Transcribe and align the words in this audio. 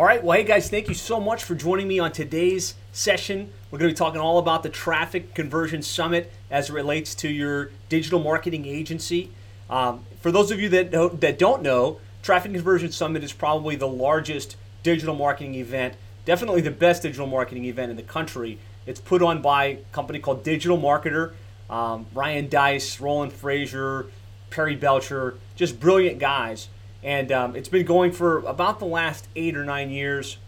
All 0.00 0.06
right, 0.06 0.24
well, 0.24 0.38
hey 0.38 0.44
guys, 0.44 0.70
thank 0.70 0.88
you 0.88 0.94
so 0.94 1.20
much 1.20 1.44
for 1.44 1.54
joining 1.54 1.86
me 1.86 1.98
on 1.98 2.10
today's 2.10 2.74
session. 2.90 3.52
We're 3.70 3.78
going 3.78 3.90
to 3.90 3.94
be 3.94 3.98
talking 3.98 4.18
all 4.18 4.38
about 4.38 4.62
the 4.62 4.70
Traffic 4.70 5.34
Conversion 5.34 5.82
Summit 5.82 6.32
as 6.50 6.70
it 6.70 6.72
relates 6.72 7.14
to 7.16 7.28
your 7.28 7.70
digital 7.90 8.18
marketing 8.18 8.64
agency. 8.64 9.30
Um, 9.68 10.06
for 10.22 10.32
those 10.32 10.50
of 10.50 10.58
you 10.58 10.70
that 10.70 10.90
don't, 10.90 11.20
that 11.20 11.38
don't 11.38 11.60
know, 11.60 12.00
Traffic 12.22 12.50
Conversion 12.54 12.90
Summit 12.92 13.22
is 13.22 13.34
probably 13.34 13.76
the 13.76 13.86
largest 13.86 14.56
digital 14.82 15.14
marketing 15.14 15.56
event, 15.56 15.96
definitely 16.24 16.62
the 16.62 16.70
best 16.70 17.02
digital 17.02 17.26
marketing 17.26 17.66
event 17.66 17.90
in 17.90 17.98
the 17.98 18.02
country. 18.02 18.58
It's 18.86 19.00
put 19.00 19.20
on 19.20 19.42
by 19.42 19.64
a 19.64 19.76
company 19.92 20.18
called 20.18 20.42
Digital 20.42 20.78
Marketer. 20.78 21.34
Um, 21.68 22.06
Ryan 22.14 22.48
Deiss, 22.48 23.02
Roland 23.02 23.32
Frasier, 23.32 24.08
Perry 24.48 24.76
Belcher, 24.76 25.36
just 25.56 25.78
brilliant 25.78 26.18
guys. 26.18 26.70
And 27.02 27.32
um, 27.32 27.56
it's 27.56 27.68
been 27.68 27.86
going 27.86 28.12
for 28.12 28.38
about 28.38 28.78
the 28.78 28.86
last 28.86 29.28
eight 29.34 29.56
or 29.56 29.64
nine 29.64 29.90
years. 29.90 30.38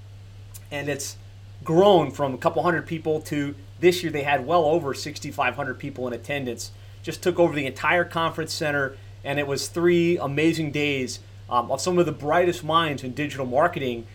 And 0.71 0.89
it's 0.89 1.17
grown 1.65 2.11
from 2.11 2.35
a 2.35 2.39
couple 2.39 2.63
hundred 2.63 2.87
people 2.87 3.21
to 3.21 3.55
this 3.81 4.03
year 4.03 4.13
they 4.13 4.23
had 4.23 4.47
well 4.47 4.65
over 4.65 4.95
6,500 4.95 5.79
people 5.79 6.07
in 6.07 6.13
attendance. 6.13 6.71
Just 7.03 7.23
took 7.23 7.39
over 7.39 7.55
the 7.55 7.67
entire 7.67 8.05
conference 8.05 8.55
center. 8.55 8.97
And 9.25 9.39
it 9.39 9.47
was 9.47 9.69
three 9.69 10.19
amazing 10.19 10.73
days 10.73 11.21
um, 11.49 11.71
of 11.71 11.81
some 11.81 11.99
of 11.99 12.07
the 12.07 12.13
brightest 12.13 12.65
minds 12.65 13.05
in 13.05 13.13
digital 13.13 13.47
marketing 13.47 14.07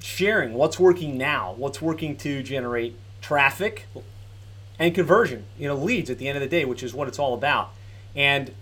sharing 0.00 0.54
what's 0.54 0.78
working 0.80 1.16
now, 1.16 1.54
what's 1.56 1.80
working 1.80 2.16
to 2.16 2.42
generate 2.42 2.96
traffic 3.20 3.86
and 4.78 4.94
conversion, 4.94 5.44
you 5.58 5.68
know, 5.68 5.76
leads 5.76 6.10
at 6.10 6.18
the 6.18 6.28
end 6.28 6.36
of 6.36 6.42
the 6.42 6.48
day, 6.48 6.64
which 6.64 6.82
is 6.82 6.92
what 6.92 7.08
it's 7.08 7.18
all 7.18 7.34
about. 7.34 7.70
And 8.16 8.52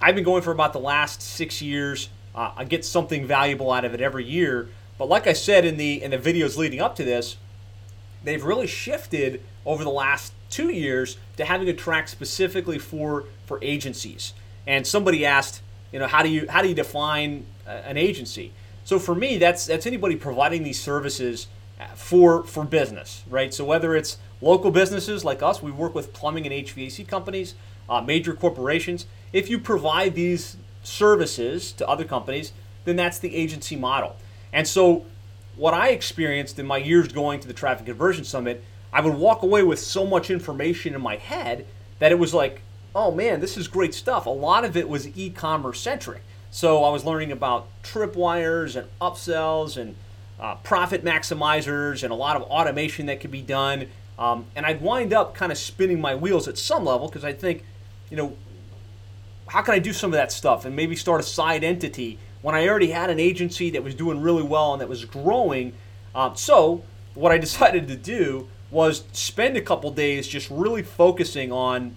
I've 0.00 0.14
been 0.14 0.24
going 0.24 0.42
for 0.42 0.52
about 0.52 0.72
the 0.72 0.80
last 0.80 1.20
six 1.20 1.60
years. 1.60 2.08
Uh, 2.36 2.52
I 2.56 2.64
get 2.64 2.84
something 2.84 3.26
valuable 3.26 3.72
out 3.72 3.84
of 3.84 3.94
it 3.94 4.00
every 4.00 4.24
year. 4.24 4.68
But 4.98 5.08
like 5.08 5.26
I 5.26 5.32
said 5.32 5.64
in 5.64 5.76
the 5.76 6.02
in 6.02 6.10
the 6.10 6.18
videos 6.18 6.56
leading 6.56 6.80
up 6.80 6.96
to 6.96 7.04
this, 7.04 7.36
they've 8.24 8.44
really 8.44 8.66
shifted 8.66 9.42
over 9.64 9.82
the 9.82 9.90
last 9.90 10.32
two 10.50 10.72
years 10.72 11.16
to 11.36 11.44
having 11.44 11.68
a 11.68 11.72
track 11.72 12.08
specifically 12.08 12.78
for 12.78 13.24
for 13.46 13.58
agencies. 13.62 14.34
And 14.66 14.86
somebody 14.86 15.24
asked, 15.24 15.62
you 15.92 15.98
know, 15.98 16.06
how 16.06 16.22
do 16.22 16.28
you 16.28 16.46
how 16.48 16.62
do 16.62 16.68
you 16.68 16.74
define 16.74 17.46
uh, 17.66 17.70
an 17.70 17.96
agency? 17.96 18.52
So 18.84 18.98
for 18.98 19.14
me, 19.14 19.38
that's 19.38 19.66
that's 19.66 19.86
anybody 19.86 20.16
providing 20.16 20.62
these 20.62 20.80
services 20.80 21.48
uh, 21.80 21.86
for 21.94 22.42
for 22.44 22.64
business, 22.64 23.24
right? 23.28 23.52
So 23.52 23.64
whether 23.64 23.96
it's 23.96 24.18
local 24.40 24.70
businesses 24.70 25.24
like 25.24 25.42
us, 25.42 25.62
we 25.62 25.70
work 25.70 25.94
with 25.94 26.12
plumbing 26.12 26.46
and 26.46 26.66
HVAC 26.66 27.08
companies, 27.08 27.54
uh, 27.88 28.00
major 28.00 28.34
corporations. 28.34 29.06
If 29.32 29.50
you 29.50 29.58
provide 29.58 30.14
these 30.14 30.56
services 30.86 31.72
to 31.72 31.88
other 31.88 32.04
companies, 32.04 32.52
then 32.84 32.96
that's 32.96 33.18
the 33.18 33.34
agency 33.34 33.76
model. 33.76 34.16
And 34.52 34.66
so, 34.66 35.04
what 35.56 35.74
I 35.74 35.88
experienced 35.88 36.58
in 36.58 36.66
my 36.66 36.76
years 36.76 37.08
going 37.08 37.40
to 37.40 37.48
the 37.48 37.54
Traffic 37.54 37.86
Conversion 37.86 38.24
Summit, 38.24 38.62
I 38.92 39.00
would 39.00 39.14
walk 39.14 39.42
away 39.42 39.62
with 39.62 39.78
so 39.78 40.06
much 40.06 40.30
information 40.30 40.94
in 40.94 41.00
my 41.00 41.16
head 41.16 41.66
that 41.98 42.12
it 42.12 42.18
was 42.18 42.32
like, 42.32 42.60
oh 42.94 43.10
man, 43.10 43.40
this 43.40 43.56
is 43.56 43.68
great 43.68 43.94
stuff. 43.94 44.26
A 44.26 44.30
lot 44.30 44.64
of 44.64 44.76
it 44.76 44.88
was 44.88 45.16
e 45.16 45.30
commerce 45.30 45.80
centric. 45.80 46.22
So, 46.50 46.84
I 46.84 46.90
was 46.90 47.04
learning 47.04 47.32
about 47.32 47.68
tripwires 47.82 48.76
and 48.76 48.88
upsells 49.00 49.76
and 49.76 49.96
uh, 50.38 50.54
profit 50.56 51.04
maximizers 51.04 52.02
and 52.02 52.12
a 52.12 52.16
lot 52.16 52.36
of 52.36 52.42
automation 52.42 53.06
that 53.06 53.20
could 53.20 53.30
be 53.30 53.42
done. 53.42 53.86
Um, 54.18 54.46
and 54.54 54.64
I'd 54.64 54.80
wind 54.80 55.12
up 55.12 55.34
kind 55.34 55.52
of 55.52 55.58
spinning 55.58 56.00
my 56.00 56.14
wheels 56.14 56.48
at 56.48 56.56
some 56.56 56.84
level 56.84 57.08
because 57.08 57.24
I 57.24 57.32
think, 57.32 57.64
you 58.10 58.16
know, 58.16 58.36
how 59.48 59.62
can 59.62 59.74
I 59.74 59.78
do 59.78 59.92
some 59.92 60.12
of 60.12 60.16
that 60.16 60.32
stuff 60.32 60.64
and 60.64 60.74
maybe 60.74 60.96
start 60.96 61.20
a 61.20 61.24
side 61.24 61.62
entity 61.62 62.18
when 62.42 62.54
I 62.54 62.68
already 62.68 62.90
had 62.90 63.10
an 63.10 63.20
agency 63.20 63.70
that 63.70 63.82
was 63.82 63.94
doing 63.94 64.20
really 64.20 64.42
well 64.42 64.72
and 64.72 64.80
that 64.80 64.88
was 64.88 65.04
growing? 65.04 65.72
Um, 66.14 66.36
so 66.36 66.82
what 67.14 67.32
I 67.32 67.38
decided 67.46 67.88
to 67.88 67.96
do 67.96 68.48
was 68.70 69.04
spend 69.12 69.56
a 69.56 69.60
couple 69.60 69.90
days 69.90 70.26
just 70.26 70.50
really 70.50 70.82
focusing 70.82 71.52
on, 71.52 71.96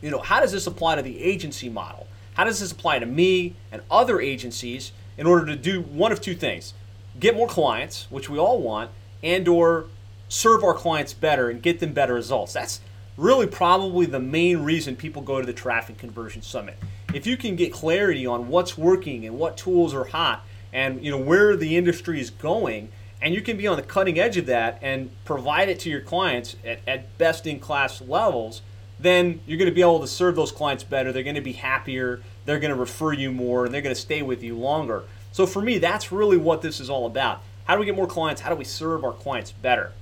you 0.00 0.10
know, 0.10 0.20
how 0.20 0.40
does 0.40 0.52
this 0.52 0.66
apply 0.66 0.96
to 0.96 1.02
the 1.02 1.20
agency 1.22 1.68
model? 1.68 2.06
How 2.34 2.44
does 2.44 2.60
this 2.60 2.72
apply 2.72 2.98
to 2.98 3.06
me 3.06 3.54
and 3.70 3.82
other 3.90 4.20
agencies 4.20 4.92
in 5.16 5.26
order 5.26 5.46
to 5.46 5.56
do 5.56 5.80
one 5.82 6.12
of 6.12 6.20
two 6.20 6.34
things: 6.34 6.74
get 7.18 7.36
more 7.36 7.48
clients, 7.48 8.06
which 8.10 8.28
we 8.28 8.38
all 8.38 8.60
want, 8.60 8.90
and 9.22 9.46
or 9.46 9.86
serve 10.28 10.64
our 10.64 10.74
clients 10.74 11.14
better 11.14 11.48
and 11.48 11.62
get 11.62 11.80
them 11.80 11.92
better 11.92 12.14
results. 12.14 12.52
That's 12.52 12.80
really 13.16 13.46
probably 13.46 14.06
the 14.06 14.20
main 14.20 14.58
reason 14.58 14.96
people 14.96 15.22
go 15.22 15.40
to 15.40 15.46
the 15.46 15.52
Traffic 15.52 15.98
Conversion 15.98 16.42
Summit. 16.42 16.76
If 17.12 17.26
you 17.26 17.36
can 17.36 17.56
get 17.56 17.72
clarity 17.72 18.26
on 18.26 18.48
what's 18.48 18.76
working 18.76 19.24
and 19.24 19.38
what 19.38 19.56
tools 19.56 19.94
are 19.94 20.04
hot 20.04 20.44
and 20.72 21.04
you 21.04 21.10
know 21.10 21.18
where 21.18 21.56
the 21.56 21.76
industry 21.76 22.20
is 22.20 22.30
going, 22.30 22.90
and 23.22 23.34
you 23.34 23.40
can 23.40 23.56
be 23.56 23.66
on 23.66 23.76
the 23.76 23.82
cutting 23.82 24.18
edge 24.18 24.36
of 24.36 24.46
that 24.46 24.78
and 24.82 25.10
provide 25.24 25.68
it 25.68 25.80
to 25.80 25.88
your 25.90 26.00
clients 26.00 26.56
at, 26.64 26.80
at 26.86 27.16
best 27.16 27.46
in 27.46 27.58
class 27.58 28.02
levels, 28.02 28.60
then 28.98 29.40
you're 29.46 29.58
going 29.58 29.70
to 29.70 29.74
be 29.74 29.80
able 29.80 30.00
to 30.00 30.06
serve 30.06 30.36
those 30.36 30.52
clients 30.52 30.84
better. 30.84 31.12
They're 31.12 31.22
going 31.22 31.34
to 31.36 31.40
be 31.40 31.52
happier. 31.52 32.20
They're 32.44 32.58
going 32.58 32.72
to 32.72 32.78
refer 32.78 33.12
you 33.12 33.32
more, 33.32 33.64
and 33.64 33.72
they're 33.72 33.80
going 33.80 33.94
to 33.94 34.00
stay 34.00 34.22
with 34.22 34.42
you 34.42 34.56
longer. 34.56 35.04
So 35.32 35.46
for 35.46 35.62
me, 35.62 35.78
that's 35.78 36.12
really 36.12 36.36
what 36.36 36.60
this 36.62 36.80
is 36.80 36.90
all 36.90 37.06
about. 37.06 37.40
How 37.64 37.74
do 37.74 37.80
we 37.80 37.86
get 37.86 37.96
more 37.96 38.06
clients? 38.06 38.42
How 38.42 38.50
do 38.50 38.56
we 38.56 38.64
serve 38.64 39.04
our 39.04 39.12
clients 39.12 39.52
better? 39.52 39.92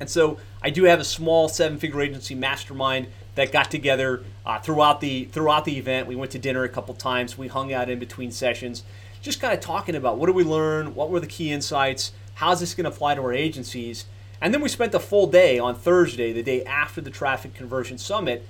And 0.00 0.08
so 0.08 0.38
I 0.62 0.70
do 0.70 0.84
have 0.84 1.00
a 1.00 1.04
small 1.04 1.48
seven-figure 1.48 2.00
agency 2.00 2.34
mastermind 2.34 3.08
that 3.34 3.52
got 3.52 3.70
together 3.70 4.24
uh, 4.44 4.58
throughout 4.58 5.00
the 5.00 5.24
throughout 5.26 5.64
the 5.64 5.78
event. 5.78 6.06
We 6.06 6.16
went 6.16 6.32
to 6.32 6.38
dinner 6.38 6.64
a 6.64 6.68
couple 6.68 6.94
times. 6.94 7.38
We 7.38 7.48
hung 7.48 7.72
out 7.72 7.88
in 7.88 7.98
between 7.98 8.30
sessions, 8.30 8.82
just 9.22 9.40
kind 9.40 9.54
of 9.54 9.60
talking 9.60 9.94
about 9.94 10.18
what 10.18 10.26
did 10.26 10.34
we 10.34 10.44
learn, 10.44 10.94
what 10.94 11.10
were 11.10 11.20
the 11.20 11.26
key 11.26 11.52
insights, 11.52 12.12
how's 12.34 12.60
this 12.60 12.74
going 12.74 12.84
to 12.84 12.90
apply 12.90 13.14
to 13.14 13.22
our 13.22 13.32
agencies, 13.32 14.06
and 14.40 14.52
then 14.52 14.60
we 14.60 14.68
spent 14.68 14.92
the 14.92 15.00
full 15.00 15.26
day 15.26 15.58
on 15.58 15.74
Thursday, 15.74 16.32
the 16.32 16.42
day 16.42 16.64
after 16.64 17.00
the 17.00 17.10
Traffic 17.10 17.54
Conversion 17.54 17.98
Summit, 17.98 18.46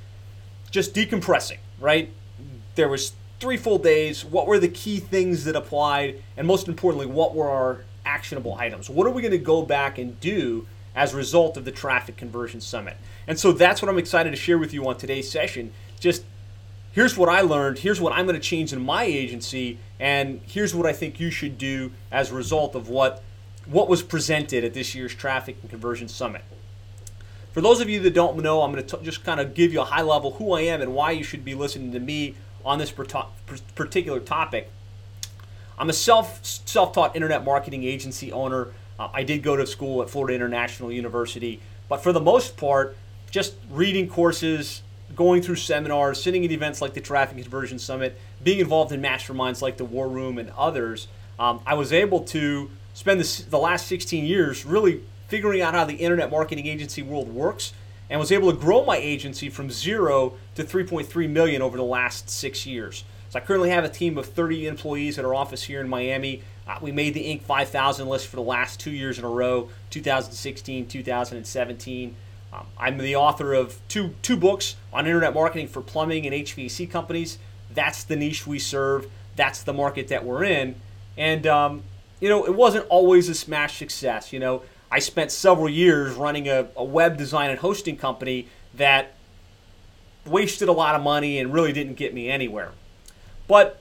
just 0.71 0.95
decompressing. 0.95 1.59
Right, 1.81 2.11
there 2.75 2.89
was 2.89 3.13
three 3.41 3.57
full 3.57 3.79
days. 3.79 4.25
What 4.25 4.47
were 4.47 4.59
the 4.59 4.69
key 4.69 5.01
things 5.01 5.45
that 5.45 5.55
applied, 5.55 6.23
and 6.37 6.47
most 6.47 6.67
importantly, 6.67 7.07
what 7.07 7.35
were 7.35 7.49
our 7.49 7.85
actionable 8.05 8.55
items? 8.55 8.89
What 8.89 9.07
are 9.07 9.11
we 9.11 9.23
going 9.23 9.33
to 9.33 9.39
go 9.39 9.63
back 9.63 9.99
and 9.99 10.19
do? 10.21 10.67
As 10.99 11.15
a 11.15 11.17
result 11.17 11.57
of 11.57 11.65
the 11.65 11.71
Traffic 11.71 12.17
Conversion 12.17 12.61
Summit. 12.61 12.97
And 13.29 13.39
so 13.39 13.53
that's 13.53 13.81
what 13.81 13.89
I'm 13.89 13.99
excited 13.99 14.31
to 14.31 14.37
share 14.37 14.59
with 14.59 14.75
you 14.75 14.89
on 14.89 14.99
today's 14.99 15.31
session. 15.31 15.73
Just 16.01 16.25
here's 16.91 17.17
what 17.17 17.29
I 17.29 17.41
learned, 17.41 17.79
here's 17.79 18.01
what 18.01 18.13
I'm 18.13 18.27
going 18.27 18.35
to 18.35 18.43
change 18.43 18.73
in 18.73 18.85
my 18.85 19.05
agency, 19.05 19.79
and 20.01 20.41
here's 20.45 20.75
what 20.75 20.87
I 20.87 20.93
think 20.93 21.21
you 21.21 21.31
should 21.31 21.57
do 21.57 21.93
as 22.11 22.33
a 22.33 22.35
result 22.35 22.75
of 22.75 22.89
what 22.89 23.23
what 23.65 23.89
was 23.89 24.03
presented 24.03 24.65
at 24.65 24.75
this 24.75 24.93
year's 24.97 25.15
Traffic 25.15 25.59
and 25.61 25.71
Conversion 25.71 26.09
Summit. 26.09 26.43
For 27.53 27.61
those 27.61 27.81
of 27.81 27.89
you 27.89 28.01
that 28.01 28.15
don't 28.15 28.37
know, 28.39 28.63
I'm 28.63 28.73
going 28.73 28.85
to 28.85 28.97
t- 28.97 29.05
just 29.05 29.25
kind 29.25 29.39
of 29.39 29.55
give 29.55 29.73
you 29.73 29.81
a 29.81 29.85
high 29.85 30.03
level 30.03 30.33
who 30.33 30.53
I 30.53 30.63
am 30.63 30.83
and 30.83 30.95
why 30.95 31.13
you 31.13 31.23
should 31.23 31.45
be 31.45 31.55
listening 31.55 31.93
to 31.93 32.01
me 32.01 32.35
on 32.65 32.79
this 32.79 32.91
particular 32.91 34.19
topic. 34.19 34.71
I'm 35.79 35.91
a 35.91 35.93
self 35.93 36.45
self-taught 36.45 37.15
internet 37.15 37.45
marketing 37.45 37.85
agency 37.85 38.33
owner. 38.33 38.73
Uh, 38.99 39.09
I 39.13 39.23
did 39.23 39.43
go 39.43 39.57
to 39.57 39.67
school 39.67 40.03
at 40.03 40.11
Florida 40.11 40.35
International 40.35 40.91
University, 40.91 41.61
but 41.89 42.03
for 42.03 42.13
the 42.13 42.21
most 42.21 42.57
part, 42.57 42.97
just 43.31 43.55
reading 43.71 44.09
courses, 44.09 44.83
going 45.15 45.43
through 45.43 45.57
seminars, 45.57 46.23
sitting 46.23 46.45
at 46.45 46.51
events 46.51 46.83
like 46.83 46.95
the 46.95 47.01
Traffic 47.01 47.41
Conversion 47.41 47.79
Summit, 47.79 48.19
being 48.43 48.59
involved 48.59 48.93
in 48.93 49.01
masterminds 49.01 49.63
like 49.63 49.77
the 49.77 49.85
War 49.85 50.09
Room 50.09 50.39
and 50.39 50.51
others, 50.57 51.09
um, 51.39 51.61
I 51.67 51.75
was 51.75 51.93
able 51.93 52.21
to 52.25 52.71
spend 52.95 53.21
this, 53.21 53.45
the 53.45 53.59
last 53.59 53.87
16 53.87 54.25
years 54.25 54.65
really 54.65 55.03
figuring 55.29 55.61
out 55.61 55.75
how 55.75 55.85
the 55.85 55.95
internet 55.95 56.31
marketing 56.31 56.67
agency 56.67 57.03
world 57.03 57.33
works 57.33 57.73
and 58.11 58.19
was 58.19 58.33
able 58.33 58.51
to 58.51 58.59
grow 58.59 58.85
my 58.85 58.97
agency 58.97 59.49
from 59.49 59.71
zero 59.71 60.35
to 60.55 60.65
3.3 60.65 61.31
million 61.31 61.63
over 61.63 61.77
the 61.77 61.85
last 61.85 62.31
six 62.31 62.67
years. 62.67 63.05
So 63.31 63.39
I 63.39 63.43
currently 63.43 63.71
have 63.71 63.85
a 63.85 63.91
team 63.91 64.17
of 64.17 64.27
30 64.27 64.67
employees 64.67 65.19
at 65.19 65.25
our 65.25 65.35
office 65.35 65.65
here 65.65 65.81
in 65.81 65.89
Miami. 65.89 66.43
Uh, 66.69 66.79
we 66.83 66.93
made 66.93 67.15
the 67.15 67.25
Inc. 67.25 67.43
5000 67.43 68.09
list 68.09 68.27
for 68.27 68.37
the 68.37 68.43
last 68.43 68.79
two 68.79 68.91
years 68.91 69.19
in 69.19 69.25
a 69.25 69.29
row 69.29 69.71
2016, 69.91 70.87
2017. 70.87 72.17
Um, 72.53 72.67
I'm 72.79 72.99
the 72.99 73.17
author 73.17 73.55
of 73.55 73.81
two, 73.89 74.15
two 74.21 74.37
books 74.37 74.77
on 74.93 75.07
internet 75.07 75.33
marketing 75.33 75.69
for 75.69 75.81
plumbing 75.81 76.27
and 76.27 76.35
HVAC 76.35 76.91
companies. 76.91 77.39
That's 77.73 78.05
the 78.05 78.17
niche 78.17 78.47
we 78.47 78.59
serve, 78.59 79.11
that's 79.35 79.63
the 79.63 79.73
market 79.73 80.09
that 80.09 80.25
we're 80.25 80.45
in. 80.45 80.75
And, 81.17 81.47
um, 81.47 81.83
you 82.21 82.29
know, 82.29 82.45
it 82.45 82.55
wasn't 82.55 82.87
always 82.89 83.29
a 83.29 83.35
smash 83.35 83.79
success. 83.79 84.33
You 84.33 84.41
know, 84.41 84.63
I 84.91 84.99
spent 84.99 85.31
several 85.31 85.69
years 85.69 86.15
running 86.15 86.49
a, 86.49 86.69
a 86.77 86.85
web 86.85 87.17
design 87.17 87.51
and 87.51 87.59
hosting 87.59 87.97
company 87.97 88.49
that 88.75 89.15
wasted 90.27 90.69
a 90.69 90.73
lot 90.73 90.95
of 90.95 91.03
money 91.03 91.39
and 91.39 91.53
really 91.53 91.73
didn't 91.73 91.95
get 91.95 92.13
me 92.13 92.29
anywhere. 92.29 92.73
But 93.47 93.81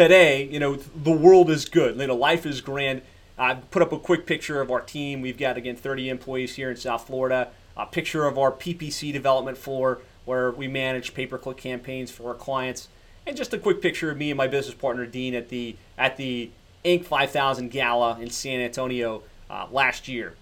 today, 0.00 0.44
you 0.44 0.58
know, 0.58 0.76
the 0.76 1.12
world 1.12 1.50
is 1.50 1.68
good. 1.68 2.00
You 2.00 2.06
know, 2.06 2.16
life 2.16 2.46
is 2.46 2.62
grand. 2.62 3.02
I 3.36 3.54
put 3.54 3.82
up 3.82 3.92
a 3.92 3.98
quick 3.98 4.24
picture 4.24 4.62
of 4.62 4.70
our 4.70 4.80
team. 4.80 5.20
We've 5.20 5.36
got 5.36 5.58
again 5.58 5.76
30 5.76 6.08
employees 6.08 6.54
here 6.54 6.70
in 6.70 6.76
South 6.76 7.06
Florida. 7.06 7.50
A 7.76 7.84
picture 7.84 8.26
of 8.26 8.38
our 8.38 8.50
PPC 8.50 9.12
development 9.12 9.58
floor 9.58 10.00
where 10.24 10.50
we 10.52 10.68
manage 10.68 11.12
pay-per-click 11.12 11.56
campaigns 11.56 12.10
for 12.10 12.28
our 12.28 12.34
clients, 12.34 12.88
and 13.26 13.36
just 13.36 13.52
a 13.52 13.58
quick 13.58 13.82
picture 13.82 14.10
of 14.10 14.16
me 14.16 14.30
and 14.30 14.38
my 14.38 14.46
business 14.46 14.74
partner 14.74 15.04
Dean 15.04 15.34
at 15.34 15.50
the 15.50 15.76
at 15.98 16.16
the 16.16 16.50
Inc. 16.84 17.04
5000 17.04 17.70
Gala 17.70 18.18
in 18.20 18.30
San 18.30 18.60
Antonio 18.60 19.22
uh, 19.50 19.66
last 19.70 20.08
year. 20.08 20.34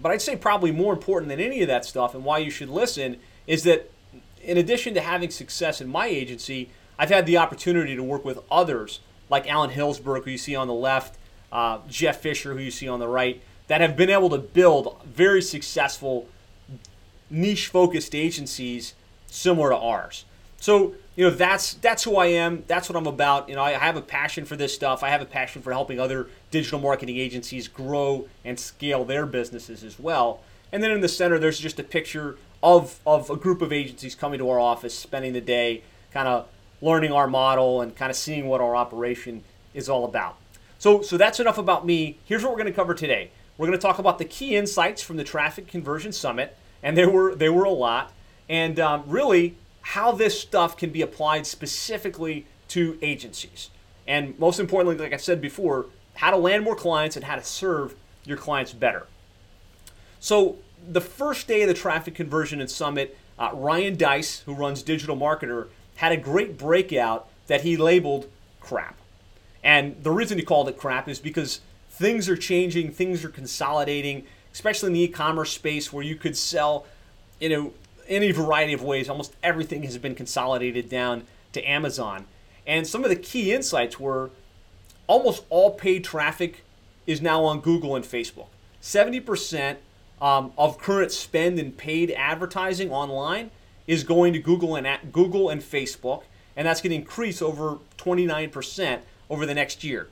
But 0.00 0.10
I'd 0.10 0.22
say 0.22 0.34
probably 0.36 0.72
more 0.72 0.92
important 0.92 1.28
than 1.28 1.38
any 1.38 1.62
of 1.62 1.68
that 1.68 1.84
stuff 1.84 2.14
and 2.14 2.24
why 2.24 2.38
you 2.38 2.50
should 2.50 2.68
listen 2.68 3.18
is 3.46 3.62
that 3.62 3.90
in 4.42 4.58
addition 4.58 4.94
to 4.94 5.00
having 5.00 5.30
success 5.30 5.80
in 5.80 5.88
my 5.88 6.06
agency, 6.06 6.70
I've 6.98 7.10
had 7.10 7.26
the 7.26 7.38
opportunity 7.38 7.96
to 7.96 8.02
work 8.02 8.24
with 8.24 8.40
others 8.50 9.00
like 9.30 9.48
Alan 9.48 9.70
Hillsberg, 9.70 10.24
who 10.24 10.30
you 10.32 10.38
see 10.38 10.54
on 10.54 10.68
the 10.68 10.74
left, 10.74 11.16
uh, 11.50 11.78
Jeff 11.88 12.20
Fisher, 12.20 12.54
who 12.54 12.60
you 12.60 12.70
see 12.70 12.88
on 12.88 13.00
the 13.00 13.08
right, 13.08 13.42
that 13.68 13.80
have 13.80 13.96
been 13.96 14.10
able 14.10 14.30
to 14.30 14.38
build 14.38 15.02
very 15.04 15.40
successful 15.40 16.28
niche 17.30 17.68
focused 17.68 18.14
agencies 18.14 18.94
similar 19.26 19.70
to 19.70 19.76
ours. 19.76 20.24
So, 20.60 20.94
you 21.16 21.24
know, 21.24 21.30
that's 21.30 21.74
that's 21.74 22.04
who 22.04 22.16
I 22.16 22.26
am. 22.26 22.64
That's 22.66 22.88
what 22.88 22.96
I'm 22.96 23.06
about. 23.06 23.48
You 23.48 23.56
know, 23.56 23.62
I 23.62 23.72
have 23.72 23.96
a 23.96 24.02
passion 24.02 24.44
for 24.44 24.56
this 24.56 24.74
stuff. 24.74 25.02
I 25.02 25.10
have 25.10 25.20
a 25.20 25.26
passion 25.26 25.62
for 25.62 25.72
helping 25.72 26.00
other 26.00 26.28
digital 26.50 26.80
marketing 26.80 27.16
agencies 27.16 27.68
grow 27.68 28.28
and 28.44 28.58
scale 28.58 29.04
their 29.04 29.26
businesses 29.26 29.84
as 29.84 29.98
well. 29.98 30.40
And 30.72 30.82
then 30.82 30.90
in 30.90 31.00
the 31.00 31.08
center, 31.08 31.38
there's 31.38 31.58
just 31.58 31.78
a 31.78 31.84
picture 31.84 32.36
of, 32.62 32.98
of 33.06 33.30
a 33.30 33.36
group 33.36 33.62
of 33.62 33.72
agencies 33.72 34.14
coming 34.14 34.38
to 34.38 34.48
our 34.50 34.58
office, 34.58 34.98
spending 34.98 35.34
the 35.34 35.40
day 35.40 35.82
kind 36.12 36.26
of 36.26 36.48
learning 36.84 37.12
our 37.12 37.26
model 37.26 37.80
and 37.80 37.96
kind 37.96 38.10
of 38.10 38.16
seeing 38.16 38.46
what 38.46 38.60
our 38.60 38.76
operation 38.76 39.42
is 39.72 39.88
all 39.88 40.04
about. 40.04 40.36
So, 40.78 41.00
so 41.00 41.16
that's 41.16 41.40
enough 41.40 41.56
about 41.56 41.86
me. 41.86 42.18
Here's 42.26 42.42
what 42.42 42.52
we're 42.52 42.58
going 42.58 42.66
to 42.66 42.76
cover 42.76 42.92
today. 42.92 43.30
We're 43.56 43.66
going 43.66 43.78
to 43.78 43.82
talk 43.82 43.98
about 43.98 44.18
the 44.18 44.26
key 44.26 44.54
insights 44.54 45.00
from 45.00 45.16
the 45.16 45.24
Traffic 45.24 45.66
Conversion 45.66 46.12
Summit, 46.12 46.56
and 46.82 46.96
there 46.96 47.08
were 47.08 47.34
there 47.34 47.52
were 47.52 47.64
a 47.64 47.70
lot, 47.70 48.12
and 48.48 48.78
um, 48.78 49.04
really 49.06 49.56
how 49.80 50.12
this 50.12 50.38
stuff 50.38 50.76
can 50.76 50.90
be 50.90 51.00
applied 51.00 51.46
specifically 51.46 52.46
to 52.68 52.98
agencies, 53.00 53.70
and 54.06 54.38
most 54.38 54.60
importantly, 54.60 55.02
like 55.02 55.14
I 55.14 55.18
said 55.18 55.40
before, 55.40 55.86
how 56.16 56.30
to 56.30 56.36
land 56.36 56.64
more 56.64 56.76
clients 56.76 57.16
and 57.16 57.24
how 57.24 57.36
to 57.36 57.44
serve 57.44 57.94
your 58.26 58.36
clients 58.36 58.72
better. 58.72 59.06
So, 60.20 60.56
the 60.86 61.00
first 61.00 61.46
day 61.46 61.62
of 61.62 61.68
the 61.68 61.74
Traffic 61.74 62.14
Conversion 62.14 62.60
and 62.60 62.70
Summit, 62.70 63.16
uh, 63.38 63.50
Ryan 63.54 63.96
Deiss, 63.96 64.40
who 64.40 64.52
runs 64.52 64.82
Digital 64.82 65.16
Marketer, 65.16 65.68
had 65.96 66.12
a 66.12 66.16
great 66.16 66.58
breakout 66.58 67.28
that 67.46 67.62
he 67.62 67.76
labeled 67.76 68.30
crap. 68.60 68.96
And 69.62 70.02
the 70.02 70.10
reason 70.10 70.38
he 70.38 70.44
called 70.44 70.68
it 70.68 70.76
crap 70.76 71.08
is 71.08 71.18
because 71.18 71.60
things 71.90 72.28
are 72.28 72.36
changing, 72.36 72.90
things 72.90 73.24
are 73.24 73.28
consolidating, 73.28 74.26
especially 74.52 74.88
in 74.88 74.92
the 74.94 75.02
e-commerce 75.02 75.52
space 75.52 75.92
where 75.92 76.04
you 76.04 76.16
could 76.16 76.36
sell, 76.36 76.86
you 77.40 77.48
know, 77.48 77.72
any 78.08 78.30
variety 78.32 78.72
of 78.72 78.82
ways. 78.82 79.08
Almost 79.08 79.34
everything 79.42 79.84
has 79.84 79.96
been 79.98 80.14
consolidated 80.14 80.88
down 80.88 81.24
to 81.52 81.62
Amazon. 81.62 82.26
And 82.66 82.86
some 82.86 83.04
of 83.04 83.10
the 83.10 83.16
key 83.16 83.52
insights 83.52 83.98
were 83.98 84.30
almost 85.06 85.44
all 85.50 85.70
paid 85.70 86.04
traffic 86.04 86.64
is 87.06 87.20
now 87.20 87.44
on 87.44 87.60
Google 87.60 87.96
and 87.96 88.04
Facebook. 88.04 88.48
70% 88.82 89.76
um, 90.20 90.52
of 90.56 90.78
current 90.78 91.12
spend 91.12 91.58
in 91.58 91.72
paid 91.72 92.10
advertising 92.12 92.90
online 92.90 93.50
is 93.86 94.04
going 94.04 94.32
to 94.32 94.38
Google 94.38 94.76
and 94.76 95.12
Google 95.12 95.48
and 95.48 95.60
Facebook, 95.60 96.22
and 96.56 96.66
that's 96.66 96.80
going 96.80 96.90
to 96.90 96.96
increase 96.96 97.42
over 97.42 97.78
29% 97.98 99.00
over 99.28 99.46
the 99.46 99.54
next 99.54 99.84
year. 99.84 100.08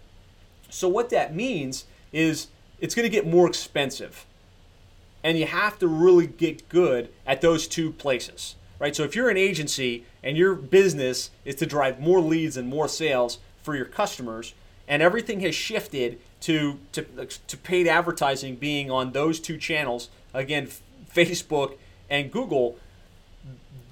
So, 0.69 0.89
what 0.89 1.11
that 1.11 1.35
means 1.35 1.85
is 2.13 2.49
it's 2.81 2.95
going 2.95 3.05
to 3.05 3.11
get 3.11 3.27
more 3.27 3.47
expensive. 3.47 4.27
And 5.25 5.39
you 5.39 5.47
have 5.47 5.79
to 5.79 5.87
really 5.87 6.27
get 6.27 6.69
good 6.69 7.09
at 7.27 7.41
those 7.41 7.69
two 7.69 7.93
places, 7.93 8.57
right? 8.79 8.95
So, 8.97 9.05
if 9.05 9.15
you're 9.15 9.31
an 9.31 9.37
agency 9.37 10.05
and 10.23 10.37
your 10.37 10.55
business 10.55 11.31
is 11.45 11.55
to 11.57 11.67
drive 11.67 12.01
more 12.01 12.21
leads 12.21 12.57
and 12.57 12.69
more 12.69 12.89
sales 12.89 13.39
for 13.63 13.77
your 13.77 13.85
customers, 13.85 14.55
and 14.89 15.01
everything 15.03 15.41
has 15.41 15.55
shifted 15.55 16.19
to, 16.41 16.79
to, 16.91 17.05
to 17.47 17.57
paid 17.57 17.87
advertising 17.87 18.57
being 18.57 18.91
on 18.91 19.13
those 19.13 19.39
two 19.39 19.57
channels, 19.57 20.09
again, 20.35 20.69
Facebook 21.15 21.77
and 22.11 22.33
Google, 22.33 22.79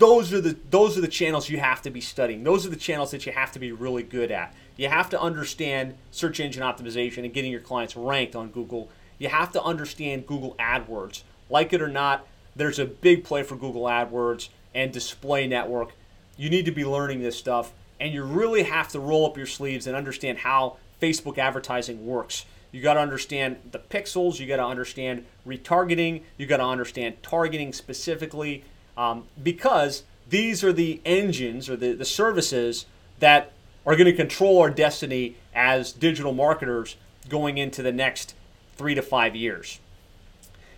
those 0.00 0.32
are 0.32 0.40
the 0.40 0.56
those 0.70 0.96
are 0.96 1.02
the 1.02 1.08
channels 1.08 1.50
you 1.50 1.60
have 1.60 1.82
to 1.82 1.90
be 1.90 2.00
studying. 2.00 2.42
Those 2.42 2.66
are 2.66 2.70
the 2.70 2.76
channels 2.76 3.10
that 3.10 3.26
you 3.26 3.32
have 3.32 3.52
to 3.52 3.58
be 3.58 3.70
really 3.70 4.02
good 4.02 4.32
at. 4.32 4.54
You 4.76 4.88
have 4.88 5.10
to 5.10 5.20
understand 5.20 5.94
search 6.10 6.40
engine 6.40 6.62
optimization 6.62 7.18
and 7.18 7.34
getting 7.34 7.52
your 7.52 7.60
clients 7.60 7.94
ranked 7.94 8.34
on 8.34 8.48
Google. 8.48 8.88
You 9.18 9.28
have 9.28 9.52
to 9.52 9.62
understand 9.62 10.26
Google 10.26 10.56
AdWords. 10.58 11.22
Like 11.50 11.74
it 11.74 11.82
or 11.82 11.88
not, 11.88 12.26
there's 12.56 12.78
a 12.78 12.86
big 12.86 13.24
play 13.24 13.42
for 13.42 13.56
Google 13.56 13.82
AdWords 13.82 14.48
and 14.74 14.90
display 14.90 15.46
network. 15.46 15.92
You 16.38 16.48
need 16.48 16.64
to 16.64 16.72
be 16.72 16.84
learning 16.84 17.20
this 17.20 17.36
stuff 17.36 17.74
and 18.00 18.14
you 18.14 18.24
really 18.24 18.62
have 18.62 18.88
to 18.88 19.00
roll 19.00 19.26
up 19.26 19.36
your 19.36 19.46
sleeves 19.46 19.86
and 19.86 19.94
understand 19.94 20.38
how 20.38 20.78
Facebook 21.02 21.36
advertising 21.36 22.06
works. 22.06 22.46
You 22.72 22.80
got 22.80 22.94
to 22.94 23.00
understand 23.00 23.58
the 23.70 23.78
pixels, 23.78 24.38
you 24.38 24.46
got 24.46 24.56
to 24.56 24.64
understand 24.64 25.26
retargeting, 25.46 26.22
you 26.38 26.46
got 26.46 26.58
to 26.58 26.64
understand 26.64 27.22
targeting 27.22 27.74
specifically 27.74 28.64
um, 29.00 29.24
because 29.42 30.02
these 30.28 30.62
are 30.62 30.74
the 30.74 31.00
engines 31.06 31.70
or 31.70 31.76
the, 31.76 31.94
the 31.94 32.04
services 32.04 32.84
that 33.18 33.52
are 33.86 33.96
going 33.96 34.04
to 34.04 34.12
control 34.12 34.60
our 34.60 34.68
destiny 34.68 35.36
as 35.54 35.90
digital 35.90 36.34
marketers 36.34 36.96
going 37.26 37.56
into 37.56 37.82
the 37.82 37.92
next 37.92 38.34
three 38.76 38.94
to 38.94 39.00
five 39.00 39.34
years. 39.34 39.80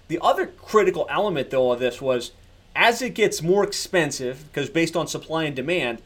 The 0.07 0.21
other 0.23 0.47
critical 0.47 1.05
element, 1.11 1.51
though, 1.51 1.73
of 1.73 1.81
this 1.81 2.01
was 2.01 2.31
as 2.77 3.03
it 3.03 3.11
gets 3.11 3.43
more 3.43 3.65
expensive, 3.65 4.45
because 4.47 4.71
based 4.71 4.95
on 4.95 5.09
supply 5.09 5.43
and 5.43 5.57
demand, 5.57 6.01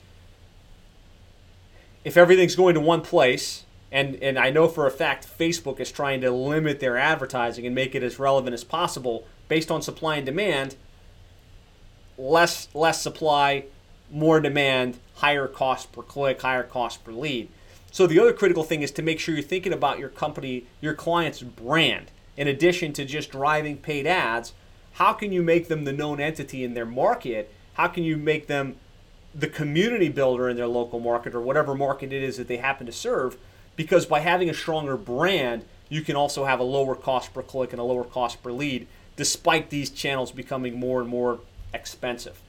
if 2.02 2.16
everything's 2.16 2.56
going 2.56 2.74
to 2.74 2.80
one 2.80 3.02
place, 3.02 3.64
and, 3.92 4.16
and 4.22 4.38
I 4.38 4.48
know 4.48 4.68
for 4.68 4.86
a 4.86 4.90
fact 4.90 5.28
Facebook 5.38 5.80
is 5.80 5.92
trying 5.92 6.22
to 6.22 6.30
limit 6.30 6.80
their 6.80 6.96
advertising 6.96 7.66
and 7.66 7.74
make 7.74 7.94
it 7.94 8.02
as 8.02 8.18
relevant 8.18 8.54
as 8.54 8.64
possible 8.64 9.26
based 9.48 9.70
on 9.70 9.82
supply 9.82 10.16
and 10.16 10.24
demand, 10.24 10.76
less 12.18 12.68
less 12.74 13.00
supply, 13.00 13.64
more 14.10 14.40
demand, 14.40 14.98
higher 15.16 15.46
cost 15.46 15.92
per 15.92 16.02
click, 16.02 16.42
higher 16.42 16.62
cost 16.62 17.04
per 17.04 17.12
lead. 17.12 17.48
So 17.90 18.06
the 18.06 18.20
other 18.20 18.32
critical 18.32 18.64
thing 18.64 18.82
is 18.82 18.90
to 18.92 19.02
make 19.02 19.18
sure 19.18 19.34
you're 19.34 19.42
thinking 19.42 19.72
about 19.72 19.98
your 19.98 20.08
company, 20.08 20.66
your 20.80 20.94
client's 20.94 21.42
brand. 21.42 22.10
In 22.36 22.46
addition 22.48 22.92
to 22.94 23.04
just 23.04 23.30
driving 23.30 23.78
paid 23.78 24.06
ads, 24.06 24.52
how 24.94 25.12
can 25.12 25.32
you 25.32 25.42
make 25.42 25.68
them 25.68 25.84
the 25.84 25.92
known 25.92 26.20
entity 26.20 26.62
in 26.62 26.74
their 26.74 26.86
market? 26.86 27.52
How 27.74 27.88
can 27.88 28.04
you 28.04 28.16
make 28.16 28.46
them 28.46 28.76
the 29.34 29.46
community 29.46 30.08
builder 30.08 30.48
in 30.48 30.56
their 30.56 30.66
local 30.66 31.00
market 31.00 31.34
or 31.34 31.40
whatever 31.40 31.74
market 31.74 32.12
it 32.12 32.22
is 32.22 32.36
that 32.36 32.48
they 32.48 32.58
happen 32.58 32.86
to 32.86 32.92
serve? 32.92 33.36
Because 33.76 34.06
by 34.06 34.20
having 34.20 34.50
a 34.50 34.54
stronger 34.54 34.96
brand, 34.96 35.64
you 35.88 36.02
can 36.02 36.16
also 36.16 36.44
have 36.44 36.60
a 36.60 36.64
lower 36.64 36.94
cost 36.94 37.32
per 37.32 37.42
click 37.42 37.72
and 37.72 37.80
a 37.80 37.84
lower 37.84 38.04
cost 38.04 38.42
per 38.42 38.52
lead, 38.52 38.86
despite 39.16 39.70
these 39.70 39.90
channels 39.90 40.32
becoming 40.32 40.78
more 40.78 41.00
and 41.00 41.08
more 41.08 41.40
expensive. 41.76 42.40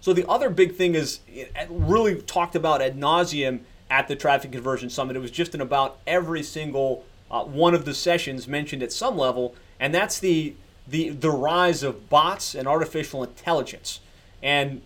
So 0.00 0.12
the 0.12 0.28
other 0.28 0.50
big 0.50 0.74
thing 0.74 0.94
is 0.94 1.20
really 1.68 2.20
talked 2.22 2.56
about 2.56 2.82
ad 2.82 2.96
nauseum 2.96 3.60
at 3.90 4.08
the 4.08 4.16
Traffic 4.16 4.52
Conversion 4.52 4.90
Summit. 4.90 5.16
It 5.16 5.20
was 5.20 5.30
just 5.30 5.54
in 5.54 5.60
about 5.60 5.98
every 6.06 6.42
single 6.42 7.04
uh, 7.30 7.44
one 7.44 7.74
of 7.74 7.84
the 7.84 7.94
sessions 7.94 8.48
mentioned 8.48 8.82
at 8.82 8.92
some 8.92 9.16
level, 9.18 9.54
and 9.80 9.94
that's 9.94 10.18
the 10.18 10.54
the 10.86 11.10
the 11.10 11.30
rise 11.30 11.82
of 11.82 12.08
bots 12.08 12.54
and 12.54 12.68
artificial 12.68 13.22
intelligence. 13.24 14.00
And 14.42 14.82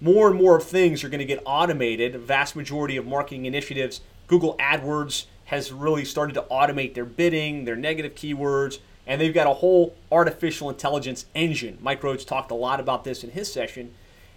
more 0.00 0.28
and 0.28 0.36
more 0.36 0.60
things 0.60 1.04
are 1.04 1.08
going 1.08 1.20
to 1.20 1.24
get 1.24 1.42
automated. 1.44 2.14
A 2.14 2.18
vast 2.18 2.56
majority 2.56 2.96
of 2.96 3.06
marketing 3.06 3.44
initiatives, 3.44 4.00
Google 4.26 4.56
AdWords 4.56 5.26
has 5.44 5.70
really 5.70 6.04
started 6.04 6.32
to 6.32 6.42
automate 6.50 6.94
their 6.94 7.04
bidding, 7.04 7.66
their 7.66 7.76
negative 7.76 8.14
keywords, 8.14 8.78
and 9.06 9.20
they've 9.20 9.34
got 9.34 9.46
a 9.46 9.54
whole 9.54 9.94
artificial 10.10 10.70
intelligence 10.70 11.26
engine. 11.34 11.78
Mike 11.80 12.02
Rhodes 12.02 12.24
talked 12.24 12.50
a 12.50 12.54
lot 12.54 12.80
about 12.80 13.04
this 13.04 13.24
in 13.24 13.30
his 13.30 13.52
session. 13.52 13.92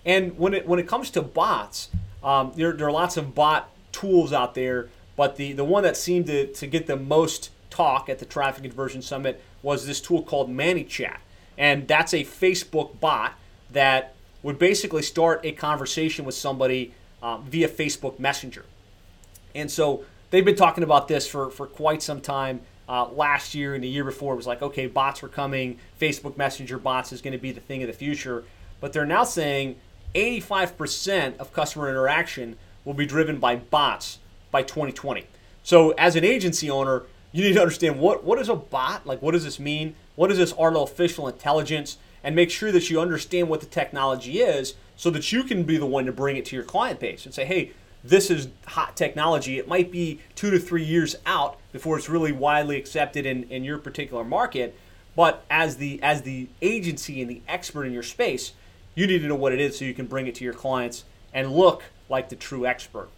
And 0.06 0.38
when 0.38 0.54
it 0.54 0.68
when 0.68 0.80
it 0.80 0.88
comes 0.88 1.10
to 1.12 1.22
bots, 1.22 1.90
um, 2.24 2.52
there, 2.56 2.74
there 2.74 2.88
are 2.88 2.92
lots 2.92 3.18
of 3.18 3.36
bot 3.36 3.70
tools 3.92 4.34
out 4.34 4.56
there, 4.56 4.90
but 5.16 5.38
the, 5.38 5.54
the 5.54 5.64
one 5.64 5.84
that 5.84 5.96
seemed 5.96 6.28
to, 6.28 6.48
to 6.48 6.68
get 6.68 6.88
the 6.88 6.98
most 6.98 7.52
talk 7.70 8.10
at 8.10 8.20
the 8.20 8.26
Traffic 8.26 8.64
Conversion 8.64 9.02
Summit 9.02 9.42
was 9.62 9.86
this 9.86 10.02
tool 10.02 10.24
called 10.24 10.50
ManyChat. 10.50 11.18
And 11.58 11.88
that's 11.88 12.14
a 12.14 12.24
Facebook 12.24 13.00
bot 13.00 13.34
that 13.72 14.16
would 14.44 14.60
basically 14.60 15.02
start 15.02 15.42
a 15.44 15.52
conversation 15.52 16.26
with 16.26 16.36
somebody 16.36 16.94
um, 17.24 17.44
via 17.46 17.68
Facebook 17.68 18.20
Messenger. 18.20 18.66
And 19.54 19.72
so 19.72 20.04
they've 20.30 20.46
been 20.46 20.56
talking 20.56 20.84
about 20.84 21.08
this 21.08 21.28
for, 21.28 21.50
for 21.50 21.66
quite 21.66 22.04
some 22.04 22.22
time. 22.22 22.62
Uh, 22.88 23.08
last 23.10 23.56
year 23.56 23.74
and 23.74 23.84
the 23.84 23.88
year 23.88 24.04
before, 24.04 24.34
it 24.34 24.38
was 24.38 24.48
like, 24.48 24.62
okay, 24.62 24.86
bots 24.86 25.22
were 25.22 25.28
coming. 25.28 25.80
Facebook 26.00 26.38
Messenger 26.38 26.78
bots 26.78 27.12
is 27.12 27.22
going 27.22 27.32
to 27.32 27.40
be 27.40 27.52
the 27.52 27.62
thing 27.62 27.82
of 27.82 27.88
the 27.88 27.94
future. 27.94 28.44
But 28.80 28.94
they're 28.94 29.06
now 29.06 29.24
saying 29.24 29.78
85% 30.14 31.38
of 31.38 31.52
customer 31.52 31.90
interaction 31.90 32.58
will 32.84 32.94
be 32.94 33.06
driven 33.06 33.38
by 33.38 33.56
bots 33.56 34.20
by 34.52 34.62
2020. 34.62 35.26
So, 35.64 35.92
as 35.92 36.16
an 36.16 36.24
agency 36.24 36.70
owner, 36.70 37.04
you 37.32 37.44
need 37.44 37.54
to 37.54 37.62
understand 37.62 38.00
what, 38.00 38.24
what 38.24 38.40
is 38.40 38.48
a 38.48 38.56
bot? 38.56 39.06
Like, 39.06 39.22
what 39.22 39.32
does 39.32 39.44
this 39.44 39.60
mean? 39.60 39.96
What 40.16 40.32
is 40.32 40.38
this 40.38 40.54
artificial 40.54 41.28
intelligence? 41.28 41.98
And 42.24 42.36
make 42.36 42.50
sure 42.50 42.72
that 42.72 42.90
you 42.90 43.02
understand 43.02 43.50
what 43.50 43.60
the 43.60 43.66
technology 43.66 44.40
is 44.40 44.76
so 44.96 45.10
that 45.10 45.32
you 45.32 45.44
can 45.44 45.64
be 45.64 45.78
the 45.78 45.86
one 45.86 46.06
to 46.06 46.12
bring 46.12 46.38
it 46.38 46.46
to 46.46 46.56
your 46.56 46.64
client 46.64 47.00
base 47.00 47.26
and 47.26 47.34
say, 47.34 47.46
hey, 47.46 47.72
this 48.06 48.30
is 48.30 48.50
hot 48.68 48.96
technology. 48.96 49.58
It 49.58 49.68
might 49.68 49.92
be 49.92 50.20
two 50.36 50.52
to 50.52 50.60
three 50.60 50.84
years 50.84 51.16
out 51.26 51.58
before 51.72 51.98
it's 51.98 52.08
really 52.08 52.32
widely 52.32 52.78
accepted 52.78 53.26
in, 53.26 53.44
in 53.44 53.64
your 53.64 53.78
particular 53.78 54.24
market. 54.24 54.78
But 55.16 55.44
as 55.50 55.78
the 55.78 56.02
as 56.04 56.22
the 56.22 56.48
agency 56.62 57.22
and 57.22 57.30
the 57.30 57.42
expert 57.48 57.86
in 57.86 57.94
your 57.94 58.04
space, 58.04 58.54
you 58.94 59.08
need 59.08 59.20
to 59.20 59.28
know 59.28 59.36
what 59.36 59.54
it 59.54 59.60
is 59.60 59.78
so 59.78 59.86
you 59.86 59.94
can 59.94 60.06
bring 60.06 60.28
it 60.28 60.36
to 60.36 60.44
your 60.44 60.54
clients 60.54 61.06
and 61.34 61.52
look 61.52 61.84
like 62.10 62.30
the 62.30 62.36
true 62.36 62.66
expert. 62.66 63.10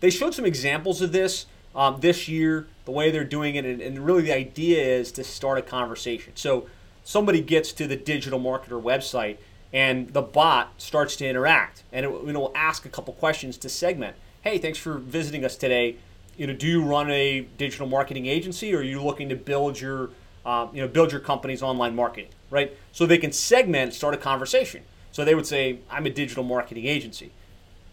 They 0.00 0.10
showed 0.10 0.34
some 0.34 0.44
examples 0.44 1.00
of 1.00 1.12
this 1.12 1.46
um, 1.74 2.00
this 2.00 2.26
year, 2.26 2.66
the 2.86 2.90
way 2.90 3.10
they're 3.10 3.24
doing 3.24 3.54
it, 3.54 3.66
and, 3.66 3.82
and 3.82 4.04
really 4.04 4.22
the 4.22 4.34
idea 4.34 4.82
is 4.82 5.12
to 5.12 5.22
start 5.22 5.58
a 5.58 5.62
conversation. 5.62 6.32
So 6.34 6.66
somebody 7.04 7.42
gets 7.42 7.72
to 7.72 7.86
the 7.86 7.96
digital 7.96 8.40
marketer 8.40 8.82
website 8.82 9.36
and 9.72 10.12
the 10.12 10.22
bot 10.22 10.72
starts 10.78 11.16
to 11.16 11.26
interact 11.26 11.82
and 11.92 12.04
it 12.04 12.10
will 12.10 12.52
ask 12.54 12.86
a 12.86 12.88
couple 12.88 13.12
questions 13.14 13.56
to 13.58 13.68
segment. 13.68 14.16
Hey, 14.42 14.58
thanks 14.58 14.78
for 14.78 14.94
visiting 14.94 15.44
us 15.44 15.56
today. 15.56 15.96
You 16.36 16.46
know, 16.46 16.52
do 16.52 16.66
you 16.66 16.82
run 16.82 17.10
a 17.10 17.40
digital 17.58 17.86
marketing 17.86 18.26
agency 18.26 18.74
or 18.74 18.78
are 18.78 18.82
you 18.82 19.02
looking 19.02 19.28
to 19.28 19.36
build 19.36 19.80
your 19.80 20.10
uh, 20.44 20.68
you 20.72 20.80
know 20.80 20.88
build 20.88 21.10
your 21.10 21.20
company's 21.20 21.62
online 21.62 21.94
marketing, 21.96 22.30
right? 22.50 22.76
So 22.92 23.04
they 23.04 23.18
can 23.18 23.32
segment, 23.32 23.94
start 23.94 24.14
a 24.14 24.16
conversation. 24.16 24.84
So 25.10 25.24
they 25.24 25.34
would 25.34 25.46
say, 25.46 25.80
I'm 25.90 26.06
a 26.06 26.10
digital 26.10 26.44
marketing 26.44 26.86
agency. 26.86 27.32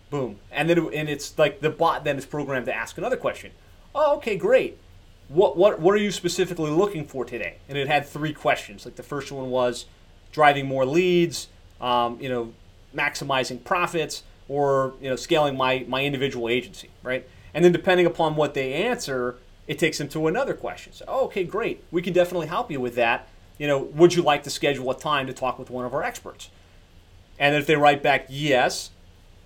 Boom. 0.09 0.39
And 0.51 0.69
then 0.69 0.77
and 0.93 1.09
it's 1.09 1.37
like 1.39 1.61
the 1.61 1.71
bot 1.71 2.03
then 2.03 2.17
is 2.17 2.25
programmed 2.25 2.67
to 2.67 2.75
ask 2.75 2.97
another 2.97 3.17
question. 3.17 3.51
Oh, 3.95 4.17
okay, 4.17 4.37
great. 4.37 4.77
What 5.29 5.57
what 5.57 5.79
what 5.79 5.95
are 5.95 5.99
you 5.99 6.11
specifically 6.11 6.69
looking 6.69 7.05
for 7.05 7.25
today? 7.25 7.57
And 7.67 7.77
it 7.77 7.87
had 7.87 8.05
three 8.05 8.33
questions. 8.33 8.85
Like 8.85 8.95
the 8.95 9.03
first 9.03 9.31
one 9.31 9.49
was 9.49 9.85
driving 10.31 10.67
more 10.67 10.85
leads, 10.85 11.47
um, 11.83 12.17
you 12.19 12.29
know, 12.29 12.53
maximizing 12.95 13.63
profits, 13.63 14.23
or 14.47 14.93
you 15.01 15.09
know, 15.09 15.15
scaling 15.15 15.55
my 15.55 15.85
my 15.87 16.03
individual 16.03 16.49
agency, 16.49 16.89
right? 17.03 17.27
And 17.53 17.63
then 17.63 17.71
depending 17.71 18.05
upon 18.05 18.35
what 18.35 18.55
they 18.55 18.73
answer, 18.73 19.35
it 19.67 19.77
takes 19.77 19.99
them 19.99 20.07
to 20.09 20.27
another 20.27 20.53
question. 20.53 20.93
So, 20.93 21.05
oh, 21.07 21.25
okay, 21.25 21.43
great. 21.43 21.83
We 21.91 22.01
can 22.01 22.13
definitely 22.13 22.47
help 22.47 22.71
you 22.71 22.79
with 22.79 22.95
that. 22.95 23.27
You 23.59 23.67
know, 23.67 23.79
would 23.79 24.15
you 24.15 24.23
like 24.23 24.43
to 24.43 24.49
schedule 24.49 24.89
a 24.89 24.97
time 24.97 25.27
to 25.27 25.33
talk 25.33 25.59
with 25.59 25.69
one 25.69 25.85
of 25.85 25.93
our 25.93 26.03
experts? 26.03 26.49
And 27.37 27.55
if 27.55 27.67
they 27.67 27.75
write 27.75 28.01
back 28.01 28.25
yes, 28.29 28.91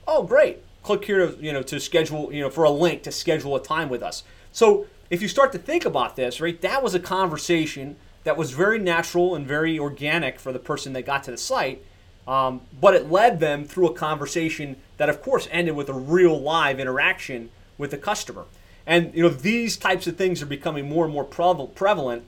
oh 0.08 0.24
great, 0.24 0.60
click 0.84 1.06
here 1.06 1.28
to 1.28 1.44
you 1.44 1.52
know 1.52 1.64
to 1.64 1.80
schedule 1.80 2.32
you 2.32 2.42
know 2.42 2.50
for 2.50 2.64
a 2.64 2.70
link 2.70 3.04
to 3.04 3.12
schedule 3.12 3.56
a 3.56 3.62
time 3.62 3.90
with 3.90 4.04
us. 4.04 4.24
So 4.52 4.86
if 5.10 5.22
you 5.22 5.28
start 5.28 5.52
to 5.54 5.58
think 5.58 5.86
about 5.86 6.16
this, 6.16 6.40
right, 6.40 6.60
that 6.62 6.84
was 6.84 6.94
a 6.94 7.00
conversation 7.00 7.96
that 8.24 8.38
was 8.38 8.52
very 8.52 8.80
natural 8.80 9.36
and 9.36 9.48
very 9.48 9.80
organic 9.80 10.40
for 10.40 10.52
the 10.52 10.60
person 10.60 10.94
that 10.94 11.06
got 11.06 11.24
to 11.24 11.32
the 11.32 11.38
site. 11.38 11.84
Um, 12.28 12.62
but 12.80 12.94
it 12.94 13.10
led 13.10 13.40
them 13.40 13.64
through 13.64 13.88
a 13.88 13.94
conversation 13.94 14.76
that, 14.98 15.08
of 15.10 15.22
course, 15.22 15.48
ended 15.50 15.76
with 15.76 15.88
a 15.88 15.94
real 15.94 16.40
live 16.40 16.80
interaction 16.80 17.50
with 17.78 17.92
the 17.92 17.98
customer. 17.98 18.46
And 18.86 19.14
you 19.14 19.24
know 19.24 19.30
these 19.30 19.78
types 19.78 20.08
of 20.08 20.18
things 20.18 20.42
are 20.42 20.48
becoming 20.48 20.88
more 20.90 21.06
and 21.06 21.14
more 21.14 21.26
prevalent. 21.26 22.24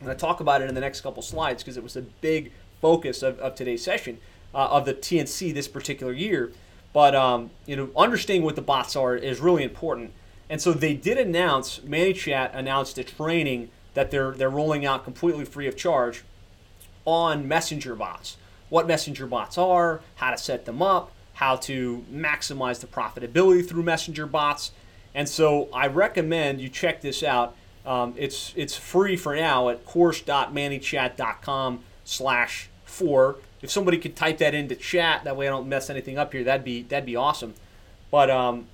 And 0.00 0.10
I 0.10 0.14
talk 0.14 0.40
about 0.40 0.60
it 0.60 0.68
in 0.68 0.74
the 0.74 0.80
next 0.80 1.00
couple 1.00 1.22
slides 1.22 1.62
because 1.62 1.76
it 1.76 1.82
was 1.82 1.96
a 1.96 2.02
big 2.02 2.52
focus 2.80 3.22
of, 3.22 3.38
of 3.38 3.54
today's 3.54 3.82
session 3.82 4.18
uh, 4.54 4.68
of 4.70 4.84
the 4.84 4.94
TNC 4.94 5.54
this 5.54 5.68
particular 5.68 6.12
year. 6.12 6.52
But 6.92 7.14
um, 7.14 7.50
you 7.64 7.76
know, 7.76 7.90
understanding 7.96 8.44
what 8.44 8.56
the 8.56 8.62
bots 8.62 8.96
are 8.96 9.16
is 9.16 9.40
really 9.40 9.62
important. 9.62 10.12
And 10.50 10.60
so 10.60 10.72
they 10.72 10.94
did 10.94 11.16
announce, 11.16 11.78
ManyChat 11.78 12.54
announced 12.54 12.98
a 12.98 13.04
training 13.04 13.70
that 13.94 14.10
they're 14.10 14.32
they're 14.32 14.50
rolling 14.50 14.84
out 14.84 15.04
completely 15.04 15.44
free 15.44 15.68
of 15.68 15.76
charge 15.76 16.24
on 17.04 17.46
messenger 17.46 17.94
bots. 17.94 18.36
What 18.74 18.88
messenger 18.88 19.28
bots 19.28 19.56
are, 19.56 20.00
how 20.16 20.32
to 20.32 20.38
set 20.38 20.64
them 20.64 20.82
up, 20.82 21.12
how 21.34 21.54
to 21.56 22.04
maximize 22.12 22.80
the 22.80 22.88
profitability 22.88 23.68
through 23.68 23.84
messenger 23.84 24.26
bots. 24.26 24.72
And 25.14 25.28
so 25.28 25.68
I 25.72 25.86
recommend 25.86 26.60
you 26.60 26.68
check 26.68 27.00
this 27.00 27.22
out. 27.22 27.54
Um, 27.86 28.14
it's 28.16 28.52
it's 28.56 28.76
free 28.76 29.16
for 29.16 29.36
now 29.36 29.68
at 29.68 29.84
course.manychat.com 29.84 31.84
slash 32.04 32.68
four 32.84 33.36
if 33.62 33.70
somebody 33.70 33.96
could 33.96 34.14
type 34.14 34.38
that 34.38 34.54
into 34.54 34.74
chat, 34.74 35.22
that 35.22 35.36
way 35.36 35.46
I 35.46 35.50
don't 35.50 35.68
mess 35.68 35.88
anything 35.88 36.18
up 36.18 36.32
here, 36.32 36.44
that'd 36.44 36.64
be 36.64 36.82
that'd 36.82 37.06
be 37.06 37.16
awesome. 37.16 37.54
But 38.10 38.28
um, 38.28 38.66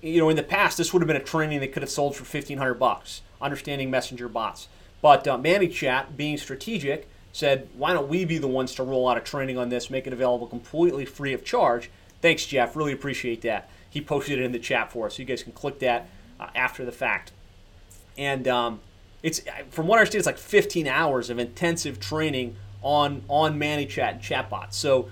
you 0.00 0.18
know, 0.18 0.30
in 0.30 0.36
the 0.36 0.42
past, 0.42 0.78
this 0.78 0.92
would 0.92 1.00
have 1.00 1.06
been 1.06 1.16
a 1.16 1.22
training 1.22 1.60
that 1.60 1.72
could 1.72 1.82
have 1.82 1.90
sold 1.90 2.16
for 2.16 2.24
fifteen 2.24 2.58
hundred 2.58 2.74
bucks, 2.74 3.22
understanding 3.40 3.88
messenger 3.88 4.28
bots. 4.28 4.66
But 5.00 5.28
uh, 5.28 5.38
ManyChat, 5.38 6.16
being 6.16 6.38
strategic, 6.38 7.08
said, 7.36 7.68
why 7.76 7.92
don't 7.92 8.08
we 8.08 8.24
be 8.24 8.38
the 8.38 8.48
ones 8.48 8.74
to 8.74 8.82
roll 8.82 9.06
out 9.08 9.18
a 9.18 9.20
training 9.20 9.58
on 9.58 9.68
this, 9.68 9.90
make 9.90 10.06
it 10.06 10.12
available 10.12 10.46
completely 10.46 11.04
free 11.04 11.34
of 11.34 11.44
charge? 11.44 11.90
Thanks, 12.22 12.46
Jeff. 12.46 12.74
Really 12.74 12.92
appreciate 12.92 13.42
that. 13.42 13.68
He 13.90 14.00
posted 14.00 14.38
it 14.38 14.42
in 14.42 14.52
the 14.52 14.58
chat 14.58 14.90
for 14.90 15.06
us, 15.06 15.16
so 15.16 15.22
you 15.22 15.26
guys 15.26 15.42
can 15.42 15.52
click 15.52 15.78
that 15.80 16.08
uh, 16.40 16.48
after 16.54 16.84
the 16.84 16.92
fact. 16.92 17.32
And 18.16 18.48
um, 18.48 18.80
it's 19.22 19.42
from 19.68 19.86
what 19.86 19.96
I 19.96 20.00
understand, 20.00 20.20
it's 20.20 20.26
like 20.26 20.38
15 20.38 20.86
hours 20.86 21.28
of 21.28 21.38
intensive 21.38 22.00
training 22.00 22.56
on 22.82 23.22
on 23.28 23.58
ManyChat 23.60 24.12
and 24.12 24.20
chatbots. 24.22 24.72
So 24.72 25.10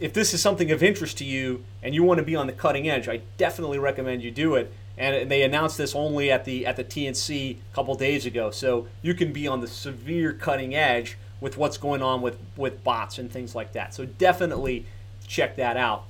if 0.00 0.12
this 0.12 0.34
is 0.34 0.42
something 0.42 0.72
of 0.72 0.82
interest 0.82 1.18
to 1.18 1.24
you 1.24 1.64
and 1.80 1.94
you 1.94 2.02
want 2.02 2.18
to 2.18 2.24
be 2.24 2.34
on 2.34 2.48
the 2.48 2.52
cutting 2.52 2.88
edge, 2.88 3.08
I 3.08 3.20
definitely 3.36 3.78
recommend 3.78 4.22
you 4.22 4.32
do 4.32 4.56
it. 4.56 4.72
And 4.98 5.30
they 5.30 5.42
announced 5.42 5.78
this 5.78 5.94
only 5.94 6.30
at 6.30 6.44
the 6.44 6.66
at 6.66 6.74
the 6.74 6.84
TNC 6.84 7.56
a 7.56 7.74
couple 7.74 7.94
days 7.94 8.26
ago, 8.26 8.50
so 8.50 8.88
you 9.00 9.14
can 9.14 9.32
be 9.32 9.46
on 9.46 9.60
the 9.60 9.68
severe 9.68 10.32
cutting 10.32 10.74
edge 10.74 11.16
with 11.42 11.58
what's 11.58 11.76
going 11.76 12.00
on 12.00 12.22
with 12.22 12.38
with 12.56 12.82
bots 12.82 13.18
and 13.18 13.30
things 13.30 13.54
like 13.54 13.72
that. 13.72 13.92
So 13.92 14.06
definitely 14.06 14.86
check 15.26 15.56
that 15.56 15.76
out. 15.76 16.04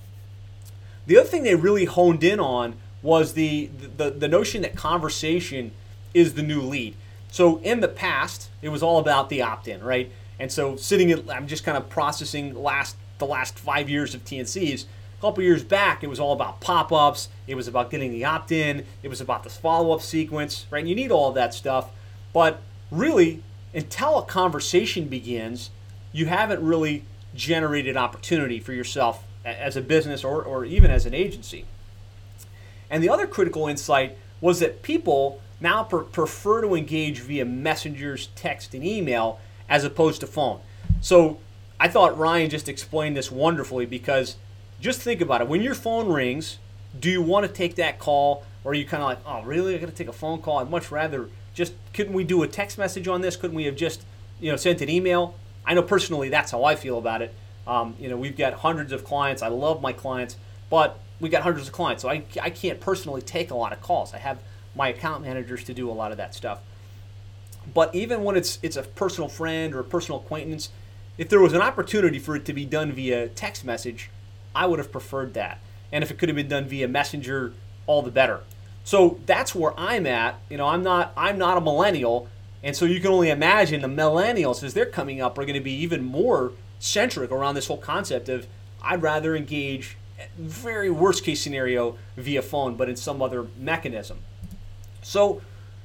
The 1.07 1.19
other 1.19 1.29
thing 1.29 1.43
they 1.43 1.57
really 1.57 1.87
honed 1.87 2.23
in 2.23 2.39
on 2.39 2.77
was 3.03 3.33
the 3.33 3.71
the, 3.97 4.11
the 4.11 4.29
notion 4.29 4.63
that 4.63 4.77
conversation 4.77 5.73
is 6.15 6.35
the 6.35 6.43
new 6.43 6.61
lead. 6.61 6.95
So 7.31 7.59
in 7.61 7.81
the 7.81 7.89
past, 7.89 8.51
it 8.61 8.69
was 8.69 8.83
all 8.83 8.99
about 8.99 9.31
the 9.31 9.41
opt-in, 9.41 9.83
right? 9.83 10.13
And 10.39 10.53
so 10.53 10.77
sitting, 10.77 11.09
in, 11.09 11.31
I'm 11.31 11.47
just 11.47 11.65
kind 11.65 11.79
of 11.79 11.89
processing 11.89 12.55
last 12.55 12.97
the 13.19 13.27
last 13.27 13.59
five 13.59 13.89
years 13.89 14.15
of 14.15 14.25
TNCs. 14.25 14.85
A 15.19 15.21
couple 15.21 15.43
years 15.43 15.65
back, 15.65 16.05
it 16.05 16.09
was 16.09 16.21
all 16.21 16.33
about 16.33 16.61
pop-ups. 16.61 17.29
It 17.47 17.55
was 17.55 17.69
about 17.69 17.91
getting 17.91 18.11
the 18.11 18.25
opt-in. 18.25 18.85
It 19.03 19.09
was 19.09 19.21
about 19.21 19.45
this 19.45 19.57
follow-up 19.57 20.03
sequence, 20.03 20.67
right? 20.71 20.81
And 20.81 20.89
you 20.89 20.95
need 20.95 21.11
all 21.11 21.29
of 21.29 21.37
that 21.37 21.55
stuff, 21.55 21.91
but 22.33 22.61
really, 22.91 23.43
until 23.75 24.19
a 24.19 24.25
conversation 24.25 25.07
begins, 25.09 25.71
you 26.13 26.27
haven't 26.27 26.63
really 26.63 27.05
generated 27.35 27.97
opportunity 27.97 28.61
for 28.61 28.73
yourself 28.73 29.25
as 29.45 29.77
a 29.77 29.81
business 29.81 30.25
or, 30.25 30.43
or 30.43 30.65
even 30.65 30.91
as 30.91 31.07
an 31.07 31.15
agency. 31.15 31.65
And 32.91 33.03
the 33.03 33.09
other 33.09 33.27
critical 33.27 33.67
insight 33.67 34.19
was 34.41 34.61
that 34.61 34.83
people 34.83 35.41
now 35.61 35.85
prefer 35.85 36.61
to 36.61 36.75
engage 36.75 37.21
via 37.21 37.45
messengers, 37.45 38.29
text, 38.35 38.75
and 38.75 38.85
email 38.85 39.41
as 39.69 39.85
opposed 39.85 40.21
to 40.21 40.27
phone. 40.27 40.61
So 41.01 41.39
I 41.81 41.89
thought 41.89 42.19
Ryan 42.19 42.51
just 42.51 42.69
explained 42.69 43.17
this 43.17 43.31
wonderfully 43.31 43.87
because 43.87 44.37
just 44.81 45.01
think 45.01 45.21
about 45.21 45.41
it. 45.41 45.49
When 45.49 45.63
your 45.63 45.75
phone 45.75 46.13
rings, 46.13 46.59
do 46.99 47.09
you 47.09 47.23
want 47.23 47.47
to 47.47 47.53
take 47.53 47.77
that 47.77 47.99
call 47.99 48.45
or 48.65 48.73
are 48.73 48.75
you 48.75 48.85
kind 48.85 49.03
of 49.03 49.09
like, 49.09 49.19
oh, 49.25 49.43
really? 49.43 49.75
I 49.75 49.79
got 49.79 49.87
to 49.87 49.93
take 49.93 50.09
a 50.09 50.13
phone 50.13 50.43
call? 50.43 50.59
I'd 50.59 50.71
much 50.71 50.91
rather 50.91 51.29
just, 51.55 51.75
couldn't 51.93 52.13
we 52.13 52.25
do 52.25 52.43
a 52.43 52.49
text 52.49 52.79
message 52.79 53.09
on 53.09 53.21
this? 53.21 53.37
Couldn't 53.37 53.57
we 53.57 53.65
have 53.65 53.77
just, 53.77 54.03
you 54.41 54.51
know, 54.51 54.57
sent 54.57 54.81
an 54.81 54.89
email? 54.89 55.35
I 55.65 55.75
know 55.75 55.83
personally 55.83 56.29
that's 56.29 56.51
how 56.51 56.65
I 56.65 56.75
feel 56.75 56.99
about 56.99 57.23
it. 57.23 57.35
Um, 57.67 57.95
you 57.99 58.09
know, 58.09 58.17
we've 58.17 58.37
got 58.37 58.55
hundreds 58.55 58.93
of 58.93 59.05
clients. 59.05 59.43
I 59.43 59.49
love 59.49 59.81
my 59.81 59.93
clients, 59.93 60.37
but 60.71 60.99
we 61.21 61.29
got 61.29 61.43
hundreds 61.43 61.69
of 61.69 61.73
clients, 61.73 62.03
so 62.03 62.09
I, 62.09 62.25
I 62.41 62.51
can't 62.51 62.81
personally 62.81 63.23
take 63.23 63.51
a 63.51 63.55
lot 63.55 63.73
of 63.73 63.81
calls. 63.81 64.13
I 64.13 64.19
have 64.19 64.39
my 64.75 64.89
account 64.89 65.23
managers 65.23 65.63
to 65.65 65.75
do 65.75 65.89
a 65.89 65.93
lot 65.93 66.11
of 66.11 66.17
that 66.17 66.35
stuff. 66.35 66.61
But 67.73 67.95
even 67.95 68.25
when 68.25 68.37
it's 68.37 68.59
it's 68.63 68.77
a 68.77 68.83
personal 68.83 69.29
friend 69.29 69.73
or 69.75 69.81
a 69.81 69.85
personal 69.85 70.19
acquaintance, 70.19 70.71
if 71.19 71.29
there 71.29 71.41
was 71.41 71.53
an 71.53 71.61
opportunity 71.61 72.19
for 72.19 72.35
it 72.35 72.45
to 72.47 72.53
be 72.53 72.65
done 72.65 72.91
via 72.91 73.29
text 73.29 73.65
message, 73.65 74.11
I 74.55 74.67
would 74.67 74.81
have 74.81 74.91
preferred 74.91 75.35
that. 75.35 75.61
And 75.93 76.03
if 76.03 76.11
it 76.11 76.19
could 76.19 76.29
have 76.29 76.37
been 76.37 76.49
done 76.49 76.67
via 76.67 76.89
messenger, 76.89 77.53
all 77.87 78.03
the 78.03 78.11
better. 78.11 78.41
So 78.85 79.19
that's 79.27 79.55
where 79.55 79.79
I'm 79.79 80.07
at. 80.07 80.41
You 80.51 80.57
know, 80.57 80.67
I'm 80.67 80.83
not 80.83 81.13
I'm 81.17 81.39
not 81.39 81.57
a 81.57 81.61
millennial, 81.61 82.29
and 82.63 82.77
so 82.77 82.85
you 82.85 83.01
can 83.01 83.11
only 83.11 83.31
imagine 83.31 83.81
the 83.81 83.89
millennials 83.89 84.63
as 84.63 84.75
they're 84.75 84.87
coming 84.87 85.21
up 85.21 85.39
are 85.39 85.45
going 85.45 85.55
to 85.55 85.61
be 85.61 85.75
even 85.75 86.05
more 86.05 86.53
centric 86.79 87.31
around 87.31 87.55
this 87.55 87.69
whole 87.69 87.79
concept 87.79 88.29
of 88.29 88.47
I'd 88.83 89.03
rather 89.03 89.37
engage 89.37 89.97
eh, 90.19 90.27
very 90.37 90.91
worst 90.91 91.25
case 91.25 91.41
scenario 91.41 91.97
via 92.17 92.43
phone, 92.43 92.77
but 92.77 92.89
in 92.89 92.97
some 92.97 93.23
other 93.23 93.47
mechanism. 93.57 94.19
So 95.01 95.43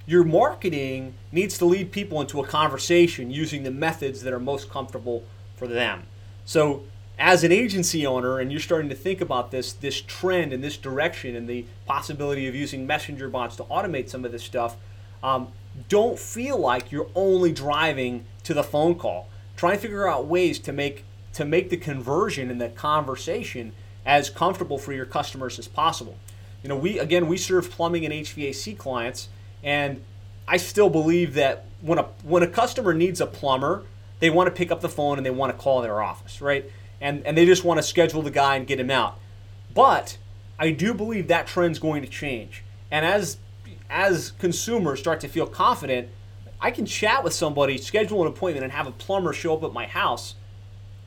your 0.07 0.23
marketing 0.23 1.15
needs 1.33 1.57
to 1.57 1.65
lead 1.65 1.91
people 1.91 2.21
into 2.21 2.39
a 2.39 2.47
conversation 2.47 3.29
using 3.29 3.63
the 3.63 3.71
methods 3.71 4.23
that 4.23 4.33
are 4.33 4.39
most 4.39 4.69
comfortable 4.69 5.23
for 5.57 5.67
them. 5.67 6.03
So, 6.45 6.83
as 7.19 7.43
an 7.43 7.51
agency 7.51 8.05
owner, 8.05 8.39
and 8.39 8.51
you're 8.51 8.61
starting 8.61 8.89
to 8.89 8.95
think 8.95 9.21
about 9.21 9.51
this 9.51 9.73
this 9.73 10.01
trend 10.01 10.53
and 10.53 10.63
this 10.63 10.77
direction 10.77 11.35
and 11.35 11.47
the 11.47 11.65
possibility 11.85 12.47
of 12.47 12.55
using 12.55 12.85
messenger 12.85 13.29
bots 13.29 13.55
to 13.55 13.63
automate 13.63 14.09
some 14.09 14.23
of 14.23 14.31
this 14.31 14.43
stuff, 14.43 14.75
um, 15.23 15.47
don't 15.89 16.19
feel 16.19 16.57
like 16.57 16.91
you're 16.91 17.09
only 17.15 17.51
driving 17.51 18.25
to 18.43 18.53
the 18.53 18.63
phone 18.63 18.95
call. 18.95 19.29
Try 19.55 19.73
and 19.73 19.81
figure 19.81 20.07
out 20.07 20.27
ways 20.27 20.59
to 20.59 20.73
make 20.73 21.05
to 21.33 21.45
make 21.45 21.69
the 21.69 21.77
conversion 21.77 22.49
and 22.49 22.61
the 22.61 22.69
conversation 22.69 23.73
as 24.05 24.29
comfortable 24.29 24.77
for 24.77 24.93
your 24.93 25.05
customers 25.05 25.59
as 25.59 25.67
possible. 25.67 26.17
You 26.63 26.69
know, 26.69 26.77
we 26.77 26.99
again 26.99 27.27
we 27.27 27.37
serve 27.37 27.71
plumbing 27.71 28.05
and 28.05 28.13
HVAC 28.13 28.77
clients, 28.77 29.29
and 29.63 30.03
I 30.47 30.57
still 30.57 30.89
believe 30.89 31.33
that 31.33 31.65
when 31.81 31.97
a 31.97 32.03
when 32.23 32.43
a 32.43 32.47
customer 32.47 32.93
needs 32.93 33.21
a 33.21 33.27
plumber, 33.27 33.83
they 34.19 34.29
want 34.29 34.47
to 34.47 34.51
pick 34.51 34.71
up 34.71 34.81
the 34.81 34.89
phone 34.89 35.17
and 35.17 35.25
they 35.25 35.31
want 35.31 35.55
to 35.55 35.61
call 35.61 35.81
their 35.81 36.01
office, 36.01 36.41
right? 36.41 36.65
And 36.99 37.25
and 37.25 37.37
they 37.37 37.45
just 37.45 37.63
want 37.63 37.77
to 37.77 37.83
schedule 37.83 38.21
the 38.21 38.31
guy 38.31 38.55
and 38.55 38.65
get 38.65 38.79
him 38.79 38.91
out. 38.91 39.19
But 39.73 40.17
I 40.57 40.71
do 40.71 40.93
believe 40.93 41.27
that 41.27 41.47
trend's 41.47 41.79
going 41.79 42.01
to 42.01 42.07
change. 42.07 42.63
And 42.89 43.05
as 43.05 43.37
as 43.89 44.31
consumers 44.31 44.99
start 44.99 45.19
to 45.21 45.27
feel 45.27 45.47
confident, 45.47 46.09
I 46.59 46.71
can 46.71 46.85
chat 46.85 47.23
with 47.23 47.33
somebody, 47.33 47.77
schedule 47.77 48.21
an 48.21 48.27
appointment, 48.27 48.63
and 48.63 48.73
have 48.73 48.87
a 48.87 48.91
plumber 48.91 49.33
show 49.33 49.55
up 49.55 49.63
at 49.63 49.73
my 49.73 49.85
house. 49.85 50.35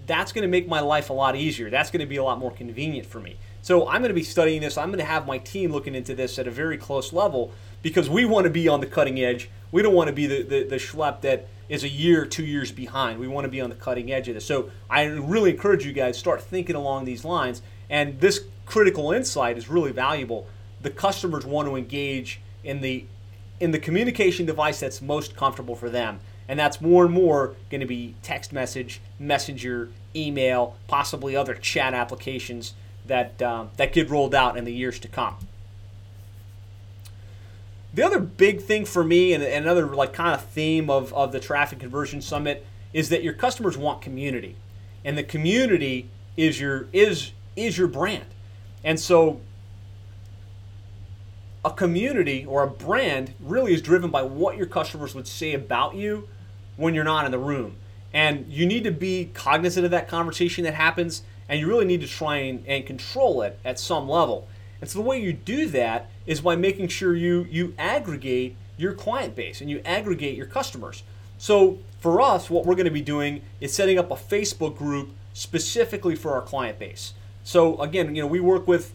That's 0.06 0.32
going 0.32 0.42
to 0.42 0.48
make 0.48 0.68
my 0.68 0.80
life 0.80 1.10
a 1.10 1.12
lot 1.12 1.36
easier. 1.36 1.70
That's 1.70 1.90
going 1.90 2.00
to 2.00 2.06
be 2.06 2.16
a 2.16 2.24
lot 2.24 2.38
more 2.38 2.50
convenient 2.50 3.06
for 3.06 3.20
me. 3.20 3.36
So 3.62 3.86
I'm 3.86 4.00
going 4.00 4.08
to 4.08 4.14
be 4.14 4.22
studying 4.22 4.62
this. 4.62 4.78
I'm 4.78 4.88
going 4.88 4.98
to 4.98 5.04
have 5.04 5.26
my 5.26 5.38
team 5.38 5.72
looking 5.72 5.94
into 5.94 6.14
this 6.14 6.38
at 6.38 6.46
a 6.46 6.50
very 6.50 6.78
close 6.78 7.12
level 7.12 7.52
because 7.82 8.08
we 8.08 8.24
want 8.24 8.44
to 8.44 8.50
be 8.50 8.68
on 8.68 8.80
the 8.80 8.86
cutting 8.86 9.20
edge. 9.20 9.50
We 9.70 9.82
don't 9.82 9.94
want 9.94 10.08
to 10.08 10.14
be 10.14 10.26
the, 10.26 10.42
the, 10.42 10.64
the 10.64 10.76
schlep 10.76 11.20
that 11.20 11.46
is 11.70 11.84
a 11.84 11.88
year, 11.88 12.26
two 12.26 12.44
years 12.44 12.72
behind. 12.72 13.18
We 13.18 13.28
want 13.28 13.44
to 13.46 13.48
be 13.48 13.60
on 13.60 13.70
the 13.70 13.76
cutting 13.76 14.12
edge 14.12 14.28
of 14.28 14.34
this. 14.34 14.44
So 14.44 14.70
I 14.90 15.04
really 15.04 15.52
encourage 15.52 15.86
you 15.86 15.92
guys 15.92 16.18
start 16.18 16.42
thinking 16.42 16.76
along 16.76 17.06
these 17.06 17.24
lines. 17.24 17.62
And 17.88 18.20
this 18.20 18.40
critical 18.66 19.12
insight 19.12 19.56
is 19.56 19.68
really 19.68 19.92
valuable. 19.92 20.48
The 20.82 20.90
customers 20.90 21.46
want 21.46 21.68
to 21.68 21.76
engage 21.76 22.40
in 22.62 22.82
the 22.82 23.06
in 23.60 23.70
the 23.72 23.78
communication 23.78 24.46
device 24.46 24.80
that's 24.80 25.02
most 25.02 25.36
comfortable 25.36 25.76
for 25.76 25.90
them. 25.90 26.18
And 26.48 26.58
that's 26.58 26.80
more 26.80 27.04
and 27.04 27.12
more 27.14 27.54
going 27.70 27.82
to 27.82 27.86
be 27.86 28.16
text 28.22 28.52
message, 28.52 29.00
messenger, 29.18 29.90
email, 30.16 30.76
possibly 30.88 31.36
other 31.36 31.54
chat 31.54 31.92
applications 31.92 32.72
that, 33.06 33.40
um, 33.42 33.70
that 33.76 33.92
get 33.92 34.08
rolled 34.08 34.34
out 34.34 34.56
in 34.56 34.64
the 34.64 34.72
years 34.72 34.98
to 35.00 35.08
come. 35.08 35.36
The 37.92 38.04
other 38.04 38.20
big 38.20 38.60
thing 38.60 38.84
for 38.84 39.02
me, 39.02 39.32
and 39.32 39.42
another 39.42 39.86
like 39.86 40.12
kind 40.12 40.34
of 40.34 40.44
theme 40.44 40.88
of, 40.88 41.12
of 41.12 41.32
the 41.32 41.40
Traffic 41.40 41.80
Conversion 41.80 42.20
Summit, 42.20 42.64
is 42.92 43.08
that 43.08 43.22
your 43.22 43.32
customers 43.32 43.76
want 43.76 44.00
community, 44.00 44.56
and 45.04 45.18
the 45.18 45.22
community 45.22 46.08
is 46.36 46.60
your 46.60 46.86
is 46.92 47.32
is 47.56 47.76
your 47.76 47.88
brand, 47.88 48.26
and 48.84 48.98
so 48.98 49.40
a 51.64 51.70
community 51.70 52.44
or 52.46 52.62
a 52.62 52.66
brand 52.66 53.34
really 53.40 53.74
is 53.74 53.82
driven 53.82 54.10
by 54.10 54.22
what 54.22 54.56
your 54.56 54.66
customers 54.66 55.14
would 55.14 55.26
say 55.26 55.52
about 55.52 55.94
you 55.94 56.28
when 56.76 56.94
you're 56.94 57.04
not 57.04 57.26
in 57.26 57.30
the 57.30 57.38
room. 57.38 57.76
And 58.12 58.50
you 58.50 58.66
need 58.66 58.84
to 58.84 58.90
be 58.90 59.30
cognizant 59.34 59.84
of 59.84 59.90
that 59.90 60.08
conversation 60.08 60.64
that 60.64 60.74
happens, 60.74 61.22
and 61.48 61.60
you 61.60 61.66
really 61.68 61.84
need 61.84 62.00
to 62.00 62.08
try 62.08 62.36
and, 62.36 62.66
and 62.66 62.86
control 62.86 63.42
it 63.42 63.58
at 63.64 63.78
some 63.78 64.08
level. 64.08 64.48
And 64.80 64.88
so 64.88 64.98
the 64.98 65.04
way 65.04 65.20
you 65.20 65.32
do 65.32 65.66
that 65.68 66.10
is 66.26 66.40
by 66.40 66.56
making 66.56 66.88
sure 66.88 67.14
you 67.14 67.46
you 67.50 67.74
aggregate 67.78 68.56
your 68.76 68.94
client 68.94 69.36
base 69.36 69.60
and 69.60 69.68
you 69.68 69.80
aggregate 69.84 70.36
your 70.36 70.46
customers. 70.46 71.02
So 71.38 71.78
for 71.98 72.20
us, 72.20 72.48
what 72.48 72.64
we're 72.64 72.74
going 72.74 72.86
to 72.86 72.90
be 72.90 73.02
doing 73.02 73.42
is 73.60 73.74
setting 73.74 73.98
up 73.98 74.10
a 74.10 74.14
Facebook 74.14 74.76
group 74.76 75.10
specifically 75.32 76.16
for 76.16 76.32
our 76.32 76.42
client 76.42 76.78
base. 76.78 77.14
So 77.44 77.80
again, 77.80 78.14
you 78.14 78.22
know, 78.22 78.28
we 78.28 78.40
work 78.40 78.66
with 78.66 78.94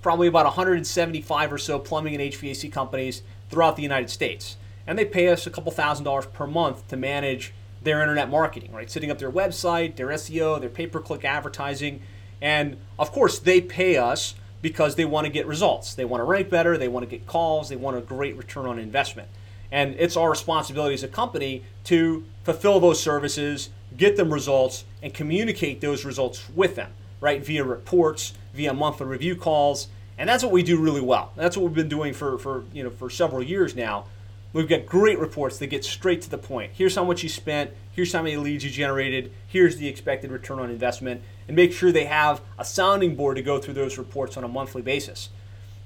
probably 0.00 0.28
about 0.28 0.44
175 0.44 1.52
or 1.52 1.58
so 1.58 1.78
plumbing 1.78 2.14
and 2.14 2.32
HVAC 2.32 2.70
companies 2.72 3.22
throughout 3.50 3.76
the 3.76 3.82
United 3.82 4.10
States. 4.10 4.56
And 4.86 4.96
they 4.98 5.04
pay 5.04 5.28
us 5.28 5.46
a 5.46 5.50
couple 5.50 5.72
thousand 5.72 6.04
dollars 6.04 6.26
per 6.26 6.46
month 6.46 6.86
to 6.88 6.96
manage 6.96 7.52
their 7.82 8.00
internet 8.00 8.30
marketing, 8.30 8.72
right? 8.72 8.90
Setting 8.90 9.10
up 9.10 9.18
their 9.18 9.30
website, 9.30 9.96
their 9.96 10.08
SEO, 10.08 10.60
their 10.60 10.68
pay 10.68 10.86
per 10.86 11.00
click 11.00 11.24
advertising. 11.24 12.02
And 12.40 12.76
of 12.98 13.12
course, 13.12 13.38
they 13.38 13.60
pay 13.60 13.96
us 13.96 14.34
because 14.62 14.96
they 14.96 15.04
want 15.04 15.26
to 15.26 15.32
get 15.32 15.46
results. 15.46 15.94
They 15.94 16.04
want 16.04 16.20
to 16.20 16.24
rank 16.24 16.50
better, 16.50 16.76
they 16.76 16.88
want 16.88 17.08
to 17.08 17.10
get 17.10 17.26
calls, 17.26 17.68
they 17.68 17.76
want 17.76 17.96
a 17.96 18.00
great 18.00 18.36
return 18.36 18.66
on 18.66 18.78
investment. 18.78 19.28
And 19.70 19.94
it's 19.98 20.16
our 20.16 20.30
responsibility 20.30 20.94
as 20.94 21.02
a 21.02 21.08
company 21.08 21.64
to 21.84 22.24
fulfill 22.44 22.80
those 22.80 23.02
services, 23.02 23.70
get 23.96 24.16
them 24.16 24.32
results, 24.32 24.84
and 25.02 25.12
communicate 25.12 25.80
those 25.80 26.04
results 26.04 26.48
with 26.54 26.76
them, 26.76 26.92
right? 27.20 27.44
Via 27.44 27.64
reports, 27.64 28.34
via 28.54 28.72
monthly 28.72 29.06
review 29.06 29.36
calls, 29.36 29.88
and 30.18 30.28
that's 30.28 30.42
what 30.42 30.52
we 30.52 30.62
do 30.62 30.80
really 30.80 31.00
well. 31.00 31.32
That's 31.36 31.56
what 31.56 31.66
we've 31.66 31.74
been 31.74 31.88
doing 31.88 32.14
for, 32.14 32.38
for 32.38 32.64
you 32.72 32.82
know 32.82 32.90
for 32.90 33.10
several 33.10 33.42
years 33.42 33.74
now. 33.74 34.06
We've 34.52 34.68
got 34.68 34.86
great 34.86 35.18
reports 35.18 35.58
that 35.58 35.66
get 35.66 35.84
straight 35.84 36.22
to 36.22 36.30
the 36.30 36.38
point. 36.38 36.72
Here's 36.74 36.94
how 36.94 37.04
much 37.04 37.22
you 37.22 37.28
spent. 37.28 37.72
Here's 37.96 38.12
how 38.12 38.20
many 38.20 38.36
leads 38.36 38.62
you 38.62 38.70
generated. 38.70 39.32
Here's 39.46 39.78
the 39.78 39.88
expected 39.88 40.30
return 40.30 40.58
on 40.58 40.68
investment, 40.68 41.22
and 41.48 41.56
make 41.56 41.72
sure 41.72 41.90
they 41.90 42.04
have 42.04 42.42
a 42.58 42.64
sounding 42.64 43.16
board 43.16 43.38
to 43.38 43.42
go 43.42 43.58
through 43.58 43.72
those 43.72 43.96
reports 43.96 44.36
on 44.36 44.44
a 44.44 44.48
monthly 44.48 44.82
basis. 44.82 45.30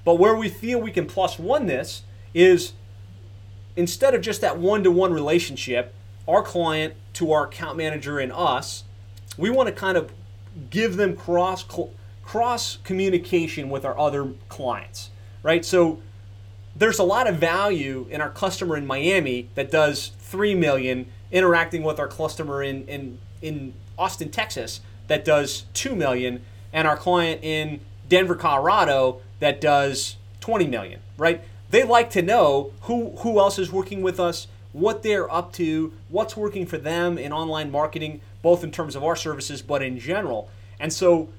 But 0.03 0.15
where 0.15 0.35
we 0.35 0.49
feel 0.49 0.81
we 0.81 0.91
can 0.91 1.05
plus 1.05 1.39
one 1.39 1.67
this 1.67 2.03
is 2.33 2.73
instead 3.77 4.13
of 4.13 4.19
just 4.19 4.41
that 4.41 4.57
one-to-one 4.57 5.13
relationship, 5.13 5.93
our 6.27 6.43
client 6.43 6.95
to 7.13 7.31
our 7.31 7.45
account 7.45 7.77
manager 7.77 8.19
and 8.19 8.33
us, 8.33 8.83
we 9.37 9.49
want 9.49 9.69
to 9.69 9.73
kind 9.73 9.97
of 9.97 10.11
give 10.69 10.97
them 10.97 11.15
cross 11.15 11.65
cross 12.25 12.77
communication 12.83 13.69
with 13.69 13.85
our 13.85 13.97
other 13.97 14.33
clients, 14.49 15.11
right? 15.43 15.63
So 15.63 16.01
there's 16.75 16.99
a 16.99 17.03
lot 17.03 17.27
of 17.27 17.37
value 17.37 18.05
in 18.09 18.19
our 18.19 18.29
customer 18.29 18.75
in 18.75 18.85
Miami 18.85 19.47
that 19.55 19.71
does 19.71 20.11
3 20.19 20.55
million 20.55 21.07
interacting 21.31 21.83
with 21.83 21.99
our 21.99 22.07
customer 22.07 22.61
in, 22.63 22.85
in, 22.87 23.19
in 23.41 23.73
Austin, 23.97 24.29
Texas 24.29 24.81
that 25.07 25.25
does 25.25 25.65
2 25.73 25.95
million 25.95 26.41
and 26.73 26.87
our 26.87 26.97
client 26.97 27.43
in 27.43 27.79
Denver, 28.09 28.35
Colorado 28.35 29.21
that 29.39 29.61
does 29.61 30.17
20 30.41 30.67
million, 30.67 30.99
right? 31.17 31.41
They 31.69 31.83
like 31.83 32.09
to 32.11 32.21
know 32.21 32.73
who, 32.81 33.11
who 33.19 33.39
else 33.39 33.57
is 33.57 33.71
working 33.71 34.01
with 34.01 34.19
us, 34.19 34.47
what 34.73 35.03
they're 35.03 35.31
up 35.31 35.53
to, 35.53 35.93
what's 36.09 36.35
working 36.35 36.65
for 36.65 36.77
them 36.77 37.17
in 37.17 37.31
online 37.31 37.71
marketing, 37.71 38.21
both 38.41 38.63
in 38.63 38.71
terms 38.71 38.95
of 38.95 39.03
our 39.03 39.15
services, 39.15 39.61
but 39.61 39.81
in 39.81 39.99
general. 39.99 40.49
And 40.79 40.91
so 40.91 41.29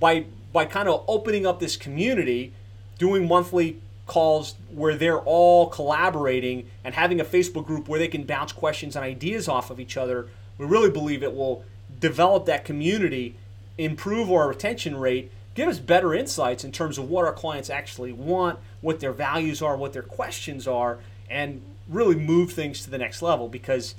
by 0.00 0.26
by 0.52 0.64
kind 0.64 0.88
of 0.88 1.04
opening 1.06 1.44
up 1.44 1.60
this 1.60 1.76
community, 1.76 2.52
doing 2.98 3.28
monthly 3.28 3.78
calls 4.06 4.54
where 4.70 4.94
they're 4.94 5.18
all 5.18 5.66
collaborating 5.66 6.70
and 6.84 6.94
having 6.94 7.20
a 7.20 7.24
Facebook 7.24 7.66
group 7.66 7.88
where 7.88 7.98
they 7.98 8.08
can 8.08 8.24
bounce 8.24 8.52
questions 8.52 8.96
and 8.96 9.04
ideas 9.04 9.48
off 9.48 9.70
of 9.70 9.80
each 9.80 9.96
other, 9.96 10.28
we 10.58 10.66
really 10.66 10.90
believe 10.90 11.22
it 11.22 11.34
will 11.34 11.64
develop 11.98 12.46
that 12.46 12.64
community, 12.64 13.34
improve 13.78 14.30
our 14.30 14.48
retention 14.48 14.96
rate, 14.96 15.30
give 15.54 15.68
us 15.68 15.78
better 15.78 16.14
insights 16.14 16.64
in 16.64 16.70
terms 16.70 16.98
of 16.98 17.10
what 17.10 17.24
our 17.24 17.32
clients 17.32 17.68
actually 17.68 18.12
want, 18.12 18.58
what 18.80 19.00
their 19.00 19.12
values 19.12 19.60
are, 19.60 19.76
what 19.76 19.92
their 19.92 20.02
questions 20.02 20.68
are, 20.68 20.98
and 21.28 21.60
really 21.88 22.14
move 22.14 22.52
things 22.52 22.82
to 22.82 22.90
the 22.90 22.98
next 22.98 23.22
level 23.22 23.48
because 23.48 23.94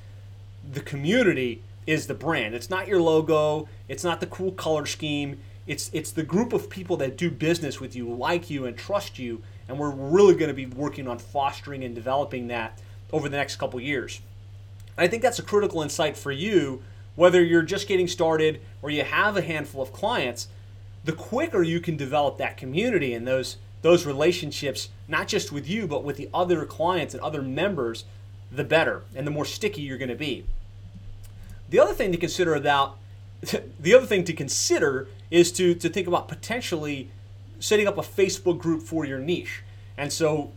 the 0.70 0.82
community 0.82 1.62
is 1.86 2.08
the 2.08 2.14
brand. 2.14 2.54
It's 2.54 2.70
not 2.70 2.88
your 2.88 3.02
logo, 3.02 3.68
it's 3.88 4.04
not 4.04 4.20
the 4.20 4.28
cool 4.28 4.52
color 4.52 4.86
scheme, 4.86 5.40
it's 5.66 5.90
it's 5.94 6.12
the 6.12 6.24
group 6.24 6.54
of 6.54 6.70
people 6.70 6.98
that 6.98 7.18
do 7.18 7.30
business 7.30 7.80
with 7.80 7.96
you, 7.96 8.10
like 8.10 8.50
you, 8.50 8.66
and 8.66 8.78
trust 8.78 9.20
you. 9.20 9.42
And 9.68 9.78
we're 9.78 9.92
really 9.92 10.36
going 10.36 10.48
to 10.48 10.54
be 10.54 10.66
working 10.66 11.08
on 11.08 11.20
fostering 11.20 11.84
and 11.84 11.94
developing 11.94 12.48
that 12.48 12.80
over 13.12 13.30
the 13.30 13.38
next 13.38 13.58
couple 13.58 13.80
years. 13.80 14.22
And 14.98 15.04
I 15.04 15.08
think 15.08 15.22
that's 15.22 15.40
a 15.40 15.44
critical 15.44 15.82
insight 15.82 16.18
for 16.18 16.32
you, 16.32 16.82
whether 17.16 17.44
you're 17.44 17.64
just 17.64 17.88
getting 17.88 18.08
started 18.08 18.62
or 18.82 18.90
you 18.90 19.04
have 19.04 19.38
a 19.38 19.42
handful 19.42 19.82
of 19.82 19.94
clients. 19.94 20.48
The 21.04 21.14
quicker 21.14 21.64
you 21.64 21.80
can 21.80 21.98
develop 21.98 22.38
that 22.38 22.58
community 22.58 23.14
and 23.14 23.28
those 23.28 23.58
those 23.84 24.06
relationships, 24.06 24.90
not 25.08 25.28
just 25.28 25.52
with 25.52 25.70
you, 25.70 25.88
but 25.88 26.04
with 26.04 26.18
the 26.18 26.30
other 26.34 26.66
clients 26.66 27.14
and 27.14 27.22
other 27.22 27.44
members, 27.44 28.06
the 28.52 28.64
better 28.64 29.04
and 29.16 29.26
the 29.26 29.32
more 29.32 29.46
sticky 29.46 29.82
you're 29.82 30.00
going 30.00 30.10
to 30.10 30.16
be. 30.16 30.46
The 31.70 31.80
other 31.80 31.94
thing 31.94 32.12
to 32.12 32.18
consider 32.18 32.56
about 32.56 32.98
the 33.80 33.94
other 33.94 34.06
thing 34.06 34.24
to 34.26 34.34
consider 34.34 35.08
is 35.30 35.52
to, 35.54 35.76
to 35.76 35.90
think 35.90 36.08
about 36.08 36.28
potentially 36.28 37.10
setting 37.60 37.88
up 37.88 37.98
a 37.98 38.02
Facebook 38.02 38.60
group 38.60 38.82
for 38.82 39.06
your 39.06 39.20
niche. 39.20 39.64
And 39.98 40.12
so, 40.12 40.52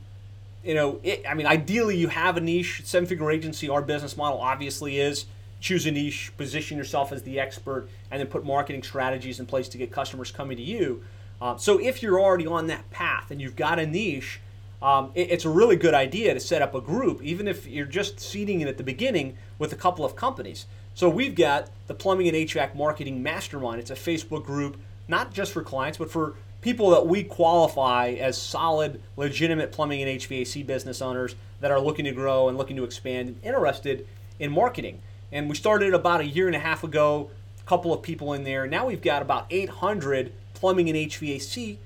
you 0.64 0.74
know, 0.74 1.00
it, 1.02 1.22
I 1.28 1.34
mean, 1.34 1.46
ideally 1.46 1.96
you 1.96 2.08
have 2.08 2.36
a 2.36 2.40
niche. 2.40 2.82
Seven 2.84 3.06
figure 3.06 3.30
agency, 3.30 3.68
our 3.68 3.82
business 3.82 4.16
model 4.16 4.40
obviously 4.40 4.98
is 4.98 5.26
choose 5.60 5.86
a 5.86 5.90
niche, 5.90 6.32
position 6.36 6.78
yourself 6.78 7.12
as 7.12 7.22
the 7.22 7.38
expert, 7.38 7.88
and 8.10 8.20
then 8.20 8.26
put 8.26 8.44
marketing 8.44 8.82
strategies 8.82 9.38
in 9.38 9.46
place 9.46 9.68
to 9.68 9.78
get 9.78 9.92
customers 9.92 10.32
coming 10.32 10.56
to 10.56 10.62
you. 10.62 11.02
Uh, 11.40 11.56
so 11.56 11.78
if 11.78 12.02
you're 12.02 12.20
already 12.20 12.46
on 12.46 12.66
that 12.66 12.90
path 12.90 13.30
and 13.30 13.40
you've 13.40 13.56
got 13.56 13.78
a 13.78 13.86
niche, 13.86 14.40
um, 14.82 15.10
it, 15.14 15.30
it's 15.30 15.44
a 15.44 15.50
really 15.50 15.76
good 15.76 15.94
idea 15.94 16.34
to 16.34 16.40
set 16.40 16.62
up 16.62 16.74
a 16.74 16.80
group, 16.80 17.22
even 17.22 17.46
if 17.46 17.66
you're 17.66 17.86
just 17.86 18.18
seeding 18.20 18.60
it 18.60 18.68
at 18.68 18.78
the 18.78 18.82
beginning 18.82 19.36
with 19.58 19.72
a 19.72 19.76
couple 19.76 20.04
of 20.04 20.16
companies. 20.16 20.66
So 20.94 21.08
we've 21.08 21.34
got 21.34 21.70
the 21.86 21.94
Plumbing 21.94 22.28
and 22.28 22.36
HVAC 22.36 22.74
Marketing 22.74 23.22
Mastermind. 23.22 23.80
It's 23.80 23.90
a 23.90 23.94
Facebook 23.94 24.44
group, 24.44 24.78
not 25.08 25.32
just 25.32 25.52
for 25.52 25.62
clients, 25.62 25.98
but 25.98 26.10
for 26.10 26.34
people 26.60 26.90
that 26.90 27.06
we 27.06 27.24
qualify 27.24 28.10
as 28.10 28.40
solid, 28.40 29.00
legitimate 29.16 29.72
plumbing 29.72 30.02
and 30.02 30.20
HVAC 30.20 30.66
business 30.66 31.00
owners 31.00 31.34
that 31.60 31.70
are 31.70 31.80
looking 31.80 32.04
to 32.04 32.12
grow 32.12 32.48
and 32.48 32.58
looking 32.58 32.76
to 32.76 32.84
expand 32.84 33.28
and 33.28 33.38
interested 33.42 34.06
in 34.38 34.50
marketing. 34.50 35.00
And 35.32 35.48
we 35.48 35.54
started 35.54 35.94
about 35.94 36.20
a 36.20 36.26
year 36.26 36.46
and 36.46 36.56
a 36.56 36.60
half 36.60 36.82
ago, 36.84 37.30
a 37.60 37.68
couple 37.68 37.92
of 37.92 38.02
people 38.02 38.32
in 38.32 38.44
there. 38.44 38.66
Now 38.66 38.86
we've 38.86 39.02
got 39.02 39.22
about 39.22 39.46
800 39.50 40.32
plumbing 40.54 40.88
and 40.88 40.98
HVAC 40.98 41.78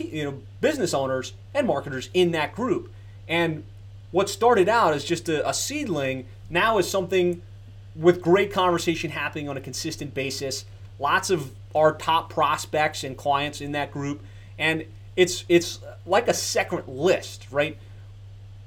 you 0.00 0.24
know 0.24 0.42
business 0.60 0.92
owners 0.92 1.32
and 1.54 1.66
marketers 1.66 2.10
in 2.14 2.32
that 2.32 2.54
group. 2.54 2.92
And 3.28 3.64
what 4.10 4.28
started 4.28 4.68
out 4.68 4.94
as 4.94 5.04
just 5.04 5.28
a, 5.28 5.48
a 5.48 5.54
seedling 5.54 6.26
now 6.50 6.78
is 6.78 6.88
something 6.88 7.42
with 7.94 8.20
great 8.20 8.52
conversation 8.52 9.10
happening 9.10 9.48
on 9.48 9.56
a 9.56 9.60
consistent 9.60 10.14
basis. 10.14 10.64
Lots 10.98 11.30
of 11.30 11.52
our 11.74 11.94
top 11.94 12.30
prospects 12.30 13.04
and 13.04 13.16
clients 13.16 13.60
in 13.60 13.72
that 13.72 13.90
group, 13.90 14.22
and 14.58 14.84
it's 15.14 15.44
it's 15.48 15.80
like 16.06 16.28
a 16.28 16.34
second 16.34 16.84
list, 16.86 17.46
right? 17.50 17.78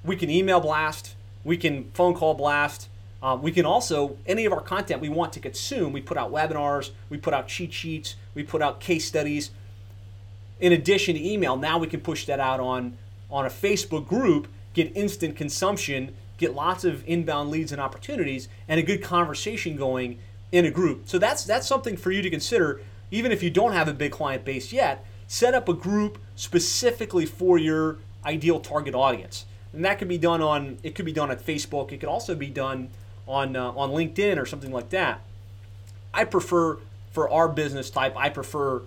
We 0.03 0.15
can 0.15 0.29
email 0.29 0.59
blast, 0.59 1.15
we 1.43 1.57
can 1.57 1.91
phone 1.91 2.13
call 2.13 2.33
blast. 2.33 2.89
Um, 3.21 3.41
we 3.41 3.51
can 3.51 3.65
also 3.65 4.15
any 4.25 4.45
of 4.45 4.53
our 4.53 4.61
content 4.61 5.01
we 5.01 5.09
want 5.09 5.33
to 5.33 5.39
consume. 5.39 5.91
We 5.91 6.01
put 6.01 6.17
out 6.17 6.31
webinars, 6.31 6.91
we 7.09 7.17
put 7.17 7.33
out 7.33 7.47
cheat 7.47 7.73
sheets, 7.73 8.15
we 8.33 8.43
put 8.43 8.61
out 8.61 8.79
case 8.79 9.05
studies. 9.05 9.51
In 10.59 10.71
addition 10.71 11.15
to 11.15 11.25
email, 11.25 11.57
now 11.57 11.77
we 11.77 11.87
can 11.87 11.99
push 11.99 12.25
that 12.27 12.39
out 12.39 12.59
on 12.59 12.97
on 13.29 13.45
a 13.45 13.49
Facebook 13.49 14.07
group, 14.07 14.47
get 14.73 14.95
instant 14.95 15.35
consumption, 15.35 16.15
get 16.37 16.55
lots 16.55 16.83
of 16.83 17.03
inbound 17.07 17.49
leads 17.49 17.71
and 17.71 17.81
opportunities, 17.81 18.47
and 18.67 18.79
a 18.79 18.83
good 18.83 19.03
conversation 19.03 19.75
going 19.75 20.19
in 20.51 20.65
a 20.65 20.71
group. 20.71 21.07
So 21.07 21.19
that's 21.19 21.43
that's 21.43 21.67
something 21.67 21.97
for 21.97 22.11
you 22.11 22.21
to 22.21 22.29
consider, 22.29 22.81
even 23.11 23.31
if 23.31 23.43
you 23.43 23.49
don't 23.49 23.73
have 23.73 23.87
a 23.87 23.93
big 23.93 24.11
client 24.11 24.45
base 24.45 24.71
yet. 24.73 25.05
Set 25.27 25.53
up 25.53 25.69
a 25.69 25.73
group 25.73 26.17
specifically 26.35 27.25
for 27.25 27.57
your 27.57 27.97
ideal 28.25 28.59
target 28.59 28.95
audience 28.95 29.45
and 29.73 29.85
that 29.85 29.99
could 29.99 30.07
be 30.07 30.17
done 30.17 30.41
on 30.41 30.77
it 30.83 30.95
could 30.95 31.05
be 31.05 31.13
done 31.13 31.29
on 31.29 31.37
Facebook. 31.37 31.91
It 31.91 31.99
could 31.99 32.09
also 32.09 32.35
be 32.35 32.47
done 32.47 32.89
on 33.27 33.55
uh, 33.55 33.71
on 33.71 33.91
LinkedIn 33.91 34.37
or 34.37 34.45
something 34.45 34.71
like 34.71 34.89
that. 34.89 35.21
I 36.13 36.23
prefer 36.23 36.77
for 37.11 37.29
our 37.29 37.47
business 37.47 37.89
type. 37.89 38.15
I 38.17 38.29
prefer 38.29 38.81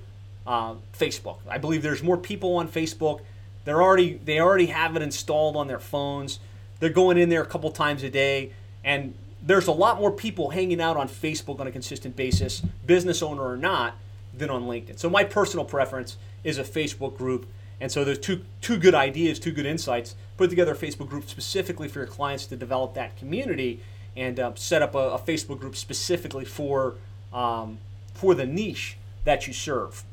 uh, 0.47 0.75
Facebook. 0.93 1.39
I 1.49 1.59
believe 1.59 1.83
there's 1.83 2.03
more 2.03 2.17
people 2.17 2.57
on 2.57 2.69
Facebook. 2.69 3.21
They're 3.65 3.83
already 3.83 4.15
they 4.15 4.41
already 4.41 4.67
have 4.67 4.97
it 4.97 5.03
installed 5.03 5.57
on 5.57 5.69
their 5.69 5.79
phones. 5.79 6.41
They're 6.81 6.91
going 6.91 7.17
in 7.17 7.29
there 7.29 7.43
a 7.43 7.47
couple 7.47 7.71
times 7.71 8.03
a 8.03 8.11
day, 8.11 8.53
and 8.83 9.15
there's 9.43 9.67
a 9.67 9.73
lot 9.73 10.01
more 10.01 10.11
people 10.11 10.51
hanging 10.51 10.81
out 10.81 10.97
on 10.97 11.09
Facebook 11.09 11.61
on 11.61 11.67
a 11.67 11.73
consistent 11.73 12.17
basis, 12.17 12.63
business 12.87 13.23
owner 13.23 13.43
or 13.43 13.57
not, 13.57 13.95
than 14.35 14.51
on 14.51 14.65
LinkedIn. 14.65 14.99
So 14.99 15.11
my 15.11 15.25
personal 15.25 15.65
preference 15.65 16.17
is 16.45 16.59
a 16.59 16.65
Facebook 16.65 17.17
group 17.17 17.47
and 17.83 17.91
so 17.91 18.05
there's 18.05 18.21
two 18.21 18.45
two 18.61 18.79
good 18.79 18.95
ideas, 18.95 19.41
two 19.41 19.51
good 19.51 19.67
insights. 19.67 20.15
Put 20.37 20.51
together 20.51 20.71
a 20.71 20.77
Facebook 20.77 21.09
group 21.09 21.29
specifically 21.29 21.89
for 21.89 21.99
your 21.99 22.07
clients 22.07 22.47
to 22.47 22.57
develop 22.57 22.95
that 22.95 23.17
community, 23.17 23.81
and 24.17 24.39
uh, 24.39 24.53
set 24.55 24.83
up 24.83 24.95
a, 24.95 24.99
a, 24.99 25.19
Facebook 25.19 25.59
group 25.59 25.75
specifically 25.75 26.45
for 26.45 26.95
um, 27.33 27.79
for 28.15 28.37
the 28.37 28.47
niche 28.47 28.97
that 29.25 29.49
you 29.49 29.53
serve. 29.53 30.05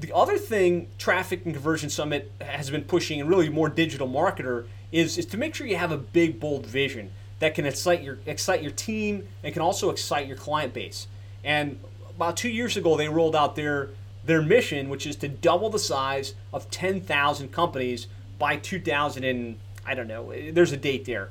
The 0.00 0.12
other 0.12 0.38
thing 0.38 0.88
Traffic 0.98 1.44
and 1.44 1.54
Conversion 1.54 1.88
Summit 1.88 2.32
has 2.40 2.68
been 2.68 2.82
pushing, 2.82 3.20
and 3.20 3.30
really 3.30 3.48
more 3.48 3.68
digital 3.68 4.08
marketer, 4.08 4.66
is, 4.90 5.16
is 5.18 5.26
to 5.26 5.36
make 5.36 5.54
sure 5.54 5.68
you 5.68 5.76
have 5.76 5.92
a 5.92 5.98
big, 5.98 6.40
bold 6.40 6.66
vision 6.66 7.12
that 7.42 7.56
can 7.56 7.66
excite 7.66 8.02
your 8.04 8.18
excite 8.24 8.62
your 8.62 8.70
team 8.70 9.26
and 9.42 9.52
can 9.52 9.62
also 9.62 9.90
excite 9.90 10.28
your 10.28 10.36
client 10.36 10.72
base. 10.72 11.08
And 11.42 11.80
about 12.08 12.36
two 12.36 12.48
years 12.48 12.76
ago, 12.76 12.96
they 12.96 13.08
rolled 13.08 13.34
out 13.34 13.56
their 13.56 13.90
their 14.24 14.40
mission, 14.40 14.88
which 14.88 15.08
is 15.08 15.16
to 15.16 15.28
double 15.28 15.68
the 15.68 15.80
size 15.80 16.34
of 16.52 16.70
10,000 16.70 17.50
companies 17.50 18.06
by 18.38 18.56
2000 18.56 19.24
and 19.24 19.58
I 19.84 19.94
don't 19.94 20.06
know, 20.06 20.32
there's 20.52 20.70
a 20.70 20.76
date 20.76 21.04
there. 21.04 21.30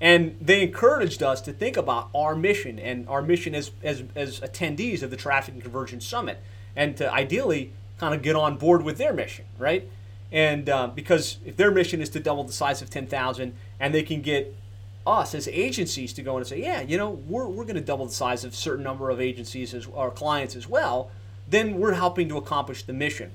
And 0.00 0.38
they 0.40 0.62
encouraged 0.62 1.22
us 1.22 1.42
to 1.42 1.52
think 1.52 1.76
about 1.76 2.08
our 2.14 2.34
mission 2.34 2.78
and 2.78 3.06
our 3.06 3.20
mission 3.20 3.54
as, 3.54 3.70
as, 3.82 4.02
as 4.16 4.40
attendees 4.40 5.02
of 5.02 5.10
the 5.10 5.16
Traffic 5.18 5.52
and 5.52 5.62
Conversion 5.62 6.00
Summit 6.00 6.42
and 6.74 6.96
to 6.96 7.12
ideally 7.12 7.74
kind 7.98 8.14
of 8.14 8.22
get 8.22 8.34
on 8.34 8.56
board 8.56 8.82
with 8.82 8.96
their 8.96 9.12
mission, 9.12 9.44
right? 9.58 9.86
And 10.32 10.70
uh, 10.70 10.86
because 10.86 11.36
if 11.44 11.58
their 11.58 11.70
mission 11.70 12.00
is 12.00 12.08
to 12.10 12.20
double 12.20 12.44
the 12.44 12.52
size 12.54 12.80
of 12.80 12.88
10,000 12.88 13.54
and 13.78 13.94
they 13.94 14.02
can 14.02 14.22
get 14.22 14.56
us 15.06 15.34
as 15.34 15.48
agencies 15.48 16.12
to 16.12 16.22
go 16.22 16.32
in 16.32 16.38
and 16.38 16.46
say, 16.46 16.62
yeah, 16.62 16.80
you 16.82 16.96
know, 16.96 17.10
we're, 17.10 17.46
we're 17.46 17.64
going 17.64 17.76
to 17.76 17.80
double 17.80 18.06
the 18.06 18.12
size 18.12 18.44
of 18.44 18.54
certain 18.54 18.84
number 18.84 19.10
of 19.10 19.20
agencies 19.20 19.74
as 19.74 19.88
our 19.94 20.10
clients 20.10 20.56
as 20.56 20.68
well, 20.68 21.10
then 21.48 21.78
we're 21.78 21.94
helping 21.94 22.28
to 22.28 22.36
accomplish 22.36 22.82
the 22.82 22.92
mission. 22.92 23.32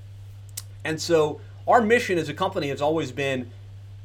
And 0.84 1.02
so 1.02 1.42
our 1.68 1.82
mission 1.82 2.18
as 2.18 2.30
a 2.30 2.34
company 2.34 2.70
has 2.70 2.82
always 2.82 3.12
been 3.12 3.52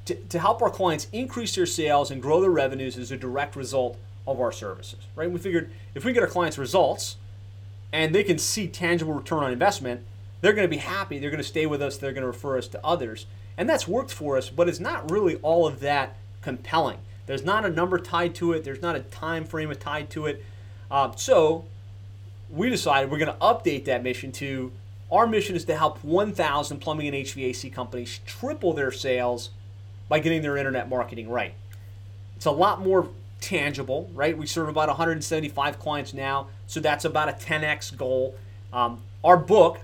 to, 0.07 0.15
to 0.15 0.39
help 0.39 0.63
our 0.63 0.71
clients 0.71 1.07
increase 1.13 1.55
their 1.55 1.67
sales 1.67 2.11
and 2.11 2.23
grow 2.23 2.41
their 2.41 2.51
revenues 2.51 2.97
as 2.97 3.13
a 3.13 3.17
direct 3.17 3.55
result 3.55 3.99
of 4.27 4.41
our 4.41 4.53
services, 4.53 5.01
right? 5.15 5.31
We 5.31 5.39
figured 5.39 5.71
if 5.95 6.05
we 6.05 6.13
get 6.13 6.23
our 6.23 6.29
clients 6.29 6.59
results 6.59 7.17
and 7.93 8.15
they 8.15 8.25
can 8.25 8.39
see 8.39 8.67
tangible 8.69 9.13
return 9.13 9.45
on 9.45 9.53
investment, 9.53 10.03
they're 10.41 10.53
going 10.53 10.65
to 10.65 10.75
be 10.75 10.79
happy, 10.79 11.19
they're 11.19 11.31
going 11.31 11.43
to 11.43 11.49
stay 11.49 11.67
with 11.67 11.83
us, 11.83 11.99
they're 11.99 12.13
going 12.13 12.23
to 12.23 12.29
refer 12.29 12.57
us 12.57 12.69
to 12.69 12.85
others. 12.85 13.27
And 13.59 13.69
that's 13.69 13.87
worked 13.87 14.11
for 14.11 14.39
us, 14.39 14.49
but 14.49 14.69
it's 14.69 14.81
not 14.81 15.11
really 15.11 15.37
all 15.37 15.67
of 15.67 15.81
that 15.81 16.17
compelling. 16.41 16.99
There's 17.31 17.45
not 17.45 17.65
a 17.65 17.71
number 17.71 17.97
tied 17.97 18.35
to 18.35 18.55
it, 18.55 18.65
there's 18.65 18.83
not 18.83 18.97
a 18.97 19.01
time 19.03 19.45
frame 19.45 19.73
tied 19.79 20.11
to 20.11 20.27
it. 20.27 20.45
Uh, 20.91 21.13
so 21.15 21.65
we 22.51 22.69
decided 22.69 23.09
we're 23.09 23.19
going 23.19 23.33
to 23.33 23.39
update 23.39 23.85
that 23.85 24.03
mission 24.03 24.33
to 24.33 24.73
our 25.13 25.29
mission 25.29 25.55
is 25.55 25.65
to 25.67 25.77
help 25.77 26.03
1,000 26.03 26.79
plumbing 26.81 27.07
and 27.07 27.15
HVAC 27.25 27.73
companies 27.73 28.19
triple 28.27 28.73
their 28.73 28.91
sales 28.91 29.51
by 30.09 30.19
getting 30.19 30.43
their 30.43 30.57
internet 30.57 30.89
marketing 30.89 31.29
right. 31.29 31.55
It's 32.35 32.47
a 32.47 32.51
lot 32.51 32.81
more 32.83 33.07
tangible, 33.41 34.11
right? 34.13 34.37
We 34.37 34.47
serve 34.47 34.69
about 34.69 34.89
175 34.89 35.79
clients 35.79 36.13
now, 36.13 36.49
so 36.67 36.81
that's 36.81 37.05
about 37.05 37.29
a 37.29 37.33
10x 37.33 37.97
goal. 37.97 38.35
Um, 38.73 39.03
our 39.23 39.37
book 39.37 39.79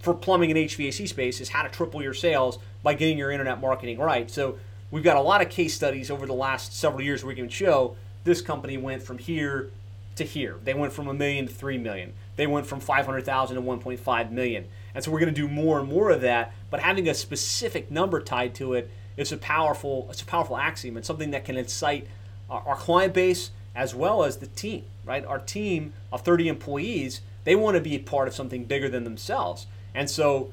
for 0.00 0.12
plumbing 0.12 0.50
and 0.50 0.60
HVAC 0.68 1.08
space 1.08 1.40
is 1.40 1.48
how 1.48 1.62
to 1.62 1.70
triple 1.70 2.02
your 2.02 2.12
sales 2.12 2.58
by 2.82 2.92
getting 2.92 3.16
your 3.16 3.30
internet 3.30 3.58
marketing 3.58 3.98
right. 3.98 4.30
So 4.30 4.58
we've 4.90 5.04
got 5.04 5.16
a 5.16 5.20
lot 5.20 5.40
of 5.40 5.48
case 5.48 5.74
studies 5.74 6.10
over 6.10 6.26
the 6.26 6.34
last 6.34 6.74
several 6.74 7.02
years 7.02 7.22
where 7.22 7.28
we 7.28 7.34
can 7.34 7.48
show 7.48 7.96
this 8.24 8.40
company 8.40 8.76
went 8.76 9.02
from 9.02 9.18
here 9.18 9.70
to 10.16 10.24
here. 10.24 10.56
They 10.64 10.74
went 10.74 10.92
from 10.92 11.08
a 11.08 11.14
million 11.14 11.46
to 11.46 11.52
three 11.52 11.78
million. 11.78 12.12
They 12.36 12.46
went 12.46 12.66
from 12.66 12.80
500,000 12.80 13.56
to 13.56 13.62
1.5 13.62 14.30
million. 14.30 14.66
And 14.94 15.04
so 15.04 15.10
we're 15.10 15.20
going 15.20 15.34
to 15.34 15.40
do 15.40 15.48
more 15.48 15.78
and 15.78 15.88
more 15.88 16.10
of 16.10 16.20
that. 16.22 16.52
But 16.70 16.80
having 16.80 17.08
a 17.08 17.14
specific 17.14 17.90
number 17.90 18.20
tied 18.20 18.54
to 18.56 18.74
it 18.74 18.90
is 19.16 19.32
a 19.32 19.36
powerful, 19.36 20.06
it's 20.10 20.22
a 20.22 20.26
powerful 20.26 20.56
axiom. 20.56 20.96
It's 20.96 21.06
something 21.06 21.30
that 21.30 21.44
can 21.44 21.56
incite 21.56 22.06
our, 22.48 22.62
our 22.66 22.76
client 22.76 23.14
base 23.14 23.50
as 23.74 23.94
well 23.94 24.24
as 24.24 24.38
the 24.38 24.46
team. 24.46 24.84
Right, 25.04 25.24
our 25.24 25.38
team 25.38 25.92
of 26.12 26.22
30 26.22 26.48
employees, 26.48 27.20
they 27.44 27.56
want 27.56 27.76
to 27.76 27.80
be 27.80 27.98
part 27.98 28.28
of 28.28 28.34
something 28.34 28.64
bigger 28.64 28.88
than 28.88 29.04
themselves. 29.04 29.66
And 29.94 30.08
so 30.08 30.52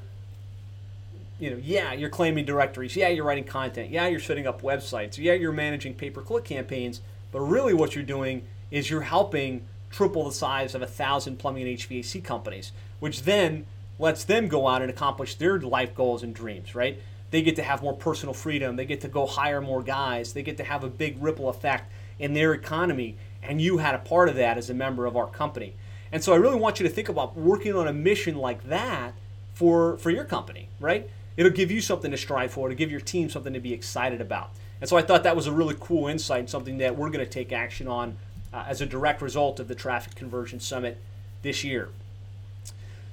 you 1.38 1.50
know, 1.50 1.60
yeah, 1.62 1.92
you're 1.92 2.10
claiming 2.10 2.44
directories. 2.44 2.96
Yeah, 2.96 3.08
you're 3.08 3.24
writing 3.24 3.44
content. 3.44 3.90
Yeah, 3.90 4.06
you're 4.08 4.20
setting 4.20 4.46
up 4.46 4.62
websites. 4.62 5.18
Yeah, 5.18 5.34
you're 5.34 5.52
managing 5.52 5.94
pay-per-click 5.94 6.44
campaigns. 6.44 7.00
But 7.30 7.40
really, 7.40 7.74
what 7.74 7.94
you're 7.94 8.04
doing 8.04 8.46
is 8.70 8.90
you're 8.90 9.02
helping 9.02 9.66
triple 9.90 10.24
the 10.24 10.32
size 10.32 10.74
of 10.74 10.82
a 10.82 10.86
thousand 10.86 11.38
plumbing 11.38 11.66
and 11.66 11.78
HVAC 11.78 12.22
companies, 12.24 12.72
which 13.00 13.22
then 13.22 13.66
lets 13.98 14.24
them 14.24 14.48
go 14.48 14.68
out 14.68 14.82
and 14.82 14.90
accomplish 14.90 15.34
their 15.36 15.58
life 15.58 15.94
goals 15.94 16.22
and 16.22 16.34
dreams, 16.34 16.74
right? 16.74 17.00
They 17.30 17.42
get 17.42 17.56
to 17.56 17.62
have 17.62 17.82
more 17.82 17.94
personal 17.94 18.32
freedom. 18.32 18.76
They 18.76 18.86
get 18.86 19.00
to 19.02 19.08
go 19.08 19.26
hire 19.26 19.60
more 19.60 19.82
guys. 19.82 20.32
They 20.32 20.42
get 20.42 20.56
to 20.58 20.64
have 20.64 20.84
a 20.84 20.88
big 20.88 21.22
ripple 21.22 21.48
effect 21.48 21.92
in 22.18 22.32
their 22.32 22.52
economy. 22.54 23.16
And 23.42 23.60
you 23.60 23.78
had 23.78 23.94
a 23.94 23.98
part 23.98 24.28
of 24.28 24.36
that 24.36 24.56
as 24.56 24.70
a 24.70 24.74
member 24.74 25.06
of 25.06 25.16
our 25.16 25.26
company. 25.26 25.74
And 26.10 26.24
so 26.24 26.32
I 26.32 26.36
really 26.36 26.56
want 26.56 26.80
you 26.80 26.88
to 26.88 26.92
think 26.92 27.08
about 27.08 27.36
working 27.36 27.74
on 27.74 27.86
a 27.86 27.92
mission 27.92 28.36
like 28.36 28.64
that 28.68 29.14
for, 29.52 29.98
for 29.98 30.10
your 30.10 30.24
company, 30.24 30.68
right? 30.80 31.08
It'll 31.38 31.52
give 31.52 31.70
you 31.70 31.80
something 31.80 32.10
to 32.10 32.16
strive 32.16 32.50
for, 32.50 32.68
to 32.68 32.74
give 32.74 32.90
your 32.90 33.00
team 33.00 33.30
something 33.30 33.52
to 33.52 33.60
be 33.60 33.72
excited 33.72 34.20
about. 34.20 34.50
And 34.80 34.90
so 34.90 34.96
I 34.96 35.02
thought 35.02 35.22
that 35.22 35.36
was 35.36 35.46
a 35.46 35.52
really 35.52 35.76
cool 35.78 36.08
insight, 36.08 36.40
and 36.40 36.50
something 36.50 36.78
that 36.78 36.96
we're 36.96 37.10
going 37.10 37.24
to 37.24 37.30
take 37.30 37.52
action 37.52 37.86
on 37.86 38.16
uh, 38.52 38.64
as 38.66 38.80
a 38.80 38.86
direct 38.86 39.22
result 39.22 39.60
of 39.60 39.68
the 39.68 39.74
Traffic 39.76 40.16
Conversion 40.16 40.58
Summit 40.58 41.00
this 41.42 41.62
year. 41.62 41.90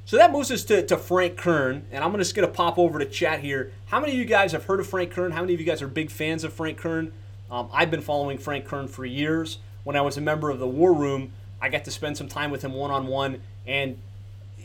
So 0.05 0.17
that 0.17 0.31
moves 0.31 0.49
us 0.51 0.63
to, 0.65 0.83
to 0.87 0.97
Frank 0.97 1.37
Kern, 1.37 1.85
and 1.91 2.03
I'm 2.03 2.15
just 2.17 2.33
to 2.33 2.47
pop 2.47 2.79
over 2.79 2.97
to 2.97 3.05
chat 3.05 3.41
here. 3.41 3.71
How 3.87 3.99
many 3.99 4.13
of 4.13 4.17
you 4.17 4.25
guys 4.25 4.53
have 4.53 4.65
heard 4.65 4.79
of 4.79 4.87
Frank 4.87 5.11
Kern? 5.11 5.31
How 5.31 5.41
many 5.41 5.53
of 5.53 5.59
you 5.59 5.65
guys 5.65 5.83
are 5.83 5.87
big 5.87 6.09
fans 6.09 6.43
of 6.43 6.51
Frank 6.51 6.79
Kern? 6.79 7.13
Um, 7.51 7.69
I've 7.71 7.91
been 7.91 8.01
following 8.01 8.39
Frank 8.39 8.65
Kern 8.65 8.87
for 8.87 9.05
years. 9.05 9.59
When 9.83 9.95
I 9.95 10.01
was 10.01 10.17
a 10.17 10.21
member 10.21 10.49
of 10.49 10.57
the 10.57 10.67
War 10.67 10.93
Room, 10.93 11.31
I 11.61 11.69
got 11.69 11.83
to 11.85 11.91
spend 11.91 12.17
some 12.17 12.27
time 12.27 12.49
with 12.49 12.63
him 12.63 12.73
one 12.73 12.89
on 12.89 13.05
one, 13.05 13.41
and 13.67 13.99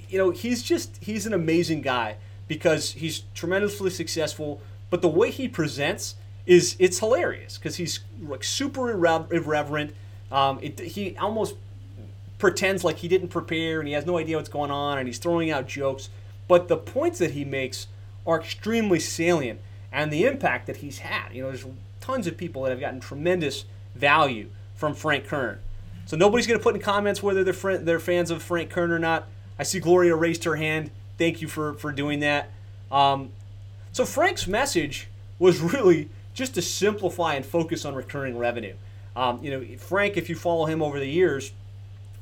you 0.09 0.17
know 0.17 0.31
he's 0.31 0.63
just 0.63 0.97
he's 1.03 1.27
an 1.27 1.35
amazing 1.35 1.83
guy 1.83 2.17
because 2.51 2.95
he's 2.95 3.23
tremendously 3.33 3.91
successful. 3.91 4.61
But 4.91 5.03
the 5.03 5.09
way 5.09 5.31
he 5.31 5.47
presents 5.47 6.17
is 6.47 6.75
it's 6.81 6.99
hilarious 6.99 7.59
because 7.59 7.77
he's 7.77 8.01
like 8.21 8.43
super 8.43 8.91
irreverent. 8.91 9.95
Um, 10.33 10.59
it, 10.61 10.81
he 10.81 11.17
almost 11.17 11.55
pretends 12.39 12.83
like 12.83 12.97
he 12.97 13.07
didn't 13.07 13.29
prepare 13.29 13.79
and 13.79 13.87
he 13.87 13.95
has 13.95 14.05
no 14.05 14.19
idea 14.19 14.37
what's 14.37 14.49
going 14.49 14.73
on 14.73 14.99
and 14.99 15.07
he's 15.07 15.19
throwing 15.19 15.53
out 15.53 15.69
jokes. 15.69 16.09
But 16.49 16.67
the 16.67 16.77
points 16.77 17.21
that 17.21 17.31
he 17.31 17.45
makes 17.45 17.87
are 18.27 18.41
extremely 18.41 18.99
salient 18.99 19.61
and 19.93 20.13
the 20.13 20.25
impact 20.25 20.67
that 20.67 20.79
he's 20.79 20.99
had. 20.99 21.33
You 21.33 21.45
know, 21.45 21.51
there's 21.51 21.67
tons 22.01 22.27
of 22.27 22.37
people 22.37 22.65
that 22.65 22.71
have 22.71 22.81
gotten 22.81 22.99
tremendous 22.99 23.65
value 23.95 24.49
from 24.75 24.95
Frank 24.95 25.29
Kern. 25.29 25.61
So 26.05 26.17
nobody's 26.17 26.49
going 26.49 26.59
to 26.59 26.65
put 26.65 26.75
in 26.75 26.81
comments 26.81 27.23
whether 27.23 27.45
they're, 27.45 27.79
they're 27.79 28.01
fans 28.01 28.33
of 28.33 28.43
Frank 28.43 28.71
Kern 28.71 28.91
or 28.91 28.99
not. 28.99 29.29
I 29.57 29.63
see 29.63 29.79
Gloria 29.79 30.17
raised 30.17 30.43
her 30.43 30.57
hand. 30.57 30.91
Thank 31.21 31.43
you 31.43 31.49
for, 31.49 31.75
for 31.75 31.93
doing 31.93 32.21
that. 32.21 32.51
Um, 32.91 33.29
so 33.93 34.07
Frank's 34.07 34.47
message 34.47 35.07
was 35.39 35.61
really 35.61 36.09
just 36.33 36.55
to 36.55 36.63
simplify 36.63 37.35
and 37.35 37.45
focus 37.45 37.85
on 37.85 37.95
recurring 37.95 38.39
revenue. 38.39 38.73
Um, 39.15 39.39
you 39.45 39.51
know, 39.51 39.77
Frank, 39.77 40.17
if 40.17 40.31
you 40.31 40.35
follow 40.35 40.65
him 40.65 40.81
over 40.81 40.99
the 40.99 41.07
years, 41.07 41.53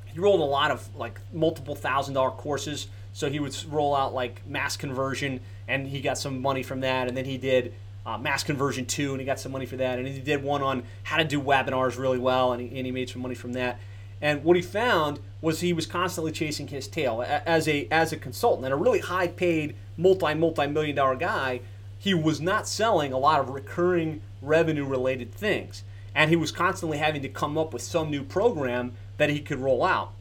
he 0.07 0.19
rolled 0.19 0.41
a 0.41 0.45
lot 0.45 0.73
of 0.73 0.97
like 0.97 1.21
multiple 1.33 1.77
thousand 1.77 2.15
dollar 2.15 2.33
courses. 2.33 2.89
So 3.13 3.31
he 3.31 3.39
would 3.39 3.57
roll 3.71 3.95
out 3.95 4.15
like 4.15 4.45
mass 4.49 4.77
conversion, 4.77 5.39
and 5.69 5.87
he 5.87 6.01
got 6.01 6.19
some 6.19 6.43
money 6.43 6.65
from 6.65 6.81
that. 6.81 7.07
And 7.07 7.17
then 7.17 7.25
he 7.25 7.39
did 7.39 7.75
uh, 8.05 8.19
mass 8.19 8.43
conversion 8.43 8.85
two, 8.85 9.13
and 9.13 9.21
he 9.21 9.25
got 9.25 9.39
some 9.39 9.53
money 9.53 9.67
for 9.67 9.77
that. 9.77 10.01
And 10.01 10.09
he 10.09 10.19
did 10.19 10.43
one 10.43 10.61
on 10.61 10.83
how 11.05 11.19
to 11.19 11.25
do 11.25 11.41
webinars 11.41 11.99
really 11.99 12.19
well, 12.19 12.53
and 12.53 12.61
he, 12.61 12.77
and 12.77 12.85
he 12.85 12.91
made 12.91 13.09
some 13.09 13.23
money 13.23 13.37
from 13.37 13.53
that. 13.53 13.79
And 14.21 14.43
what 14.43 14.57
he 14.57 14.63
found 14.63 15.21
was 15.41 15.61
he 15.61 15.73
was 15.73 15.87
constantly 15.87 16.33
chasing 16.33 16.69
his 16.69 16.89
tail 16.89 17.25
as 17.27 17.69
a 17.69 17.87
as 17.91 18.13
a 18.13 18.17
consultant 18.17 18.65
and 18.65 18.75
a 18.75 18.77
really 18.77 18.99
high 19.01 19.29
paid 19.29 19.77
multi 19.97 20.35
multi 20.35 20.67
million 20.67 20.97
dollar 20.97 21.17
guy. 21.17 21.61
He 21.99 22.15
was 22.15 22.41
not 22.41 22.69
selling 22.69 23.13
a 23.13 23.19
lot 23.19 23.41
of 23.41 23.49
recurring 23.49 24.21
revenue 24.41 24.85
related 24.85 25.33
things, 25.33 25.83
and 26.15 26.31
he 26.31 26.37
was 26.37 26.53
constantly 26.53 26.99
having 26.99 27.23
to 27.23 27.29
come 27.29 27.59
up 27.59 27.73
with 27.73 27.83
some 27.83 28.11
new 28.11 28.23
program 28.23 28.93
that 29.17 29.31
he 29.31 29.41
could 29.41 29.59
roll 29.59 29.85
out. 29.85 30.13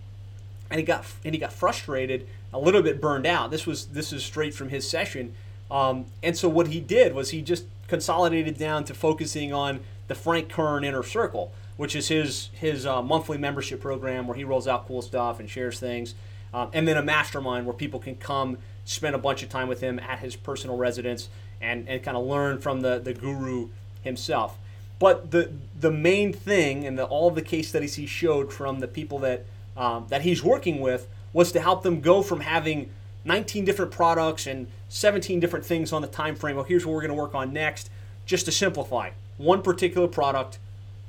And 0.69 0.79
he 0.79 0.85
got 0.85 1.05
and 1.23 1.33
he 1.33 1.39
got 1.39 1.53
frustrated, 1.53 2.27
a 2.53 2.59
little 2.59 2.81
bit 2.81 3.01
burned 3.01 3.25
out. 3.25 3.51
This 3.51 3.65
was 3.65 3.87
this 3.87 4.13
is 4.13 4.23
straight 4.23 4.53
from 4.53 4.69
his 4.69 4.87
session. 4.89 5.33
Um, 5.69 6.05
and 6.23 6.37
so 6.37 6.47
what 6.47 6.67
he 6.67 6.79
did 6.79 7.13
was 7.13 7.31
he 7.31 7.41
just 7.41 7.65
consolidated 7.87 8.57
down 8.57 8.83
to 8.85 8.93
focusing 8.93 9.53
on 9.53 9.81
the 10.07 10.15
Frank 10.15 10.49
Kern 10.49 10.83
Inner 10.83 11.03
Circle 11.03 11.51
which 11.77 11.95
is 11.95 12.09
his 12.09 12.49
his 12.53 12.85
uh, 12.85 13.01
monthly 13.01 13.37
membership 13.37 13.79
program 13.79 14.27
where 14.27 14.35
he 14.35 14.43
rolls 14.43 14.67
out 14.67 14.87
cool 14.87 15.01
stuff 15.01 15.39
and 15.39 15.49
shares 15.49 15.79
things, 15.79 16.15
um, 16.53 16.69
and 16.73 16.87
then 16.87 16.97
a 16.97 17.03
mastermind 17.03 17.65
where 17.65 17.73
people 17.73 17.99
can 17.99 18.15
come 18.15 18.57
spend 18.83 19.15
a 19.15 19.19
bunch 19.19 19.43
of 19.43 19.49
time 19.49 19.67
with 19.67 19.81
him 19.81 19.99
at 19.99 20.19
his 20.19 20.35
personal 20.35 20.77
residence 20.77 21.29
and, 21.61 21.87
and 21.89 22.03
kind 22.03 22.15
of 22.15 22.25
learn 22.25 22.57
from 22.57 22.81
the, 22.81 22.99
the 22.99 23.13
guru 23.13 23.67
himself. 24.01 24.57
But 24.99 25.31
the 25.31 25.51
the 25.79 25.91
main 25.91 26.33
thing 26.33 26.85
and 26.85 26.97
the, 26.97 27.05
all 27.05 27.27
of 27.27 27.35
the 27.35 27.41
case 27.41 27.69
studies 27.69 27.95
he 27.95 28.07
showed 28.07 28.51
from 28.51 28.79
the 28.79 28.87
people 28.87 29.19
that 29.19 29.45
um, 29.75 30.05
that 30.09 30.23
he's 30.23 30.43
working 30.43 30.79
with 30.79 31.07
was 31.33 31.51
to 31.51 31.59
help 31.59 31.83
them 31.83 32.01
go 32.01 32.23
from 32.23 32.39
having 32.39 32.89
19 33.25 33.65
different 33.65 33.91
products 33.91 34.47
and 34.47 34.67
17 34.89 35.39
different 35.39 35.65
things 35.65 35.93
on 35.93 36.01
the 36.01 36.07
time 36.07 36.35
frame. 36.35 36.55
Well, 36.55 36.65
here's 36.65 36.85
what 36.85 36.93
we're 36.93 37.01
going 37.01 37.15
to 37.15 37.21
work 37.21 37.35
on 37.35 37.53
next. 37.53 37.91
Just 38.25 38.45
to 38.45 38.51
simplify, 38.51 39.11
one 39.37 39.61
particular 39.61 40.07
product 40.07 40.57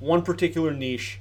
one 0.01 0.23
particular 0.23 0.73
niche, 0.73 1.21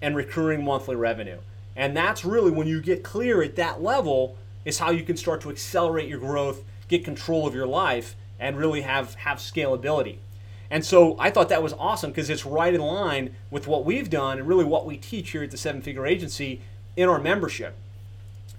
and 0.00 0.16
recurring 0.16 0.64
monthly 0.64 0.96
revenue. 0.96 1.38
And 1.76 1.96
that's 1.96 2.24
really 2.24 2.50
when 2.50 2.66
you 2.66 2.82
get 2.82 3.02
clear 3.02 3.42
at 3.42 3.56
that 3.56 3.82
level 3.82 4.36
is 4.64 4.78
how 4.78 4.90
you 4.90 5.04
can 5.04 5.16
start 5.16 5.40
to 5.42 5.50
accelerate 5.50 6.08
your 6.08 6.18
growth, 6.18 6.62
get 6.88 7.04
control 7.04 7.46
of 7.46 7.54
your 7.54 7.66
life, 7.66 8.14
and 8.38 8.56
really 8.56 8.82
have 8.82 9.14
have 9.14 9.38
scalability. 9.38 10.16
And 10.70 10.84
so 10.84 11.16
I 11.18 11.30
thought 11.30 11.48
that 11.50 11.62
was 11.62 11.74
awesome 11.74 12.10
because 12.10 12.30
it's 12.30 12.46
right 12.46 12.72
in 12.72 12.80
line 12.80 13.36
with 13.50 13.66
what 13.66 13.84
we've 13.84 14.08
done 14.08 14.38
and 14.38 14.48
really 14.48 14.64
what 14.64 14.86
we 14.86 14.96
teach 14.96 15.30
here 15.30 15.42
at 15.42 15.50
the 15.50 15.56
Seven 15.56 15.82
Figure 15.82 16.06
Agency 16.06 16.62
in 16.96 17.08
our 17.08 17.18
membership. 17.18 17.76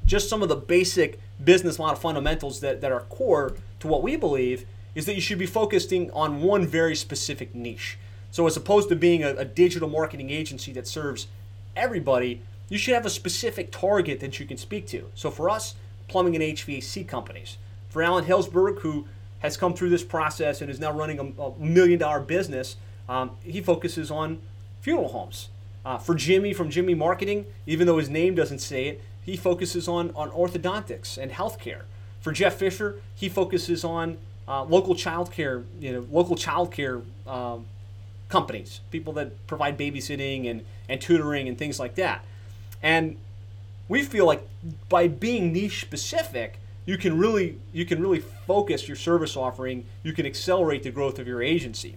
Just 0.05 0.29
some 0.29 0.43
of 0.43 0.49
the 0.49 0.55
basic 0.55 1.19
business 1.43 1.79
model 1.79 1.95
fundamentals 1.95 2.59
that, 2.59 2.81
that 2.81 2.91
are 2.91 3.01
core 3.01 3.55
to 3.79 3.87
what 3.87 4.03
we 4.03 4.15
believe 4.15 4.65
is 4.95 5.05
that 5.07 5.15
you 5.15 5.21
should 5.21 5.39
be 5.39 5.47
focusing 5.47 6.11
on 6.11 6.41
one 6.41 6.67
very 6.67 6.95
specific 6.95 7.55
niche. 7.55 7.97
So 8.33 8.47
as 8.47 8.57
opposed 8.57 8.89
to 8.89 8.95
being 8.95 9.23
a, 9.23 9.35
a 9.35 9.45
digital 9.45 9.87
marketing 9.87 10.31
agency 10.31 10.73
that 10.73 10.87
serves 10.87 11.27
everybody, 11.75 12.41
you 12.67 12.79
should 12.79 12.95
have 12.95 13.05
a 13.05 13.09
specific 13.11 13.71
target 13.71 14.19
that 14.21 14.39
you 14.39 14.47
can 14.47 14.57
speak 14.57 14.87
to. 14.87 15.07
So 15.13 15.29
for 15.29 15.51
us, 15.51 15.75
plumbing 16.07 16.33
and 16.35 16.43
HVAC 16.43 17.07
companies. 17.07 17.57
For 17.89 18.01
Alan 18.01 18.25
Hillsberg, 18.25 18.79
who 18.79 19.05
has 19.41 19.55
come 19.55 19.75
through 19.75 19.91
this 19.91 20.03
process 20.03 20.61
and 20.61 20.71
is 20.71 20.79
now 20.79 20.91
running 20.91 21.19
a, 21.19 21.41
a 21.43 21.59
million 21.59 21.99
dollar 21.99 22.21
business, 22.21 22.75
um, 23.07 23.37
he 23.43 23.61
focuses 23.61 24.09
on 24.09 24.41
funeral 24.81 25.09
homes. 25.09 25.49
Uh, 25.85 25.99
for 25.99 26.15
Jimmy 26.15 26.53
from 26.53 26.71
Jimmy 26.71 26.95
Marketing, 26.95 27.45
even 27.67 27.85
though 27.85 27.99
his 27.99 28.09
name 28.09 28.33
doesn't 28.33 28.59
say 28.59 28.87
it, 28.87 29.01
he 29.21 29.37
focuses 29.37 29.87
on, 29.87 30.09
on 30.15 30.31
orthodontics 30.31 31.19
and 31.19 31.31
healthcare. 31.31 31.83
For 32.19 32.31
Jeff 32.31 32.55
Fisher, 32.55 32.95
he 33.13 33.29
focuses 33.29 33.83
on 33.83 34.17
uh, 34.47 34.63
local 34.63 34.95
childcare, 34.95 35.65
you 35.79 35.93
know, 35.93 36.07
local 36.09 36.35
childcare 36.35 37.03
um, 37.27 37.65
companies, 38.33 38.81
people 38.89 39.13
that 39.13 39.45
provide 39.45 39.77
babysitting 39.77 40.49
and, 40.49 40.65
and 40.89 40.99
tutoring 40.99 41.47
and 41.47 41.55
things 41.55 41.79
like 41.79 41.93
that. 41.93 42.25
And 42.81 43.17
we 43.87 44.01
feel 44.01 44.25
like 44.25 44.41
by 44.89 45.07
being 45.07 45.53
niche 45.53 45.81
specific, 45.81 46.57
you 46.87 46.97
can 46.97 47.15
really 47.15 47.59
you 47.71 47.85
can 47.85 48.01
really 48.01 48.23
focus 48.47 48.87
your 48.87 48.97
service 48.97 49.37
offering, 49.37 49.85
you 50.01 50.13
can 50.13 50.25
accelerate 50.25 50.81
the 50.81 50.89
growth 50.89 51.19
of 51.19 51.27
your 51.27 51.43
agency. 51.43 51.95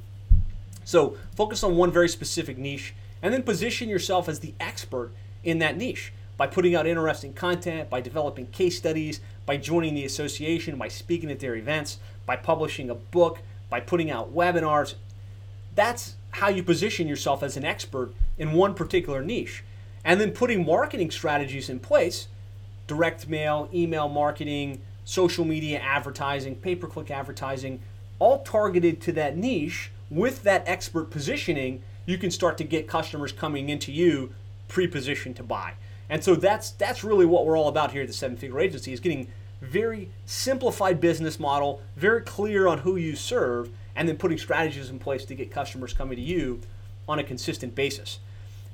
So 0.85 1.17
focus 1.35 1.65
on 1.65 1.75
one 1.75 1.91
very 1.91 2.09
specific 2.09 2.59
niche 2.59 2.95
and 3.23 3.33
then 3.33 3.43
position 3.43 3.89
yourself 3.89 4.29
as 4.29 4.41
the 4.41 4.53
expert 4.61 5.13
in 5.43 5.59
that 5.61 5.79
niche 5.79 6.13
by 6.37 6.47
putting 6.47 6.75
out 6.75 6.87
interesting 6.87 7.33
content, 7.33 7.89
by 7.89 8.03
developing 8.03 8.47
case 8.49 8.77
studies, 8.77 9.21
by 9.47 9.57
joining 9.57 9.95
the 9.95 10.05
association, 10.05 10.77
by 10.77 10.89
speaking 10.89 11.31
at 11.31 11.41
their 11.41 11.57
events, 11.57 11.99
by 12.27 12.37
publishing 12.37 12.91
a 12.91 12.95
book, 12.95 13.39
by 13.71 13.81
putting 13.81 14.11
out 14.11 14.35
webinars. 14.35 14.97
That's 15.75 16.17
how 16.37 16.49
you 16.49 16.63
position 16.63 17.09
yourself 17.09 17.43
as 17.43 17.57
an 17.57 17.65
expert 17.65 18.13
in 18.37 18.53
one 18.53 18.75
particular 18.75 19.23
niche. 19.23 19.65
And 20.05 20.21
then 20.21 20.33
putting 20.33 20.67
marketing 20.67 21.11
strategies 21.11 21.71
in 21.71 21.81
place 21.81 22.29
direct 22.87 23.27
mail, 23.27 23.69
email 23.75 24.09
marketing, 24.09 24.81
social 25.05 25.45
media 25.45 25.79
advertising, 25.79 26.55
pay 26.57 26.77
per 26.77 26.87
click 26.87 27.11
advertising, 27.11 27.81
all 28.19 28.43
targeted 28.43 29.01
to 29.01 29.13
that 29.13 29.37
niche 29.37 29.91
with 30.11 30.43
that 30.43 30.63
expert 30.67 31.11
positioning, 31.11 31.83
you 32.05 32.19
can 32.19 32.31
start 32.31 32.59
to 32.59 32.65
get 32.65 32.87
customers 32.87 33.33
coming 33.33 33.69
into 33.71 33.91
you 33.91 34.33
pre-positioned 34.69 35.35
to 35.37 35.43
buy. 35.43 35.73
And 36.09 36.23
so 36.23 36.37
that's 36.37 36.71
that's 36.73 37.03
really 37.03 37.27
what 37.27 37.47
we're 37.47 37.59
all 37.59 37.69
about 37.69 37.93
here 37.93 38.03
at 38.03 38.09
the 38.09 38.15
Seven 38.15 38.37
Figure 38.37 38.61
Agency 38.61 38.93
is 38.93 39.01
getting 39.01 39.27
very 39.63 40.11
simplified 40.27 41.01
business 41.01 41.41
model, 41.41 41.81
very 41.97 42.21
clear 42.21 42.69
on 42.69 42.81
who 42.81 42.97
you 42.97 43.17
serve, 43.17 43.71
and 43.97 44.09
then 44.09 44.17
putting 44.17 44.39
strategies 44.39 44.91
in 44.91 44.99
place 44.99 45.25
to 45.25 45.35
get 45.35 45.51
customers 45.51 45.93
coming 45.93 46.17
to 46.17 46.23
you 46.23 46.61
on 47.09 47.19
a 47.19 47.25
consistent 47.25 47.75
basis. 47.75 48.19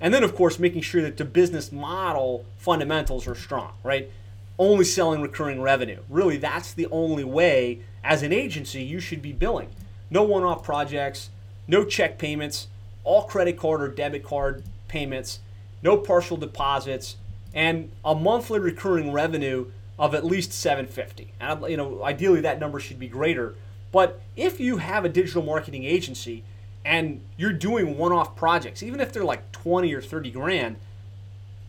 And 0.01 0.13
then, 0.13 0.25
of 0.25 0.35
course, 0.35 0.59
making 0.59 0.83
sure 0.83 1.01
that 1.03 1.17
the 1.17 1.25
business 1.25 1.71
model 1.71 2.45
fundamentals 2.59 3.29
are 3.29 3.37
strong, 3.37 3.73
right? 3.85 4.11
Only 4.59 4.85
selling 4.85 5.23
recurring 5.23 5.63
revenue. 5.63 6.01
Really, 6.11 6.39
that's 6.39 6.75
the 6.75 6.89
only 6.91 7.25
way 7.25 7.81
as 8.03 8.23
an 8.23 8.33
agency 8.33 8.83
you 8.83 8.99
should 8.99 9.23
be 9.23 9.33
billing. 9.33 9.69
No 10.11 10.25
one 10.25 10.43
off 10.43 10.65
projects, 10.65 11.31
no 11.69 11.85
check 11.85 12.19
payments, 12.19 12.67
all 13.05 13.23
credit 13.23 13.57
card 13.57 13.81
or 13.81 13.89
debit 13.89 14.25
card 14.25 14.65
payments, 14.89 15.39
no 15.83 15.97
partial 15.97 16.37
deposits, 16.37 17.17
and 17.55 17.91
a 18.05 18.15
monthly 18.15 18.59
recurring 18.59 19.13
revenue 19.13 19.67
of 19.99 20.15
at 20.15 20.25
least 20.25 20.53
750. 20.53 21.33
And 21.41 21.65
you 21.69 21.77
know, 21.77 22.03
ideally 22.03 22.41
that 22.41 22.59
number 22.59 22.81
should 22.81 22.99
be 22.99 23.09
greater 23.09 23.55
but 23.93 24.21
if 24.37 24.59
you 24.59 24.79
have 24.79 25.05
a 25.05 25.09
digital 25.09 25.43
marketing 25.43 25.85
agency 25.85 26.43
and 26.85 27.21
you're 27.37 27.53
doing 27.53 27.97
one 27.97 28.11
off 28.11 28.35
projects, 28.35 28.83
even 28.83 28.99
if 28.99 29.13
they're 29.13 29.25
like 29.25 29.53
20 29.53 29.93
or 29.95 30.01
30 30.01 30.31
grand, 30.31 30.77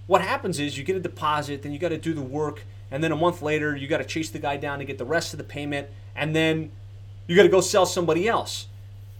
what 0.07 0.21
happens 0.21 0.59
is 0.59 0.77
you 0.77 0.83
get 0.83 0.95
a 0.95 1.01
deposit, 1.01 1.61
then 1.61 1.71
you 1.71 1.79
got 1.79 1.89
to 1.89 1.97
do 1.97 2.13
the 2.13 2.21
work, 2.21 2.63
and 2.89 3.03
then 3.03 3.11
a 3.11 3.15
month 3.15 3.41
later 3.41 3.75
you 3.75 3.87
got 3.87 3.99
to 3.99 4.05
chase 4.05 4.29
the 4.29 4.39
guy 4.39 4.57
down 4.57 4.79
to 4.79 4.85
get 4.85 4.97
the 4.97 5.05
rest 5.05 5.33
of 5.33 5.37
the 5.37 5.43
payment, 5.43 5.87
and 6.15 6.35
then 6.35 6.71
you 7.27 7.35
got 7.35 7.43
to 7.43 7.49
go 7.49 7.61
sell 7.61 7.85
somebody 7.85 8.27
else 8.27 8.67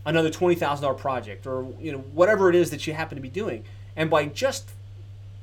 another 0.05 0.29
$20,000 0.29 0.97
project 0.97 1.47
or 1.47 1.65
you 1.79 1.91
know 1.91 1.99
whatever 2.13 2.49
it 2.49 2.55
is 2.55 2.71
that 2.71 2.85
you 2.87 2.93
happen 2.93 3.15
to 3.15 3.21
be 3.21 3.29
doing. 3.29 3.63
And 3.95 4.09
by 4.09 4.25
just 4.25 4.71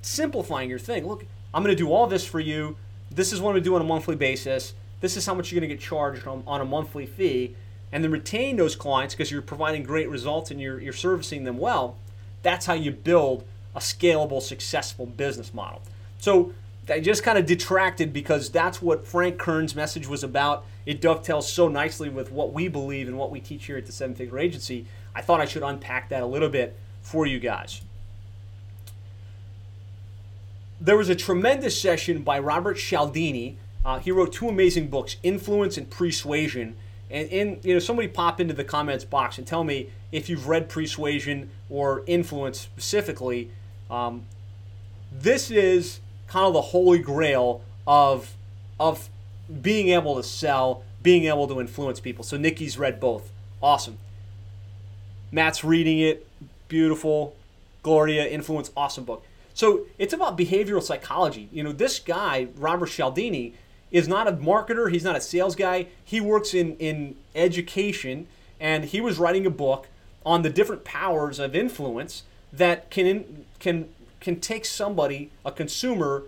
simplifying 0.03 0.68
your 0.68 0.79
thing, 0.79 1.07
look, 1.07 1.25
I'm 1.55 1.62
going 1.62 1.75
to 1.75 1.83
do 1.83 1.92
all 1.92 2.07
this 2.07 2.25
for 2.25 2.40
you. 2.40 2.77
This 3.11 3.33
is 3.33 3.40
what 3.40 3.51
I'm 3.51 3.55
going 3.55 3.64
to 3.64 3.70
do 3.70 3.75
on 3.75 3.81
a 3.81 3.85
monthly 3.85 4.16
basis 4.16 4.75
this 5.00 5.16
is 5.16 5.26
how 5.26 5.34
much 5.34 5.50
you're 5.50 5.60
going 5.60 5.68
to 5.68 5.74
get 5.74 5.82
charged 5.82 6.26
on, 6.26 6.42
on 6.46 6.60
a 6.60 6.64
monthly 6.64 7.06
fee, 7.06 7.56
and 7.92 8.04
then 8.04 8.10
retain 8.10 8.56
those 8.56 8.76
clients 8.76 9.14
because 9.14 9.30
you're 9.30 9.42
providing 9.42 9.82
great 9.82 10.08
results 10.08 10.50
and 10.50 10.60
you're, 10.60 10.80
you're 10.80 10.92
servicing 10.92 11.44
them 11.44 11.58
well. 11.58 11.96
That's 12.42 12.66
how 12.66 12.74
you 12.74 12.90
build 12.90 13.44
a 13.74 13.80
scalable, 13.80 14.40
successful 14.40 15.06
business 15.06 15.52
model. 15.52 15.82
So 16.18 16.52
I 16.88 17.00
just 17.00 17.22
kind 17.22 17.38
of 17.38 17.46
detracted 17.46 18.12
because 18.12 18.50
that's 18.50 18.82
what 18.82 19.06
Frank 19.06 19.38
Kern's 19.38 19.74
message 19.74 20.06
was 20.06 20.24
about. 20.24 20.64
It 20.86 21.00
dovetails 21.00 21.50
so 21.50 21.68
nicely 21.68 22.08
with 22.08 22.32
what 22.32 22.52
we 22.52 22.68
believe 22.68 23.08
and 23.08 23.16
what 23.18 23.30
we 23.30 23.40
teach 23.40 23.66
here 23.66 23.76
at 23.76 23.86
the 23.86 23.92
Seven 23.92 24.14
Figure 24.14 24.38
Agency. 24.38 24.86
I 25.14 25.22
thought 25.22 25.40
I 25.40 25.44
should 25.44 25.62
unpack 25.62 26.08
that 26.08 26.22
a 26.22 26.26
little 26.26 26.48
bit 26.48 26.76
for 27.02 27.26
you 27.26 27.38
guys. 27.38 27.80
There 30.80 30.96
was 30.96 31.08
a 31.08 31.14
tremendous 31.14 31.80
session 31.80 32.22
by 32.22 32.38
Robert 32.38 32.74
Cialdini 32.74 33.58
uh, 33.90 33.98
he 33.98 34.12
wrote 34.12 34.33
two 34.33 34.48
amazing 34.48 34.88
books, 34.88 35.16
Influence 35.24 35.76
and 35.76 35.90
Persuasion. 35.90 36.76
And 37.11 37.29
in 37.29 37.61
you 37.64 37.74
know, 37.74 37.81
somebody 37.81 38.07
pop 38.07 38.40
into 38.40 38.55
the 38.55 38.62
comments 38.62 39.05
box 39.05 39.37
and 39.37 39.44
tell 39.44 39.64
me 39.64 39.90
if 40.12 40.29
you've 40.29 40.46
read 40.46 40.68
Persuasion 40.68 41.50
or 41.68 42.05
Influence 42.07 42.61
specifically. 42.61 43.50
Um, 43.90 44.26
this 45.11 45.50
is 45.50 45.98
kind 46.29 46.46
of 46.46 46.53
the 46.53 46.61
holy 46.61 47.00
grail 47.00 47.62
of 47.85 48.37
of 48.79 49.09
being 49.61 49.88
able 49.88 50.14
to 50.14 50.22
sell 50.22 50.85
being 51.03 51.24
able 51.24 51.48
to 51.48 51.61
influence 51.61 51.98
people. 51.98 52.22
So 52.22 52.37
Nikki's 52.37 52.79
read 52.79 53.00
both. 53.00 53.33
Awesome. 53.61 53.98
Matt's 55.33 55.64
reading 55.64 55.98
it. 55.98 56.26
Beautiful. 56.68 57.35
Gloria, 57.83 58.26
Influence, 58.26 58.70
awesome 58.76 59.05
book. 59.05 59.24
So 59.55 59.87
it's 59.98 60.12
about 60.12 60.38
behavioral 60.38 60.83
psychology. 60.83 61.48
You 61.50 61.64
know, 61.64 61.72
this 61.72 61.98
guy, 61.98 62.48
Robert 62.57 62.90
Cialdini, 62.90 63.55
is 63.90 64.09
not 64.09 64.29
a 64.29 64.33
marketer. 64.33 64.90
He's 64.90 65.05
not 65.05 65.16
a 65.16 65.20
sales 65.20 65.57
guy. 65.57 65.87
He 66.05 66.20
works 66.20 66.55
in, 66.55 66.76
in 66.76 67.16
education, 67.35 68.26
and 68.59 68.85
he 68.85 69.00
was 69.00 69.18
writing 69.18 69.46
a 69.46 69.50
book 69.50 69.88
on 70.24 70.42
the 70.42 70.50
different 70.50 70.85
powers 70.85 71.38
of 71.38 71.55
influence 71.55 72.24
that 72.53 72.90
can 72.90 73.46
can 73.59 73.88
can 74.20 74.38
take 74.38 74.64
somebody, 74.64 75.31
a 75.44 75.53
consumer, 75.53 76.24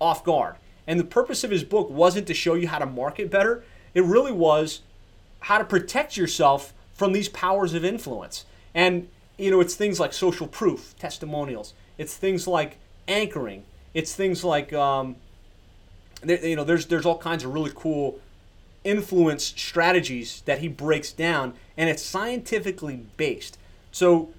off 0.00 0.24
guard. 0.24 0.56
And 0.86 0.98
the 0.98 1.04
purpose 1.04 1.44
of 1.44 1.50
his 1.50 1.62
book 1.62 1.88
wasn't 1.88 2.26
to 2.26 2.34
show 2.34 2.54
you 2.54 2.66
how 2.66 2.78
to 2.78 2.86
market 2.86 3.30
better. 3.30 3.62
It 3.94 4.04
really 4.04 4.32
was 4.32 4.80
how 5.40 5.58
to 5.58 5.64
protect 5.64 6.16
yourself 6.16 6.74
from 6.92 7.12
these 7.12 7.28
powers 7.28 7.72
of 7.74 7.84
influence. 7.84 8.44
And 8.74 9.08
you 9.38 9.50
know, 9.50 9.60
it's 9.60 9.74
things 9.74 9.98
like 9.98 10.12
social 10.12 10.46
proof, 10.46 10.94
testimonials. 10.98 11.72
It's 11.96 12.16
things 12.16 12.46
like 12.46 12.78
anchoring. 13.08 13.64
It's 13.94 14.14
things 14.14 14.44
like 14.44 14.72
um, 14.72 15.16
you 16.24 16.56
know, 16.56 16.64
there's 16.64 16.86
there's 16.86 17.06
all 17.06 17.18
kinds 17.18 17.44
of 17.44 17.54
really 17.54 17.72
cool 17.74 18.18
influence 18.82 19.44
strategies 19.44 20.42
that 20.42 20.58
he 20.60 20.68
breaks 20.68 21.12
down, 21.12 21.54
and 21.76 21.90
it's 21.90 22.02
scientifically 22.02 23.04
based. 23.16 23.58
So 23.92 24.30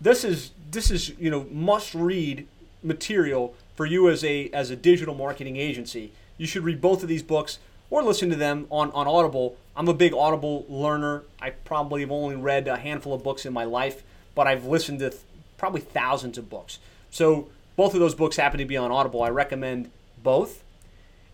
this 0.00 0.24
is 0.24 0.52
this 0.70 0.90
is 0.90 1.10
you 1.18 1.30
know 1.30 1.46
must 1.50 1.94
read 1.94 2.46
material 2.82 3.54
for 3.74 3.86
you 3.86 4.08
as 4.08 4.24
a 4.24 4.50
as 4.50 4.70
a 4.70 4.76
digital 4.76 5.14
marketing 5.14 5.56
agency. 5.56 6.12
You 6.36 6.46
should 6.46 6.64
read 6.64 6.80
both 6.80 7.02
of 7.02 7.08
these 7.08 7.22
books 7.22 7.58
or 7.90 8.02
listen 8.02 8.28
to 8.30 8.36
them 8.36 8.66
on, 8.70 8.90
on 8.90 9.06
Audible. 9.06 9.56
I'm 9.76 9.88
a 9.88 9.94
big 9.94 10.12
Audible 10.14 10.66
learner. 10.68 11.22
I 11.40 11.50
probably 11.50 12.00
have 12.00 12.10
only 12.10 12.34
read 12.34 12.66
a 12.66 12.76
handful 12.76 13.14
of 13.14 13.22
books 13.22 13.46
in 13.46 13.52
my 13.52 13.64
life, 13.64 14.02
but 14.34 14.48
I've 14.48 14.64
listened 14.64 14.98
to 15.00 15.10
th- 15.10 15.22
probably 15.58 15.80
thousands 15.80 16.36
of 16.36 16.50
books. 16.50 16.80
So 17.10 17.48
both 17.76 17.94
of 17.94 18.00
those 18.00 18.14
books 18.16 18.36
happen 18.36 18.58
to 18.58 18.64
be 18.64 18.76
on 18.76 18.90
Audible. 18.90 19.22
I 19.22 19.28
recommend 19.28 19.92
both. 20.22 20.63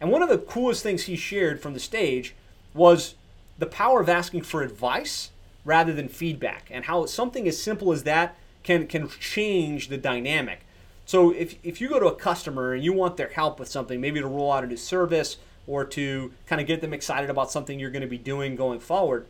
And 0.01 0.11
one 0.11 0.23
of 0.23 0.29
the 0.29 0.39
coolest 0.39 0.83
things 0.83 1.05
he 1.05 1.17
shared 1.17 1.61
from 1.61 1.75
the 1.75 1.81
stage 1.81 2.35
was 2.75 3.15
the 3.59 3.67
power 3.67 4.01
of 4.01 4.09
asking 4.09 4.43
for 4.43 4.63
advice 4.63 5.31
rather 5.65 5.93
than 5.93 6.09
feedback 6.09 6.69
and 6.71 6.87
how 6.87 7.05
something 7.07 7.47
as 7.47 7.61
simple 7.63 7.93
as 7.93 8.05
that 8.05 8.37
can 8.63 8.87
can 8.87 9.09
change 9.09 9.89
the 9.89 9.99
dynamic. 9.99 10.61
So 11.05 11.33
if, 11.33 11.57
if 11.63 11.81
you 11.81 11.89
go 11.89 11.99
to 11.99 12.07
a 12.07 12.15
customer 12.15 12.73
and 12.73 12.85
you 12.85 12.93
want 12.93 13.17
their 13.17 13.29
help 13.29 13.59
with 13.59 13.69
something, 13.69 14.01
maybe 14.01 14.21
to 14.21 14.27
roll 14.27 14.53
out 14.53 14.65
a 14.65 14.67
new 14.67 14.77
service 14.77 15.39
or 15.67 15.85
to 15.85 16.33
kind 16.47 16.61
of 16.61 16.67
get 16.67 16.81
them 16.81 16.95
excited 16.95 17.29
about 17.29 17.51
something 17.51 17.79
you're 17.79 17.91
going 17.91 18.03
to 18.03 18.09
be 18.09 18.19
doing 18.19 18.57
going 18.57 18.81
forward, 18.81 19.27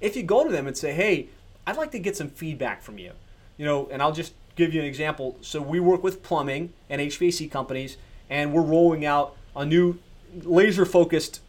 if 0.00 0.16
you 0.16 0.22
go 0.22 0.44
to 0.44 0.50
them 0.50 0.66
and 0.66 0.76
say, 0.76 0.92
"Hey, 0.92 1.28
I'd 1.66 1.76
like 1.76 1.90
to 1.92 1.98
get 1.98 2.16
some 2.16 2.28
feedback 2.28 2.82
from 2.82 2.98
you," 2.98 3.12
you 3.56 3.66
know, 3.66 3.88
and 3.90 4.00
I'll 4.00 4.12
just 4.12 4.32
give 4.56 4.72
you 4.72 4.80
an 4.80 4.86
example. 4.86 5.36
So 5.40 5.60
we 5.60 5.80
work 5.80 6.02
with 6.02 6.22
plumbing 6.22 6.72
and 6.88 7.00
HVAC 7.00 7.50
companies, 7.50 7.96
and 8.30 8.52
we're 8.52 8.62
rolling 8.62 9.04
out 9.04 9.36
a 9.58 9.66
new 9.66 9.98
laser-focused, 10.44 11.40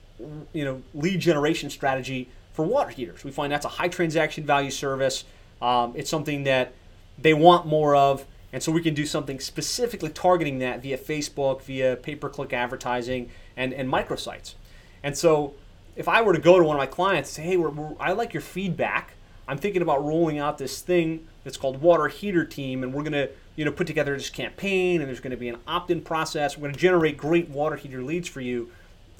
you 0.51 0.65
know, 0.65 0.81
lead 0.93 1.19
generation 1.19 1.69
strategy 1.69 2.27
for 2.51 2.65
water 2.65 2.89
heaters. 2.89 3.23
We 3.23 3.31
find 3.31 3.53
that's 3.53 3.65
a 3.65 3.69
high 3.69 3.87
transaction 3.87 4.45
value 4.45 4.71
service. 4.71 5.23
Um, 5.61 5.93
it's 5.95 6.09
something 6.09 6.43
that 6.43 6.73
they 7.17 7.33
want 7.33 7.65
more 7.65 7.95
of, 7.95 8.25
and 8.51 8.63
so 8.63 8.71
we 8.71 8.81
can 8.81 8.93
do 8.93 9.05
something 9.05 9.39
specifically 9.39 10.09
targeting 10.09 10.59
that 10.59 10.81
via 10.81 10.97
Facebook, 10.97 11.61
via 11.61 11.95
pay-per-click 11.95 12.51
advertising, 12.51 13.29
and, 13.55 13.73
and 13.73 13.87
microsites. 13.89 14.55
And 15.03 15.17
so 15.17 15.53
if 15.95 16.07
I 16.07 16.21
were 16.21 16.33
to 16.33 16.39
go 16.39 16.57
to 16.57 16.63
one 16.63 16.75
of 16.75 16.79
my 16.79 16.87
clients 16.87 17.29
and 17.29 17.35
say, 17.35 17.49
hey, 17.51 17.57
we're, 17.57 17.69
we're, 17.69 17.95
I 17.99 18.13
like 18.13 18.33
your 18.33 18.41
feedback. 18.41 19.13
I'm 19.47 19.57
thinking 19.57 19.81
about 19.81 20.03
rolling 20.03 20.37
out 20.39 20.57
this 20.57 20.81
thing 20.81 21.27
that's 21.43 21.57
called 21.57 21.81
Water 21.81 22.07
Heater 22.07 22.45
Team, 22.45 22.83
and 22.83 22.93
we're 22.93 23.03
going 23.03 23.13
to 23.13 23.29
you 23.59 23.65
know, 23.65 23.73
put 23.73 23.87
together 23.87 24.15
this 24.15 24.29
campaign, 24.29 25.01
and 25.01 25.09
there's 25.09 25.19
going 25.19 25.31
to 25.31 25.37
be 25.37 25.49
an 25.49 25.57
opt-in 25.67 25.99
process. 25.99 26.57
We're 26.57 26.61
going 26.61 26.75
to 26.75 26.79
generate 26.79 27.17
great 27.17 27.49
water 27.49 27.75
heater 27.75 28.01
leads 28.01 28.29
for 28.29 28.39
you. 28.39 28.71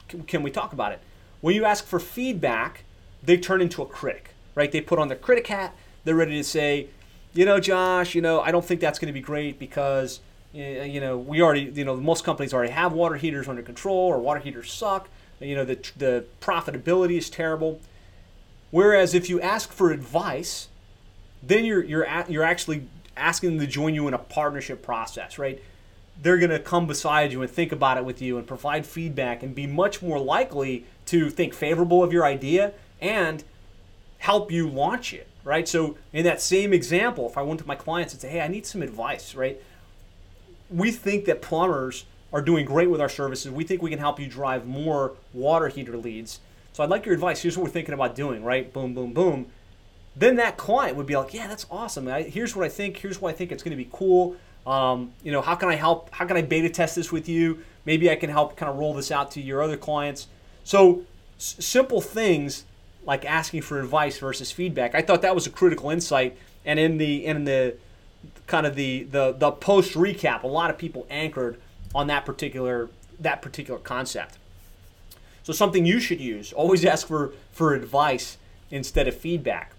Can, 0.07 0.23
can 0.23 0.43
we 0.43 0.49
talk 0.49 0.71
about 0.71 0.93
it? 0.93 1.01
When 1.41 1.55
you 1.55 1.65
ask 1.65 1.85
for 1.85 1.99
feedback, 1.99 2.85
they 3.21 3.35
turn 3.35 3.59
into 3.59 3.81
a 3.81 3.85
critic, 3.85 4.29
right? 4.55 4.71
They 4.71 4.79
put 4.79 4.97
on 4.97 5.09
their 5.09 5.17
critic 5.17 5.47
hat. 5.47 5.75
They're 6.05 6.15
ready 6.15 6.37
to 6.37 6.43
say, 6.45 6.87
you 7.33 7.43
know, 7.43 7.59
Josh, 7.59 8.15
you 8.15 8.21
know, 8.21 8.39
I 8.39 8.51
don't 8.51 8.63
think 8.63 8.79
that's 8.79 8.97
going 8.97 9.07
to 9.07 9.13
be 9.13 9.19
great 9.19 9.59
because, 9.59 10.21
eh, 10.55 10.59
eh, 10.59 10.83
you 10.85 11.01
know, 11.01 11.17
we 11.17 11.41
already, 11.41 11.63
you 11.63 11.83
know, 11.83 11.97
most 11.97 12.23
companies 12.23 12.53
already 12.53 12.71
have 12.71 12.93
water 12.93 13.15
heaters 13.15 13.49
under 13.49 13.61
control 13.61 14.07
or 14.07 14.19
water 14.19 14.39
heaters 14.39 14.71
suck. 14.71 15.09
You 15.41 15.55
know, 15.55 15.65
the, 15.65 15.75
the 15.97 16.23
profitability 16.39 17.17
is 17.17 17.29
terrible. 17.29 17.81
Whereas 18.71 19.13
if 19.13 19.29
you 19.29 19.41
ask 19.41 19.73
for 19.73 19.91
advice, 19.91 20.69
then 21.43 21.65
you're, 21.65 21.83
you're, 21.83 22.05
at, 22.05 22.31
you're 22.31 22.45
actually 22.45 22.87
asking 23.19 23.51
them 23.51 23.59
to 23.59 23.71
join 23.71 23.93
you 23.93 24.07
in 24.07 24.13
a 24.13 24.17
partnership 24.17 24.81
process, 24.81 25.37
right? 25.37 25.61
They're 26.21 26.37
going 26.37 26.49
to 26.49 26.59
come 26.59 26.87
beside 26.87 27.31
you 27.31 27.41
and 27.41 27.49
think 27.49 27.71
about 27.71 27.97
it 27.97 28.05
with 28.05 28.21
you 28.21 28.37
and 28.37 28.45
provide 28.47 28.85
feedback 28.85 29.43
and 29.43 29.53
be 29.53 29.67
much 29.67 30.01
more 30.01 30.19
likely 30.19 30.85
to 31.07 31.29
think 31.29 31.53
favorable 31.53 32.03
of 32.03 32.11
your 32.11 32.25
idea 32.25 32.73
and 33.01 33.43
help 34.19 34.51
you 34.51 34.67
launch 34.67 35.13
it, 35.13 35.27
right? 35.43 35.67
So, 35.67 35.97
in 36.13 36.23
that 36.25 36.41
same 36.41 36.73
example, 36.73 37.27
if 37.27 37.37
I 37.37 37.41
went 37.41 37.59
to 37.61 37.67
my 37.67 37.75
clients 37.75 38.13
and 38.13 38.21
say, 38.21 38.29
hey, 38.29 38.41
I 38.41 38.47
need 38.47 38.65
some 38.65 38.81
advice, 38.81 39.33
right? 39.33 39.61
We 40.69 40.91
think 40.91 41.25
that 41.25 41.41
plumbers 41.41 42.05
are 42.31 42.41
doing 42.41 42.65
great 42.65 42.89
with 42.89 43.01
our 43.01 43.09
services. 43.09 43.51
We 43.51 43.63
think 43.63 43.81
we 43.81 43.89
can 43.89 43.99
help 43.99 44.19
you 44.19 44.27
drive 44.27 44.67
more 44.67 45.13
water 45.33 45.67
heater 45.69 45.97
leads. 45.97 46.41
So, 46.73 46.83
I'd 46.83 46.89
like 46.89 47.05
your 47.05 47.15
advice. 47.15 47.41
Here's 47.41 47.57
what 47.57 47.63
we're 47.63 47.71
thinking 47.71 47.93
about 47.93 48.15
doing, 48.15 48.43
right? 48.43 48.71
Boom, 48.71 48.93
boom, 48.93 49.13
boom. 49.13 49.47
Then 50.19 50.35
that 50.35 50.57
client 50.57 50.97
would 50.97 51.05
be 51.05 51.15
like, 51.15 51.33
yeah, 51.33 51.47
that's 51.47 51.65
awesome. 51.71 52.09
I, 52.09 52.23
here's 52.23 52.53
what 52.53 52.65
I 52.65 52.69
think. 52.69 52.97
Here's 52.97 53.21
why 53.21 53.29
I 53.29 53.33
think 53.33 53.53
it's 53.53 53.63
going 53.63 53.75
to 53.75 53.81
be 53.81 53.89
cool. 53.91 54.35
Um, 54.67 55.13
you 55.23 55.31
know, 55.31 55.41
how 55.41 55.55
can 55.55 55.69
I 55.69 55.75
help? 55.75 56.13
How 56.13 56.25
can 56.25 56.35
I 56.35 56.41
beta 56.41 56.69
test 56.69 56.97
this 56.97 57.09
with 57.11 57.29
you? 57.29 57.63
Maybe 57.85 58.11
I 58.11 58.15
can 58.15 58.29
help 58.29 58.57
kind 58.57 58.69
of 58.69 58.77
roll 58.77 58.93
this 58.93 59.11
out 59.11 59.31
to 59.31 59.41
your 59.41 59.63
other 59.63 59.77
clients. 59.77 60.27
So, 60.65 61.03
s- 61.37 61.55
simple 61.59 62.01
things 62.01 62.65
like 63.05 63.23
asking 63.23 63.61
for 63.61 63.79
advice 63.79 64.19
versus 64.19 64.51
feedback. 64.51 64.93
I 64.93 65.01
thought 65.01 65.21
that 65.21 65.33
was 65.33 65.47
a 65.47 65.49
critical 65.49 65.89
insight. 65.89 66.37
And 66.65 66.77
in 66.77 66.97
the 66.97 67.25
in 67.25 67.45
the 67.45 67.77
kind 68.45 68.67
of 68.67 68.75
the 68.75 69.03
the, 69.03 69.31
the 69.31 69.51
post 69.53 69.93
recap, 69.93 70.43
a 70.43 70.47
lot 70.47 70.69
of 70.69 70.77
people 70.77 71.07
anchored 71.09 71.59
on 71.95 72.07
that 72.07 72.25
particular 72.25 72.89
that 73.21 73.41
particular 73.41 73.79
concept. 73.79 74.37
So 75.43 75.53
something 75.53 75.85
you 75.85 76.01
should 76.01 76.19
use. 76.19 76.51
Always 76.51 76.83
ask 76.83 77.07
for 77.07 77.33
for 77.53 77.73
advice 77.73 78.37
instead 78.69 79.07
of 79.07 79.15
feedback. 79.15 79.71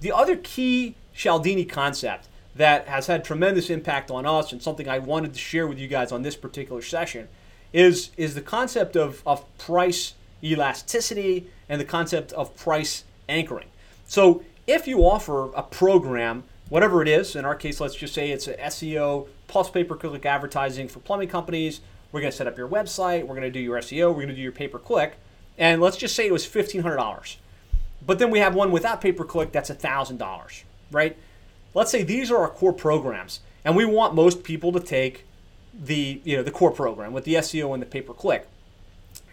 The 0.00 0.12
other 0.12 0.36
key 0.36 0.94
Cialdini 1.14 1.64
concept 1.64 2.28
that 2.54 2.88
has 2.88 3.06
had 3.06 3.24
tremendous 3.24 3.70
impact 3.70 4.10
on 4.10 4.26
us 4.26 4.52
and 4.52 4.62
something 4.62 4.88
I 4.88 4.98
wanted 4.98 5.32
to 5.32 5.38
share 5.38 5.66
with 5.66 5.78
you 5.78 5.88
guys 5.88 6.12
on 6.12 6.22
this 6.22 6.36
particular 6.36 6.82
session 6.82 7.28
is 7.72 8.10
is 8.16 8.34
the 8.34 8.40
concept 8.40 8.96
of, 8.96 9.22
of 9.26 9.44
price 9.58 10.14
elasticity 10.42 11.46
and 11.68 11.80
the 11.80 11.84
concept 11.84 12.32
of 12.32 12.56
price 12.56 13.04
anchoring. 13.28 13.68
So 14.06 14.42
if 14.66 14.86
you 14.86 15.00
offer 15.00 15.52
a 15.54 15.62
program, 15.62 16.44
whatever 16.68 17.02
it 17.02 17.08
is, 17.08 17.36
in 17.36 17.44
our 17.44 17.54
case, 17.54 17.80
let's 17.80 17.94
just 17.94 18.14
say 18.14 18.30
it's 18.30 18.48
a 18.48 18.54
SEO 18.54 19.28
plus 19.48 19.70
pay-per-click 19.70 20.24
advertising 20.24 20.88
for 20.88 21.00
plumbing 21.00 21.28
companies. 21.28 21.80
We're 22.12 22.20
going 22.20 22.30
to 22.30 22.36
set 22.36 22.46
up 22.46 22.56
your 22.56 22.68
website. 22.68 23.22
We're 23.22 23.34
going 23.34 23.42
to 23.42 23.50
do 23.50 23.60
your 23.60 23.78
SEO. 23.78 24.08
We're 24.08 24.14
going 24.14 24.28
to 24.28 24.34
do 24.34 24.42
your 24.42 24.52
pay-per-click. 24.52 25.14
And 25.58 25.80
let's 25.80 25.96
just 25.96 26.14
say 26.14 26.26
it 26.26 26.32
was 26.32 26.46
$1,500. 26.46 27.36
But 28.04 28.18
then 28.18 28.30
we 28.30 28.38
have 28.38 28.54
one 28.54 28.70
without 28.70 29.00
pay-per-click 29.00 29.52
that's 29.52 29.70
$1,000, 29.70 30.62
right? 30.90 31.16
Let's 31.74 31.90
say 31.90 32.02
these 32.02 32.30
are 32.30 32.38
our 32.38 32.48
core 32.48 32.72
programs, 32.72 33.40
and 33.64 33.76
we 33.76 33.84
want 33.84 34.14
most 34.14 34.42
people 34.42 34.72
to 34.72 34.80
take 34.80 35.24
the 35.80 36.20
you 36.24 36.36
know 36.36 36.42
the 36.42 36.50
core 36.50 36.72
program 36.72 37.12
with 37.12 37.24
the 37.24 37.34
SEO 37.34 37.72
and 37.72 37.82
the 37.82 37.86
pay-per-click. 37.86 38.48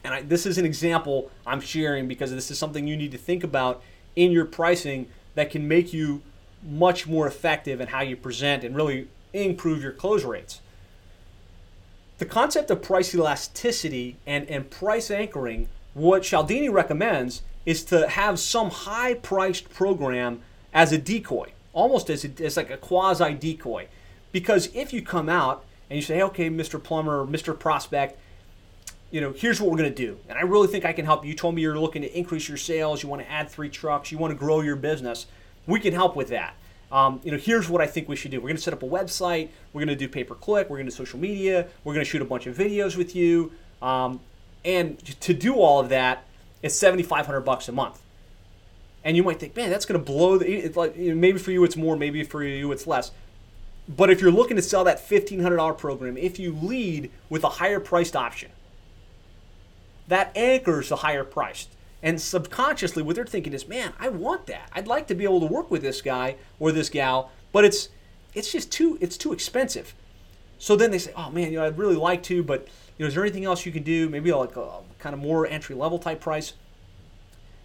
And 0.04 0.14
I, 0.14 0.22
this 0.22 0.46
is 0.46 0.58
an 0.58 0.66
example 0.66 1.32
I'm 1.48 1.62
sharing 1.62 2.08
because 2.08 2.32
this 2.32 2.52
is 2.52 2.60
something 2.60 2.88
you 2.88 2.96
need 2.96 3.12
to 3.12 3.18
think 3.18 3.44
about 3.44 3.82
in 4.16 4.32
your 4.32 4.46
pricing 4.46 5.08
that 5.34 5.50
can 5.50 5.68
make 5.68 5.94
you 5.94 6.22
much 6.62 7.08
more 7.08 7.28
effective 7.28 7.82
in 7.82 7.88
how 7.88 8.02
you 8.02 8.16
present 8.16 8.64
and 8.64 8.76
really 8.76 9.08
improve 9.34 9.82
your 9.82 9.92
close 9.92 10.24
rates. 10.24 10.62
The 12.18 12.26
concept 12.26 12.72
of 12.72 12.82
price 12.82 13.14
elasticity 13.14 14.16
and, 14.26 14.48
and 14.50 14.70
price 14.70 15.12
anchoring, 15.12 15.68
what 15.94 16.24
Cialdini 16.24 16.70
recommends 16.70 17.42
is 17.66 17.84
to 17.86 18.08
have 18.08 18.40
some 18.40 18.70
high 18.70 19.16
priced 19.16 19.70
program 19.70 20.42
as 20.74 20.92
a 20.92 20.98
decoy, 20.98 21.52
almost 21.74 22.10
as, 22.10 22.26
a, 22.26 22.44
as 22.44 22.58
like 22.58 22.70
a 22.70 22.78
quasi 22.78 23.34
decoy. 23.34 23.88
Because 24.32 24.70
if 24.76 24.94
you 24.94 25.02
come 25.02 25.30
out 25.30 25.64
and 25.90 25.98
you 25.98 26.02
say, 26.04 26.22
okay, 26.22 26.50
Mr. 26.50 26.82
Plumber, 26.82 27.26
Mr. 27.26 27.58
Prospect, 27.58 28.20
you 29.12 29.22
know, 29.22 29.32
here's 29.32 29.62
what 29.62 29.72
we're 29.72 29.78
going 29.78 29.94
to 29.94 29.96
do. 29.96 30.18
And 30.28 30.38
I 30.38 30.42
really 30.42 30.68
think 30.68 30.84
I 30.84 30.92
can 30.92 31.06
help 31.06 31.24
you. 31.24 31.30
You 31.30 31.36
told 31.36 31.56
me 31.56 31.62
you're 31.62 31.80
looking 31.80 32.02
to 32.02 32.18
increase 32.18 32.50
your 32.50 32.58
sales, 32.58 33.02
you 33.02 33.10
want 33.10 33.22
to 33.22 33.32
add 33.32 33.50
three 33.50 33.70
trucks, 33.70 34.12
you 34.12 34.18
want 34.18 34.32
to 34.32 34.38
grow 34.38 34.62
your 34.62 34.76
business. 34.76 35.28
We 35.68 35.80
can 35.80 35.94
help 35.94 36.16
with 36.16 36.30
that. 36.30 36.56
Um, 36.92 37.20
you 37.24 37.32
know, 37.32 37.38
here's 37.38 37.70
what 37.70 37.82
I 37.82 37.88
think 37.88 38.08
we 38.08 38.16
should 38.16 38.32
do. 38.32 38.38
We're 38.38 38.50
going 38.50 38.58
to 38.58 38.62
set 38.62 38.74
up 38.74 38.84
a 38.84 38.88
website. 38.88 39.50
We're 39.74 39.86
going 39.86 39.88
to 39.90 39.96
do 39.96 40.08
pay 40.08 40.24
per 40.24 40.36
click. 40.36 40.70
We're 40.70 40.78
going 40.78 40.88
to 40.88 40.92
do 40.92 40.96
social 40.96 41.20
media. 41.20 41.68
We're 41.84 41.94
going 41.94 42.06
to 42.06 42.10
shoot 42.10 42.22
a 42.22 42.26
bunch 42.26 42.46
of 42.48 42.56
videos 42.56 42.96
with 42.96 43.16
you. 43.16 43.52
Um, 43.82 44.20
and 44.64 45.00
to 45.22 45.34
do 45.34 45.56
all 45.56 45.80
of 45.80 45.90
that, 45.90 46.26
it's 46.66 46.76
7500 46.76 47.42
bucks 47.42 47.70
a 47.70 47.72
month. 47.72 48.02
And 49.04 49.16
you 49.16 49.22
might 49.22 49.40
think, 49.40 49.56
man, 49.56 49.70
that's 49.70 49.86
going 49.86 50.00
to 50.00 50.04
blow 50.04 50.40
the. 50.40 50.68
Like 50.70 50.98
maybe 50.98 51.38
for 51.38 51.52
you 51.52 51.64
it's 51.64 51.78
more, 51.78 51.96
maybe 51.96 52.24
for 52.24 52.44
you 52.44 52.72
it's 52.72 52.88
less. 52.88 53.12
But 53.88 54.10
if 54.10 54.20
you're 54.20 54.32
looking 54.32 54.56
to 54.56 54.64
sell 54.64 54.84
that 54.86 54.98
$1,500 54.98 55.78
program, 55.78 56.18
if 56.18 56.40
you 56.40 56.56
lead 56.56 57.12
with 57.30 57.44
a 57.44 57.50
higher 57.50 57.80
priced 57.80 58.16
option, 58.16 58.50
that 60.08 60.36
anchors 60.36 60.90
the 60.90 60.96
higher 60.98 61.24
priced. 61.24 61.70
And 62.02 62.20
subconsciously, 62.20 63.04
what 63.04 63.16
they're 63.16 63.26
thinking 63.26 63.54
is, 63.54 63.68
man, 63.68 63.94
I 64.00 64.10
want 64.10 64.48
that. 64.48 64.70
I'd 64.74 64.88
like 64.88 65.06
to 65.08 65.16
be 65.16 65.24
able 65.24 65.42
to 65.42 65.46
work 65.46 65.70
with 65.70 65.84
this 65.84 66.02
guy 66.02 66.38
or 66.60 66.72
this 66.72 66.90
gal, 66.90 67.32
but 67.52 67.64
it's 67.64 67.90
it's 68.34 68.52
just 68.52 68.72
too 68.72 68.98
it's 69.02 69.18
too 69.18 69.34
expensive. 69.34 69.94
So 70.58 70.76
then 70.76 70.90
they 70.90 70.98
say, 70.98 71.14
oh 71.16 71.30
man, 71.30 71.52
you 71.52 71.60
know, 71.60 71.66
I'd 71.66 71.78
really 71.78 71.96
like 71.96 72.24
to, 72.24 72.42
but 72.42 72.68
you 72.98 73.04
know, 73.04 73.08
is 73.08 73.14
there 73.14 73.24
anything 73.24 73.46
else 73.46 73.68
you 73.68 73.72
can 73.72 73.84
do? 73.84 74.10
Maybe 74.10 74.32
I'll 74.32 74.40
like 74.40 74.56
a 74.56 74.80
kind 75.06 75.14
of 75.14 75.22
more 75.22 75.46
entry 75.46 75.76
level 75.76 76.00
type 76.00 76.20
price. 76.20 76.54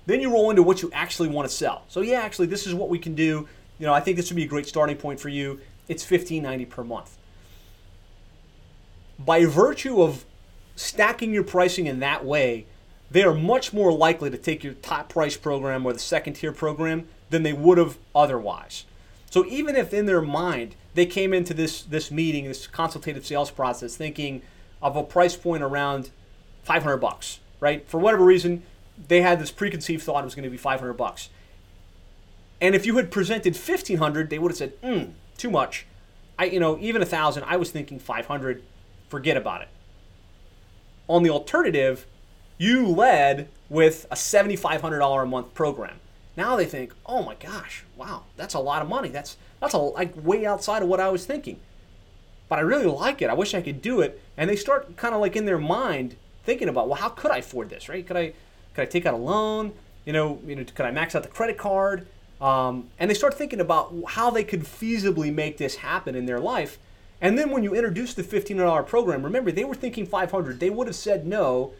Then 0.04 0.20
you 0.20 0.30
roll 0.30 0.50
into 0.50 0.62
what 0.62 0.82
you 0.82 0.90
actually 0.92 1.30
want 1.30 1.48
to 1.48 1.54
sell. 1.54 1.84
So 1.88 2.02
yeah, 2.02 2.20
actually, 2.20 2.48
this 2.48 2.66
is 2.66 2.74
what 2.74 2.90
we 2.90 2.98
can 2.98 3.14
do. 3.14 3.48
You 3.78 3.86
know, 3.86 3.94
I 3.94 4.00
think 4.00 4.18
this 4.18 4.28
would 4.28 4.36
be 4.36 4.44
a 4.44 4.46
great 4.46 4.66
starting 4.66 4.98
point 4.98 5.18
for 5.18 5.30
you. 5.30 5.58
It's 5.88 6.04
fifteen 6.04 6.42
ninety 6.42 6.66
per 6.66 6.84
month. 6.84 7.16
By 9.18 9.46
virtue 9.46 10.02
of 10.02 10.26
stacking 10.76 11.32
your 11.32 11.44
pricing 11.44 11.86
in 11.86 12.00
that 12.00 12.26
way, 12.26 12.66
they 13.10 13.22
are 13.22 13.34
much 13.34 13.72
more 13.72 13.90
likely 13.90 14.28
to 14.28 14.36
take 14.36 14.62
your 14.62 14.74
top 14.74 15.08
price 15.08 15.38
program 15.38 15.86
or 15.86 15.94
the 15.94 15.98
second 15.98 16.34
tier 16.34 16.52
program 16.52 17.08
than 17.30 17.42
they 17.42 17.54
would 17.54 17.78
have 17.78 17.96
otherwise. 18.14 18.84
So 19.30 19.46
even 19.46 19.76
if 19.76 19.94
in 19.94 20.04
their 20.04 20.20
mind 20.20 20.74
they 20.92 21.06
came 21.06 21.32
into 21.32 21.54
this 21.54 21.82
this 21.84 22.10
meeting, 22.10 22.44
this 22.44 22.66
consultative 22.66 23.24
sales 23.24 23.50
process, 23.50 23.96
thinking 23.96 24.42
of 24.82 24.94
a 24.94 25.02
price 25.02 25.36
point 25.36 25.62
around 25.62 26.10
500 26.62 26.98
bucks, 26.98 27.40
right? 27.58 27.88
For 27.88 27.98
whatever 27.98 28.24
reason, 28.24 28.62
they 29.08 29.22
had 29.22 29.40
this 29.40 29.50
preconceived 29.50 30.02
thought 30.02 30.22
it 30.22 30.24
was 30.24 30.34
going 30.34 30.44
to 30.44 30.50
be 30.50 30.56
500 30.56 30.92
bucks. 30.94 31.30
And 32.60 32.74
if 32.74 32.84
you 32.84 32.96
had 32.96 33.10
presented 33.10 33.54
1500, 33.54 34.28
they 34.28 34.38
would 34.38 34.50
have 34.50 34.58
said, 34.58 34.72
"Hmm, 34.82 35.12
too 35.36 35.50
much." 35.50 35.86
I, 36.38 36.44
you 36.44 36.60
know, 36.60 36.78
even 36.80 37.02
a 37.02 37.06
thousand. 37.06 37.44
I 37.44 37.56
was 37.56 37.70
thinking 37.70 37.98
500. 37.98 38.62
Forget 39.08 39.36
about 39.36 39.62
it. 39.62 39.68
On 41.08 41.22
the 41.22 41.30
alternative, 41.30 42.06
you 42.58 42.86
led 42.86 43.48
with 43.68 44.06
a 44.10 44.14
$7,500 44.14 45.22
a 45.22 45.26
month 45.26 45.54
program. 45.54 45.96
Now 46.36 46.56
they 46.56 46.66
think, 46.66 46.94
oh 47.06 47.22
my 47.22 47.34
gosh, 47.34 47.84
wow, 47.96 48.24
that's 48.36 48.54
a 48.54 48.60
lot 48.60 48.82
of 48.82 48.88
money. 48.88 49.08
That's 49.08 49.36
that's 49.60 49.74
a, 49.74 49.78
like 49.78 50.12
way 50.16 50.46
outside 50.46 50.82
of 50.82 50.88
what 50.88 51.00
I 51.00 51.08
was 51.10 51.26
thinking. 51.26 51.58
But 52.48 52.58
I 52.58 52.62
really 52.62 52.86
like 52.86 53.20
it. 53.22 53.30
I 53.30 53.34
wish 53.34 53.54
I 53.54 53.60
could 53.60 53.82
do 53.82 54.00
it. 54.00 54.20
And 54.36 54.48
they 54.48 54.56
start 54.56 54.96
kind 54.96 55.14
of 55.14 55.20
like 55.20 55.36
in 55.36 55.44
their 55.44 55.58
mind 55.58 56.16
thinking 56.44 56.68
about, 56.68 56.88
well, 56.88 56.98
how 56.98 57.08
could 57.08 57.30
I 57.30 57.38
afford 57.38 57.70
this, 57.70 57.88
right? 57.88 58.06
Could 58.06 58.16
I 58.16 58.32
could 58.74 58.82
I 58.82 58.86
take 58.86 59.06
out 59.06 59.14
a 59.14 59.18
loan? 59.18 59.72
You 60.04 60.12
know, 60.12 60.40
you 60.46 60.56
know, 60.56 60.64
could 60.64 60.86
I 60.86 60.90
max 60.90 61.14
out 61.14 61.22
the 61.22 61.28
credit 61.28 61.58
card? 61.58 62.06
Um, 62.40 62.88
and 62.98 63.10
they 63.10 63.14
start 63.14 63.34
thinking 63.34 63.60
about 63.60 63.94
how 64.08 64.30
they 64.30 64.44
could 64.44 64.62
feasibly 64.62 65.32
make 65.32 65.58
this 65.58 65.76
happen 65.76 66.14
in 66.14 66.26
their 66.26 66.40
life. 66.40 66.78
And 67.20 67.38
then 67.38 67.50
when 67.50 67.62
you 67.62 67.74
introduce 67.74 68.14
the 68.14 68.22
$1,500 68.22 68.86
program, 68.86 69.22
remember 69.22 69.52
they 69.52 69.64
were 69.64 69.74
thinking 69.74 70.06
500. 70.06 70.58
They 70.58 70.70
would 70.70 70.86
have 70.86 70.96
said 70.96 71.26
no 71.26 71.72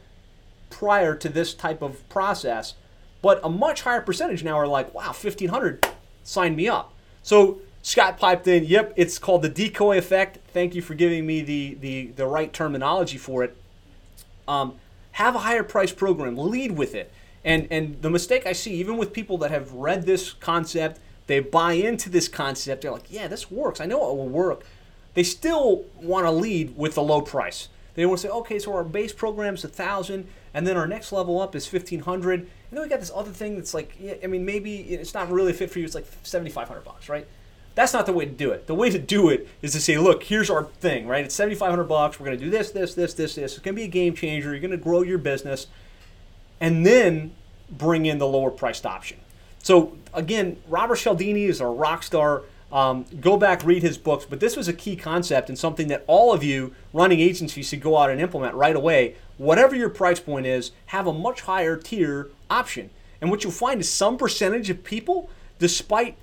prior 0.68 1.14
to 1.16 1.28
this 1.28 1.54
type 1.54 1.80
of 1.80 2.06
process. 2.11 2.74
But 3.22 3.40
a 3.42 3.48
much 3.48 3.82
higher 3.82 4.02
percentage 4.02 4.44
now 4.44 4.58
are 4.58 4.66
like, 4.66 4.94
wow, 4.94 5.06
1500, 5.06 5.86
sign 6.24 6.56
me 6.56 6.68
up. 6.68 6.92
So 7.22 7.61
Scott 7.82 8.18
piped 8.18 8.46
in, 8.46 8.64
yep, 8.64 8.92
it's 8.96 9.18
called 9.18 9.42
the 9.42 9.48
decoy 9.48 9.96
effect. 9.98 10.38
Thank 10.52 10.74
you 10.74 10.82
for 10.82 10.94
giving 10.94 11.26
me 11.26 11.40
the, 11.42 11.74
the, 11.80 12.06
the 12.08 12.26
right 12.26 12.52
terminology 12.52 13.18
for 13.18 13.42
it. 13.42 13.56
Um, 14.51 14.74
have 15.12 15.34
a 15.34 15.38
higher 15.38 15.62
price 15.62 15.92
program, 15.92 16.36
lead 16.36 16.72
with 16.72 16.94
it. 16.94 17.12
And, 17.44 17.68
and 17.70 18.03
the 18.03 18.11
mistake 18.11 18.46
I 18.46 18.53
see, 18.53 18.74
even 18.74 18.96
with 18.96 19.12
people 19.12 19.38
that 19.38 19.51
have 19.51 19.72
read 19.72 20.07
this 20.07 20.32
concept, 20.32 21.01
they 21.26 21.40
buy 21.40 21.74
into 21.74 22.11
this 22.11 22.28
concept, 22.28 22.82
they're 22.82 22.90
like, 22.90 23.11
yeah, 23.11 23.28
this 23.28 23.51
works. 23.51 23.80
I 23.80 23.86
know 23.86 24.11
it 24.11 24.16
will 24.16 24.28
work. 24.28 24.64
They 25.14 25.22
still 25.22 25.84
want 26.01 26.26
to 26.26 26.30
lead 26.30 26.76
with 26.76 26.94
the 26.94 27.03
low 27.03 27.22
price. 27.22 27.68
They 27.94 28.07
want 28.07 28.20
to 28.20 28.26
say, 28.28 28.32
okay, 28.32 28.59
so 28.59 28.72
our 28.74 28.84
base 28.84 29.12
program 29.12 29.55
is 29.55 29.64
a 29.64 29.68
thousand, 29.68 30.26
and 30.55 30.66
then 30.66 30.76
our 30.76 30.86
next 30.86 31.12
level 31.12 31.40
up 31.40 31.55
is 31.55 31.66
fifteen 31.66 32.01
hundred, 32.01 32.40
and 32.40 32.72
then 32.72 32.82
we 32.82 32.88
got 32.88 33.01
this 33.01 33.12
other 33.14 33.32
thing 33.32 33.57
that's 33.57 33.74
like, 33.74 33.96
yeah, 34.01 34.14
I 34.22 34.26
mean, 34.26 34.44
maybe 34.44 34.76
it's 34.76 35.14
not 35.14 35.30
really 35.30 35.51
a 35.51 35.55
fit 35.55 35.70
for 35.70 35.78
you. 35.80 35.84
It's 35.84 35.94
like 35.94 36.07
seventy 36.22 36.51
five 36.51 36.68
hundred 36.68 36.84
bucks, 36.84 37.09
right? 37.09 37.26
That's 37.81 37.95
not 37.95 38.05
the 38.05 38.12
way 38.12 38.26
to 38.26 38.31
do 38.31 38.51
it. 38.51 38.66
The 38.66 38.74
way 38.74 38.91
to 38.91 38.99
do 38.99 39.31
it 39.31 39.49
is 39.62 39.72
to 39.72 39.81
say, 39.81 39.97
look, 39.97 40.24
here's 40.24 40.51
our 40.51 40.64
thing, 40.64 41.07
right? 41.07 41.24
It's 41.24 41.35
seventy 41.35 41.57
five 41.57 41.70
hundred 41.70 41.85
bucks. 41.85 42.20
We're 42.20 42.26
going 42.26 42.39
to 42.39 42.45
do 42.45 42.51
this, 42.51 42.72
this, 42.72 42.93
this, 42.93 43.14
this, 43.14 43.37
this. 43.37 43.53
It's 43.53 43.59
going 43.61 43.74
to 43.74 43.81
be 43.81 43.87
a 43.87 43.89
game 43.89 44.14
changer. 44.14 44.51
You're 44.51 44.61
going 44.61 44.70
to 44.70 44.76
grow 44.76 45.01
your 45.01 45.16
business, 45.16 45.66
and 46.61 46.85
then 46.85 47.33
bring 47.70 48.05
in 48.05 48.18
the 48.18 48.26
lower 48.26 48.51
priced 48.51 48.85
option. 48.85 49.16
So 49.62 49.97
again, 50.12 50.59
Robert 50.68 50.97
Cialdini 50.97 51.45
is 51.45 51.62
a 51.62 51.66
rock 51.66 52.03
star 52.03 52.43
um, 52.70 53.07
go 53.18 53.39
back, 53.39 53.64
read 53.64 53.83
his 53.83 53.97
books. 53.97 54.26
But 54.28 54.41
this 54.41 54.59
was 54.59 54.68
a 54.68 54.74
key 54.74 54.95
concept 54.95 55.49
and 55.49 55.59
something 55.59 55.89
that 55.89 56.05
all 56.07 56.35
of 56.35 56.45
you 56.45 56.74
running 56.93 57.20
agencies 57.20 57.68
should 57.70 57.81
go 57.81 57.97
out 57.97 58.11
and 58.11 58.20
implement 58.20 58.57
right 58.57 58.76
away. 58.76 59.16
Whatever 59.39 59.74
your 59.74 59.89
price 59.89 60.20
point 60.20 60.45
is, 60.45 60.72
have 60.87 61.07
a 61.07 61.14
much 61.14 61.41
higher 61.41 61.78
tier 61.78 62.28
option. 62.51 62.91
And 63.22 63.31
what 63.31 63.43
you'll 63.43 63.53
find 63.55 63.81
is 63.81 63.89
some 63.89 64.18
percentage 64.18 64.68
of 64.68 64.85
people, 64.85 65.31
despite 65.59 66.18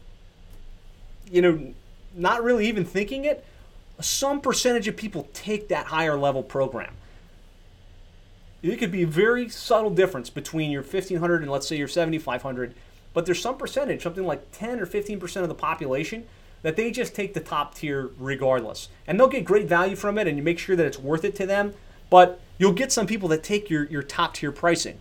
you 1.32 1.42
know 1.42 1.74
not 2.16 2.44
really 2.44 2.68
even 2.68 2.84
thinking 2.86 3.26
it, 3.26 3.46
some 4.00 4.42
percentage 4.42 4.88
of 4.88 4.96
people 4.96 5.28
take 5.34 5.68
that 5.70 5.88
higher 5.88 6.18
level 6.18 6.44
program. 6.44 6.94
It 8.64 8.78
could 8.78 8.92
be 8.92 9.04
a 9.04 9.08
very 9.08 9.50
subtle 9.50 9.92
difference 9.92 10.30
between 10.30 10.72
your 10.72 10.82
1500 10.82 11.42
and 11.44 11.52
let's 11.52 11.68
say 11.68 11.78
your 11.78 11.88
7500 11.88 12.74
but 13.18 13.26
there's 13.26 13.42
some 13.42 13.58
percentage, 13.58 14.04
something 14.04 14.28
like 14.28 14.52
10 14.52 14.80
or 14.80 14.86
15% 14.86 15.42
of 15.42 15.48
the 15.48 15.56
population, 15.56 16.28
that 16.62 16.76
they 16.76 16.92
just 16.92 17.16
take 17.16 17.34
the 17.34 17.40
top 17.40 17.74
tier 17.74 18.12
regardless. 18.20 18.90
And 19.08 19.20
they'll 19.20 19.28
get 19.28 19.44
great 19.44 19.68
value 19.68 19.96
from 19.96 20.20
it 20.20 20.28
and 20.28 20.38
you 20.38 20.44
make 20.44 20.60
sure 20.60 20.76
that 20.76 20.86
it's 20.86 21.00
worth 21.00 21.26
it 21.26 21.36
to 21.38 21.48
them. 21.48 21.74
But 22.12 22.40
you'll 22.60 22.74
get 22.74 22.92
some 22.92 23.08
people 23.08 23.28
that 23.30 23.42
take 23.42 23.72
your, 23.72 23.86
your 23.86 24.04
top 24.04 24.36
tier 24.36 24.52
pricing. 24.52 25.00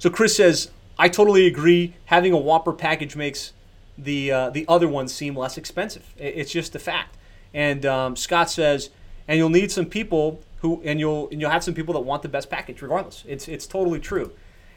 So 0.00 0.10
Chris 0.10 0.36
says, 0.36 0.72
I 0.98 1.08
totally 1.08 1.46
agree. 1.46 1.94
Having 2.06 2.32
a 2.32 2.38
Whopper 2.38 2.72
package 2.72 3.14
makes 3.14 3.52
the 3.98 4.30
uh, 4.30 4.50
the 4.50 4.64
other 4.68 4.88
ones 4.88 5.14
seem 5.14 5.36
less 5.36 5.56
expensive. 5.56 6.14
It's 6.16 6.50
just 6.50 6.74
a 6.74 6.78
fact. 6.78 7.16
And 7.54 7.86
um, 7.86 8.16
Scott 8.16 8.50
says, 8.50 8.90
and 9.26 9.38
you'll 9.38 9.48
need 9.48 9.70
some 9.70 9.86
people 9.86 10.40
who, 10.60 10.82
and 10.84 11.00
you'll 11.00 11.28
and 11.30 11.40
you'll 11.40 11.50
have 11.50 11.64
some 11.64 11.74
people 11.74 11.94
that 11.94 12.00
want 12.00 12.22
the 12.22 12.28
best 12.28 12.50
package 12.50 12.82
regardless. 12.82 13.24
It's 13.26 13.48
it's 13.48 13.66
totally 13.66 14.00
true. 14.00 14.32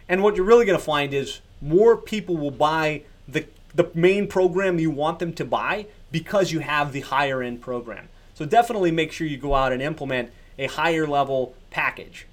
And 0.08 0.24
what 0.24 0.36
you're 0.36 0.46
really 0.46 0.66
going 0.66 0.78
to 0.78 0.84
find 0.84 1.14
is 1.14 1.42
more 1.62 1.96
people 1.96 2.36
will 2.36 2.52
buy 2.52 3.04
the, 3.28 3.46
the 3.76 3.92
main 3.94 4.28
program 4.28 4.80
you 4.80 4.90
want 4.90 5.20
them 5.20 5.34
to 5.34 5.46
buy 5.46 5.86
because 6.12 6.52
you 6.52 6.60
have 6.60 6.94
the 6.94 7.02
higher 7.02 7.44
end 7.44 7.62
program. 7.62 8.10
So 8.34 8.46
definitely 8.46 8.92
make 8.92 9.12
sure 9.12 9.28
you 9.28 9.38
go 9.38 9.54
out 9.54 9.72
and 9.72 9.82
implement 9.82 10.32
a 10.58 10.66
higher 10.68 11.06
level 11.06 11.54
package. 11.70 12.26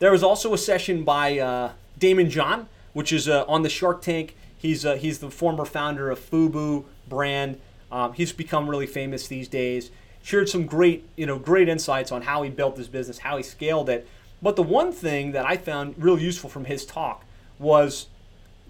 There 0.00 0.12
was 0.12 0.22
also 0.22 0.52
a 0.52 0.58
session 0.58 1.04
by 1.04 1.38
uh, 1.38 1.72
Daymond 1.98 2.30
John, 2.30 2.68
which 2.92 3.12
is 3.12 3.28
uh, 3.28 3.44
on 3.46 3.62
the 3.62 3.70
Shark 3.70 4.02
Tank. 4.02 4.36
He's 4.62 4.86
uh, 4.86 4.94
he's 4.94 5.18
the 5.18 5.28
former 5.28 5.64
founder 5.64 6.08
of 6.08 6.20
Fubu 6.20 6.84
brand. 7.08 7.60
Um, 7.90 8.12
he's 8.12 8.32
become 8.32 8.70
really 8.70 8.86
famous 8.86 9.26
these 9.26 9.48
days. 9.48 9.90
Shared 10.22 10.48
some 10.48 10.66
great 10.66 11.04
you 11.16 11.26
know 11.26 11.36
great 11.36 11.68
insights 11.68 12.12
on 12.12 12.22
how 12.22 12.44
he 12.44 12.50
built 12.50 12.76
his 12.76 12.86
business, 12.86 13.18
how 13.18 13.36
he 13.36 13.42
scaled 13.42 13.90
it. 13.90 14.08
But 14.40 14.54
the 14.54 14.62
one 14.62 14.92
thing 14.92 15.32
that 15.32 15.44
I 15.44 15.56
found 15.56 15.96
real 15.98 16.16
useful 16.16 16.48
from 16.48 16.66
his 16.66 16.86
talk 16.86 17.24
was 17.58 18.06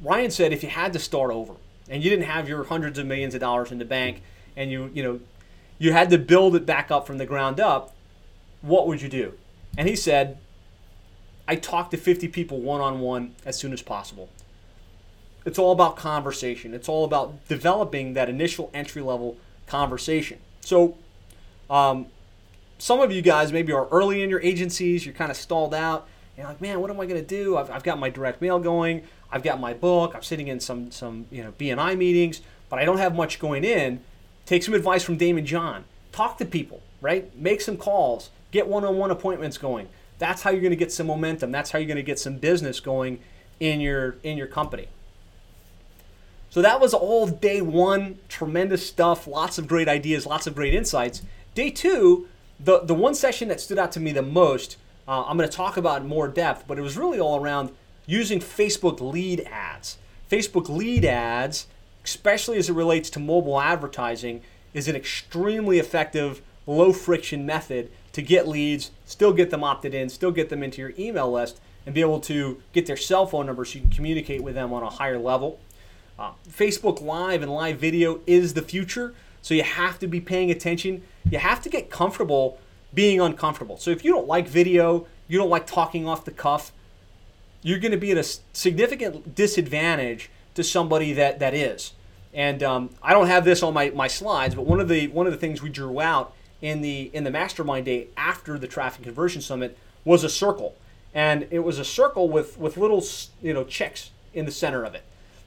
Ryan 0.03 0.31
said 0.31 0.51
if 0.55 0.63
you 0.63 0.71
had 0.71 0.95
to 0.95 0.99
start 0.99 1.31
over 1.31 1.53
and 1.91 2.03
you 2.03 2.09
didn't 2.09 2.25
have 2.25 2.49
your 2.49 2.65
hundreds 2.65 2.99
of 2.99 3.07
millions 3.07 3.35
of 3.35 3.41
dollars 3.43 3.71
in 3.71 3.77
the 3.79 3.85
bank 3.85 4.23
and 4.57 4.71
you 4.71 4.91
you 4.95 5.03
know 5.03 5.21
you 5.79 5.93
had 5.93 6.09
to 6.09 6.17
build 6.17 6.57
it 6.57 6.65
back 6.65 6.91
up 6.91 7.07
from 7.07 7.19
the 7.19 7.27
ground 7.27 7.61
up, 7.61 7.93
what 8.63 8.87
would 8.87 9.03
you 9.03 9.11
do? 9.11 9.35
And 9.77 9.87
he 9.89 9.97
said, 9.97 10.39
I 11.47 11.57
talk 11.57 11.91
to 11.91 11.99
50 11.99 12.29
people 12.29 12.61
one 12.61 12.81
on 12.81 13.01
one 13.01 13.35
as 13.45 13.59
soon 13.59 13.75
as 13.75 13.83
possible. 13.83 14.31
It's 15.45 15.59
all 15.59 15.73
about 15.73 15.97
conversation. 15.97 16.75
It's 16.75 16.89
all 16.89 17.05
about 17.05 17.47
developing 17.49 18.15
that 18.15 18.29
initial 18.29 18.71
entry 18.73 19.03
level 19.03 19.37
conversation. 19.67 20.39
So, 20.61 20.97
um, 21.69 22.07
some 22.79 23.01
of 23.01 23.13
you 23.13 23.23
guys 23.23 23.53
maybe 23.53 23.73
are 23.73 23.89
early 23.89 24.23
in 24.23 24.31
your 24.31 24.41
agencies, 24.41 25.07
you're 25.07 25.15
kind 25.15 25.31
of 25.31 25.37
stalled 25.37 25.75
out. 25.75 26.09
You're 26.37 26.47
like, 26.47 26.61
man, 26.61 26.81
what 26.81 26.91
am 26.91 26.99
I 26.99 27.07
going 27.07 27.21
to 27.21 27.27
do? 27.27 27.57
I've, 27.57 27.71
I've 27.71 27.83
got 27.83 27.99
my 27.99 28.11
direct 28.11 28.41
mail 28.41 28.59
going. 28.59 29.03
I've 29.31 29.43
got 29.43 29.61
my 29.61 29.73
book. 29.73 30.15
I'm 30.15 30.23
sitting 30.23 30.49
in 30.49 30.61
some 30.61 30.91
some 30.91 31.27
you 31.31 31.43
know 31.43 31.53
BNI 31.53 31.97
meetings, 31.97 32.41
but 32.69 32.79
I 32.79 32.85
don't 32.85 32.99
have 32.99 33.15
much 33.15 33.39
going 33.39 33.65
in. 33.65 34.01
Take 34.45 34.63
some 34.63 34.75
advice 34.75 35.03
from 35.03 35.19
Daymond 35.19 35.45
John. 35.45 35.85
Talk 36.11 36.39
to 36.39 36.45
people, 36.45 36.83
right? 37.01 37.35
Make 37.37 37.61
some 37.61 37.77
calls. 37.77 38.31
Get 38.51 38.67
one-on-one 38.67 39.11
appointments 39.11 39.57
going. 39.57 39.89
That's 40.19 40.43
how 40.43 40.51
you're 40.51 40.61
going 40.61 40.71
to 40.71 40.77
get 40.77 40.93
some 40.93 41.07
momentum. 41.07 41.51
That's 41.53 41.71
how 41.71 41.79
you're 41.79 41.87
going 41.87 41.97
to 41.97 42.03
get 42.03 42.19
some 42.19 42.37
business 42.37 42.81
going 42.81 43.21
in 43.61 43.81
your 43.81 44.17
in 44.23 44.37
your 44.37 44.47
company. 44.47 44.89
So 46.53 46.61
that 46.61 46.83
was 46.83 46.93
all 46.93 47.27
day 47.27 47.63
one. 47.63 48.19
Tremendous 48.29 48.87
stuff. 48.87 49.27
Lots 49.27 49.57
of 49.57 49.67
great 49.67 49.89
ideas. 49.89 50.27
Lots 50.27 50.47
of 50.47 50.55
great 50.55 50.75
insights. 50.75 51.23
Day 51.55 51.71
two, 51.71 52.29
the 52.61 52.81
the 52.81 52.95
one 52.95 53.15
session 53.15 53.49
that 53.49 53.59
stood 53.59 53.79
out 53.79 53.91
to 53.93 54.01
me 54.01 54.13
the 54.13 54.21
most 54.21 54.77
uh, 55.09 55.25
I'm 55.25 55.39
going 55.39 55.49
to 55.49 55.57
talk 55.57 55.79
about 55.79 56.03
in 56.03 56.09
more 56.09 56.29
depth, 56.29 56.67
but 56.69 56.79
it 56.79 56.83
was 56.83 56.99
really 56.99 57.19
all 57.19 57.41
around 57.43 57.71
using 58.05 58.39
Facebook 58.39 59.01
lead 59.01 59.41
ads. 59.51 59.97
Facebook 60.31 60.69
lead 60.69 61.07
ads, 61.07 61.69
especially 62.05 62.59
as 62.59 62.69
it 62.69 62.75
relates 62.75 63.09
to 63.11 63.19
mobile 63.19 63.59
advertising, 63.59 64.43
is 64.75 64.89
an 64.89 64.95
extremely 64.95 65.79
effective, 65.79 66.43
low 66.67 66.93
friction 66.93 67.47
method 67.47 67.91
to 68.13 68.21
get 68.21 68.47
leads, 68.47 68.91
still 69.07 69.33
get 69.33 69.49
them 69.49 69.65
opted 69.65 69.95
in, 69.95 70.11
still 70.11 70.31
get 70.31 70.51
them 70.51 70.63
into 70.63 70.83
your 70.83 70.93
email 70.99 71.33
list, 71.33 71.61
and 71.87 71.95
be 71.95 72.03
able 72.03 72.21
to 72.21 72.63
get 72.75 72.87
their 72.87 72.97
cell 72.97 73.27
phone 73.27 73.47
number 73.47 73.65
so 73.65 73.79
you 73.79 73.81
can 73.81 73.91
communicate 73.91 74.43
with 74.43 74.55
them 74.55 74.71
on 74.73 74.83
a 74.83 74.91
higher 74.91 75.19
level. 75.19 75.59
Uh, 76.23 76.31
Facebook 76.49 77.03
Live 77.03 77.43
and 77.43 77.53
live 77.53 77.81
video 77.81 78.21
is 78.29 78.55
the 78.55 78.63
future, 78.63 79.13
so 79.41 79.55
you 79.55 79.65
have 79.65 79.99
to 79.99 80.07
be 80.07 80.21
paying 80.21 80.53
attention. 80.53 81.03
You 81.29 81.39
have 81.39 81.61
to 81.63 81.69
get 81.69 81.91
comfortable 81.91 82.61
being 82.95 83.21
uncomfortable. 83.21 83.77
So 83.77 83.91
if 83.91 84.05
you 84.05 84.13
don't 84.13 84.29
like 84.29 84.47
video, 84.47 85.09
you 85.27 85.37
don't 85.37 85.51
like 85.51 85.67
talking 85.67 86.07
off 86.07 86.25
the 86.25 86.31
cuff, 86.31 86.71
you're 87.63 87.81
going 87.81 87.91
to 87.91 87.99
be 87.99 88.13
at 88.13 88.19
a 88.19 88.23
significant 88.53 89.35
disadvantage 89.35 90.31
to 90.55 90.63
somebody 90.63 91.13
that, 91.15 91.41
that 91.41 91.55
is. 91.55 91.93
And 92.33 92.63
um, 92.63 92.91
I 93.03 93.15
don't 93.15 93.27
have 93.27 93.45
this 93.45 93.61
on 93.61 93.75
my, 93.75 93.91
my 93.91 94.07
slides, 94.07 94.55
but 94.55 94.65
one 94.65 94.79
of 94.79 94.89
the 94.89 95.09
one 95.09 95.27
of 95.27 95.33
the 95.33 95.39
things 95.41 95.61
we 95.61 95.71
drew 95.71 96.01
out 96.01 96.37
in 96.61 96.83
the 96.83 97.11
in 97.13 97.25
the 97.25 97.33
mastermind 97.33 97.87
day 97.87 98.07
after 98.17 98.61
the 98.61 98.69
traffic 98.69 99.03
conversion 99.03 99.43
summit 99.43 99.77
was 100.05 100.23
a 100.23 100.31
circle, 100.31 100.77
and 101.13 101.49
it 101.51 101.65
was 101.65 101.81
a 101.81 101.85
circle 101.85 102.29
with 102.29 102.57
with 102.59 102.77
little 102.77 103.05
you 103.43 103.53
know 103.53 103.65
checks 103.65 104.13
in 104.33 104.45
the 104.45 104.53
center 104.53 104.85
of 104.85 104.95
it. 104.95 105.03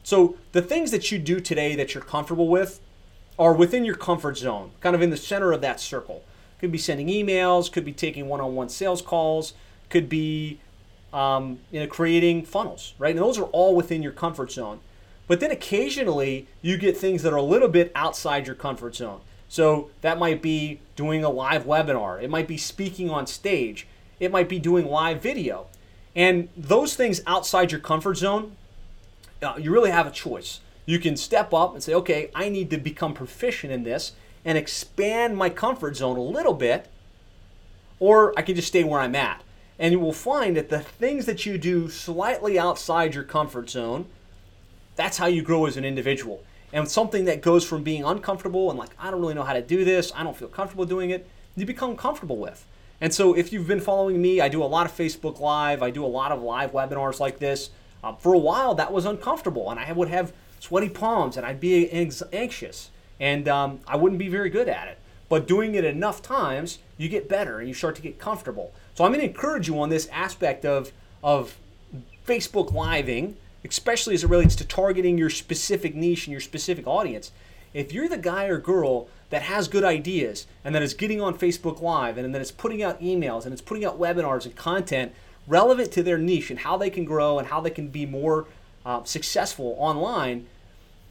So 0.06 0.38
the 0.52 0.62
things 0.62 0.92
that 0.92 1.12
you 1.12 1.18
do 1.18 1.40
today 1.40 1.76
that 1.76 1.96
you're 1.96 2.04
comfortable 2.04 2.48
with 2.48 2.80
are 3.40 3.54
within 3.54 3.84
your 3.84 3.96
comfort 3.96 4.38
zone, 4.38 4.70
kind 4.80 4.96
of 4.96 5.02
in 5.02 5.10
the 5.10 5.18
center 5.18 5.52
of 5.52 5.62
that 5.62 5.80
circle. 5.80 6.24
Could 6.60 6.72
be 6.72 6.78
sending 6.78 7.08
emails, 7.08 7.72
could 7.72 7.84
be 7.84 7.92
taking 7.92 8.28
one-on-one 8.28 8.70
sales 8.70 9.02
calls, 9.02 9.54
could 9.90 10.08
be 10.08 10.60
um, 11.12 11.58
you 11.72 11.80
know 11.80 11.88
creating 11.88 12.46
funnels, 12.46 12.94
right? 13.00 13.16
And 13.16 13.20
those 13.20 13.40
are 13.40 13.46
all 13.46 13.76
within 13.76 14.04
your 14.04 14.12
comfort 14.12 14.52
zone. 14.52 14.80
But 15.28 15.40
then 15.40 15.50
occasionally 15.50 16.46
you 16.62 16.78
get 16.78 16.96
things 16.96 17.24
that 17.24 17.34
are 17.34 17.38
a 17.38 17.42
little 17.42 17.68
bit 17.68 17.92
outside 17.96 18.46
your 18.46 18.56
comfort 18.56 18.96
zone. 18.96 19.22
So 19.50 19.90
that 20.02 20.20
might 20.20 20.40
be 20.40 20.82
doing 20.96 21.24
a 21.24 21.32
live 21.32 21.64
webinar. 21.64 22.22
It 22.22 22.30
might 22.30 22.48
be 22.48 22.58
speaking 22.58 23.10
on 23.10 23.26
stage. 23.26 23.88
It 24.20 24.32
might 24.32 24.50
be 24.50 24.60
doing 24.60 24.86
live 24.86 25.24
video. 25.24 25.66
And 26.16 26.50
those 26.56 26.94
things 26.94 27.22
outside 27.26 27.72
your 27.72 27.82
comfort 27.82 28.18
zone, 28.18 28.56
uh, 29.42 29.56
you 29.58 29.72
really 29.72 29.92
have 29.92 30.08
a 30.08 30.12
choice. 30.12 30.60
You 30.86 31.00
can 31.00 31.18
step 31.18 31.54
up 31.54 31.74
and 31.74 31.84
say, 31.84 31.94
okay, 31.94 32.30
I 32.36 32.50
need 32.50 32.70
to 32.70 32.78
become 32.78 33.14
proficient 33.14 33.74
in 33.74 33.84
this 33.84 34.14
and 34.44 34.58
expand 34.58 35.36
my 35.36 35.50
comfort 35.50 35.98
zone 35.98 36.18
a 36.18 36.22
little 36.22 36.54
bit, 36.54 36.88
or 38.00 38.34
I 38.38 38.44
can 38.44 38.56
just 38.56 38.68
stay 38.68 38.84
where 38.84 39.00
I'm 39.00 39.16
at. 39.16 39.42
And 39.80 39.92
you 39.92 40.00
will 40.00 40.14
find 40.14 40.56
that 40.56 40.70
the 40.70 40.80
things 40.80 41.26
that 41.26 41.46
you 41.46 41.58
do 41.58 41.90
slightly 41.90 42.58
outside 42.58 43.16
your 43.16 43.24
comfort 43.24 43.70
zone, 43.70 44.06
that's 44.96 45.18
how 45.18 45.26
you 45.26 45.42
grow 45.42 45.66
as 45.66 45.76
an 45.76 45.84
individual. 45.84 46.44
And 46.72 46.90
something 46.90 47.26
that 47.26 47.42
goes 47.42 47.66
from 47.66 47.84
being 47.84 48.04
uncomfortable 48.04 48.70
and 48.70 48.78
like, 48.80 48.92
I 49.00 49.12
don't 49.12 49.22
really 49.22 49.34
know 49.34 49.44
how 49.44 49.54
to 49.54 49.62
do 49.62 49.84
this, 49.84 50.12
I 50.16 50.24
don't 50.24 50.38
feel 50.38 50.48
comfortable 50.48 50.86
doing 50.86 51.10
it, 51.10 51.28
you 51.56 51.66
become 51.66 51.98
comfortable 51.98 52.38
with. 52.38 52.66
And 53.02 53.14
so 53.14 53.34
if 53.34 53.52
you've 53.52 53.68
been 53.68 53.82
following 53.82 54.22
me, 54.22 54.40
I 54.40 54.48
do 54.48 54.64
a 54.64 54.66
lot 54.66 54.86
of 54.86 54.96
Facebook 54.96 55.40
Live, 55.40 55.82
I 55.82 55.90
do 55.90 56.06
a 56.06 56.08
lot 56.08 56.32
of 56.32 56.42
live 56.42 56.72
webinars 56.72 57.20
like 57.20 57.40
this. 57.40 57.70
Uh, 58.06 58.14
for 58.14 58.36
a 58.36 58.38
while, 58.38 58.76
that 58.76 58.94
was 58.94 59.06
uncomfortable, 59.06 59.72
and 59.72 59.80
I 59.80 59.92
would 59.92 60.10
have 60.10 60.32
sweaty 60.60 60.90
palms 60.90 61.38
and 61.38 61.46
I'd 61.46 61.60
be 61.60 61.90
anxious 61.92 62.90
and 63.20 63.48
um, 63.48 63.80
I 63.88 63.96
wouldn't 63.96 64.20
be 64.20 64.28
very 64.28 64.50
good 64.50 64.68
at 64.68 64.88
it. 64.88 64.98
But 65.30 65.48
doing 65.48 65.76
it 65.76 65.84
enough 65.84 66.22
times, 66.22 66.80
you 66.98 67.10
get 67.10 67.28
better 67.28 67.60
and 67.60 67.68
you 67.68 67.74
start 67.74 67.96
to 67.96 68.02
get 68.02 68.20
comfortable. 68.20 68.74
So 68.94 69.04
I'm 69.04 69.12
going 69.12 69.22
to 69.22 69.28
encourage 69.28 69.68
you 69.68 69.80
on 69.80 69.90
this 69.90 70.08
aspect 70.12 70.66
of, 70.66 70.92
of 71.24 71.58
Facebook 72.28 72.74
living, 72.74 73.38
especially 73.64 74.14
as 74.14 74.24
it 74.24 74.30
relates 74.30 74.56
to 74.58 74.66
targeting 74.66 75.18
your 75.18 75.30
specific 75.30 75.96
niche 75.96 76.28
and 76.28 76.32
your 76.32 76.42
specific 76.42 76.86
audience. 76.86 77.32
If 77.74 77.92
you're 77.92 78.08
the 78.08 78.18
guy 78.18 78.46
or 78.46 78.58
girl 78.58 79.08
that 79.30 79.42
has 79.44 79.68
good 79.68 79.84
ideas 79.84 80.46
and 80.64 80.76
that 80.76 80.84
is 80.84 80.94
getting 80.94 81.22
on 81.22 81.38
Facebook 81.38 81.82
Live 81.82 82.18
and 82.18 82.34
then 82.34 82.42
it's 82.42 82.52
putting 82.52 82.84
out 82.84 83.02
emails 83.02 83.46
and 83.46 83.54
it's 83.54 83.62
putting 83.62 83.84
out 83.84 84.00
webinars 84.00 84.46
and 84.46 84.56
content 84.56 85.14
relevant 85.48 85.92
to 85.94 86.04
their 86.04 86.18
niche 86.18 86.50
and 86.50 86.60
how 86.60 86.78
they 86.78 86.90
can 86.90 87.06
grow 87.06 87.40
and 87.40 87.48
how 87.48 87.62
they 87.62 87.70
can 87.70 87.88
be 87.88 88.06
more 88.06 88.46
uh, 88.86 89.04
successful 89.04 89.76
online, 89.78 90.48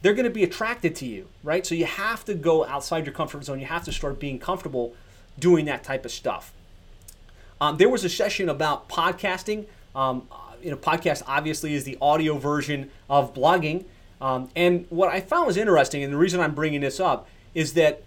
they're 0.01 0.13
going 0.13 0.25
to 0.25 0.29
be 0.29 0.43
attracted 0.43 0.95
to 0.95 1.05
you, 1.05 1.27
right? 1.43 1.65
So 1.65 1.75
you 1.75 1.85
have 1.85 2.25
to 2.25 2.33
go 2.33 2.65
outside 2.65 3.05
your 3.05 3.13
comfort 3.13 3.43
zone. 3.43 3.59
You 3.59 3.65
have 3.65 3.83
to 3.85 3.91
start 3.91 4.19
being 4.19 4.39
comfortable 4.39 4.93
doing 5.39 5.65
that 5.65 5.83
type 5.83 6.05
of 6.05 6.11
stuff. 6.11 6.53
Um, 7.59 7.77
there 7.77 7.89
was 7.89 8.03
a 8.03 8.09
session 8.09 8.49
about 8.49 8.89
podcasting. 8.89 9.65
Um, 9.95 10.27
you 10.61 10.71
know, 10.71 10.77
podcast 10.77 11.23
obviously 11.27 11.73
is 11.73 11.83
the 11.83 11.97
audio 12.01 12.37
version 12.37 12.91
of 13.09 13.33
blogging. 13.33 13.85
Um, 14.21 14.49
and 14.55 14.85
what 14.89 15.09
I 15.09 15.21
found 15.21 15.47
was 15.47 15.57
interesting, 15.57 16.03
and 16.03 16.11
the 16.11 16.17
reason 16.17 16.39
I'm 16.39 16.55
bringing 16.55 16.81
this 16.81 16.99
up 16.99 17.27
is 17.53 17.73
that 17.73 18.03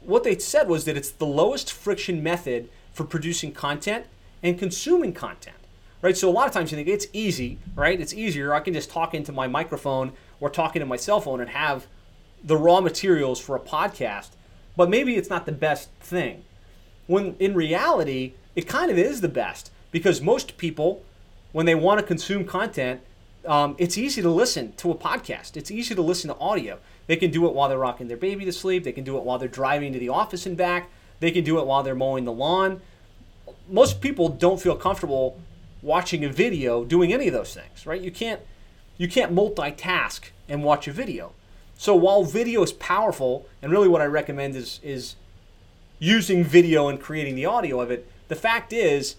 what 0.00 0.24
they 0.24 0.38
said 0.38 0.68
was 0.68 0.84
that 0.84 0.96
it's 0.96 1.10
the 1.10 1.26
lowest 1.26 1.72
friction 1.72 2.22
method 2.22 2.68
for 2.92 3.04
producing 3.04 3.52
content 3.52 4.06
and 4.44 4.56
consuming 4.56 5.12
content 5.12 5.56
right? 6.04 6.18
So 6.18 6.28
a 6.28 6.30
lot 6.30 6.46
of 6.46 6.52
times 6.52 6.70
you 6.70 6.76
think 6.76 6.86
it's 6.86 7.06
easy, 7.14 7.56
right? 7.74 7.98
It's 7.98 8.12
easier. 8.12 8.52
I 8.52 8.60
can 8.60 8.74
just 8.74 8.90
talk 8.90 9.14
into 9.14 9.32
my 9.32 9.48
microphone 9.48 10.12
or 10.38 10.50
talking 10.50 10.80
to 10.80 10.86
my 10.86 10.96
cell 10.96 11.18
phone 11.18 11.40
and 11.40 11.48
have 11.48 11.86
the 12.44 12.58
raw 12.58 12.82
materials 12.82 13.40
for 13.40 13.56
a 13.56 13.60
podcast, 13.60 14.28
but 14.76 14.90
maybe 14.90 15.16
it's 15.16 15.30
not 15.30 15.46
the 15.46 15.52
best 15.52 15.88
thing. 16.00 16.44
When 17.06 17.36
in 17.38 17.54
reality, 17.54 18.34
it 18.54 18.68
kind 18.68 18.90
of 18.90 18.98
is 18.98 19.22
the 19.22 19.30
best 19.30 19.70
because 19.92 20.20
most 20.20 20.58
people, 20.58 21.02
when 21.52 21.64
they 21.64 21.74
want 21.74 22.00
to 22.00 22.06
consume 22.06 22.44
content, 22.44 23.00
um, 23.46 23.74
it's 23.78 23.96
easy 23.96 24.20
to 24.20 24.28
listen 24.28 24.74
to 24.74 24.90
a 24.90 24.94
podcast. 24.94 25.56
It's 25.56 25.70
easy 25.70 25.94
to 25.94 26.02
listen 26.02 26.28
to 26.28 26.36
audio. 26.36 26.80
They 27.06 27.16
can 27.16 27.30
do 27.30 27.46
it 27.46 27.54
while 27.54 27.70
they're 27.70 27.78
rocking 27.78 28.08
their 28.08 28.18
baby 28.18 28.44
to 28.44 28.52
sleep. 28.52 28.84
They 28.84 28.92
can 28.92 29.04
do 29.04 29.16
it 29.16 29.24
while 29.24 29.38
they're 29.38 29.48
driving 29.48 29.94
to 29.94 29.98
the 29.98 30.10
office 30.10 30.44
and 30.44 30.54
back. 30.54 30.90
They 31.20 31.30
can 31.30 31.44
do 31.44 31.58
it 31.58 31.66
while 31.66 31.82
they're 31.82 31.94
mowing 31.94 32.26
the 32.26 32.32
lawn. 32.32 32.82
Most 33.68 34.00
people 34.00 34.28
don't 34.28 34.60
feel 34.60 34.76
comfortable 34.76 35.40
watching 35.82 36.24
a 36.24 36.28
video 36.28 36.84
doing 36.84 37.12
any 37.12 37.28
of 37.28 37.34
those 37.34 37.54
things, 37.54 37.86
right? 37.86 38.00
You 38.00 38.10
can't 38.10 38.40
you 38.96 39.08
can't 39.08 39.34
multitask 39.34 40.30
and 40.48 40.62
watch 40.62 40.86
a 40.86 40.92
video. 40.92 41.32
So 41.76 41.94
while 41.94 42.22
video 42.22 42.62
is 42.62 42.72
powerful, 42.72 43.46
and 43.60 43.72
really 43.72 43.88
what 43.88 44.00
I 44.00 44.06
recommend 44.06 44.56
is 44.56 44.80
is 44.82 45.16
using 45.98 46.44
video 46.44 46.88
and 46.88 47.00
creating 47.00 47.34
the 47.34 47.46
audio 47.46 47.80
of 47.80 47.90
it, 47.90 48.10
the 48.28 48.36
fact 48.36 48.72
is 48.72 49.16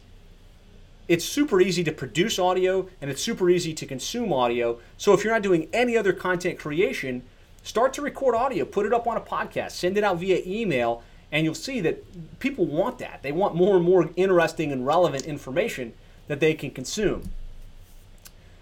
it's 1.07 1.25
super 1.25 1.61
easy 1.61 1.83
to 1.83 1.91
produce 1.91 2.39
audio 2.39 2.89
and 2.99 3.11
it's 3.11 3.21
super 3.21 3.49
easy 3.49 3.73
to 3.73 3.85
consume 3.85 4.33
audio. 4.33 4.79
So 4.97 5.13
if 5.13 5.23
you're 5.23 5.33
not 5.33 5.43
doing 5.43 5.67
any 5.71 5.95
other 5.95 6.13
content 6.13 6.57
creation, 6.57 7.23
start 7.63 7.93
to 7.93 8.01
record 8.01 8.35
audio, 8.35 8.65
put 8.65 8.85
it 8.85 8.93
up 8.93 9.07
on 9.07 9.17
a 9.17 9.21
podcast, 9.21 9.71
send 9.71 9.97
it 9.97 10.03
out 10.03 10.17
via 10.17 10.41
email, 10.45 11.03
and 11.36 11.43
you'll 11.43 11.53
see 11.53 11.81
that 11.81 12.39
people 12.39 12.65
want 12.65 12.97
that. 12.99 13.21
They 13.21 13.33
want 13.33 13.55
more 13.55 13.75
and 13.75 13.83
more 13.83 14.09
interesting 14.15 14.71
and 14.71 14.88
relevant 14.88 15.25
information 15.25 15.91
that 16.29 16.39
they 16.39 16.53
can 16.53 16.71
consume. 16.71 17.29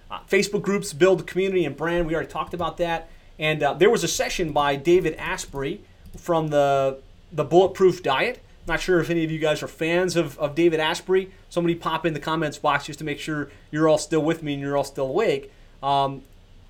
Uh, 0.09 0.21
Facebook 0.27 0.63
groups 0.63 0.91
build 0.91 1.27
community 1.27 1.65
and 1.65 1.77
brand. 1.77 2.07
We 2.07 2.15
already 2.15 2.31
talked 2.31 2.51
about 2.55 2.77
that. 2.77 3.09
And 3.37 3.61
uh, 3.61 3.75
there 3.75 3.91
was 3.91 4.03
a 4.03 4.07
session 4.07 4.53
by 4.53 4.75
David 4.75 5.13
Asprey 5.19 5.81
from 6.17 6.47
the 6.47 6.97
the 7.31 7.43
Bulletproof 7.43 8.01
Diet. 8.01 8.41
Not 8.65 8.79
sure 8.79 8.99
if 8.99 9.11
any 9.11 9.23
of 9.23 9.29
you 9.29 9.37
guys 9.37 9.61
are 9.61 9.67
fans 9.67 10.15
of, 10.15 10.39
of 10.39 10.55
David 10.55 10.79
Asprey. 10.79 11.29
Somebody 11.49 11.75
pop 11.75 12.07
in 12.07 12.15
the 12.15 12.19
comments 12.19 12.57
box 12.57 12.87
just 12.87 12.97
to 12.99 13.05
make 13.05 13.19
sure 13.19 13.49
you're 13.69 13.87
all 13.87 13.99
still 13.99 14.23
with 14.23 14.41
me 14.41 14.53
and 14.53 14.61
you're 14.61 14.75
all 14.75 14.83
still 14.83 15.07
awake. 15.07 15.51
Um, 15.83 16.23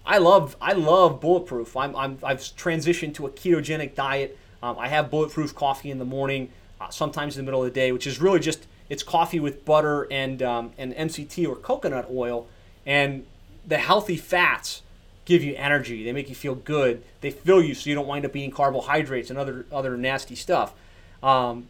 I 0.05 0.17
love 0.17 0.57
I 0.59 0.73
love 0.73 1.21
Bulletproof. 1.21 1.77
I'm, 1.77 1.95
I'm 1.95 2.19
I've 2.23 2.39
transitioned 2.39 3.13
to 3.15 3.25
a 3.25 3.29
ketogenic 3.29 3.95
diet. 3.95 4.37
Um, 4.63 4.79
I 4.79 4.87
have 4.87 5.11
Bulletproof 5.11 5.53
coffee 5.53 5.91
in 5.91 5.99
the 5.99 6.05
morning, 6.05 6.49
uh, 6.79 6.87
sometimes 6.89 7.37
in 7.37 7.43
the 7.43 7.45
middle 7.45 7.61
of 7.61 7.71
the 7.71 7.77
day, 7.77 7.91
which 7.91 8.07
is 8.07 8.21
really 8.21 8.39
just 8.39 8.65
it's 8.89 9.03
coffee 9.03 9.41
with 9.41 9.65
butter 9.65 10.07
and 10.09 10.41
um, 10.41 10.71
and 10.77 10.93
MCT 10.93 11.45
or 11.45 11.57
coconut 11.57 12.07
oil, 12.09 12.47
and 12.85 13.25
the 13.67 13.77
healthy 13.77 14.15
fats 14.15 14.81
give 15.25 15.43
you 15.43 15.53
energy. 15.57 16.05
They 16.05 16.13
make 16.13 16.29
you 16.29 16.35
feel 16.35 16.55
good. 16.55 17.03
They 17.19 17.29
fill 17.29 17.61
you 17.61 17.73
so 17.73 17.89
you 17.89 17.95
don't 17.95 18.07
wind 18.07 18.25
up 18.25 18.33
eating 18.37 18.51
carbohydrates 18.51 19.29
and 19.29 19.37
other 19.37 19.65
other 19.69 19.97
nasty 19.97 20.35
stuff. 20.35 20.73
Um, 21.21 21.67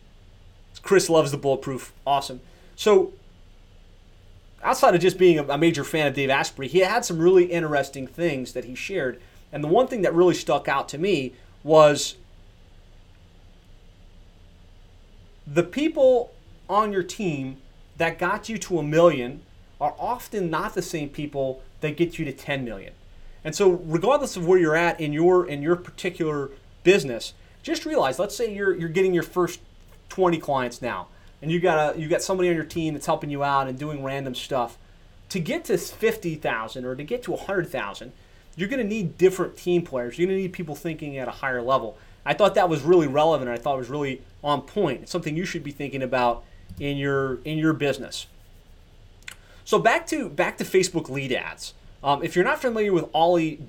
Chris 0.83 1.09
loves 1.09 1.31
the 1.31 1.37
bulletproof. 1.37 1.93
Awesome. 2.05 2.41
So 2.75 3.13
outside 4.61 4.93
of 4.93 5.01
just 5.01 5.17
being 5.17 5.39
a 5.39 5.57
major 5.57 5.83
fan 5.83 6.05
of 6.05 6.13
Dave 6.13 6.29
Asprey, 6.29 6.67
he 6.67 6.79
had 6.79 7.03
some 7.05 7.17
really 7.17 7.45
interesting 7.45 8.05
things 8.05 8.53
that 8.53 8.65
he 8.65 8.75
shared. 8.75 9.19
And 9.51 9.63
the 9.63 9.67
one 9.67 9.87
thing 9.87 10.03
that 10.03 10.13
really 10.13 10.35
stuck 10.35 10.67
out 10.67 10.87
to 10.89 10.99
me 10.99 11.33
was 11.63 12.17
the 15.45 15.63
people 15.63 16.33
on 16.69 16.91
your 16.93 17.03
team 17.03 17.57
that 17.97 18.17
got 18.17 18.49
you 18.49 18.57
to 18.57 18.79
a 18.79 18.83
million 18.83 19.41
are 19.79 19.95
often 19.99 20.49
not 20.49 20.73
the 20.73 20.81
same 20.81 21.09
people 21.09 21.61
that 21.81 21.97
get 21.97 22.17
you 22.17 22.25
to 22.25 22.31
10 22.31 22.63
million. 22.63 22.93
And 23.43 23.53
so 23.53 23.71
regardless 23.71 24.37
of 24.37 24.47
where 24.47 24.57
you're 24.57 24.75
at 24.75 25.01
in 25.01 25.11
your 25.11 25.45
in 25.45 25.61
your 25.61 25.75
particular 25.75 26.49
business, 26.83 27.33
just 27.61 27.85
realize 27.85 28.17
let's 28.19 28.35
say 28.35 28.53
you're 28.53 28.73
you're 28.75 28.89
getting 28.89 29.13
your 29.13 29.23
first 29.23 29.59
20 30.09 30.37
clients 30.37 30.81
now. 30.81 31.07
and 31.43 31.51
you 31.51 31.59
got 31.59 31.95
a 31.95 31.99
you 31.99 32.07
got 32.07 32.21
somebody 32.21 32.49
on 32.49 32.55
your 32.55 32.63
team 32.63 32.93
that's 32.93 33.05
helping 33.05 33.29
you 33.29 33.43
out 33.43 33.67
and 33.67 33.77
doing 33.77 34.01
random 34.01 34.33
stuff, 34.33 34.77
to 35.27 35.39
get 35.39 35.65
to 35.65 35.77
fifty 35.77 36.35
thousand 36.35 36.85
or 36.85 36.95
to 36.95 37.03
get 37.03 37.21
to 37.23 37.35
hundred 37.35 37.67
thousand, 37.67 38.13
you're 38.55 38.69
going 38.69 38.81
to 38.81 38.87
need 38.87 39.17
different 39.17 39.57
team 39.57 39.81
players. 39.81 40.17
You're 40.17 40.27
going 40.27 40.37
to 40.37 40.41
need 40.41 40.53
people 40.53 40.73
thinking 40.73 41.17
at 41.17 41.27
a 41.27 41.31
higher 41.31 41.61
level. 41.61 41.97
I 42.25 42.33
thought 42.33 42.55
that 42.55 42.69
was 42.69 42.81
really 42.81 43.07
relevant. 43.07 43.49
I 43.49 43.57
thought 43.57 43.75
it 43.75 43.79
was 43.79 43.89
really 43.89 44.21
on 44.43 44.61
point. 44.61 45.03
It's 45.03 45.11
something 45.11 45.35
you 45.35 45.45
should 45.45 45.63
be 45.63 45.71
thinking 45.71 46.01
about 46.01 46.43
in 46.79 46.97
your 46.97 47.35
in 47.43 47.57
your 47.57 47.73
business. 47.73 48.27
So 49.65 49.79
back 49.79 50.07
to 50.07 50.29
back 50.29 50.57
to 50.57 50.63
Facebook 50.63 51.09
lead 51.09 51.31
ads. 51.31 51.73
Um, 52.03 52.23
if 52.23 52.35
you're 52.35 52.45
not 52.45 52.59
familiar 52.59 52.91
with 52.91 53.05
Ollie 53.13 53.61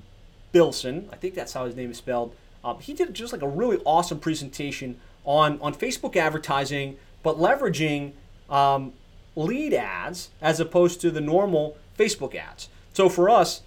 Bilson, 0.51 1.09
I 1.11 1.15
think 1.15 1.35
that's 1.35 1.53
how 1.53 1.65
his 1.65 1.75
name 1.75 1.91
is 1.91 1.97
spelled. 1.97 2.35
Um, 2.63 2.79
he 2.79 2.93
did 2.93 3.13
just 3.13 3.31
like 3.31 3.41
a 3.41 3.47
really 3.47 3.77
awesome 3.85 4.19
presentation 4.19 4.99
on 5.23 5.59
on 5.61 5.73
Facebook 5.73 6.15
advertising, 6.15 6.97
but 7.23 7.37
leveraging 7.37 8.13
um, 8.49 8.93
lead 9.35 9.73
ads 9.73 10.29
as 10.41 10.59
opposed 10.59 11.01
to 11.01 11.11
the 11.11 11.21
normal 11.21 11.77
Facebook 11.97 12.35
ads. 12.35 12.69
So 12.93 13.09
for 13.09 13.29
us, 13.29 13.61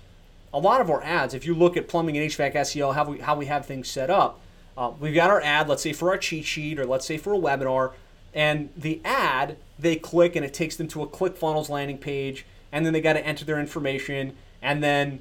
a 0.53 0.59
lot 0.59 0.81
of 0.81 0.91
our 0.91 1.03
ads, 1.03 1.35
if 1.35 1.45
you 1.45 1.55
look 1.55 1.77
at 1.77 1.89
plumbing 1.89 2.17
and 2.17 2.31
HVAC 2.31 2.55
SEO, 2.55 2.95
how 2.95 3.05
we 3.05 3.19
how 3.21 3.37
we 3.37 3.47
have 3.47 3.67
things 3.67 3.89
set 3.89 4.11
up, 4.11 4.41
uh, 4.79 4.93
we've 5.01 5.15
got 5.15 5.29
our 5.29 5.41
ad, 5.41 5.69
let's 5.69 5.83
say 5.83 5.93
for 5.93 6.11
our 6.11 6.17
cheat 6.17 6.45
sheet 6.45 6.79
or 6.79 6.87
let's 6.87 7.05
say 7.05 7.19
for 7.19 7.35
a 7.35 7.37
webinar, 7.37 7.93
and 8.33 8.71
the 8.77 9.01
ad 9.05 9.57
they 9.77 9.97
click 9.97 10.37
and 10.37 10.45
it 10.45 10.55
takes 10.55 10.77
them 10.77 10.87
to 10.87 11.03
a 11.03 11.07
ClickFunnels 11.07 11.69
landing 11.69 11.99
page, 11.99 12.47
and 12.71 12.87
then 12.87 12.93
they 12.93 13.01
got 13.01 13.15
to 13.15 13.27
enter 13.27 13.45
their 13.45 13.59
information, 13.59 14.37
and 14.63 14.83
then 14.83 15.19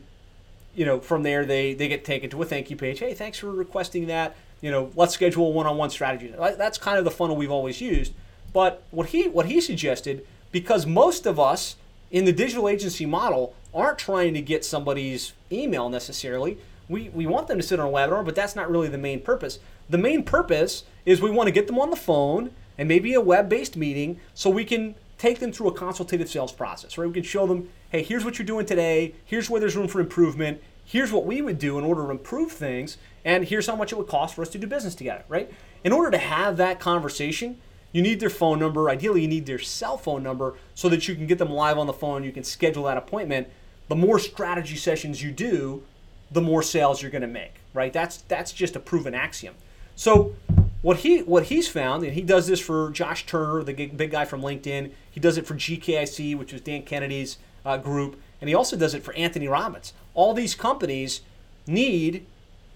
you 0.75 0.85
know 0.85 0.99
from 0.99 1.23
there 1.23 1.43
they 1.43 1.73
they 1.73 1.87
get 1.87 2.05
taken 2.05 2.29
to 2.29 2.41
a 2.43 2.45
thank 2.45 2.69
you 2.69 2.75
page. 2.75 2.99
Hey, 2.99 3.15
thanks 3.15 3.39
for 3.39 3.51
requesting 3.51 4.05
that. 4.07 4.35
You 4.61 4.69
know, 4.69 4.91
let's 4.95 5.13
schedule 5.13 5.47
a 5.47 5.49
one-on-one 5.49 5.89
strategy. 5.89 6.33
That's 6.37 6.77
kind 6.77 6.97
of 6.97 7.05
the 7.05 7.11
funnel 7.11 7.35
we've 7.35 7.51
always 7.51 7.81
used. 7.81 8.13
But 8.53 8.83
what 8.91 9.07
he 9.07 9.27
what 9.27 9.47
he 9.47 9.59
suggested, 9.59 10.25
because 10.51 10.85
most 10.85 11.25
of 11.25 11.39
us 11.39 11.77
in 12.11 12.25
the 12.25 12.31
digital 12.31 12.69
agency 12.69 13.07
model 13.07 13.55
aren't 13.73 13.97
trying 13.97 14.33
to 14.35 14.41
get 14.41 14.63
somebody's 14.63 15.33
email 15.51 15.89
necessarily. 15.89 16.59
We, 16.89 17.09
we 17.09 17.25
want 17.25 17.47
them 17.47 17.57
to 17.57 17.63
sit 17.63 17.79
on 17.79 17.87
a 17.87 17.91
webinar, 17.91 18.23
but 18.23 18.35
that's 18.35 18.55
not 18.55 18.69
really 18.69 18.87
the 18.87 18.97
main 18.97 19.21
purpose. 19.21 19.59
The 19.89 19.97
main 19.97 20.23
purpose 20.23 20.83
is 21.05 21.21
we 21.21 21.29
want 21.29 21.47
to 21.47 21.51
get 21.51 21.67
them 21.67 21.79
on 21.79 21.89
the 21.89 21.95
phone 21.95 22.51
and 22.77 22.87
maybe 22.87 23.13
a 23.13 23.21
web 23.21 23.49
based 23.49 23.75
meeting 23.75 24.19
so 24.33 24.49
we 24.49 24.65
can 24.65 24.95
take 25.17 25.39
them 25.39 25.51
through 25.51 25.67
a 25.67 25.73
consultative 25.73 26.29
sales 26.29 26.51
process, 26.51 26.97
right? 26.97 27.07
We 27.07 27.13
can 27.13 27.23
show 27.23 27.47
them, 27.47 27.69
hey, 27.89 28.03
here's 28.03 28.23
what 28.23 28.37
you're 28.37 28.45
doing 28.45 28.65
today, 28.65 29.15
here's 29.25 29.49
where 29.49 29.59
there's 29.59 29.75
room 29.75 29.87
for 29.87 29.99
improvement, 29.99 30.61
here's 30.85 31.11
what 31.11 31.25
we 31.25 31.41
would 31.41 31.59
do 31.59 31.77
in 31.77 31.83
order 31.83 32.03
to 32.03 32.11
improve 32.11 32.51
things, 32.51 32.97
and 33.25 33.45
here's 33.45 33.67
how 33.67 33.75
much 33.75 33.91
it 33.91 33.97
would 33.97 34.07
cost 34.07 34.35
for 34.35 34.41
us 34.41 34.49
to 34.49 34.57
do 34.57 34.67
business 34.67 34.95
together, 34.95 35.23
right? 35.27 35.51
In 35.83 35.91
order 35.91 36.11
to 36.11 36.17
have 36.17 36.57
that 36.57 36.79
conversation, 36.79 37.59
you 37.91 38.01
need 38.01 38.19
their 38.19 38.29
phone 38.29 38.59
number. 38.59 38.89
Ideally, 38.89 39.21
you 39.21 39.27
need 39.27 39.45
their 39.45 39.59
cell 39.59 39.97
phone 39.97 40.21
number 40.21 40.55
so 40.75 40.87
that 40.89 41.07
you 41.07 41.15
can 41.15 41.25
get 41.25 41.39
them 41.39 41.49
live 41.49 41.77
on 41.77 41.87
the 41.87 41.93
phone. 41.93 42.23
You 42.23 42.31
can 42.31 42.43
schedule 42.43 42.83
that 42.83 42.97
appointment. 42.97 43.47
The 43.87 43.95
more 43.95 44.19
strategy 44.19 44.75
sessions 44.75 45.23
you 45.23 45.31
do, 45.31 45.83
the 46.31 46.41
more 46.41 46.61
sales 46.61 47.01
you're 47.01 47.11
going 47.11 47.21
to 47.21 47.27
make, 47.27 47.55
right? 47.73 47.93
That's 47.93 48.17
that's 48.17 48.51
just 48.51 48.75
a 48.75 48.79
proven 48.79 49.13
axiom. 49.13 49.55
So 49.95 50.35
what 50.81 50.97
he 50.97 51.19
what 51.19 51.45
he's 51.45 51.67
found, 51.67 52.03
and 52.03 52.13
he 52.13 52.21
does 52.21 52.47
this 52.47 52.59
for 52.59 52.91
Josh 52.91 53.25
Turner, 53.25 53.63
the 53.63 53.73
big 53.73 54.11
guy 54.11 54.25
from 54.25 54.41
LinkedIn. 54.41 54.91
He 55.09 55.19
does 55.19 55.37
it 55.37 55.45
for 55.45 55.55
GKIC, 55.55 56.37
which 56.37 56.53
is 56.53 56.61
Dan 56.61 56.83
Kennedy's 56.83 57.37
uh, 57.65 57.77
group, 57.77 58.19
and 58.39 58.47
he 58.47 58.55
also 58.55 58.77
does 58.77 58.93
it 58.93 59.03
for 59.03 59.13
Anthony 59.13 59.47
Robbins. 59.47 59.93
All 60.13 60.33
these 60.33 60.55
companies 60.55 61.21
need 61.65 62.25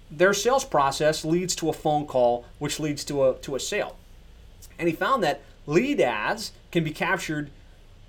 their 0.10 0.34
sales 0.34 0.66
process 0.66 1.24
leads 1.24 1.56
to 1.56 1.70
a 1.70 1.74
phone 1.74 2.06
call, 2.06 2.45
which 2.60 2.80
leads 2.80 3.04
to 3.06 3.26
a 3.26 3.36
to 3.36 3.56
a 3.56 3.60
sale. 3.60 3.97
And 4.78 4.89
he 4.89 4.95
found 4.95 5.24
that 5.24 5.41
lead 5.68 6.02
ads 6.02 6.52
can 6.72 6.84
be 6.84 6.91
captured 6.91 7.49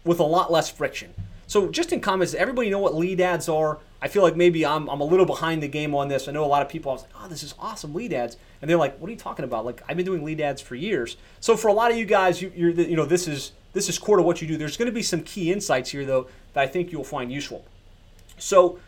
with 0.04 0.18
a 0.18 0.24
lot 0.24 0.50
less 0.50 0.70
friction. 0.70 1.14
So 1.52 1.68
just 1.68 1.92
in 1.92 2.00
comments, 2.00 2.32
everybody 2.32 2.70
know 2.70 2.78
what 2.78 2.94
lead 2.94 3.20
ads 3.20 3.46
are? 3.46 3.78
I 4.00 4.08
feel 4.08 4.22
like 4.22 4.36
maybe 4.36 4.64
I'm, 4.64 4.88
I'm 4.88 5.02
a 5.02 5.04
little 5.04 5.26
behind 5.26 5.62
the 5.62 5.68
game 5.68 5.94
on 5.94 6.08
this. 6.08 6.26
I 6.26 6.32
know 6.32 6.46
a 6.46 6.46
lot 6.46 6.62
of 6.62 6.70
people, 6.70 6.90
I 6.90 6.94
was 6.94 7.02
like, 7.02 7.12
oh, 7.14 7.28
this 7.28 7.42
is 7.42 7.54
awesome, 7.58 7.92
lead 7.92 8.14
ads. 8.14 8.38
And 8.62 8.70
they're 8.70 8.78
like, 8.78 8.96
what 8.98 9.08
are 9.08 9.10
you 9.10 9.18
talking 9.18 9.44
about? 9.44 9.66
Like, 9.66 9.82
I've 9.86 9.98
been 9.98 10.06
doing 10.06 10.24
lead 10.24 10.40
ads 10.40 10.62
for 10.62 10.76
years. 10.76 11.18
So 11.40 11.54
for 11.54 11.68
a 11.68 11.74
lot 11.74 11.90
of 11.90 11.98
you 11.98 12.06
guys, 12.06 12.40
you, 12.40 12.50
you're, 12.56 12.70
you 12.70 12.96
know, 12.96 13.04
this 13.04 13.28
is, 13.28 13.52
this 13.74 13.90
is 13.90 13.98
core 13.98 14.16
to 14.16 14.22
what 14.22 14.40
you 14.40 14.48
do. 14.48 14.56
There's 14.56 14.78
going 14.78 14.86
to 14.86 14.94
be 14.94 15.02
some 15.02 15.20
key 15.24 15.52
insights 15.52 15.90
here, 15.90 16.06
though, 16.06 16.26
that 16.54 16.62
I 16.62 16.66
think 16.66 16.90
you'll 16.90 17.04
find 17.04 17.30
useful. 17.30 17.66
So 18.38 18.78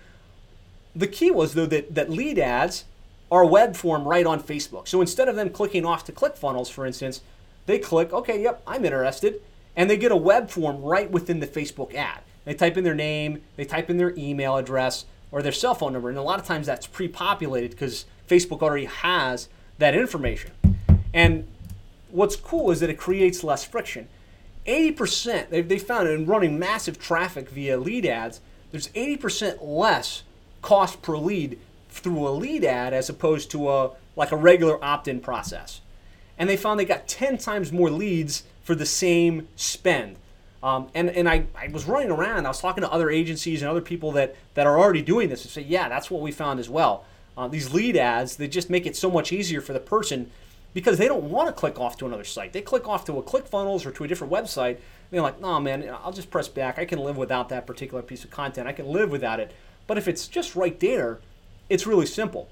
the 0.97 1.07
key 1.07 1.31
was, 1.31 1.53
though, 1.53 1.67
that, 1.67 1.95
that 1.95 2.09
lead 2.09 2.39
ads 2.39 2.87
are 3.31 3.45
web 3.45 3.77
form 3.77 4.09
right 4.09 4.25
on 4.25 4.43
Facebook. 4.43 4.89
So 4.89 5.03
instead 5.03 5.29
of 5.29 5.37
them 5.37 5.51
clicking 5.51 5.85
off 5.85 6.07
to 6.07 6.13
ClickFunnels, 6.13 6.71
for 6.71 6.87
instance, 6.87 7.21
they 7.67 7.79
click, 7.79 8.11
okay, 8.15 8.43
yep, 8.43 8.63
I'm 8.67 8.87
interested, 8.87 9.43
and 9.77 9.91
they 9.91 9.99
get 9.99 10.13
a 10.13 10.17
web 10.17 10.49
form 10.49 10.83
right 10.83 11.11
within 11.11 11.41
the 11.41 11.47
Facebook 11.47 11.95
ad. 11.95 12.21
They 12.45 12.55
type 12.55 12.77
in 12.77 12.85
their 12.85 12.95
name, 12.95 13.43
they 13.57 13.65
type 13.65 13.91
in 13.91 13.97
their 13.97 14.15
email 14.17 14.57
address 14.57 15.07
or 15.31 15.43
their 15.43 15.53
cell 15.53 15.75
phone 15.75 15.93
number, 15.93 16.09
and 16.09 16.19
a 16.19 16.23
lot 16.23 16.39
of 16.39 16.47
times 16.47 16.67
that's 16.67 16.87
pre-populated 16.87 17.71
because 17.71 18.05
Facebook 18.29 18.63
already 18.63 18.85
has 18.85 19.49
that 19.79 19.95
information. 19.95 20.53
And 21.13 21.47
what's 22.11 22.37
cool 22.37 22.71
is 22.71 22.81
that 22.81 22.91
it 22.91 22.99
creates 22.99 23.43
less 23.43 23.65
friction. 23.65 24.09
80%, 24.67 25.51
they, 25.51 25.61
they 25.61 25.79
found 25.79 26.09
in 26.09 26.27
running 26.27 26.59
massive 26.59 26.99
traffic 26.99 27.49
via 27.51 27.77
lead 27.79 28.07
ads, 28.07 28.41
there's 28.71 28.89
80% 28.89 29.59
less 29.61 30.23
cost 30.63 31.03
per 31.03 31.17
lead 31.17 31.59
through 31.91 32.27
a 32.27 32.31
lead 32.31 32.65
ad 32.65 32.93
as 32.93 33.09
opposed 33.09 33.51
to 33.51 33.71
a 33.71 33.91
like 34.17 34.33
a 34.33 34.37
regular 34.37 34.83
opt-in 34.83 35.21
process 35.21 35.81
and 36.39 36.49
they 36.49 36.57
found 36.57 36.79
they 36.79 36.85
got 36.85 37.07
10 37.07 37.39
times 37.39 37.73
more 37.73 37.91
leads 37.91 38.45
for 38.63 38.75
the 38.75 38.87
same 38.87 39.49
spend. 39.57 40.17
Um, 40.65 40.89
and 40.95 41.11
and 41.11 41.29
I, 41.29 41.45
I 41.55 41.69
was 41.69 41.85
running 41.85 42.11
around, 42.11 42.47
I 42.47 42.49
was 42.49 42.59
talking 42.59 42.81
to 42.81 42.91
other 42.91 43.11
agencies 43.11 43.61
and 43.61 43.71
other 43.71 43.83
people 43.83 44.13
that, 44.13 44.35
that 44.55 44.67
are 44.67 44.79
already 44.79 45.03
doing 45.03 45.29
this 45.29 45.43
and 45.43 45.51
say, 45.51 45.61
yeah, 45.61 45.91
that's 45.91 46.11
what 46.11 46.23
we 46.23 46.33
found 46.33 46.59
as 46.59 46.71
well. 46.71 47.05
Uh, 47.37 47.47
these 47.49 47.75
lead 47.75 47.99
ads, 47.99 48.37
they 48.37 48.49
just 48.49 48.71
make 48.71 48.87
it 48.87 48.97
so 48.97 49.11
much 49.11 49.31
easier 49.31 49.61
for 49.61 49.75
the 49.75 49.81
person 49.81 50.31
because 50.73 50.97
they 50.97 51.07
don't 51.07 51.25
want 51.25 51.49
to 51.49 51.53
click 51.53 51.79
off 51.79 51.99
to 51.99 52.07
another 52.07 52.25
site. 52.25 52.55
They 52.55 52.63
click 52.63 52.89
off 52.89 53.05
to 53.05 53.19
a 53.19 53.23
ClickFunnels 53.23 53.85
or 53.85 53.91
to 53.91 54.05
a 54.05 54.09
different 54.09 54.33
website. 54.33 54.79
they're 55.11 55.21
like, 55.21 55.39
no, 55.39 55.61
man, 55.61 55.87
I'll 56.03 56.13
just 56.13 56.31
press 56.31 56.49
back. 56.49 56.79
I 56.79 56.87
can 56.87 56.99
live 56.99 57.19
without 57.19 57.51
that 57.51 57.67
particular 57.67 58.03
piece 58.03 58.25
of 58.25 58.31
content. 58.31 58.67
I 58.67 58.73
can 58.73 58.87
live 58.87 59.11
without 59.11 59.41
it. 59.41 59.53
But 59.87 59.99
if 59.99 60.09
it's 60.09 60.27
just 60.27 60.57
right 60.57 60.81
there, 60.81 61.21
it's 61.69 61.87
really 61.87 62.07
simple. 62.07 62.49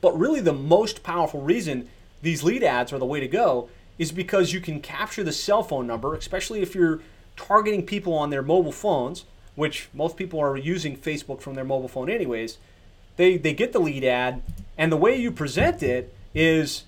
But 0.00 0.18
really, 0.18 0.40
the 0.40 0.54
most 0.54 1.02
powerful 1.02 1.42
reason 1.42 1.90
these 2.22 2.42
lead 2.42 2.62
ads 2.62 2.94
are 2.94 2.98
the 2.98 3.04
way 3.04 3.20
to 3.20 3.28
go 3.28 3.68
is 3.98 4.10
because 4.10 4.54
you 4.54 4.60
can 4.60 4.80
capture 4.80 5.22
the 5.22 5.32
cell 5.32 5.62
phone 5.62 5.86
number, 5.86 6.14
especially 6.14 6.62
if 6.62 6.74
you're 6.74 7.00
targeting 7.36 7.84
people 7.84 8.14
on 8.14 8.30
their 8.30 8.42
mobile 8.42 8.72
phones, 8.72 9.24
which 9.54 9.88
most 9.94 10.16
people 10.16 10.40
are 10.40 10.56
using 10.56 10.96
Facebook 10.96 11.40
from 11.40 11.54
their 11.54 11.64
mobile 11.64 11.88
phone 11.88 12.10
anyways. 12.10 12.58
They, 13.16 13.36
they 13.36 13.54
get 13.54 13.72
the 13.72 13.78
lead 13.78 14.04
ad, 14.04 14.42
and 14.76 14.92
the 14.92 14.96
way 14.96 15.16
you 15.16 15.30
present 15.30 15.82
it 15.82 16.14
is 16.34 16.84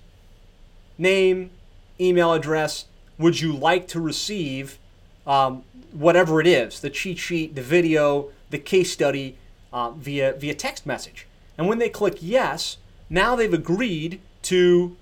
name, 0.99 1.51
email 1.99 2.33
address, 2.33 2.87
would 3.19 3.41
you 3.41 3.55
like 3.55 3.89
to 3.89 4.01
receive 4.01 4.79
um, 5.27 5.63
whatever 5.93 6.41
it 6.41 6.47
is 6.47 6.81
the 6.81 6.91
cheat 6.91 7.19
sheet, 7.19 7.55
the 7.55 7.63
video, 7.63 8.31
the 8.51 8.59
case 8.59 8.93
study 8.93 9.37
uh, 9.73 9.91
via, 9.91 10.33
via 10.35 10.55
text 10.55 10.87
message. 10.87 11.27
And 11.57 11.67
when 11.67 11.79
they 11.79 11.89
click 11.89 12.19
yes, 12.21 12.79
now 13.11 13.37
they've 13.37 13.53
agreed 13.53 14.21
to 14.43 14.97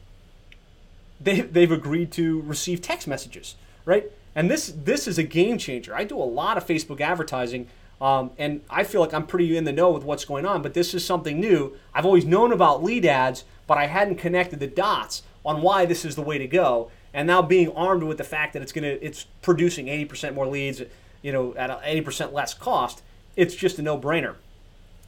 they, 1.20 1.40
they've 1.40 1.72
agreed 1.72 2.12
to 2.12 2.42
receive 2.42 2.82
text 2.82 3.08
messages, 3.08 3.54
right? 3.84 4.10
And 4.36 4.50
this 4.50 4.72
this 4.76 5.08
is 5.08 5.16
a 5.18 5.22
game 5.22 5.56
changer. 5.56 5.94
I 5.94 6.04
do 6.04 6.18
a 6.18 6.22
lot 6.22 6.58
of 6.58 6.66
Facebook 6.66 7.00
advertising, 7.00 7.68
um, 8.02 8.32
and 8.36 8.60
I 8.68 8.84
feel 8.84 9.00
like 9.00 9.14
I'm 9.14 9.26
pretty 9.26 9.56
in 9.56 9.64
the 9.64 9.72
know 9.72 9.90
with 9.90 10.04
what's 10.04 10.26
going 10.26 10.44
on. 10.44 10.60
But 10.60 10.74
this 10.74 10.92
is 10.92 11.04
something 11.04 11.40
new. 11.40 11.74
I've 11.94 12.04
always 12.04 12.26
known 12.26 12.52
about 12.52 12.84
lead 12.84 13.06
ads, 13.06 13.44
but 13.66 13.78
I 13.78 13.86
hadn't 13.86 14.16
connected 14.16 14.60
the 14.60 14.66
dots 14.66 15.22
on 15.44 15.62
why 15.62 15.86
this 15.86 16.04
is 16.04 16.16
the 16.16 16.22
way 16.22 16.36
to 16.36 16.46
go. 16.46 16.90
And 17.14 17.26
now 17.26 17.40
being 17.40 17.72
armed 17.72 18.02
with 18.02 18.18
the 18.18 18.24
fact 18.24 18.52
that 18.52 18.60
it's 18.60 18.72
gonna 18.72 18.98
it's 19.00 19.24
producing 19.40 19.86
80% 19.86 20.34
more 20.34 20.46
leads, 20.46 20.82
you 21.22 21.32
know, 21.32 21.54
at 21.54 21.70
80% 21.82 22.34
less 22.34 22.52
cost, 22.52 23.02
it's 23.36 23.54
just 23.54 23.78
a 23.78 23.82
no-brainer. 23.82 24.34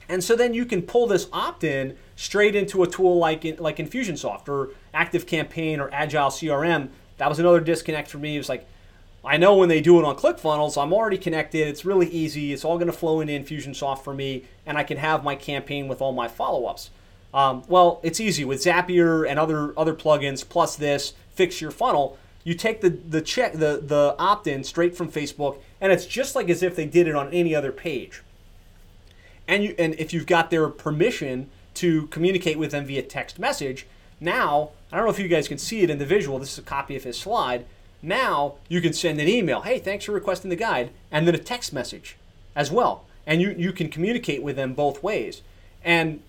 And 0.08 0.24
so 0.24 0.34
then 0.34 0.54
you 0.54 0.64
can 0.64 0.80
pull 0.80 1.06
this 1.06 1.28
opt-in 1.34 1.98
straight 2.16 2.56
into 2.56 2.82
a 2.82 2.86
tool 2.86 3.18
like 3.18 3.44
like 3.60 3.76
Infusionsoft 3.76 4.48
or 4.48 4.70
Active 4.94 5.26
Campaign 5.26 5.80
or 5.80 5.90
Agile 5.92 6.30
CRM. 6.30 6.88
That 7.18 7.28
was 7.28 7.38
another 7.38 7.60
disconnect 7.60 8.08
for 8.08 8.16
me. 8.16 8.36
It 8.36 8.38
was 8.38 8.48
like 8.48 8.66
I 9.28 9.36
know 9.36 9.54
when 9.54 9.68
they 9.68 9.80
do 9.80 9.98
it 9.98 10.04
on 10.04 10.16
ClickFunnels, 10.16 10.80
I'm 10.80 10.92
already 10.92 11.18
connected. 11.18 11.68
It's 11.68 11.84
really 11.84 12.08
easy. 12.08 12.52
It's 12.52 12.64
all 12.64 12.78
going 12.78 12.90
to 12.90 12.96
flow 12.96 13.20
into 13.20 13.34
Infusionsoft 13.34 14.02
for 14.02 14.14
me, 14.14 14.44
and 14.64 14.78
I 14.78 14.84
can 14.84 14.96
have 14.96 15.22
my 15.22 15.36
campaign 15.36 15.86
with 15.86 16.00
all 16.00 16.12
my 16.12 16.28
follow-ups. 16.28 16.90
Um, 17.34 17.62
well, 17.68 18.00
it's 18.02 18.20
easy 18.20 18.44
with 18.44 18.64
Zapier 18.64 19.28
and 19.28 19.38
other 19.38 19.78
other 19.78 19.94
plugins. 19.94 20.48
Plus 20.48 20.76
this, 20.76 21.12
fix 21.34 21.60
your 21.60 21.70
funnel. 21.70 22.16
You 22.42 22.54
take 22.54 22.80
the 22.80 22.88
the 22.88 23.20
check 23.20 23.52
the 23.52 23.82
the 23.84 24.16
opt-in 24.18 24.64
straight 24.64 24.96
from 24.96 25.12
Facebook, 25.12 25.58
and 25.80 25.92
it's 25.92 26.06
just 26.06 26.34
like 26.34 26.48
as 26.48 26.62
if 26.62 26.74
they 26.74 26.86
did 26.86 27.06
it 27.06 27.14
on 27.14 27.30
any 27.32 27.54
other 27.54 27.70
page 27.70 28.22
and 29.48 29.64
you 29.64 29.74
and 29.78 29.94
if 29.98 30.12
you've 30.12 30.26
got 30.26 30.50
their 30.50 30.68
permission 30.68 31.50
to 31.74 32.06
communicate 32.08 32.58
with 32.58 32.70
them 32.70 32.84
via 32.84 33.02
text 33.02 33.38
message, 33.38 33.86
now 34.20 34.70
I 34.92 34.96
don't 34.96 35.06
know 35.06 35.10
if 35.10 35.18
you 35.18 35.26
guys 35.26 35.48
can 35.48 35.58
see 35.58 35.80
it 35.80 35.90
in 35.90 35.98
the 35.98 36.06
visual. 36.06 36.38
This 36.38 36.52
is 36.52 36.58
a 36.58 36.62
copy 36.62 36.94
of 36.94 37.04
his 37.04 37.18
slide. 37.18 37.64
Now 38.02 38.54
you 38.68 38.80
can 38.80 38.92
send 38.92 39.20
an 39.20 39.28
email, 39.28 39.62
hey, 39.62 39.78
thanks 39.78 40.04
for 40.04 40.12
requesting 40.12 40.50
the 40.50 40.56
guide, 40.56 40.90
and 41.10 41.26
then 41.26 41.34
a 41.34 41.38
text 41.38 41.72
message 41.72 42.16
as 42.54 42.70
well. 42.70 43.04
And 43.26 43.42
you, 43.42 43.54
you 43.56 43.72
can 43.72 43.88
communicate 43.88 44.42
with 44.42 44.56
them 44.56 44.74
both 44.74 45.02
ways. 45.02 45.42
And 45.84 46.22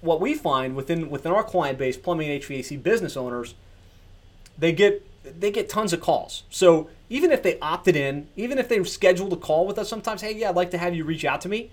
what 0.00 0.20
we 0.20 0.34
find 0.34 0.76
within 0.76 1.10
within 1.10 1.32
our 1.32 1.42
client 1.42 1.78
base, 1.78 1.96
plumbing 1.96 2.30
and 2.30 2.42
HVAC 2.42 2.82
business 2.82 3.16
owners, 3.16 3.54
they 4.58 4.72
get 4.72 5.04
they 5.40 5.50
get 5.50 5.68
tons 5.68 5.92
of 5.92 6.00
calls. 6.00 6.44
So 6.50 6.88
even 7.08 7.32
if 7.32 7.42
they 7.42 7.58
opted 7.60 7.96
in, 7.96 8.28
even 8.36 8.58
if 8.58 8.68
they 8.68 8.82
scheduled 8.84 9.32
a 9.32 9.36
call 9.36 9.66
with 9.66 9.78
us, 9.78 9.88
sometimes, 9.88 10.22
hey, 10.22 10.34
yeah, 10.34 10.50
I'd 10.50 10.56
like 10.56 10.70
to 10.72 10.78
have 10.78 10.94
you 10.94 11.04
reach 11.04 11.24
out 11.24 11.40
to 11.42 11.48
me. 11.48 11.70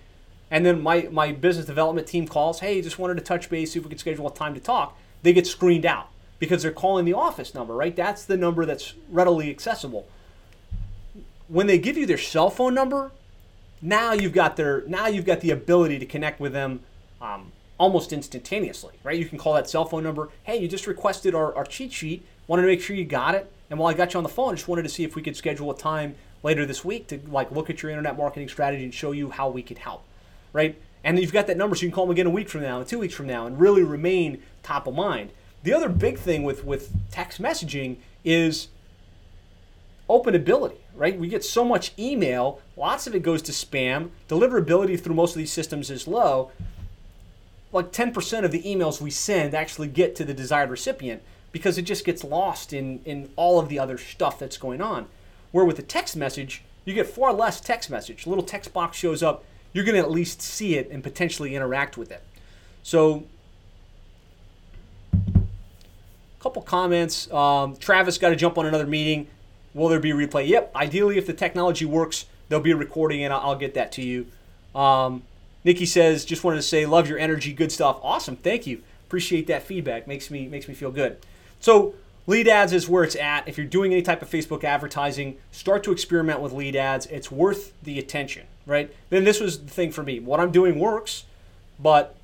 And 0.50 0.66
then 0.66 0.82
my, 0.82 1.08
my 1.12 1.32
business 1.32 1.66
development 1.66 2.08
team 2.08 2.28
calls, 2.28 2.60
hey, 2.60 2.82
just 2.82 3.00
wanted 3.00 3.16
to 3.16 3.22
touch 3.22 3.50
base, 3.50 3.72
see 3.74 3.80
if 3.80 3.86
we 3.86 3.90
could 3.90 4.00
schedule 4.00 4.28
a 4.28 4.34
time 4.34 4.54
to 4.54 4.60
talk. 4.60 4.98
They 5.24 5.34
get 5.34 5.48
screened 5.48 5.86
out 5.86 6.10
because 6.44 6.62
they're 6.62 6.74
calling 6.74 7.06
the 7.06 7.14
office 7.14 7.56
number, 7.56 7.74
right? 7.74 7.96
That's 7.96 8.26
the 8.26 8.36
number 8.36 8.66
that's 8.66 8.96
readily 9.10 9.50
accessible. 9.50 10.06
When 11.48 11.68
they 11.68 11.78
give 11.78 11.96
you 11.96 12.06
their 12.06 12.18
cell 12.18 12.50
phone 12.50 12.74
number, 12.74 13.12
now 13.82 14.12
you've 14.12 14.34
got 14.34 14.58
their 14.58 14.84
now 14.86 15.08
you've 15.08 15.26
got 15.26 15.40
the 15.40 15.52
ability 15.52 16.00
to 16.00 16.06
connect 16.06 16.42
with 16.42 16.52
them 16.52 16.82
um, 17.22 17.54
almost 17.78 18.12
instantaneously, 18.12 18.96
right? 19.06 19.18
You 19.18 19.26
can 19.26 19.38
call 19.38 19.54
that 19.54 19.70
cell 19.70 19.86
phone 19.86 20.04
number. 20.04 20.30
Hey, 20.44 20.58
you 20.58 20.68
just 20.68 20.86
requested 20.86 21.34
our, 21.34 21.56
our 21.56 21.64
cheat 21.64 21.94
sheet. 21.94 22.26
Wanted 22.48 22.64
to 22.64 22.68
make 22.68 22.82
sure 22.82 22.94
you 22.94 23.06
got 23.06 23.36
it. 23.36 23.50
And 23.70 23.80
while 23.80 23.90
I 23.90 23.96
got 23.96 24.14
you 24.14 24.18
on 24.18 24.24
the 24.24 24.30
phone, 24.30 24.52
I 24.52 24.56
just 24.56 24.68
wanted 24.68 24.84
to 24.84 24.90
see 24.90 25.06
if 25.06 25.16
we 25.16 25.22
could 25.22 25.38
schedule 25.38 25.72
a 25.72 25.78
time 25.78 26.16
later 26.44 26.66
this 26.66 26.84
week 26.84 27.08
to 27.08 27.22
like 27.30 27.52
look 27.52 27.70
at 27.70 27.82
your 27.82 27.90
internet 27.90 28.18
marketing 28.18 28.50
strategy 28.50 28.84
and 28.84 28.94
show 28.94 29.14
you 29.14 29.30
how 29.30 29.50
we 29.50 29.64
could 29.64 29.78
help, 29.78 30.04
right? 30.52 30.78
And 31.06 31.18
you've 31.20 31.32
got 31.32 31.48
that 31.48 31.58
number, 31.58 31.76
so 31.76 31.84
you 31.84 31.90
can 31.90 31.96
call 31.96 32.06
them 32.06 32.12
again 32.12 32.28
a 32.28 32.32
week 32.32 32.50
from 32.50 32.62
now 32.62 32.80
and 32.80 32.88
two 32.88 33.00
weeks 33.00 33.14
from 33.14 33.28
now, 33.28 33.46
and 33.46 33.60
really 33.60 33.84
remain 33.84 34.42
top 34.62 34.88
of 34.88 34.96
mind. 34.96 35.32
The 35.64 35.74
other 35.74 35.90
big 35.90 36.18
thing 36.18 36.44
with 36.44 36.66
with 36.66 36.94
text 37.12 37.42
messaging 37.42 37.98
is 38.24 38.68
openability, 40.10 40.78
right? 40.96 41.18
We 41.18 41.28
get 41.28 41.44
so 41.44 41.64
much 41.64 41.94
email, 41.98 42.60
lots 42.76 43.08
of 43.08 43.16
it 43.16 43.24
goes 43.24 43.42
to 43.44 43.52
spam. 43.52 44.10
Deliverability 44.28 45.00
through 45.00 45.16
most 45.16 45.32
of 45.32 45.38
these 45.38 45.52
systems 45.52 45.90
is 45.90 46.08
low. 46.08 46.52
Like 47.72 47.92
10% 47.92 48.44
of 48.44 48.52
the 48.52 48.62
emails 48.64 49.02
we 49.02 49.10
send 49.10 49.56
actually 49.56 49.88
get 49.88 50.16
to 50.18 50.26
the 50.26 50.34
desired 50.34 50.70
recipient 50.70 51.24
because 51.52 51.78
it 51.78 51.84
just 51.84 52.06
gets 52.06 52.24
lost 52.24 52.74
in, 52.74 53.02
in 53.06 53.32
all 53.36 53.60
of 53.60 53.70
the 53.70 53.80
other 53.80 53.98
stuff 53.98 54.38
that's 54.38 54.58
going 54.58 54.82
on. 54.82 55.08
Where 55.52 55.66
with 55.66 55.80
a 55.80 55.84
text 55.84 56.16
message, 56.16 56.64
you 56.86 56.94
get 56.94 57.08
far 57.08 57.34
less 57.34 57.62
text 57.62 57.90
message. 57.90 58.26
A 58.26 58.30
little 58.30 58.44
text 58.44 58.74
box 58.74 58.98
shows 58.98 59.24
up, 59.24 59.44
you're 59.72 59.86
going 59.86 59.96
to 59.96 60.02
at 60.02 60.12
least 60.12 60.42
see 60.42 60.76
it 60.76 60.90
and 60.92 61.02
potentially 61.02 61.56
interact 61.56 61.98
with 61.98 62.12
it. 62.12 62.24
So, 62.84 63.24
couple 66.44 66.62
comments. 66.62 67.32
Um, 67.32 67.76
Travis 67.78 68.18
got 68.18 68.30
to 68.30 68.36
jump 68.36 68.58
on 68.58 68.66
another 68.66 68.86
meeting. 68.86 69.28
Will 69.74 69.88
there 69.88 70.00
be 70.00 70.12
a 70.12 70.16
replay? 70.16 70.48
Yep. 70.48 70.76
Ideally, 70.76 71.18
if 71.18 71.26
the 71.26 71.34
technology 71.34 71.86
works, 71.86 72.26
there'll 72.50 72.64
be 72.64 72.72
a 72.72 72.76
recording, 72.76 73.24
and 73.24 73.34
I'll, 73.34 73.40
I'll 73.40 73.56
get 73.56 73.74
that 73.74 73.92
to 73.94 74.04
you. 74.04 74.28
Um, 74.76 75.24
Nikki 75.64 75.86
says, 75.86 76.26
just 76.26 76.44
wanted 76.44 76.58
to 76.58 76.64
say, 76.64 76.86
love 76.86 77.08
your 77.08 77.18
energy, 77.18 77.54
good 77.54 77.72
stuff. 77.72 77.98
Awesome, 78.04 78.36
thank 78.36 78.68
you. 78.68 78.84
Appreciate 79.08 79.48
that 79.48 79.64
feedback. 79.64 80.08
Makes 80.08 80.30
me 80.30 80.48
makes 80.48 80.68
me 80.68 80.74
feel 80.74 80.92
good. 80.92 81.18
So 81.60 81.94
lead 82.28 82.48
ads 82.48 82.74
is 82.74 82.90
where 82.90 83.04
it's 83.04 83.16
at. 83.16 83.48
If 83.48 83.58
you're 83.58 83.68
doing 83.68 83.94
any 83.94 84.02
type 84.02 84.22
of 84.22 84.30
Facebook 84.30 84.64
advertising, 84.64 85.38
start 85.52 85.84
to 85.84 85.92
experiment 85.92 86.42
with 86.42 86.52
lead 86.52 86.76
ads. 86.76 87.06
It's 87.06 87.32
worth 87.32 87.74
the 87.84 88.00
attention, 88.00 88.48
right? 88.66 88.94
Then 89.10 89.24
this 89.24 89.40
was 89.40 89.64
the 89.64 89.70
thing 89.70 89.92
for 89.92 90.04
me. 90.04 90.20
What 90.20 90.40
I'm 90.40 90.52
doing 90.52 90.80
works, 90.80 91.26
but 91.80 92.16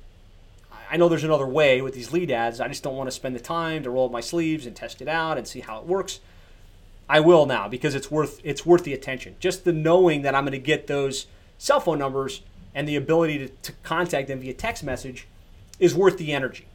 I 0.90 0.96
know 0.96 1.08
there's 1.08 1.24
another 1.24 1.46
way 1.46 1.80
with 1.80 1.94
these 1.94 2.12
lead 2.12 2.30
ads. 2.30 2.60
I 2.60 2.68
just 2.68 2.82
don't 2.82 2.96
want 2.96 3.06
to 3.06 3.12
spend 3.14 3.36
the 3.36 3.40
time 3.40 3.84
to 3.84 3.90
roll 3.90 4.06
up 4.06 4.12
my 4.12 4.20
sleeves 4.20 4.66
and 4.66 4.74
test 4.74 5.00
it 5.00 5.08
out 5.08 5.38
and 5.38 5.46
see 5.46 5.60
how 5.60 5.78
it 5.78 5.86
works. 5.86 6.20
I 7.08 7.20
will 7.20 7.46
now 7.46 7.68
because 7.68 7.94
it's 7.94 8.10
worth 8.10 8.40
it's 8.44 8.66
worth 8.66 8.84
the 8.84 8.94
attention. 8.94 9.36
Just 9.40 9.64
the 9.64 9.72
knowing 9.72 10.22
that 10.22 10.34
I'm 10.34 10.44
going 10.44 10.52
to 10.52 10.58
get 10.58 10.86
those 10.86 11.26
cell 11.58 11.80
phone 11.80 11.98
numbers 11.98 12.42
and 12.74 12.88
the 12.88 12.96
ability 12.96 13.38
to, 13.38 13.48
to 13.48 13.72
contact 13.82 14.28
them 14.28 14.40
via 14.40 14.54
text 14.54 14.82
message 14.82 15.26
is 15.78 15.94
worth 15.94 16.18
the 16.18 16.32
energy. 16.32 16.66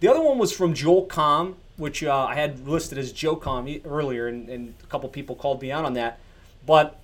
The 0.00 0.08
other 0.08 0.22
one 0.22 0.38
was 0.38 0.52
from 0.52 0.74
Joel 0.74 1.06
Comm, 1.06 1.54
which 1.76 2.02
uh, 2.02 2.24
I 2.24 2.34
had 2.34 2.66
listed 2.66 2.98
as 2.98 3.12
Joe 3.12 3.36
Com 3.36 3.68
earlier, 3.84 4.28
and, 4.28 4.48
and 4.48 4.74
a 4.82 4.86
couple 4.86 5.08
people 5.08 5.36
called 5.36 5.60
me 5.60 5.70
out 5.70 5.84
on 5.84 5.94
that. 5.94 6.18
But 6.64 6.98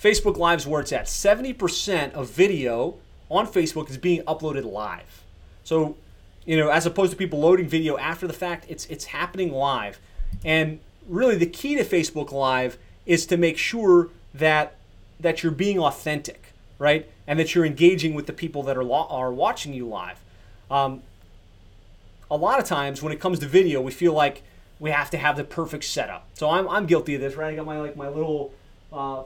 Facebook 0.00 0.36
Live's 0.36 0.66
where 0.66 0.80
it's 0.80 0.92
at. 0.92 1.06
70% 1.06 2.12
of 2.12 2.30
video 2.30 2.96
on 3.30 3.46
Facebook 3.46 3.90
is 3.90 3.98
being 3.98 4.22
uploaded 4.22 4.64
live. 4.64 5.19
So, 5.64 5.96
you 6.44 6.56
know, 6.56 6.70
as 6.70 6.86
opposed 6.86 7.10
to 7.12 7.16
people 7.16 7.40
loading 7.40 7.68
video 7.68 7.96
after 7.98 8.26
the 8.26 8.32
fact, 8.32 8.66
it's 8.68 8.86
it's 8.86 9.06
happening 9.06 9.52
live. 9.52 10.00
And 10.44 10.80
really 11.06 11.36
the 11.36 11.46
key 11.46 11.76
to 11.76 11.84
Facebook 11.84 12.32
Live 12.32 12.78
is 13.06 13.26
to 13.26 13.36
make 13.36 13.58
sure 13.58 14.08
that 14.34 14.76
that 15.18 15.42
you're 15.42 15.52
being 15.52 15.78
authentic, 15.78 16.52
right? 16.78 17.10
And 17.26 17.38
that 17.38 17.54
you're 17.54 17.66
engaging 17.66 18.14
with 18.14 18.26
the 18.26 18.32
people 18.32 18.62
that 18.64 18.76
are 18.76 18.84
lo- 18.84 19.06
are 19.10 19.32
watching 19.32 19.74
you 19.74 19.86
live. 19.86 20.20
Um, 20.70 21.02
a 22.30 22.36
lot 22.36 22.60
of 22.60 22.64
times 22.64 23.02
when 23.02 23.12
it 23.12 23.20
comes 23.20 23.40
to 23.40 23.46
video, 23.46 23.80
we 23.80 23.90
feel 23.90 24.12
like 24.12 24.42
we 24.78 24.90
have 24.90 25.10
to 25.10 25.18
have 25.18 25.36
the 25.36 25.44
perfect 25.44 25.84
setup. 25.84 26.26
So 26.34 26.48
I'm, 26.48 26.68
I'm 26.68 26.86
guilty 26.86 27.14
of 27.14 27.20
this, 27.20 27.34
right? 27.34 27.52
I 27.52 27.56
got 27.56 27.66
my 27.66 27.78
like 27.78 27.96
my 27.96 28.08
little 28.08 28.52
uh, 28.92 29.24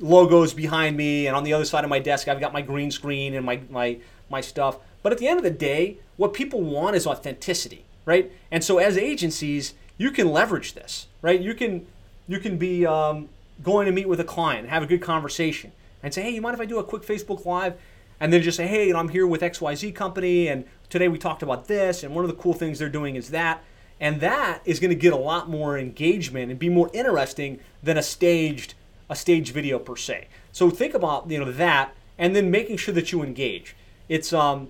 logos 0.00 0.52
behind 0.52 0.96
me, 0.96 1.26
and 1.28 1.36
on 1.36 1.44
the 1.44 1.52
other 1.52 1.64
side 1.64 1.84
of 1.84 1.90
my 1.90 1.98
desk, 1.98 2.28
I've 2.28 2.40
got 2.40 2.52
my 2.52 2.62
green 2.62 2.90
screen 2.90 3.34
and 3.34 3.46
my 3.46 3.60
my 3.70 3.98
my 4.32 4.40
stuff. 4.40 4.78
But 5.04 5.12
at 5.12 5.18
the 5.18 5.28
end 5.28 5.38
of 5.38 5.44
the 5.44 5.50
day, 5.50 5.98
what 6.16 6.32
people 6.32 6.60
want 6.60 6.96
is 6.96 7.06
authenticity, 7.06 7.84
right? 8.04 8.32
And 8.50 8.64
so 8.64 8.78
as 8.78 8.98
agencies, 8.98 9.74
you 9.96 10.10
can 10.10 10.32
leverage 10.32 10.74
this, 10.74 11.06
right? 11.20 11.40
You 11.40 11.54
can 11.54 11.86
you 12.26 12.40
can 12.40 12.58
be 12.58 12.84
um, 12.84 13.28
going 13.62 13.86
to 13.86 13.92
meet 13.92 14.08
with 14.08 14.18
a 14.18 14.24
client, 14.24 14.68
have 14.68 14.82
a 14.82 14.86
good 14.86 15.02
conversation, 15.02 15.70
and 16.02 16.12
say, 16.12 16.22
hey, 16.22 16.30
you 16.30 16.40
mind 16.40 16.54
if 16.54 16.60
I 16.60 16.64
do 16.64 16.78
a 16.78 16.84
quick 16.84 17.02
Facebook 17.02 17.44
Live? 17.44 17.74
And 18.18 18.32
then 18.32 18.40
just 18.42 18.56
say, 18.56 18.68
hey, 18.68 18.92
I'm 18.92 19.08
here 19.08 19.26
with 19.26 19.40
XYZ 19.40 19.94
company, 19.96 20.46
and 20.46 20.64
today 20.88 21.08
we 21.08 21.18
talked 21.18 21.42
about 21.42 21.66
this, 21.66 22.04
and 22.04 22.14
one 22.14 22.24
of 22.24 22.30
the 22.30 22.36
cool 22.36 22.54
things 22.54 22.78
they're 22.78 22.88
doing 22.88 23.16
is 23.16 23.30
that. 23.30 23.64
And 23.98 24.20
that 24.20 24.62
is 24.64 24.78
going 24.78 24.90
to 24.90 24.96
get 24.96 25.12
a 25.12 25.16
lot 25.16 25.50
more 25.50 25.76
engagement 25.76 26.50
and 26.50 26.58
be 26.58 26.68
more 26.68 26.88
interesting 26.92 27.58
than 27.82 27.96
a 27.96 28.02
staged 28.02 28.74
a 29.12 29.16
staged 29.16 29.52
video 29.52 29.78
per 29.78 29.94
se. 29.94 30.26
So 30.52 30.70
think 30.70 30.94
about 30.94 31.30
you 31.30 31.38
know 31.38 31.52
that, 31.52 31.94
and 32.18 32.34
then 32.34 32.50
making 32.50 32.78
sure 32.78 32.94
that 32.94 33.12
you 33.12 33.22
engage. 33.22 33.76
It's 34.08 34.32
um, 34.32 34.68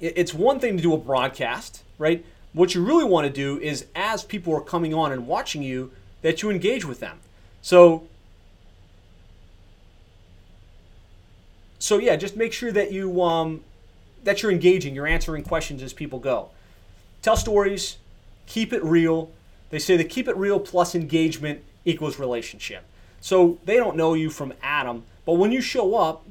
it's 0.00 0.32
one 0.32 0.60
thing 0.60 0.76
to 0.76 0.82
do 0.82 0.94
a 0.94 0.98
broadcast, 0.98 1.82
right? 1.98 2.24
What 2.52 2.74
you 2.74 2.84
really 2.84 3.04
want 3.04 3.26
to 3.26 3.32
do 3.32 3.58
is, 3.60 3.86
as 3.94 4.24
people 4.24 4.54
are 4.54 4.60
coming 4.60 4.94
on 4.94 5.12
and 5.12 5.26
watching 5.26 5.62
you, 5.62 5.92
that 6.22 6.42
you 6.42 6.50
engage 6.50 6.84
with 6.84 7.00
them. 7.00 7.18
So 7.62 8.04
so 11.78 11.98
yeah, 11.98 12.14
just 12.16 12.36
make 12.36 12.52
sure 12.52 12.70
that 12.72 12.92
you 12.92 13.22
um, 13.22 13.62
that 14.22 14.42
you're 14.42 14.52
engaging, 14.52 14.94
you're 14.94 15.06
answering 15.06 15.42
questions 15.42 15.82
as 15.82 15.92
people 15.92 16.18
go. 16.18 16.50
Tell 17.22 17.36
stories, 17.36 17.96
keep 18.46 18.72
it 18.72 18.84
real. 18.84 19.30
They 19.70 19.78
say 19.78 19.96
that 19.96 20.10
keep 20.10 20.28
it 20.28 20.36
real 20.36 20.60
plus 20.60 20.94
engagement 20.94 21.62
equals 21.84 22.18
relationship. 22.18 22.84
So 23.20 23.58
they 23.64 23.76
don't 23.76 23.96
know 23.96 24.14
you 24.14 24.30
from 24.30 24.52
Adam, 24.62 25.04
but 25.24 25.34
when 25.34 25.52
you 25.52 25.60
show 25.60 25.94
up, 25.94 26.24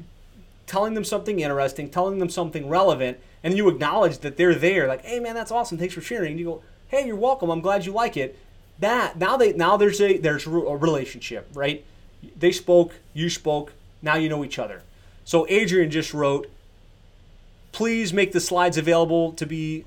telling 0.70 0.94
them 0.94 1.04
something 1.04 1.40
interesting, 1.40 1.90
telling 1.90 2.20
them 2.20 2.30
something 2.30 2.70
relevant, 2.70 3.18
and 3.44 3.58
you 3.58 3.68
acknowledge 3.68 4.20
that 4.20 4.38
they're 4.38 4.56
there, 4.56 4.88
like, 4.88 5.04
hey 5.04 5.20
man, 5.20 5.36
that's 5.36 5.52
awesome, 5.52 5.78
thanks 5.78 5.94
for 5.94 6.02
sharing. 6.02 6.32
And 6.32 6.40
you 6.40 6.46
go, 6.46 6.64
hey, 6.88 7.06
you're 7.06 7.16
welcome, 7.16 7.50
I'm 7.50 7.62
glad 7.62 7.86
you 7.86 7.92
like 7.92 8.16
it. 8.16 8.38
That 8.80 9.18
now 9.18 9.36
they 9.36 9.52
now 9.54 9.76
there's 9.76 10.00
a 10.00 10.18
there's 10.18 10.46
a 10.46 10.50
relationship, 10.50 11.50
right? 11.54 11.84
They 12.38 12.52
spoke, 12.52 12.94
you 13.14 13.30
spoke, 13.30 13.74
now 14.02 14.16
you 14.16 14.30
know 14.30 14.46
each 14.46 14.60
other. 14.60 14.84
So 15.26 15.46
Adrian 15.50 15.92
just 15.92 16.14
wrote, 16.14 16.50
please 17.72 18.14
make 18.14 18.32
the 18.32 18.40
slides 18.40 18.78
available 18.78 19.34
to 19.34 19.46
be 19.46 19.86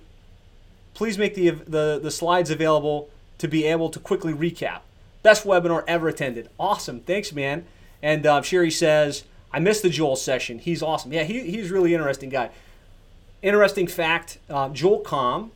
please 0.95 1.17
make 1.17 1.35
the, 1.35 1.51
the, 1.51 2.01
the 2.03 2.11
slides 2.11 2.51
available 2.51 3.09
to 3.39 3.49
be 3.49 3.65
able 3.65 3.89
to 3.89 3.99
quickly 3.99 4.33
recap. 4.33 4.81
Best 5.23 5.45
webinar 5.45 5.85
ever 5.87 6.09
attended. 6.09 6.51
Awesome. 6.59 7.01
Thanks, 7.01 7.33
man. 7.33 7.65
And 8.03 8.27
uh, 8.27 8.43
Sherry 8.43 8.71
says, 8.71 9.25
I 9.53 9.61
missed 9.61 9.83
the 9.83 9.91
Joel 9.91 10.17
session. 10.17 10.59
He's 10.59 10.83
awesome. 10.83 11.13
Yeah, 11.13 11.25
he, 11.25 11.41
he's 11.41 11.71
really 11.71 11.95
interesting 11.95 12.31
guy. 12.31 12.51
Interesting 13.43 13.87
fact 13.87 14.39
uh, 14.49 14.69
Joel 14.71 15.03
Comm 15.03 15.51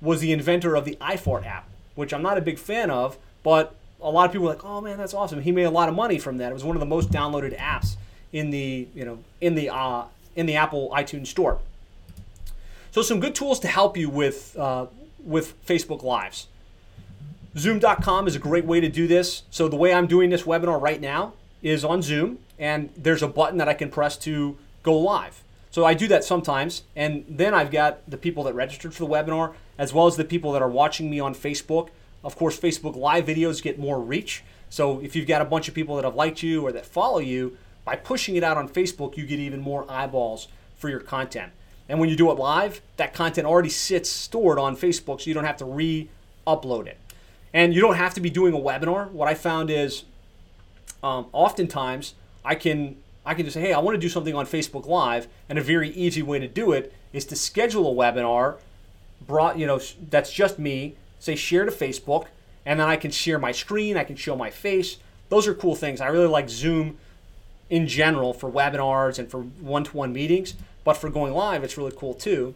was 0.00 0.20
the 0.20 0.32
inventor 0.32 0.76
of 0.76 0.84
the 0.84 0.96
iFart 1.00 1.46
app, 1.46 1.68
which 1.94 2.12
I'm 2.12 2.22
not 2.22 2.38
a 2.38 2.40
big 2.40 2.58
fan 2.58 2.90
of, 2.90 3.18
but 3.42 3.74
a 4.00 4.10
lot 4.10 4.26
of 4.26 4.32
people 4.32 4.46
are 4.46 4.54
like, 4.54 4.64
oh 4.64 4.80
man, 4.80 4.98
that's 4.98 5.14
awesome. 5.14 5.42
He 5.42 5.52
made 5.52 5.64
a 5.64 5.70
lot 5.70 5.88
of 5.88 5.94
money 5.94 6.18
from 6.18 6.38
that. 6.38 6.50
It 6.50 6.54
was 6.54 6.64
one 6.64 6.76
of 6.76 6.80
the 6.80 6.86
most 6.86 7.10
downloaded 7.10 7.58
apps 7.58 7.96
in 8.32 8.50
the, 8.50 8.88
you 8.94 9.04
know, 9.04 9.18
in 9.40 9.54
the, 9.54 9.70
uh, 9.70 10.04
in 10.36 10.46
the 10.46 10.56
Apple 10.56 10.90
iTunes 10.94 11.26
store. 11.26 11.58
So 12.92 13.02
some 13.02 13.20
good 13.20 13.34
tools 13.34 13.60
to 13.60 13.68
help 13.68 13.96
you 13.96 14.08
with 14.08 14.56
uh, 14.58 14.86
with 15.24 15.64
Facebook 15.66 16.02
Lives. 16.02 16.48
Zoom.com 17.56 18.26
is 18.26 18.34
a 18.34 18.38
great 18.38 18.64
way 18.64 18.80
to 18.80 18.88
do 18.88 19.06
this. 19.06 19.42
So 19.50 19.68
the 19.68 19.76
way 19.76 19.92
I'm 19.92 20.06
doing 20.06 20.30
this 20.30 20.42
webinar 20.42 20.80
right 20.80 21.00
now 21.00 21.34
is 21.62 21.84
on 21.84 22.00
Zoom, 22.02 22.38
and 22.60 22.90
there's 22.96 23.22
a 23.22 23.28
button 23.28 23.58
that 23.58 23.68
I 23.68 23.74
can 23.74 23.90
press 23.90 24.16
to 24.18 24.56
go 24.84 24.96
live. 24.96 25.42
So 25.72 25.84
I 25.84 25.94
do 25.94 26.06
that 26.08 26.24
sometimes, 26.24 26.82
and 26.94 27.24
then 27.28 27.54
I've 27.54 27.70
got 27.70 28.08
the 28.08 28.16
people 28.16 28.44
that 28.44 28.54
registered 28.54 28.94
for 28.94 29.04
the 29.04 29.10
webinar, 29.10 29.54
as 29.78 29.92
well 29.92 30.06
as 30.06 30.16
the 30.16 30.24
people 30.24 30.52
that 30.52 30.62
are 30.62 30.68
watching 30.68 31.10
me 31.10 31.18
on 31.18 31.34
Facebook 31.34 31.88
Of 32.22 32.36
course, 32.36 32.58
Facebook 32.58 32.96
Live 32.96 33.26
videos 33.26 33.62
get 33.62 33.78
more 33.78 34.00
reach. 34.00 34.42
So 34.68 35.00
if 35.00 35.16
you've 35.16 35.26
got 35.26 35.42
a 35.42 35.44
bunch 35.44 35.68
of 35.68 35.74
people 35.74 35.96
that 35.96 36.04
have 36.04 36.14
liked 36.14 36.42
you 36.42 36.64
or 36.64 36.72
that 36.72 36.86
follow 36.86 37.18
you, 37.18 37.56
by 37.84 37.96
pushing 37.96 38.36
it 38.36 38.44
out 38.44 38.56
on 38.56 38.68
Facebook, 38.68 39.16
you 39.16 39.26
get 39.26 39.38
even 39.38 39.60
more 39.60 39.90
eyeballs 39.90 40.48
for 40.76 40.88
your 40.88 41.00
content. 41.00 41.52
And 41.88 41.98
when 41.98 42.08
you 42.08 42.16
do 42.16 42.30
it 42.30 42.34
live, 42.34 42.82
that 42.98 43.14
content 43.14 43.46
already 43.46 43.70
sits 43.70 44.08
stored 44.08 44.58
on 44.58 44.76
Facebook, 44.76 45.22
so 45.22 45.28
you 45.28 45.34
don't 45.34 45.44
have 45.44 45.56
to 45.56 45.64
re 45.64 46.08
upload 46.46 46.86
it. 46.86 46.98
And 47.52 47.74
you 47.74 47.80
don't 47.80 47.96
have 47.96 48.14
to 48.14 48.20
be 48.20 48.30
doing 48.30 48.54
a 48.54 48.58
webinar. 48.58 49.10
What 49.10 49.28
I 49.28 49.34
found 49.34 49.70
is 49.70 50.04
um, 51.02 51.26
oftentimes 51.32 52.14
I 52.44 52.54
can 52.54 52.96
I 53.24 53.34
can 53.34 53.44
just 53.44 53.54
say, 53.54 53.60
hey, 53.60 53.72
I 53.72 53.78
want 53.80 53.94
to 53.94 54.00
do 54.00 54.08
something 54.08 54.34
on 54.34 54.46
Facebook 54.46 54.86
Live, 54.86 55.28
and 55.48 55.58
a 55.58 55.62
very 55.62 55.90
easy 55.90 56.22
way 56.22 56.38
to 56.38 56.48
do 56.48 56.72
it 56.72 56.92
is 57.12 57.24
to 57.26 57.36
schedule 57.36 57.90
a 57.90 57.94
webinar, 57.94 58.56
brought 59.26 59.58
you 59.58 59.66
know 59.66 59.80
that's 60.10 60.32
just 60.32 60.58
me. 60.58 60.96
Say 61.18 61.36
share 61.36 61.64
to 61.64 61.70
Facebook, 61.70 62.26
and 62.64 62.80
then 62.80 62.88
I 62.88 62.96
can 62.96 63.10
share 63.10 63.38
my 63.38 63.52
screen. 63.52 63.96
I 63.96 64.04
can 64.04 64.16
show 64.16 64.36
my 64.36 64.50
face. 64.50 64.96
Those 65.28 65.46
are 65.46 65.54
cool 65.54 65.76
things. 65.76 66.00
I 66.00 66.06
really 66.08 66.26
like 66.26 66.48
Zoom 66.48 66.98
in 67.68 67.86
general 67.86 68.32
for 68.32 68.50
webinars 68.50 69.18
and 69.18 69.30
for 69.30 69.42
one-to-one 69.42 70.12
meetings. 70.12 70.54
But 70.82 70.94
for 70.94 71.08
going 71.08 71.32
live, 71.32 71.62
it's 71.62 71.78
really 71.78 71.92
cool 71.94 72.14
too. 72.14 72.54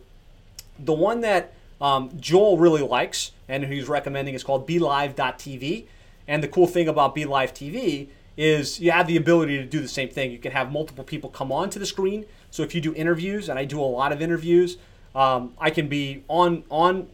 The 0.79 0.93
one 0.93 1.21
that 1.21 1.53
um, 1.81 2.11
Joel 2.19 2.59
really 2.59 2.83
likes 2.83 3.31
and 3.49 3.65
he's 3.65 3.89
recommending 3.89 4.35
is 4.35 4.43
called 4.43 4.67
BeLive.tv. 4.67 5.85
And 6.27 6.43
the 6.43 6.49
cool 6.49 6.67
thing 6.67 6.89
about 6.89 7.15
BeLive 7.15 7.53
TV 7.53 8.09
is 8.37 8.81
you 8.81 8.91
have 8.91 9.07
the 9.07 9.17
ability 9.17 9.57
to 9.59 9.65
do 9.65 9.81
the 9.81 9.89
same 9.89 10.09
thing. 10.09 10.33
You 10.33 10.39
can 10.39 10.53
have 10.53 10.73
multiple 10.73 11.05
people 11.05 11.31
come 11.31 11.53
onto 11.53 11.79
the 11.79 11.87
screen. 11.87 12.27
So 12.51 12.63
if 12.63 12.75
you 12.75 12.81
do 12.81 12.95
interviews, 12.95 13.49
and 13.49 13.59
I 13.59 13.65
do 13.65 13.81
a 13.81 13.83
lot 13.83 14.13
of 14.13 14.21
interviews, 14.21 14.77
um, 15.15 15.55
I 15.59 15.71
can 15.71 15.89
be 15.89 16.25
on 16.29 16.65
on 16.71 17.09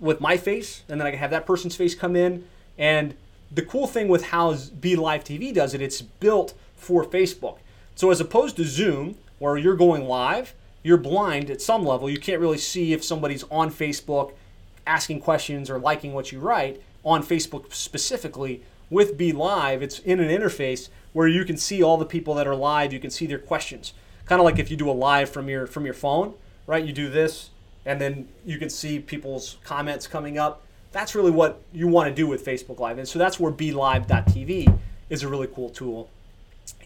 with 0.00 0.20
my 0.20 0.36
face, 0.36 0.82
and 0.88 1.00
then 1.00 1.06
I 1.06 1.10
can 1.10 1.18
have 1.18 1.30
that 1.30 1.46
person's 1.46 1.76
face 1.76 1.94
come 1.94 2.16
in. 2.16 2.44
And 2.78 3.14
the 3.50 3.62
cool 3.62 3.86
thing 3.86 4.08
with 4.08 4.26
how 4.26 4.52
BeLive 4.54 5.24
TV 5.24 5.54
does 5.54 5.74
it, 5.74 5.80
it's 5.80 6.02
built 6.02 6.54
for 6.76 7.04
Facebook. 7.04 7.58
So 7.94 8.10
as 8.10 8.20
opposed 8.20 8.56
to 8.56 8.64
Zoom, 8.64 9.16
where 9.38 9.56
you're 9.56 9.76
going 9.76 10.06
live, 10.06 10.54
you're 10.82 10.98
blind 10.98 11.50
at 11.50 11.62
some 11.62 11.84
level. 11.84 12.10
You 12.10 12.18
can't 12.18 12.40
really 12.40 12.58
see 12.58 12.92
if 12.92 13.04
somebody's 13.04 13.44
on 13.44 13.70
Facebook 13.70 14.32
asking 14.86 15.20
questions 15.20 15.70
or 15.70 15.78
liking 15.78 16.12
what 16.12 16.32
you 16.32 16.40
write 16.40 16.82
on 17.04 17.22
Facebook 17.22 17.72
specifically. 17.72 18.62
With 18.90 19.16
BeLive, 19.16 19.82
it's 19.82 19.98
in 20.00 20.20
an 20.20 20.28
interface 20.28 20.88
where 21.12 21.26
you 21.26 21.44
can 21.44 21.56
see 21.56 21.82
all 21.82 21.96
the 21.96 22.04
people 22.04 22.34
that 22.34 22.46
are 22.46 22.54
live. 22.54 22.92
You 22.92 23.00
can 23.00 23.10
see 23.10 23.26
their 23.26 23.38
questions, 23.38 23.94
kind 24.26 24.40
of 24.40 24.44
like 24.44 24.58
if 24.58 24.70
you 24.70 24.76
do 24.76 24.90
a 24.90 24.92
live 24.92 25.30
from 25.30 25.48
your 25.48 25.66
from 25.66 25.84
your 25.84 25.94
phone, 25.94 26.34
right? 26.66 26.84
You 26.84 26.92
do 26.92 27.08
this, 27.08 27.50
and 27.86 28.00
then 28.00 28.28
you 28.44 28.58
can 28.58 28.68
see 28.68 28.98
people's 28.98 29.56
comments 29.64 30.06
coming 30.06 30.38
up. 30.38 30.62
That's 30.92 31.14
really 31.14 31.30
what 31.30 31.62
you 31.72 31.88
want 31.88 32.08
to 32.08 32.14
do 32.14 32.26
with 32.26 32.44
Facebook 32.44 32.78
Live, 32.78 32.98
and 32.98 33.08
so 33.08 33.18
that's 33.18 33.40
where 33.40 33.50
be 33.50 33.70
BeLive.tv 33.70 34.78
is 35.08 35.22
a 35.22 35.28
really 35.28 35.48
cool 35.48 35.70
tool. 35.70 36.10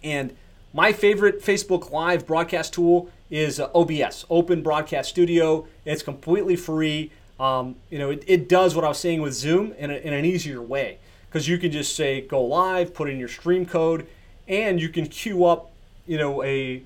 And 0.03 0.37
my 0.73 0.93
favorite 0.93 1.43
Facebook 1.43 1.91
Live 1.91 2.27
broadcast 2.27 2.75
tool 2.75 3.11
is 3.31 3.59
uh, 3.59 3.71
OBS, 3.75 4.25
Open 4.31 4.63
Broadcast 4.63 5.11
Studio. 5.11 5.67
It's 5.85 6.03
completely 6.03 6.57
free. 6.57 7.11
Um, 7.41 7.77
you 7.91 7.99
know, 7.99 8.11
it, 8.11 8.25
it 8.27 8.49
does 8.49 8.75
what 8.75 8.85
I 8.85 8.89
was 8.89 8.99
saying 8.99 9.21
with 9.21 9.33
Zoom 9.33 9.73
in, 9.79 9.91
a, 9.91 9.95
in 9.95 10.13
an 10.13 10.25
easier 10.25 10.61
way 10.61 10.99
because 11.29 11.49
you 11.49 11.59
can 11.59 11.70
just 11.70 11.95
say 11.95 12.20
go 12.22 12.43
live, 12.43 12.95
put 12.95 13.09
in 13.09 13.18
your 13.18 13.29
stream 13.29 13.66
code, 13.66 14.07
and 14.47 14.81
you 14.81 14.89
can 14.89 15.07
queue 15.07 15.45
up, 15.45 15.70
you 16.07 16.18
know, 16.18 16.43
a 16.43 16.83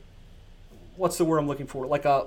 what's 0.96 1.18
the 1.18 1.24
word 1.24 1.38
I'm 1.38 1.46
looking 1.46 1.66
for? 1.66 1.86
Like 1.86 2.04
a, 2.04 2.26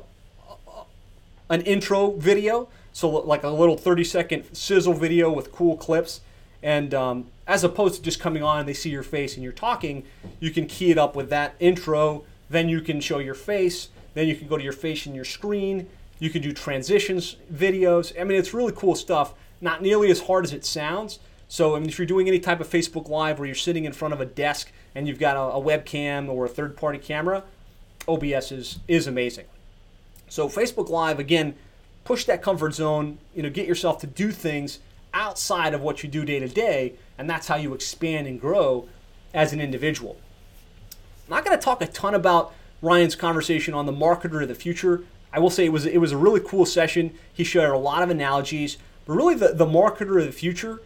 an 1.49 1.61
intro 1.61 2.11
video. 2.11 2.69
So 2.93 3.09
like 3.09 3.43
a 3.43 3.49
little 3.49 3.77
30 3.77 4.03
second 4.05 4.55
sizzle 4.55 4.93
video 4.93 5.31
with 5.31 5.51
cool 5.51 5.75
clips 5.75 6.21
and 6.65 6.95
um, 6.95 7.27
as 7.45 7.63
opposed 7.63 7.95
to 7.95 8.01
just 8.01 8.19
coming 8.19 8.41
on 8.41 8.59
and 8.59 8.67
they 8.67 8.73
see 8.73 8.89
your 8.89 9.03
face 9.03 9.35
and 9.35 9.43
you're 9.43 9.53
talking, 9.53 10.03
you 10.39 10.49
can 10.49 10.65
key 10.65 10.89
it 10.89 10.97
up 10.97 11.15
with 11.15 11.29
that 11.29 11.53
intro. 11.59 12.23
Then 12.49 12.69
you 12.69 12.81
can 12.81 12.99
show 12.99 13.19
your 13.19 13.35
face. 13.35 13.89
Then 14.15 14.27
you 14.27 14.35
can 14.35 14.47
go 14.47 14.57
to 14.57 14.63
your 14.63 14.73
face 14.73 15.05
and 15.05 15.15
your 15.15 15.25
screen. 15.25 15.87
You 16.17 16.31
can 16.31 16.41
do 16.41 16.51
transitions 16.51 17.35
videos. 17.53 18.19
I 18.19 18.23
mean, 18.23 18.39
it's 18.39 18.51
really 18.51 18.73
cool 18.75 18.95
stuff. 18.95 19.35
Not 19.61 19.83
nearly 19.83 20.09
as 20.09 20.21
hard 20.21 20.43
as 20.43 20.53
it 20.53 20.65
sounds. 20.65 21.19
So, 21.55 21.73
I 21.73 21.79
mean, 21.79 21.87
if 21.87 21.97
you're 21.97 22.05
doing 22.05 22.27
any 22.27 22.39
type 22.39 22.59
of 22.59 22.69
Facebook 22.69 23.07
Live 23.07 23.39
where 23.39 23.45
you're 23.45 23.55
sitting 23.55 23.85
in 23.85 23.93
front 23.93 24.13
of 24.13 24.19
a 24.19 24.25
desk 24.25 24.73
and 24.93 25.07
you've 25.07 25.19
got 25.19 25.37
a, 25.37 25.55
a 25.55 25.61
webcam 25.61 26.27
or 26.27 26.43
a 26.43 26.49
third 26.49 26.75
party 26.75 26.99
camera, 26.99 27.45
OBS 28.09 28.51
is, 28.51 28.79
is 28.89 29.07
amazing. 29.07 29.45
So, 30.27 30.49
Facebook 30.49 30.89
Live, 30.89 31.17
again, 31.17 31.55
push 32.03 32.25
that 32.25 32.41
comfort 32.41 32.73
zone, 32.73 33.19
you 33.33 33.41
know, 33.41 33.49
get 33.49 33.67
yourself 33.67 33.99
to 33.99 34.07
do 34.07 34.31
things 34.31 34.79
outside 35.13 35.73
of 35.73 35.79
what 35.79 36.03
you 36.03 36.09
do 36.09 36.25
day 36.25 36.39
to 36.39 36.49
day, 36.49 36.95
and 37.17 37.29
that's 37.29 37.47
how 37.47 37.55
you 37.55 37.73
expand 37.73 38.27
and 38.27 38.37
grow 38.41 38.89
as 39.33 39.53
an 39.53 39.61
individual. 39.61 40.17
I'm 41.29 41.37
not 41.37 41.45
going 41.45 41.57
to 41.57 41.63
talk 41.63 41.81
a 41.81 41.87
ton 41.87 42.13
about 42.13 42.53
Ryan's 42.81 43.15
conversation 43.15 43.73
on 43.73 43.85
the 43.85 43.93
marketer 43.93 44.41
of 44.41 44.49
the 44.49 44.55
future. 44.55 45.05
I 45.31 45.39
will 45.39 45.49
say 45.49 45.63
it 45.63 45.71
was 45.71 45.85
it 45.85 45.99
was 45.99 46.11
a 46.11 46.17
really 46.17 46.41
cool 46.41 46.65
session. 46.65 47.13
He 47.33 47.45
shared 47.45 47.71
a 47.71 47.77
lot 47.77 48.03
of 48.03 48.09
analogies, 48.09 48.75
but 49.05 49.13
really 49.13 49.35
the, 49.35 49.53
the 49.53 49.65
marketer 49.65 50.19
of 50.19 50.25
the 50.25 50.33
future 50.33 50.81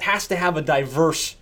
has 0.00 0.26
to 0.28 0.36
have 0.36 0.56
a 0.56 0.62
diverse 0.62 1.36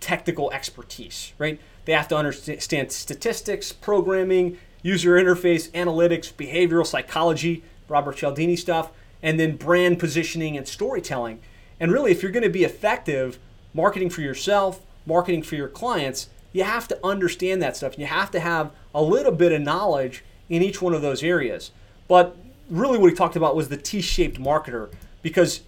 technical 0.00 0.50
expertise, 0.52 1.32
right? 1.38 1.60
They 1.84 1.92
have 1.92 2.08
to 2.08 2.16
understand 2.16 2.92
statistics, 2.92 3.72
programming, 3.72 4.58
user 4.82 5.12
interface, 5.12 5.70
analytics, 5.70 6.32
behavioral 6.32 6.86
psychology, 6.86 7.62
Robert 7.88 8.16
Cialdini 8.16 8.56
stuff 8.56 8.90
and 9.22 9.38
then 9.38 9.56
brand 9.56 9.98
positioning 9.98 10.56
and 10.56 10.66
storytelling. 10.66 11.40
And 11.78 11.92
really, 11.92 12.10
if 12.10 12.22
you're 12.22 12.32
going 12.32 12.42
to 12.42 12.50
be 12.50 12.64
effective 12.64 13.38
marketing 13.72 14.10
for 14.10 14.20
yourself, 14.20 14.80
marketing 15.06 15.42
for 15.42 15.54
your 15.54 15.68
clients, 15.68 16.28
you 16.52 16.64
have 16.64 16.88
to 16.88 16.98
understand 17.04 17.62
that 17.62 17.76
stuff. 17.76 17.98
You 17.98 18.06
have 18.06 18.30
to 18.32 18.40
have 18.40 18.72
a 18.94 19.02
little 19.02 19.32
bit 19.32 19.52
of 19.52 19.62
knowledge 19.62 20.24
in 20.48 20.62
each 20.62 20.82
one 20.82 20.92
of 20.92 21.02
those 21.02 21.22
areas. 21.22 21.70
But 22.08 22.36
really, 22.68 22.98
what 22.98 23.10
he 23.10 23.16
talked 23.16 23.36
about 23.36 23.56
was 23.56 23.68
the 23.68 23.76
T 23.76 24.00
shaped 24.00 24.40
marketer 24.40 24.92
because 25.22 25.62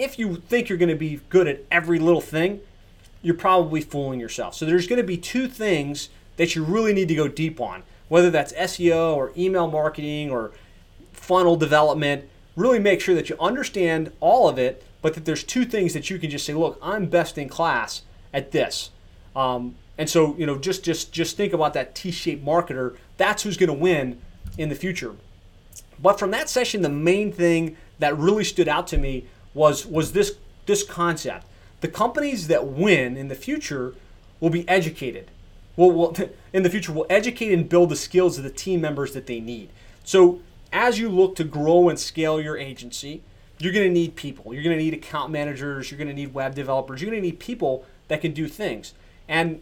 if 0.00 0.18
you 0.18 0.36
think 0.36 0.68
you're 0.68 0.78
going 0.78 0.88
to 0.88 0.94
be 0.94 1.20
good 1.28 1.46
at 1.46 1.60
every 1.70 1.98
little 1.98 2.20
thing, 2.20 2.60
you're 3.22 3.34
probably 3.34 3.80
fooling 3.80 4.20
yourself. 4.20 4.54
So 4.54 4.64
there's 4.64 4.86
going 4.86 5.00
to 5.00 5.06
be 5.06 5.16
two 5.16 5.46
things 5.46 6.08
that 6.36 6.54
you 6.54 6.64
really 6.64 6.92
need 6.92 7.08
to 7.08 7.14
go 7.14 7.28
deep 7.28 7.60
on, 7.60 7.82
whether 8.08 8.30
that's 8.30 8.52
SEO 8.54 9.14
or 9.14 9.32
email 9.36 9.70
marketing 9.70 10.30
or 10.30 10.52
funnel 11.12 11.56
development 11.56 12.28
really 12.56 12.78
make 12.78 13.00
sure 13.00 13.14
that 13.14 13.28
you 13.28 13.36
understand 13.40 14.12
all 14.20 14.48
of 14.48 14.58
it, 14.58 14.84
but 15.02 15.14
that 15.14 15.24
there's 15.24 15.44
two 15.44 15.64
things 15.64 15.94
that 15.94 16.10
you 16.10 16.18
can 16.18 16.30
just 16.30 16.44
say, 16.44 16.54
look, 16.54 16.78
I'm 16.82 17.06
best 17.06 17.38
in 17.38 17.48
class 17.48 18.02
at 18.32 18.52
this. 18.52 18.90
Um, 19.34 19.76
and 19.96 20.08
so, 20.08 20.36
you 20.36 20.46
know, 20.46 20.58
just 20.58 20.84
just 20.84 21.12
just 21.12 21.36
think 21.36 21.52
about 21.52 21.74
that 21.74 21.94
T-shaped 21.94 22.44
marketer. 22.44 22.96
That's 23.16 23.42
who's 23.42 23.56
going 23.56 23.68
to 23.68 23.74
win 23.74 24.20
in 24.58 24.68
the 24.68 24.74
future. 24.74 25.14
But 26.02 26.18
from 26.18 26.30
that 26.30 26.48
session, 26.48 26.82
the 26.82 26.88
main 26.88 27.32
thing 27.32 27.76
that 27.98 28.16
really 28.16 28.44
stood 28.44 28.68
out 28.68 28.86
to 28.88 28.98
me 28.98 29.26
was 29.54 29.86
was 29.86 30.12
this 30.12 30.36
this 30.66 30.82
concept. 30.82 31.46
The 31.80 31.88
companies 31.88 32.48
that 32.48 32.66
win 32.66 33.16
in 33.16 33.28
the 33.28 33.34
future 33.34 33.94
will 34.38 34.50
be 34.50 34.68
educated. 34.68 35.30
Will, 35.76 35.92
will 35.92 36.16
in 36.52 36.62
the 36.62 36.70
future 36.70 36.92
will 36.92 37.06
educate 37.10 37.52
and 37.52 37.68
build 37.68 37.90
the 37.90 37.96
skills 37.96 38.38
of 38.38 38.44
the 38.44 38.50
team 38.50 38.80
members 38.80 39.12
that 39.12 39.26
they 39.26 39.40
need. 39.40 39.70
So 40.04 40.40
as 40.72 40.98
you 40.98 41.08
look 41.08 41.36
to 41.36 41.44
grow 41.44 41.88
and 41.88 41.98
scale 41.98 42.40
your 42.40 42.56
agency, 42.56 43.22
you're 43.58 43.72
going 43.72 43.86
to 43.86 43.92
need 43.92 44.16
people. 44.16 44.54
You're 44.54 44.62
going 44.62 44.76
to 44.76 44.82
need 44.82 44.94
account 44.94 45.30
managers. 45.30 45.90
You're 45.90 45.98
going 45.98 46.08
to 46.08 46.14
need 46.14 46.32
web 46.32 46.54
developers. 46.54 47.02
You're 47.02 47.10
going 47.10 47.22
to 47.22 47.26
need 47.26 47.38
people 47.38 47.84
that 48.08 48.20
can 48.20 48.32
do 48.32 48.48
things. 48.48 48.94
And 49.28 49.60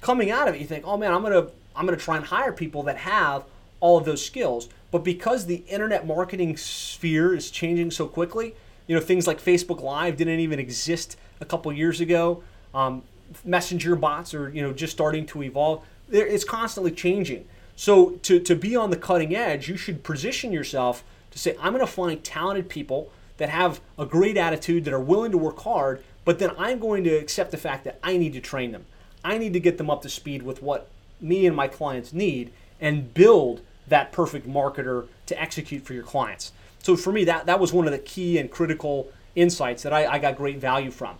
coming 0.00 0.30
out 0.30 0.48
of 0.48 0.54
it, 0.54 0.60
you 0.60 0.66
think, 0.66 0.86
oh 0.86 0.96
man, 0.96 1.12
I'm 1.12 1.22
going 1.22 1.32
to 1.32 1.50
I'm 1.76 1.86
going 1.86 1.98
to 1.98 2.04
try 2.04 2.16
and 2.16 2.26
hire 2.26 2.52
people 2.52 2.84
that 2.84 2.98
have 2.98 3.44
all 3.80 3.98
of 3.98 4.04
those 4.04 4.24
skills. 4.24 4.68
But 4.90 5.02
because 5.02 5.46
the 5.46 5.64
internet 5.68 6.06
marketing 6.06 6.56
sphere 6.56 7.34
is 7.34 7.50
changing 7.50 7.90
so 7.90 8.06
quickly, 8.06 8.54
you 8.86 8.94
know 8.94 9.00
things 9.00 9.26
like 9.26 9.40
Facebook 9.40 9.82
Live 9.82 10.16
didn't 10.16 10.40
even 10.40 10.58
exist 10.58 11.16
a 11.40 11.44
couple 11.44 11.72
years 11.72 12.00
ago. 12.00 12.42
Um, 12.74 13.02
messenger 13.44 13.96
bots 13.96 14.34
are 14.34 14.48
you 14.50 14.62
know 14.62 14.72
just 14.72 14.92
starting 14.92 15.26
to 15.26 15.42
evolve. 15.42 15.84
It's 16.10 16.44
constantly 16.44 16.90
changing. 16.90 17.46
So 17.76 18.10
to, 18.22 18.38
to 18.40 18.54
be 18.54 18.76
on 18.76 18.90
the 18.90 18.96
cutting 18.96 19.34
edge, 19.34 19.68
you 19.68 19.76
should 19.76 20.04
position 20.04 20.52
yourself 20.52 21.02
to 21.30 21.38
say, 21.38 21.56
I'm 21.60 21.72
going 21.72 21.84
to 21.84 21.90
find 21.90 22.22
talented 22.22 22.68
people 22.68 23.10
that 23.38 23.48
have 23.48 23.80
a 23.98 24.06
great 24.06 24.36
attitude, 24.36 24.84
that 24.84 24.94
are 24.94 25.00
willing 25.00 25.32
to 25.32 25.38
work 25.38 25.58
hard, 25.60 26.02
but 26.24 26.38
then 26.38 26.52
I'm 26.56 26.78
going 26.78 27.02
to 27.04 27.10
accept 27.10 27.50
the 27.50 27.56
fact 27.56 27.84
that 27.84 27.98
I 28.02 28.16
need 28.16 28.32
to 28.34 28.40
train 28.40 28.70
them. 28.70 28.86
I 29.24 29.38
need 29.38 29.52
to 29.54 29.60
get 29.60 29.78
them 29.78 29.90
up 29.90 30.02
to 30.02 30.08
speed 30.08 30.42
with 30.42 30.62
what 30.62 30.88
me 31.20 31.46
and 31.46 31.56
my 31.56 31.66
clients 31.66 32.12
need 32.12 32.52
and 32.80 33.12
build 33.12 33.62
that 33.88 34.12
perfect 34.12 34.48
marketer 34.48 35.08
to 35.26 35.40
execute 35.40 35.82
for 35.82 35.94
your 35.94 36.04
clients. 36.04 36.52
So 36.84 36.96
for 36.96 37.10
me, 37.10 37.24
that, 37.24 37.46
that 37.46 37.58
was 37.58 37.72
one 37.72 37.86
of 37.86 37.92
the 37.92 37.98
key 37.98 38.38
and 38.38 38.50
critical 38.50 39.10
insights 39.34 39.82
that 39.82 39.92
I, 39.92 40.06
I 40.06 40.18
got 40.18 40.36
great 40.36 40.58
value 40.58 40.92
from. 40.92 41.16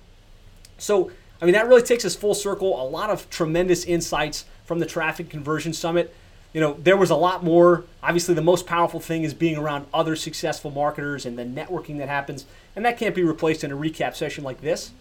So, 0.79 1.11
I 1.41 1.47
mean, 1.47 1.55
that 1.55 1.67
really 1.67 1.83
takes 1.83 2.05
us 2.05 2.15
full 2.15 2.35
circle. 2.35 2.81
A 2.81 2.87
lot 2.87 3.11
of 3.11 3.29
tremendous 3.31 3.85
insights 3.85 4.45
from 4.65 4.79
the 4.79 4.87
Traffic 4.87 5.29
Conversion 5.29 5.73
Summit 5.73 6.15
you 6.55 6.61
know, 6.61 6.75
there 6.75 6.97
was 6.97 7.11
a 7.11 7.17
lot 7.17 7.43
more. 7.43 7.85
Obviously, 8.03 8.33
the 8.33 8.41
most 8.41 8.65
powerful 8.65 9.01
thing 9.01 9.25
is 9.25 9.35
being 9.35 9.57
around 9.57 9.87
other 9.93 10.15
successful 10.15 10.71
marketers 10.71 11.27
and 11.27 11.37
the 11.37 11.43
networking 11.43 11.99
that 11.99 12.09
happens, 12.09 12.47
and 12.77 12.85
that 12.85 12.97
can't 12.97 13.15
be 13.15 13.25
replaced 13.25 13.65
in 13.65 13.73
a 13.73 13.77
recap 13.77 14.15
session 14.15 14.45
like 14.45 14.61
this. 14.61 14.93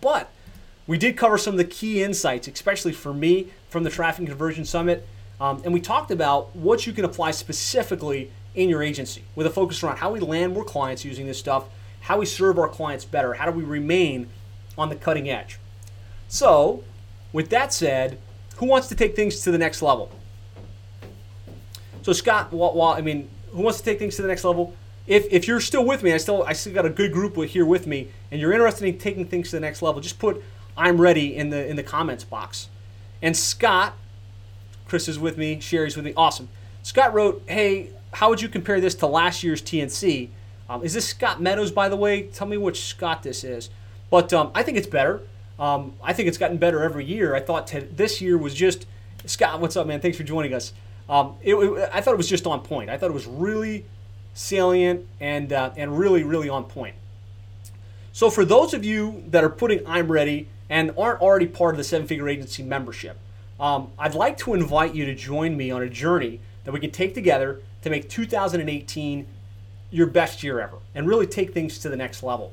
But 0.00 0.28
we 0.88 0.98
did 0.98 1.16
cover 1.16 1.38
some 1.38 1.54
of 1.54 1.58
the 1.58 1.64
key 1.64 2.02
insights, 2.02 2.48
especially 2.48 2.92
for 2.92 3.14
me 3.14 3.52
from 3.70 3.84
the 3.84 3.90
Traffic 3.90 4.26
Conversion 4.26 4.64
Summit. 4.64 5.06
Um, 5.40 5.62
and 5.64 5.72
we 5.72 5.80
talked 5.80 6.10
about 6.10 6.54
what 6.54 6.84
you 6.84 6.92
can 6.92 7.04
apply 7.04 7.30
specifically 7.30 8.32
in 8.54 8.68
your 8.68 8.82
agency 8.82 9.24
with 9.34 9.46
a 9.46 9.50
focus 9.50 9.82
around 9.82 9.96
how 9.96 10.12
we 10.12 10.20
land 10.20 10.54
more 10.54 10.64
clients 10.64 11.04
using 11.04 11.26
this 11.26 11.38
stuff, 11.38 11.64
how 12.00 12.18
we 12.18 12.26
serve 12.26 12.58
our 12.58 12.68
clients 12.68 13.04
better, 13.04 13.34
how 13.34 13.46
do 13.46 13.52
we 13.52 13.64
remain 13.64 14.28
on 14.76 14.88
the 14.88 14.96
cutting 14.96 15.28
edge. 15.28 15.58
So, 16.28 16.82
with 17.32 17.50
that 17.50 17.72
said, 17.72 18.18
who 18.56 18.66
wants 18.66 18.88
to 18.88 18.94
take 18.94 19.16
things 19.16 19.40
to 19.40 19.50
the 19.50 19.58
next 19.58 19.82
level? 19.82 20.10
So, 22.02 22.12
Scott, 22.12 22.52
while, 22.52 22.74
while 22.74 22.94
I 22.94 23.00
mean, 23.00 23.28
who 23.50 23.62
wants 23.62 23.78
to 23.78 23.84
take 23.84 23.98
things 23.98 24.16
to 24.16 24.22
the 24.22 24.28
next 24.28 24.44
level? 24.44 24.74
If, 25.06 25.26
if 25.30 25.46
you're 25.46 25.60
still 25.60 25.84
with 25.84 26.02
me, 26.02 26.12
I 26.12 26.16
still 26.16 26.42
I 26.44 26.52
still 26.52 26.72
got 26.72 26.86
a 26.86 26.90
good 26.90 27.12
group 27.12 27.36
here 27.44 27.66
with 27.66 27.86
me, 27.86 28.08
and 28.30 28.40
you're 28.40 28.52
interested 28.52 28.86
in 28.86 28.98
taking 28.98 29.26
things 29.26 29.50
to 29.50 29.56
the 29.56 29.60
next 29.60 29.82
level, 29.82 30.00
just 30.00 30.18
put 30.18 30.42
I'm 30.76 31.00
ready 31.00 31.36
in 31.36 31.50
the 31.50 31.66
in 31.66 31.76
the 31.76 31.82
comments 31.82 32.24
box. 32.24 32.68
And 33.20 33.36
Scott, 33.36 33.94
Chris 34.86 35.08
is 35.08 35.18
with 35.18 35.36
me, 35.36 35.60
Sherry's 35.60 35.96
with 35.96 36.04
me. 36.04 36.14
Awesome. 36.16 36.48
Scott 36.82 37.14
wrote, 37.14 37.42
"Hey, 37.46 37.90
how 38.12 38.28
would 38.28 38.40
you 38.40 38.48
compare 38.48 38.80
this 38.80 38.94
to 38.96 39.06
last 39.06 39.42
year's 39.42 39.62
TNC? 39.62 40.28
Um, 40.68 40.84
is 40.84 40.94
this 40.94 41.06
Scott 41.06 41.40
Meadows, 41.40 41.72
by 41.72 41.88
the 41.88 41.96
way? 41.96 42.24
Tell 42.24 42.46
me 42.46 42.56
which 42.56 42.84
Scott 42.84 43.22
this 43.22 43.44
is. 43.44 43.70
But 44.10 44.32
um, 44.32 44.50
I 44.54 44.62
think 44.62 44.78
it's 44.78 44.86
better. 44.86 45.22
Um, 45.58 45.94
I 46.02 46.12
think 46.12 46.28
it's 46.28 46.38
gotten 46.38 46.58
better 46.58 46.82
every 46.82 47.04
year. 47.04 47.34
I 47.34 47.40
thought 47.40 47.66
t- 47.66 47.80
this 47.80 48.20
year 48.20 48.36
was 48.36 48.54
just 48.54 48.86
Scott. 49.26 49.60
What's 49.60 49.76
up, 49.76 49.86
man? 49.86 50.00
Thanks 50.00 50.16
for 50.16 50.24
joining 50.24 50.54
us. 50.54 50.72
Um, 51.08 51.34
it, 51.42 51.54
it, 51.54 51.90
I 51.92 52.00
thought 52.00 52.14
it 52.14 52.18
was 52.18 52.28
just 52.28 52.46
on 52.46 52.60
point. 52.60 52.90
I 52.90 52.98
thought 52.98 53.10
it 53.10 53.14
was 53.14 53.26
really 53.26 53.84
salient 54.34 55.06
and 55.20 55.52
uh, 55.52 55.70
and 55.76 55.98
really 55.98 56.22
really 56.24 56.48
on 56.48 56.64
point. 56.64 56.94
So 58.12 58.30
for 58.30 58.44
those 58.44 58.74
of 58.74 58.84
you 58.84 59.24
that 59.28 59.44
are 59.44 59.50
putting 59.50 59.86
I'm 59.86 60.10
ready 60.10 60.48
and 60.68 60.92
aren't 60.96 61.20
already 61.20 61.46
part 61.46 61.74
of 61.74 61.78
the 61.78 61.84
Seven 61.84 62.06
Figure 62.06 62.28
Agency 62.28 62.62
membership, 62.62 63.18
um, 63.58 63.90
I'd 63.98 64.14
like 64.14 64.36
to 64.38 64.54
invite 64.54 64.94
you 64.94 65.04
to 65.06 65.14
join 65.14 65.56
me 65.56 65.70
on 65.70 65.82
a 65.82 65.88
journey 65.88 66.40
that 66.64 66.72
we 66.72 66.80
can 66.80 66.90
take 66.90 67.14
together 67.14 67.60
to 67.82 67.90
make 67.90 68.08
2018 68.08 69.26
your 69.90 70.06
best 70.06 70.42
year 70.42 70.60
ever 70.60 70.78
and 70.94 71.06
really 71.06 71.26
take 71.26 71.52
things 71.52 71.78
to 71.78 71.88
the 71.88 71.96
next 71.96 72.22
level. 72.22 72.52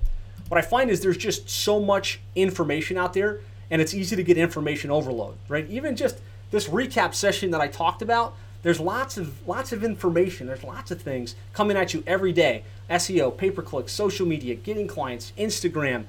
What 0.49 0.57
I 0.57 0.61
find 0.61 0.89
is 0.89 1.01
there's 1.01 1.17
just 1.17 1.49
so 1.49 1.79
much 1.79 2.19
information 2.35 2.97
out 2.97 3.13
there 3.13 3.39
and 3.71 3.81
it's 3.81 3.93
easy 3.93 4.15
to 4.15 4.23
get 4.23 4.37
information 4.37 4.89
overload, 4.91 5.35
right? 5.47 5.69
Even 5.69 5.95
just 5.95 6.19
this 6.51 6.67
recap 6.67 7.13
session 7.13 7.51
that 7.51 7.61
I 7.61 7.67
talked 7.67 8.01
about, 8.01 8.35
there's 8.63 8.79
lots 8.79 9.17
of 9.17 9.47
lots 9.47 9.71
of 9.71 9.83
information, 9.83 10.47
there's 10.47 10.63
lots 10.63 10.91
of 10.91 11.01
things 11.01 11.35
coming 11.53 11.77
at 11.77 11.93
you 11.93 12.03
every 12.05 12.33
day. 12.33 12.63
SEO, 12.89 13.37
pay 13.37 13.51
per 13.51 13.61
click, 13.61 13.87
social 13.87 14.25
media, 14.25 14.55
getting 14.55 14.87
clients, 14.87 15.31
Instagram, 15.37 16.05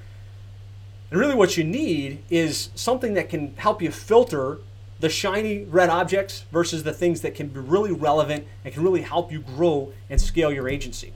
and 1.11 1.19
really, 1.19 1.35
what 1.35 1.57
you 1.57 1.65
need 1.65 2.23
is 2.29 2.69
something 2.73 3.15
that 3.15 3.27
can 3.27 3.53
help 3.57 3.81
you 3.81 3.91
filter 3.91 4.59
the 5.01 5.09
shiny 5.09 5.63
red 5.63 5.89
objects 5.89 6.45
versus 6.51 6.83
the 6.83 6.93
things 6.93 7.21
that 7.21 7.33
can 7.33 7.47
be 7.47 7.59
really 7.59 7.91
relevant 7.91 8.45
and 8.63 8.73
can 8.73 8.83
really 8.83 9.01
help 9.01 9.31
you 9.31 9.39
grow 9.39 9.91
and 10.09 10.21
scale 10.21 10.53
your 10.53 10.69
agency. 10.69 11.11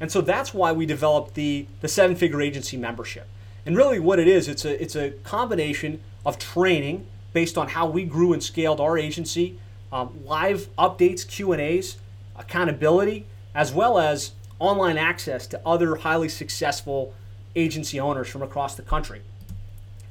And 0.00 0.10
so 0.10 0.20
that's 0.20 0.54
why 0.54 0.70
we 0.70 0.86
developed 0.86 1.34
the, 1.34 1.66
the 1.80 1.88
seven 1.88 2.16
figure 2.16 2.40
agency 2.40 2.76
membership. 2.76 3.26
And 3.66 3.76
really, 3.76 3.98
what 3.98 4.18
it 4.20 4.28
is, 4.28 4.46
it's 4.46 4.64
a, 4.64 4.80
it's 4.80 4.94
a 4.94 5.10
combination 5.24 6.00
of 6.24 6.38
training 6.38 7.06
based 7.32 7.58
on 7.58 7.68
how 7.68 7.86
we 7.86 8.04
grew 8.04 8.32
and 8.32 8.42
scaled 8.42 8.80
our 8.80 8.96
agency, 8.96 9.58
um, 9.92 10.24
live 10.24 10.68
updates, 10.78 11.26
Q&As, 11.26 11.96
accountability, 12.36 13.26
as 13.54 13.72
well 13.72 13.98
as 13.98 14.32
online 14.60 14.96
access 14.96 15.46
to 15.48 15.60
other 15.66 15.96
highly 15.96 16.28
successful 16.28 17.12
agency 17.56 17.98
owners 17.98 18.28
from 18.28 18.42
across 18.42 18.76
the 18.76 18.82
country. 18.82 19.22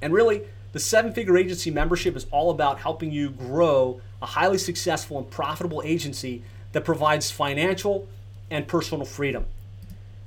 And 0.01 0.13
really, 0.13 0.43
the 0.73 0.79
seven 0.79 1.13
figure 1.13 1.37
agency 1.37 1.71
membership 1.71 2.17
is 2.17 2.25
all 2.31 2.49
about 2.49 2.79
helping 2.79 3.11
you 3.11 3.29
grow 3.29 4.01
a 4.21 4.25
highly 4.25 4.57
successful 4.57 5.19
and 5.19 5.29
profitable 5.29 5.81
agency 5.85 6.43
that 6.71 6.83
provides 6.83 7.29
financial 7.29 8.07
and 8.49 8.67
personal 8.67 9.05
freedom. 9.05 9.45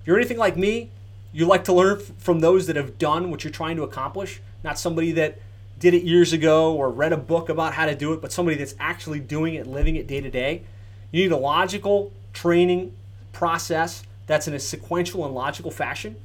If 0.00 0.06
you're 0.06 0.16
anything 0.16 0.38
like 0.38 0.56
me, 0.56 0.90
you 1.32 1.46
like 1.46 1.64
to 1.64 1.72
learn 1.72 1.98
from 2.18 2.40
those 2.40 2.68
that 2.68 2.76
have 2.76 2.96
done 2.96 3.30
what 3.30 3.42
you're 3.42 3.52
trying 3.52 3.76
to 3.76 3.82
accomplish, 3.82 4.40
not 4.62 4.78
somebody 4.78 5.12
that 5.12 5.38
did 5.80 5.94
it 5.94 6.04
years 6.04 6.32
ago 6.32 6.74
or 6.74 6.90
read 6.90 7.12
a 7.12 7.16
book 7.16 7.48
about 7.48 7.74
how 7.74 7.84
to 7.84 7.94
do 7.94 8.12
it, 8.12 8.22
but 8.22 8.30
somebody 8.32 8.56
that's 8.56 8.76
actually 8.78 9.20
doing 9.20 9.54
it, 9.54 9.66
living 9.66 9.96
it 9.96 10.06
day 10.06 10.20
to 10.20 10.30
day. 10.30 10.62
You 11.10 11.24
need 11.24 11.32
a 11.32 11.36
logical 11.36 12.12
training 12.32 12.94
process 13.32 14.04
that's 14.28 14.46
in 14.46 14.54
a 14.54 14.60
sequential 14.60 15.24
and 15.26 15.34
logical 15.34 15.72
fashion 15.72 16.16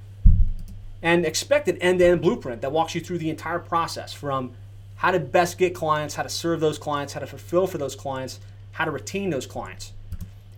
and 1.01 1.25
expect 1.25 1.67
an 1.67 1.77
end-to-end 1.77 2.21
blueprint 2.21 2.61
that 2.61 2.71
walks 2.71 2.95
you 2.95 3.01
through 3.01 3.17
the 3.17 3.29
entire 3.29 3.59
process 3.59 4.13
from 4.13 4.51
how 4.97 5.11
to 5.11 5.19
best 5.19 5.57
get 5.57 5.73
clients, 5.73 6.15
how 6.15 6.23
to 6.23 6.29
serve 6.29 6.59
those 6.59 6.77
clients, 6.77 7.13
how 7.13 7.19
to 7.19 7.27
fulfill 7.27 7.65
for 7.65 7.77
those 7.77 7.95
clients, 7.95 8.39
how 8.73 8.85
to 8.85 8.91
retain 8.91 9.29
those 9.31 9.47
clients. 9.47 9.93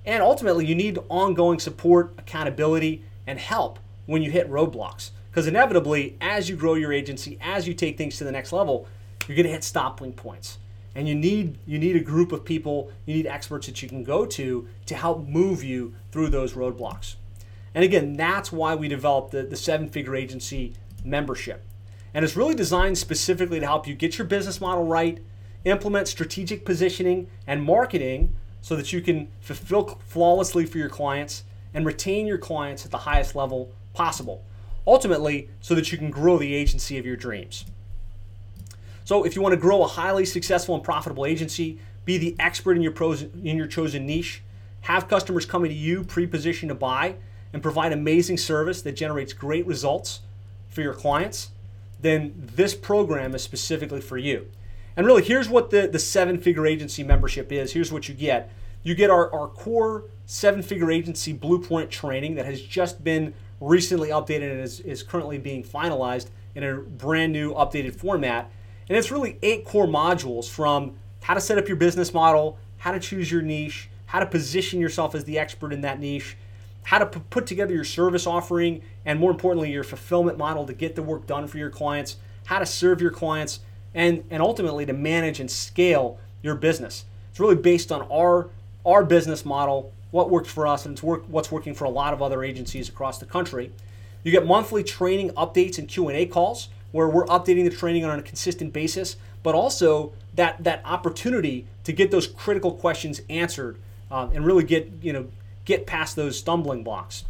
And 0.05 0.21
ultimately, 0.21 0.65
you 0.65 0.75
need 0.75 0.99
ongoing 1.09 1.59
support, 1.59 2.13
accountability, 2.17 3.03
and 3.25 3.39
help 3.39 3.79
when 4.05 4.21
you 4.21 4.31
hit 4.31 4.49
roadblocks. 4.49 5.11
Because 5.31 5.47
inevitably, 5.47 6.17
as 6.19 6.49
you 6.49 6.55
grow 6.55 6.73
your 6.73 6.91
agency, 6.91 7.37
as 7.41 7.67
you 7.67 7.73
take 7.73 7.97
things 7.97 8.17
to 8.17 8.23
the 8.23 8.31
next 8.31 8.51
level, 8.51 8.87
you're 9.27 9.35
going 9.35 9.45
to 9.45 9.51
hit 9.51 9.63
stopping 9.63 10.11
points. 10.11 10.57
And 10.93 11.07
you 11.07 11.15
need 11.15 11.57
you 11.65 11.79
need 11.79 11.95
a 11.95 12.01
group 12.01 12.31
of 12.31 12.45
people, 12.45 12.91
you 13.05 13.15
need 13.15 13.25
experts 13.25 13.65
that 13.65 13.81
you 13.81 13.89
can 13.89 14.03
go 14.03 14.25
to 14.27 14.67
to 14.85 14.95
help 14.95 15.27
move 15.27 15.63
you 15.63 15.95
through 16.11 16.29
those 16.29 16.53
roadblocks. 16.53 17.15
And 17.75 17.83
again, 17.83 18.13
that's 18.13 18.51
why 18.51 18.75
we 18.75 18.87
developed 18.87 19.31
the, 19.31 19.43
the 19.43 19.55
seven 19.55 19.89
figure 19.89 20.15
agency 20.15 20.73
membership. 21.03 21.63
And 22.13 22.23
it's 22.23 22.35
really 22.35 22.55
designed 22.55 22.97
specifically 22.97 23.59
to 23.59 23.65
help 23.65 23.87
you 23.87 23.95
get 23.95 24.17
your 24.17 24.27
business 24.27 24.61
model 24.61 24.85
right, 24.85 25.19
implement 25.65 26.07
strategic 26.07 26.65
positioning 26.65 27.27
and 27.47 27.63
marketing 27.63 28.35
so 28.61 28.75
that 28.75 28.93
you 28.93 29.01
can 29.01 29.29
fulfill 29.41 29.99
flawlessly 30.07 30.65
for 30.65 30.77
your 30.77 30.89
clients 30.89 31.43
and 31.73 31.85
retain 31.85 32.27
your 32.27 32.37
clients 32.37 32.85
at 32.85 32.91
the 32.91 32.99
highest 32.99 33.35
level 33.35 33.71
possible. 33.93 34.43
Ultimately, 34.85 35.49
so 35.61 35.75
that 35.75 35.91
you 35.91 35.97
can 35.97 36.11
grow 36.11 36.37
the 36.37 36.53
agency 36.53 36.97
of 36.97 37.05
your 37.05 37.15
dreams. 37.15 37.65
So, 39.05 39.23
if 39.25 39.35
you 39.35 39.41
want 39.41 39.53
to 39.53 39.59
grow 39.59 39.83
a 39.83 39.87
highly 39.87 40.25
successful 40.25 40.75
and 40.75 40.83
profitable 40.83 41.25
agency, 41.25 41.79
be 42.05 42.17
the 42.17 42.35
expert 42.39 42.75
in 42.75 42.81
your 42.81 42.91
pros, 42.91 43.21
in 43.21 43.57
your 43.57 43.67
chosen 43.67 44.05
niche, 44.05 44.41
have 44.81 45.07
customers 45.07 45.45
coming 45.45 45.69
to 45.69 45.75
you 45.75 46.03
pre-positioned 46.03 46.69
to 46.69 46.75
buy, 46.75 47.15
and 47.53 47.61
provide 47.61 47.93
amazing 47.93 48.37
service 48.37 48.81
that 48.81 48.95
generates 48.95 49.31
great 49.31 49.65
results 49.65 50.21
for 50.67 50.81
your 50.81 50.93
clients, 50.93 51.51
then 52.01 52.33
this 52.35 52.75
program 52.75 53.33
is 53.33 53.43
specifically 53.43 54.01
for 54.01 54.17
you. 54.17 54.47
And 54.97 55.05
really, 55.05 55.23
here's 55.23 55.47
what 55.47 55.69
the, 55.69 55.87
the 55.87 55.99
seven 55.99 56.37
figure 56.37 56.67
agency 56.67 57.03
membership 57.03 57.51
is. 57.51 57.73
Here's 57.73 57.91
what 57.91 58.09
you 58.09 58.15
get 58.15 58.51
you 58.83 58.93
get 58.95 59.09
our, 59.09 59.33
our 59.33 59.47
core 59.47 60.05
seven 60.25 60.61
figure 60.61 60.91
agency 60.91 61.31
blueprint 61.31 61.89
training 61.89 62.35
that 62.35 62.45
has 62.45 62.61
just 62.61 63.03
been 63.03 63.33
recently 63.61 64.09
updated 64.09 64.51
and 64.51 64.59
is, 64.59 64.81
is 64.81 65.03
currently 65.03 65.37
being 65.37 65.63
finalized 65.63 66.27
in 66.53 66.63
a 66.63 66.75
brand 66.75 67.31
new 67.31 67.53
updated 67.53 67.95
format. 67.95 68.51
And 68.89 68.97
it's 68.97 69.09
really 69.09 69.39
eight 69.41 69.63
core 69.63 69.87
modules 69.87 70.49
from 70.49 70.95
how 71.21 71.33
to 71.33 71.39
set 71.39 71.57
up 71.57 71.67
your 71.67 71.77
business 71.77 72.13
model, 72.13 72.57
how 72.77 72.91
to 72.91 72.99
choose 72.99 73.31
your 73.31 73.41
niche, 73.41 73.89
how 74.07 74.19
to 74.19 74.25
position 74.25 74.81
yourself 74.81 75.15
as 75.15 75.23
the 75.23 75.39
expert 75.39 75.71
in 75.71 75.81
that 75.81 75.99
niche, 75.99 76.35
how 76.83 76.99
to 76.99 77.05
p- 77.05 77.21
put 77.29 77.47
together 77.47 77.73
your 77.73 77.83
service 77.83 78.27
offering, 78.27 78.81
and 79.05 79.19
more 79.19 79.31
importantly, 79.31 79.71
your 79.71 79.83
fulfillment 79.83 80.37
model 80.37 80.65
to 80.65 80.73
get 80.73 80.95
the 80.95 81.03
work 81.03 81.25
done 81.25 81.47
for 81.47 81.57
your 81.57 81.69
clients, 81.69 82.17
how 82.45 82.59
to 82.59 82.65
serve 82.65 83.01
your 83.01 83.11
clients, 83.11 83.59
and, 83.93 84.23
and 84.29 84.41
ultimately 84.41 84.85
to 84.85 84.93
manage 84.93 85.39
and 85.39 85.49
scale 85.49 86.19
your 86.41 86.55
business. 86.55 87.05
It's 87.31 87.39
really 87.39 87.55
based 87.55 87.91
on 87.91 88.01
our, 88.11 88.49
our 88.85 89.03
business 89.03 89.45
model, 89.45 89.91
what 90.11 90.29
works 90.29 90.51
for 90.51 90.67
us, 90.67 90.85
and 90.85 90.93
it's 90.93 91.03
work, 91.03 91.23
what's 91.27 91.51
working 91.51 91.73
for 91.73 91.85
a 91.85 91.89
lot 91.89 92.13
of 92.13 92.21
other 92.21 92.43
agencies 92.43 92.89
across 92.89 93.17
the 93.17 93.25
country. 93.25 93.71
You 94.23 94.31
get 94.31 94.45
monthly 94.45 94.83
training 94.83 95.31
updates 95.31 95.77
and 95.77 95.87
Q&A 95.87 96.25
calls 96.25 96.69
where 96.91 97.09
we're 97.09 97.25
updating 97.25 97.63
the 97.63 97.75
training 97.75 98.05
on 98.05 98.19
a 98.19 98.21
consistent 98.21 98.71
basis, 98.71 99.17
but 99.41 99.55
also 99.55 100.13
that, 100.35 100.63
that 100.63 100.81
opportunity 100.85 101.65
to 101.83 101.91
get 101.91 102.11
those 102.11 102.27
critical 102.27 102.71
questions 102.71 103.21
answered 103.29 103.77
um, 104.11 104.31
and 104.33 104.45
really 104.45 104.63
get, 104.63 104.89
you 105.01 105.11
know, 105.11 105.27
get 105.65 105.85
past 105.85 106.15
those 106.15 106.37
stumbling 106.37 106.83
blocks. 106.83 107.25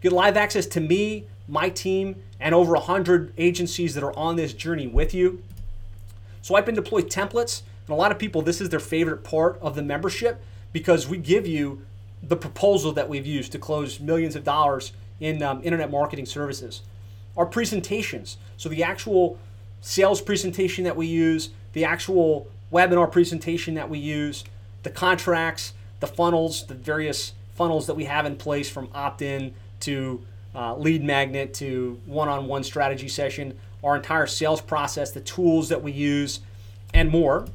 Get 0.00 0.12
live 0.12 0.36
access 0.36 0.66
to 0.66 0.80
me, 0.80 1.24
my 1.48 1.68
team, 1.70 2.22
and 2.38 2.54
over 2.54 2.72
100 2.72 3.32
agencies 3.36 3.94
that 3.94 4.04
are 4.04 4.16
on 4.16 4.36
this 4.36 4.52
journey 4.52 4.86
with 4.86 5.12
you. 5.12 5.42
Swipe 6.42 6.68
and 6.68 6.76
deploy 6.76 7.02
templates. 7.02 7.62
And 7.86 7.94
a 7.94 7.96
lot 7.96 8.12
of 8.12 8.18
people, 8.18 8.42
this 8.42 8.60
is 8.60 8.68
their 8.68 8.80
favorite 8.80 9.24
part 9.24 9.58
of 9.60 9.74
the 9.74 9.82
membership 9.82 10.40
because 10.72 11.08
we 11.08 11.18
give 11.18 11.46
you 11.46 11.82
the 12.22 12.36
proposal 12.36 12.92
that 12.92 13.08
we've 13.08 13.26
used 13.26 13.52
to 13.52 13.58
close 13.58 14.00
millions 14.00 14.36
of 14.36 14.44
dollars 14.44 14.92
in 15.20 15.42
um, 15.42 15.60
internet 15.64 15.90
marketing 15.90 16.26
services. 16.26 16.82
Our 17.36 17.46
presentations, 17.46 18.36
so 18.56 18.68
the 18.68 18.82
actual 18.82 19.38
sales 19.80 20.20
presentation 20.20 20.84
that 20.84 20.96
we 20.96 21.06
use, 21.06 21.50
the 21.72 21.84
actual 21.84 22.48
webinar 22.72 23.10
presentation 23.10 23.74
that 23.74 23.88
we 23.88 23.98
use, 23.98 24.44
the 24.82 24.90
contracts, 24.90 25.72
the 26.00 26.06
funnels, 26.06 26.66
the 26.66 26.74
various 26.74 27.32
funnels 27.58 27.88
that 27.88 27.94
we 27.94 28.04
have 28.04 28.24
in 28.24 28.36
place 28.36 28.70
from 28.70 28.88
opt 28.94 29.20
in 29.20 29.52
to 29.80 30.24
uh, 30.54 30.76
lead 30.76 31.02
magnet 31.02 31.52
to 31.54 32.00
one 32.06 32.28
on 32.28 32.46
one 32.46 32.62
strategy 32.62 33.08
session, 33.08 33.58
our 33.82 33.96
entire 33.96 34.28
sales 34.28 34.60
process, 34.60 35.10
the 35.10 35.20
tools 35.20 35.68
that 35.68 35.82
we 35.82 35.90
use, 35.90 36.38
and 36.94 37.10
more. 37.10 37.46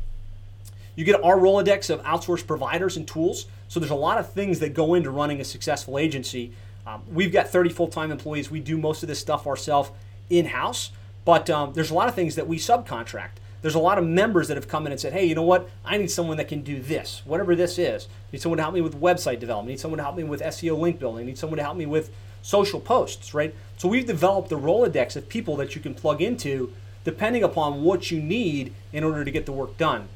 You 0.95 1.05
get 1.05 1.23
our 1.23 1.37
Rolodex 1.37 1.89
of 1.89 2.03
outsourced 2.03 2.45
providers 2.45 2.97
and 2.97 3.07
tools. 3.07 3.45
So 3.69 3.79
there's 3.79 3.91
a 3.91 3.95
lot 3.95 4.17
of 4.19 4.31
things 4.31 4.59
that 4.59 4.73
go 4.73 4.93
into 4.93 5.09
running 5.09 5.39
a 5.39 5.45
successful 5.45 5.97
agency. 5.97 6.51
Um, 6.85 7.01
we've 7.09 7.31
got 7.31 7.47
30 7.47 7.69
full 7.69 7.87
time 7.87 8.11
employees. 8.11 8.51
We 8.51 8.59
do 8.59 8.77
most 8.77 9.03
of 9.03 9.09
this 9.09 9.19
stuff 9.19 9.47
ourselves 9.47 9.89
in 10.29 10.47
house, 10.47 10.91
but 11.23 11.49
um, 11.49 11.73
there's 11.73 11.91
a 11.91 11.93
lot 11.93 12.09
of 12.09 12.13
things 12.13 12.35
that 12.35 12.47
we 12.47 12.57
subcontract. 12.57 13.39
There's 13.63 13.75
a 13.75 13.79
lot 13.79 13.97
of 13.97 14.05
members 14.05 14.49
that 14.49 14.57
have 14.57 14.67
come 14.67 14.85
in 14.85 14.91
and 14.91 14.99
said, 14.99 15.13
hey, 15.13 15.23
you 15.23 15.35
know 15.35 15.43
what? 15.43 15.69
I 15.85 15.97
need 15.97 16.11
someone 16.11 16.35
that 16.35 16.49
can 16.49 16.63
do 16.63 16.81
this, 16.81 17.21
whatever 17.23 17.55
this 17.55 17.79
is. 17.79 18.07
I 18.07 18.33
need 18.33 18.41
someone 18.41 18.57
to 18.57 18.63
help 18.63 18.75
me 18.75 18.81
with 18.81 18.99
website 18.99 19.39
development. 19.39 19.69
I 19.69 19.71
need 19.71 19.79
someone 19.79 19.99
to 19.99 20.03
help 20.03 20.17
me 20.17 20.25
with 20.25 20.41
SEO 20.41 20.77
link 20.77 20.99
building. 20.99 21.23
I 21.23 21.27
need 21.27 21.37
someone 21.37 21.57
to 21.57 21.63
help 21.63 21.77
me 21.77 21.85
with 21.85 22.11
social 22.41 22.81
posts, 22.81 23.33
right? 23.33 23.55
So 23.77 23.87
we've 23.87 24.05
developed 24.05 24.51
a 24.51 24.57
Rolodex 24.57 25.15
of 25.15 25.29
people 25.29 25.55
that 25.55 25.75
you 25.75 25.81
can 25.81 25.95
plug 25.95 26.21
into 26.21 26.73
depending 27.05 27.41
upon 27.41 27.83
what 27.83 28.11
you 28.11 28.21
need 28.21 28.73
in 28.91 29.05
order 29.05 29.23
to 29.23 29.31
get 29.31 29.45
the 29.45 29.53
work 29.53 29.77
done. 29.77 30.09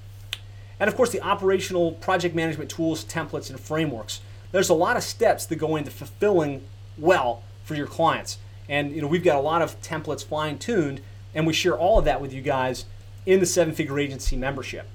And 0.77 0.89
of 0.89 0.97
course, 0.97 1.11
the 1.11 1.21
operational 1.21 1.93
project 1.93 2.35
management 2.35 2.69
tools, 2.69 3.05
templates, 3.05 3.49
and 3.49 3.57
frameworks. 3.57 4.19
There's 4.51 4.69
a 4.69 4.73
lot 4.73 4.97
of 4.97 5.03
steps 5.03 5.45
that 5.45 5.55
go 5.55 5.77
into 5.77 5.89
fulfilling 5.89 6.63
well 6.97 7.43
for 7.63 7.75
your 7.75 7.87
clients. 7.87 8.39
And 8.67 8.93
you 8.93 9.01
know, 9.01 9.07
we've 9.07 9.23
got 9.23 9.37
a 9.37 9.41
lot 9.41 9.61
of 9.61 9.81
templates 9.81 10.23
fine 10.23 10.59
tuned, 10.59 10.99
and 11.33 11.47
we 11.47 11.53
share 11.53 11.77
all 11.77 11.99
of 11.99 12.05
that 12.05 12.21
with 12.21 12.33
you 12.33 12.41
guys 12.41 12.83
in 13.27 13.41
the 13.41 13.45
seven 13.45 13.75
figure 13.75 13.99
agency 13.99 14.35
membership. 14.35 14.87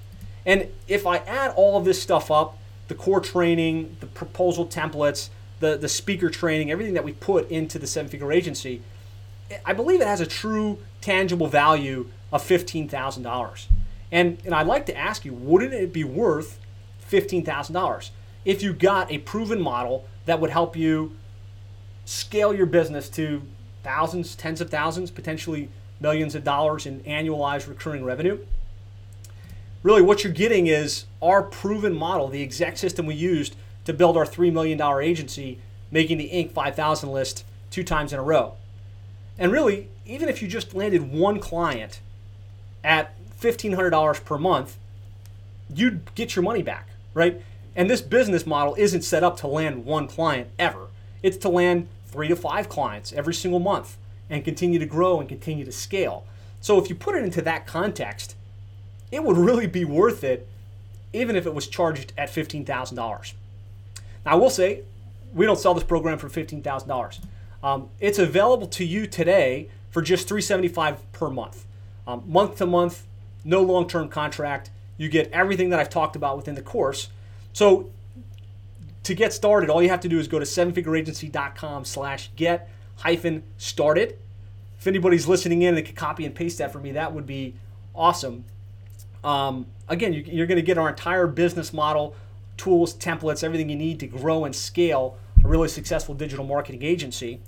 And 0.45 0.67
if 0.87 1.07
I 1.07 1.17
add 1.17 1.53
all 1.55 1.77
of 1.77 1.85
this 1.85 2.01
stuff 2.01 2.29
up, 2.29 2.57
the 2.89 2.95
core 2.95 3.21
training, 3.21 3.95
the 4.01 4.07
proposal 4.07 4.65
templates, 4.65 5.29
the, 5.61 5.77
the 5.77 5.87
speaker 5.87 6.29
training, 6.29 6.69
everything 6.69 6.95
that 6.95 7.05
we 7.05 7.13
put 7.13 7.49
into 7.49 7.79
the 7.79 7.87
seven 7.87 8.09
figure 8.09 8.33
agency, 8.33 8.81
I 9.65 9.71
believe 9.71 10.01
it 10.01 10.07
has 10.07 10.19
a 10.19 10.25
true 10.25 10.79
tangible 10.99 11.47
value 11.47 12.09
of 12.31 12.41
$15,000. 12.41 13.65
And, 14.11 14.37
and 14.43 14.53
I'd 14.53 14.67
like 14.67 14.87
to 14.87 14.97
ask 14.97 15.23
you, 15.23 15.33
wouldn't 15.33 15.73
it 15.73 15.93
be 15.93 16.03
worth 16.03 16.59
$15,000 17.09 18.09
if 18.45 18.63
you 18.63 18.73
got 18.73 19.11
a 19.11 19.19
proven 19.19 19.61
model 19.61 20.05
that 20.25 20.41
would 20.41 20.49
help 20.49 20.75
you 20.75 21.15
scale 22.05 22.53
your 22.53 22.65
business 22.65 23.09
to 23.09 23.43
thousands, 23.83 24.35
tens 24.35 24.59
of 24.59 24.69
thousands, 24.69 25.11
potentially 25.11 25.69
millions 26.03 26.35
of 26.35 26.43
dollars 26.43 26.85
in 26.85 26.99
annualized 27.01 27.67
recurring 27.67 28.03
revenue? 28.03 28.37
Really, 29.81 30.03
what 30.03 30.23
you're 30.23 30.33
getting 30.33 30.67
is 30.67 31.05
our 31.21 31.41
proven 31.41 31.95
model, 31.95 32.27
the 32.27 32.41
exact 32.41 32.77
system 32.77 33.07
we 33.07 33.15
used 33.15 33.55
to 33.85 33.93
build 33.93 34.15
our 34.15 34.25
$3 34.25 34.53
million 34.53 34.79
agency, 35.01 35.59
making 35.89 36.17
the 36.19 36.29
Inc. 36.29 36.51
5000 36.51 37.11
list 37.11 37.43
two 37.71 37.83
times 37.83 38.13
in 38.13 38.19
a 38.19 38.23
row. 38.23 38.53
And 39.39 39.51
really, 39.51 39.87
even 40.05 40.29
if 40.29 40.41
you 40.41 40.47
just 40.47 40.75
landed 40.75 41.11
one 41.11 41.39
client 41.39 42.01
at 42.83 43.15
$1,500 43.41 44.23
per 44.23 44.37
month, 44.37 44.77
you'd 45.73 46.13
get 46.15 46.35
your 46.35 46.43
money 46.43 46.61
back, 46.61 46.89
right? 47.13 47.41
And 47.75 47.89
this 47.89 48.01
business 48.01 48.45
model 48.45 48.75
isn't 48.77 49.01
set 49.01 49.23
up 49.23 49.37
to 49.37 49.47
land 49.47 49.85
one 49.85 50.07
client 50.07 50.49
ever. 50.59 50.87
It's 51.23 51.37
to 51.37 51.49
land 51.49 51.87
three 52.07 52.27
to 52.27 52.35
five 52.35 52.69
clients 52.69 53.11
every 53.13 53.33
single 53.33 53.59
month 53.59 53.97
and 54.33 54.43
continue 54.43 54.79
to 54.79 54.85
grow 54.85 55.19
and 55.19 55.29
continue 55.29 55.65
to 55.65 55.71
scale. 55.71 56.25
So 56.61 56.79
if 56.79 56.89
you 56.89 56.95
put 56.95 57.15
it 57.15 57.23
into 57.23 57.41
that 57.43 57.67
context, 57.67 58.35
it 59.11 59.23
would 59.23 59.37
really 59.37 59.67
be 59.67 59.85
worth 59.85 60.23
it 60.23 60.47
even 61.13 61.35
if 61.35 61.45
it 61.45 61.53
was 61.53 61.67
charged 61.67 62.11
at 62.17 62.29
$15,000. 62.29 63.33
Now, 64.25 64.31
I 64.31 64.35
will 64.35 64.49
say, 64.49 64.81
we 65.33 65.45
don't 65.45 65.59
sell 65.59 65.73
this 65.73 65.83
program 65.83 66.17
for 66.17 66.29
$15,000. 66.29 67.19
Um, 67.63 67.89
it's 67.99 68.19
available 68.19 68.67
to 68.67 68.83
you 68.83 69.07
today 69.07 69.69
for 69.91 70.01
just 70.01 70.27
375 70.27 71.11
per 71.11 71.29
month. 71.29 71.65
Um, 72.07 72.23
month 72.25 72.57
to 72.57 72.65
month, 72.65 73.05
no 73.45 73.61
long 73.61 73.87
term 73.87 74.09
contract. 74.09 74.71
You 74.97 75.09
get 75.09 75.31
everything 75.31 75.69
that 75.69 75.79
I've 75.79 75.89
talked 75.89 76.15
about 76.15 76.35
within 76.37 76.55
the 76.55 76.61
course. 76.61 77.09
So 77.53 77.89
to 79.03 79.13
get 79.13 79.33
started, 79.33 79.69
all 79.69 79.81
you 79.81 79.89
have 79.89 80.01
to 80.01 80.09
do 80.09 80.19
is 80.19 80.27
go 80.27 80.39
to 80.39 80.45
sevenfigureagency.com 80.45 81.85
slash 81.85 82.31
get 82.35 82.69
hyphen 82.97 83.43
started. 83.57 84.17
If 84.83 84.87
anybody's 84.87 85.29
listening 85.29 85.61
in 85.61 85.77
and 85.77 85.85
could 85.85 85.95
copy 85.95 86.25
and 86.25 86.35
paste 86.35 86.57
that 86.57 86.73
for 86.73 86.79
me, 86.79 86.91
that 86.91 87.13
would 87.13 87.25
be 87.25 87.55
awesome. 87.95 88.43
Um, 89.23 89.67
again, 89.87 90.11
you, 90.11 90.43
are 90.43 90.45
going 90.45 90.57
to 90.57 90.61
get 90.61 90.77
our 90.77 90.89
entire 90.89 91.25
business 91.25 91.71
model, 91.71 92.17
tools, 92.57 92.93
templates, 92.93 93.45
everything 93.45 93.69
you 93.69 93.77
need 93.77 94.01
to 94.01 94.07
grow 94.07 94.43
and 94.43 94.53
scale 94.53 95.17
a 95.41 95.47
really 95.47 95.69
successful 95.69 96.13
digital 96.13 96.43
marketing 96.43 96.83
agency. 96.83 97.39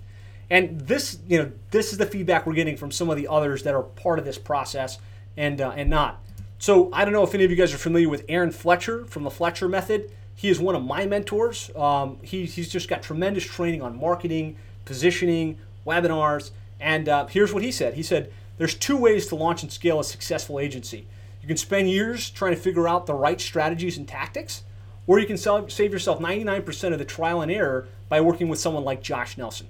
And 0.49 0.79
this, 0.79 1.19
you 1.27 1.37
know, 1.37 1.51
this 1.71 1.91
is 1.91 1.97
the 1.97 2.05
feedback 2.05 2.47
we're 2.47 2.53
getting 2.53 2.77
from 2.77 2.89
some 2.89 3.09
of 3.09 3.17
the 3.17 3.27
others 3.27 3.63
that 3.63 3.75
are 3.75 3.83
part 3.83 4.17
of 4.17 4.23
this 4.23 4.37
process 4.37 4.97
and 5.35 5.59
uh, 5.59 5.73
and 5.75 5.89
not. 5.89 6.23
So 6.57 6.89
I 6.93 7.03
don't 7.03 7.13
know 7.13 7.23
if 7.23 7.35
any 7.35 7.43
of 7.43 7.51
you 7.51 7.57
guys 7.57 7.73
are 7.73 7.77
familiar 7.77 8.07
with 8.07 8.23
Aaron 8.29 8.51
Fletcher 8.51 9.03
from 9.07 9.23
the 9.23 9.29
Fletcher 9.29 9.67
Method. 9.67 10.09
He 10.35 10.47
is 10.47 10.57
one 10.57 10.73
of 10.73 10.85
my 10.85 11.05
mentors. 11.05 11.69
Um, 11.75 12.17
he, 12.21 12.45
he's 12.45 12.69
just 12.69 12.87
got 12.87 13.03
tremendous 13.03 13.43
training 13.43 13.81
on 13.81 13.99
marketing, 13.99 14.55
positioning, 14.85 15.57
webinars, 15.85 16.51
and 16.85 17.09
uh, 17.09 17.25
here's 17.25 17.51
what 17.51 17.63
he 17.63 17.71
said. 17.71 17.95
He 17.95 18.03
said 18.03 18.31
there's 18.59 18.75
two 18.75 18.95
ways 18.95 19.25
to 19.27 19.35
launch 19.35 19.63
and 19.63 19.71
scale 19.71 19.99
a 19.99 20.03
successful 20.03 20.59
agency. 20.59 21.07
You 21.41 21.47
can 21.47 21.57
spend 21.57 21.89
years 21.89 22.29
trying 22.29 22.53
to 22.53 22.61
figure 22.61 22.87
out 22.87 23.07
the 23.07 23.15
right 23.15 23.41
strategies 23.41 23.97
and 23.97 24.07
tactics, 24.07 24.63
or 25.07 25.17
you 25.17 25.25
can 25.25 25.35
sell, 25.35 25.67
save 25.67 25.91
yourself 25.91 26.19
99% 26.19 26.93
of 26.93 26.99
the 26.99 27.05
trial 27.05 27.41
and 27.41 27.51
error 27.51 27.87
by 28.07 28.21
working 28.21 28.49
with 28.49 28.59
someone 28.59 28.83
like 28.83 29.01
Josh 29.01 29.35
Nelson. 29.35 29.67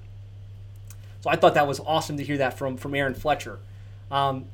So 1.22 1.30
I 1.30 1.38
thought 1.38 1.53
that 1.53 1.68
was 1.68 1.80
awesome 1.80 2.18
to 2.18 2.24
hear 2.24 2.38
that 2.38 2.57
from 2.57 2.76
from 2.76 2.93
Aaron 2.93 3.13
Fletcher. 3.13 3.59
Um, 4.11 4.47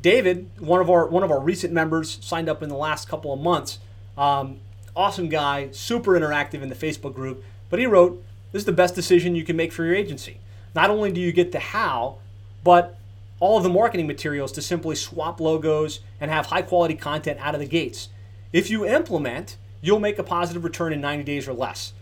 David, 0.00 0.48
one 0.60 0.80
of 0.80 0.88
our 0.88 1.08
one 1.08 1.24
of 1.24 1.32
our 1.32 1.40
recent 1.40 1.72
members, 1.72 2.24
signed 2.24 2.48
up 2.48 2.62
in 2.62 2.68
the 2.68 2.76
last 2.76 3.08
couple 3.08 3.32
of 3.32 3.40
months. 3.40 3.80
Um, 4.16 4.60
awesome 4.94 5.28
guy, 5.28 5.70
super 5.72 6.12
interactive 6.12 6.62
in 6.62 6.68
the 6.68 6.76
Facebook 6.76 7.12
group. 7.12 7.42
But 7.70 7.80
he 7.80 7.86
wrote, 7.86 8.22
"This 8.52 8.60
is 8.60 8.66
the 8.66 8.72
best 8.72 8.94
decision 8.94 9.34
you 9.34 9.42
can 9.42 9.56
make 9.56 9.72
for 9.72 9.84
your 9.84 9.96
agency. 9.96 10.38
Not 10.74 10.90
only 10.90 11.12
do 11.12 11.20
you 11.20 11.32
get 11.32 11.52
the 11.52 11.60
how, 11.60 12.18
but 12.62 12.98
all 13.40 13.56
of 13.56 13.62
the 13.62 13.68
marketing 13.68 14.06
materials 14.06 14.52
to 14.52 14.62
simply 14.62 14.96
swap 14.96 15.40
logos 15.40 16.00
and 16.20 16.30
have 16.30 16.46
high 16.46 16.62
quality 16.62 16.94
content 16.94 17.38
out 17.40 17.54
of 17.54 17.60
the 17.60 17.66
gates. 17.66 18.08
If 18.52 18.70
you 18.70 18.86
implement, 18.86 19.56
you'll 19.80 20.00
make 20.00 20.18
a 20.18 20.22
positive 20.22 20.64
return 20.64 20.92
in 20.92 21.00
90 21.00 21.24
days 21.24 21.46
or 21.46 21.52
less. 21.52 21.92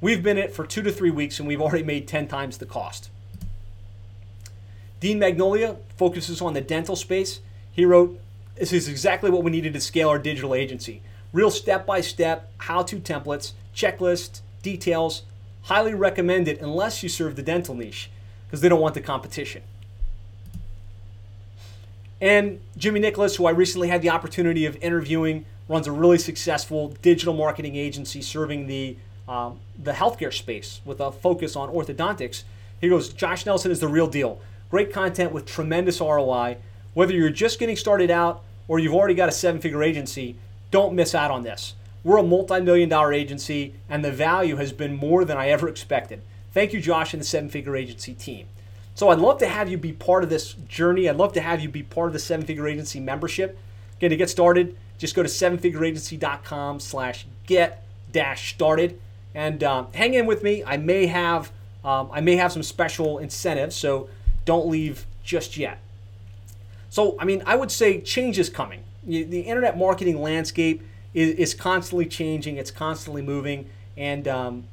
We've 0.00 0.22
been 0.22 0.38
it 0.38 0.52
for 0.52 0.66
two 0.66 0.82
to 0.82 0.92
three 0.92 1.10
weeks 1.10 1.38
and 1.38 1.48
we've 1.48 1.60
already 1.60 1.84
made 1.84 2.08
10 2.08 2.28
times 2.28 2.58
the 2.58 2.66
cost. 2.66 3.10
Dean 5.00 5.18
Magnolia 5.18 5.76
focuses 5.96 6.40
on 6.40 6.54
the 6.54 6.60
dental 6.60 6.96
space 6.96 7.40
he 7.72 7.84
wrote, 7.84 8.20
This 8.56 8.72
is 8.72 8.88
exactly 8.88 9.30
what 9.30 9.42
we 9.42 9.50
needed 9.50 9.72
to 9.72 9.80
scale 9.80 10.08
our 10.08 10.18
digital 10.18 10.54
agency. 10.54 11.02
Real 11.32 11.50
step 11.50 11.86
by 11.86 12.00
step 12.00 12.52
how 12.58 12.82
to 12.82 13.00
templates, 13.00 13.52
checklists, 13.74 14.42
details. 14.62 15.22
Highly 15.62 15.94
recommend 15.94 16.46
it 16.48 16.60
unless 16.60 17.02
you 17.02 17.08
serve 17.08 17.36
the 17.36 17.42
dental 17.42 17.74
niche 17.74 18.10
because 18.52 18.60
they 18.60 18.68
don't 18.68 18.82
want 18.82 18.92
the 18.92 19.00
competition. 19.00 19.62
And 22.20 22.60
Jimmy 22.76 23.00
Nicholas, 23.00 23.36
who 23.36 23.46
I 23.46 23.50
recently 23.50 23.88
had 23.88 24.02
the 24.02 24.10
opportunity 24.10 24.66
of 24.66 24.76
interviewing, 24.82 25.46
runs 25.70 25.86
a 25.86 25.92
really 25.92 26.18
successful 26.18 26.88
digital 27.00 27.32
marketing 27.32 27.76
agency 27.76 28.20
serving 28.20 28.66
the 28.66 28.98
um, 29.26 29.60
the 29.82 29.92
healthcare 29.92 30.32
space 30.32 30.82
with 30.84 31.00
a 31.00 31.10
focus 31.10 31.56
on 31.56 31.70
orthodontics. 31.70 32.42
He 32.78 32.90
goes, 32.90 33.08
Josh 33.10 33.46
Nelson 33.46 33.70
is 33.70 33.80
the 33.80 33.88
real 33.88 34.06
deal. 34.06 34.38
Great 34.68 34.92
content 34.92 35.32
with 35.32 35.46
tremendous 35.46 36.00
ROI. 36.00 36.58
Whether 36.92 37.14
you're 37.14 37.30
just 37.30 37.58
getting 37.58 37.76
started 37.76 38.10
out 38.10 38.42
or 38.68 38.80
you've 38.80 38.92
already 38.92 39.14
got 39.14 39.30
a 39.30 39.32
seven 39.32 39.62
figure 39.62 39.82
agency, 39.82 40.36
don't 40.70 40.94
miss 40.94 41.14
out 41.14 41.30
on 41.30 41.42
this. 41.42 41.74
We're 42.04 42.18
a 42.18 42.22
multi 42.22 42.60
million 42.60 42.90
dollar 42.90 43.14
agency, 43.14 43.74
and 43.88 44.04
the 44.04 44.12
value 44.12 44.56
has 44.56 44.74
been 44.74 44.94
more 44.94 45.24
than 45.24 45.38
I 45.38 45.48
ever 45.48 45.68
expected. 45.68 46.20
Thank 46.52 46.72
you, 46.72 46.80
Josh, 46.80 47.14
and 47.14 47.20
the 47.20 47.26
seven 47.26 47.48
figure 47.48 47.76
agency 47.76 48.14
team. 48.14 48.46
So 48.94 49.08
I'd 49.08 49.18
love 49.18 49.38
to 49.38 49.48
have 49.48 49.70
you 49.70 49.78
be 49.78 49.92
part 49.92 50.22
of 50.22 50.30
this 50.30 50.52
journey. 50.52 51.08
I'd 51.08 51.16
love 51.16 51.32
to 51.34 51.40
have 51.40 51.60
you 51.60 51.68
be 51.68 51.82
part 51.82 52.08
of 52.08 52.12
the 52.12 52.18
seven 52.18 52.44
figure 52.44 52.68
agency 52.68 53.00
membership. 53.00 53.58
Again, 53.96 54.10
to 54.10 54.16
get 54.16 54.28
started, 54.28 54.76
just 54.98 55.14
go 55.14 55.22
to 55.22 55.28
sevenfigureagency.com 55.28 56.80
slash 56.80 57.26
get 57.46 57.84
dash 58.10 58.52
started 58.52 59.00
and 59.34 59.64
um, 59.64 59.88
hang 59.94 60.14
in 60.14 60.26
with 60.26 60.42
me. 60.42 60.62
I 60.64 60.76
may 60.76 61.06
have 61.06 61.50
um, 61.84 62.10
I 62.12 62.20
may 62.20 62.36
have 62.36 62.52
some 62.52 62.62
special 62.62 63.18
incentives, 63.18 63.74
so 63.74 64.08
don't 64.44 64.68
leave 64.68 65.06
just 65.24 65.56
yet. 65.56 65.80
So, 66.90 67.16
I 67.18 67.24
mean, 67.24 67.42
I 67.46 67.56
would 67.56 67.70
say 67.70 68.00
change 68.00 68.38
is 68.38 68.50
coming. 68.50 68.84
The 69.04 69.40
internet 69.40 69.76
marketing 69.76 70.20
landscape 70.20 70.82
is, 71.12 71.34
is 71.34 71.54
constantly 71.54 72.06
changing, 72.06 72.56
it's 72.56 72.70
constantly 72.70 73.20
moving, 73.20 73.68
and 73.96 74.28
um, 74.28 74.64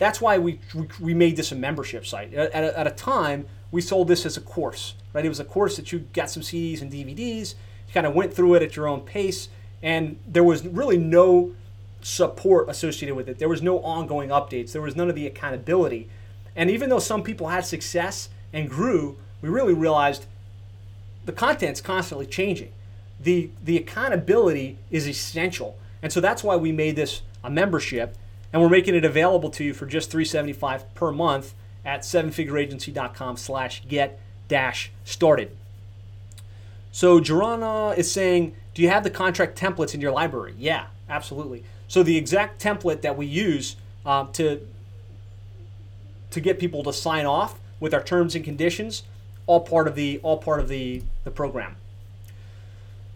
that's 0.00 0.18
why 0.20 0.38
we, 0.38 0.58
we, 0.74 0.88
we, 0.98 1.14
made 1.14 1.36
this 1.36 1.52
a 1.52 1.54
membership 1.54 2.06
site. 2.06 2.32
At, 2.32 2.64
a, 2.64 2.78
at 2.78 2.86
a 2.86 2.90
time, 2.90 3.46
we 3.70 3.82
sold 3.82 4.08
this 4.08 4.24
as 4.24 4.38
a 4.38 4.40
course, 4.40 4.94
right? 5.12 5.24
It 5.24 5.28
was 5.28 5.40
a 5.40 5.44
course 5.44 5.76
that 5.76 5.92
you 5.92 6.00
got 6.14 6.30
some 6.30 6.42
CDs 6.42 6.80
and 6.80 6.90
DVDs, 6.90 7.54
you 7.86 7.92
kind 7.92 8.06
of 8.06 8.14
went 8.14 8.32
through 8.32 8.54
it 8.54 8.62
at 8.62 8.76
your 8.76 8.88
own 8.88 9.02
pace, 9.02 9.50
and 9.82 10.18
there 10.26 10.42
was 10.42 10.66
really 10.66 10.96
no 10.96 11.52
support 12.00 12.70
associated 12.70 13.14
with 13.14 13.28
it. 13.28 13.38
There 13.38 13.48
was 13.48 13.60
no 13.60 13.80
ongoing 13.80 14.30
updates. 14.30 14.72
There 14.72 14.80
was 14.80 14.96
none 14.96 15.10
of 15.10 15.14
the 15.14 15.26
accountability. 15.26 16.08
And 16.56 16.70
even 16.70 16.88
though 16.88 16.98
some 16.98 17.22
people 17.22 17.48
had 17.48 17.66
success 17.66 18.30
and 18.54 18.70
grew, 18.70 19.18
we 19.42 19.50
really 19.50 19.74
realized 19.74 20.24
the 21.26 21.32
content's 21.32 21.82
constantly 21.82 22.26
changing. 22.26 22.72
The 23.20 23.50
the 23.62 23.76
accountability 23.76 24.78
is 24.90 25.06
essential. 25.06 25.76
And 26.02 26.10
so 26.10 26.22
that's 26.22 26.42
why 26.42 26.56
we 26.56 26.72
made 26.72 26.96
this 26.96 27.20
a 27.44 27.50
membership 27.50 28.16
and 28.52 28.60
we're 28.60 28.68
making 28.68 28.94
it 28.94 29.04
available 29.04 29.50
to 29.50 29.64
you 29.64 29.74
for 29.74 29.86
just 29.86 30.10
375 30.10 30.94
per 30.94 31.12
month 31.12 31.54
at 31.84 32.00
sevenfigureagency.com 32.00 33.36
slash 33.36 33.82
get 33.88 34.20
dash 34.48 34.90
started. 35.04 35.56
So 36.92 37.20
Jorana 37.20 37.96
is 37.96 38.10
saying, 38.10 38.54
do 38.74 38.82
you 38.82 38.88
have 38.88 39.04
the 39.04 39.10
contract 39.10 39.58
templates 39.58 39.94
in 39.94 40.00
your 40.00 40.12
library? 40.12 40.54
Yeah, 40.58 40.86
absolutely. 41.08 41.64
So 41.88 42.02
the 42.02 42.16
exact 42.16 42.62
template 42.62 43.02
that 43.02 43.16
we 43.16 43.26
use 43.26 43.76
um, 44.04 44.32
to 44.32 44.66
to 46.30 46.40
get 46.40 46.60
people 46.60 46.84
to 46.84 46.92
sign 46.92 47.26
off 47.26 47.58
with 47.80 47.92
our 47.92 48.02
terms 48.02 48.36
and 48.36 48.44
conditions, 48.44 49.02
all 49.46 49.60
part 49.60 49.88
of 49.88 49.96
the 49.96 50.20
all 50.22 50.38
part 50.38 50.60
of 50.60 50.68
the 50.68 51.02
the 51.24 51.30
program. 51.30 51.76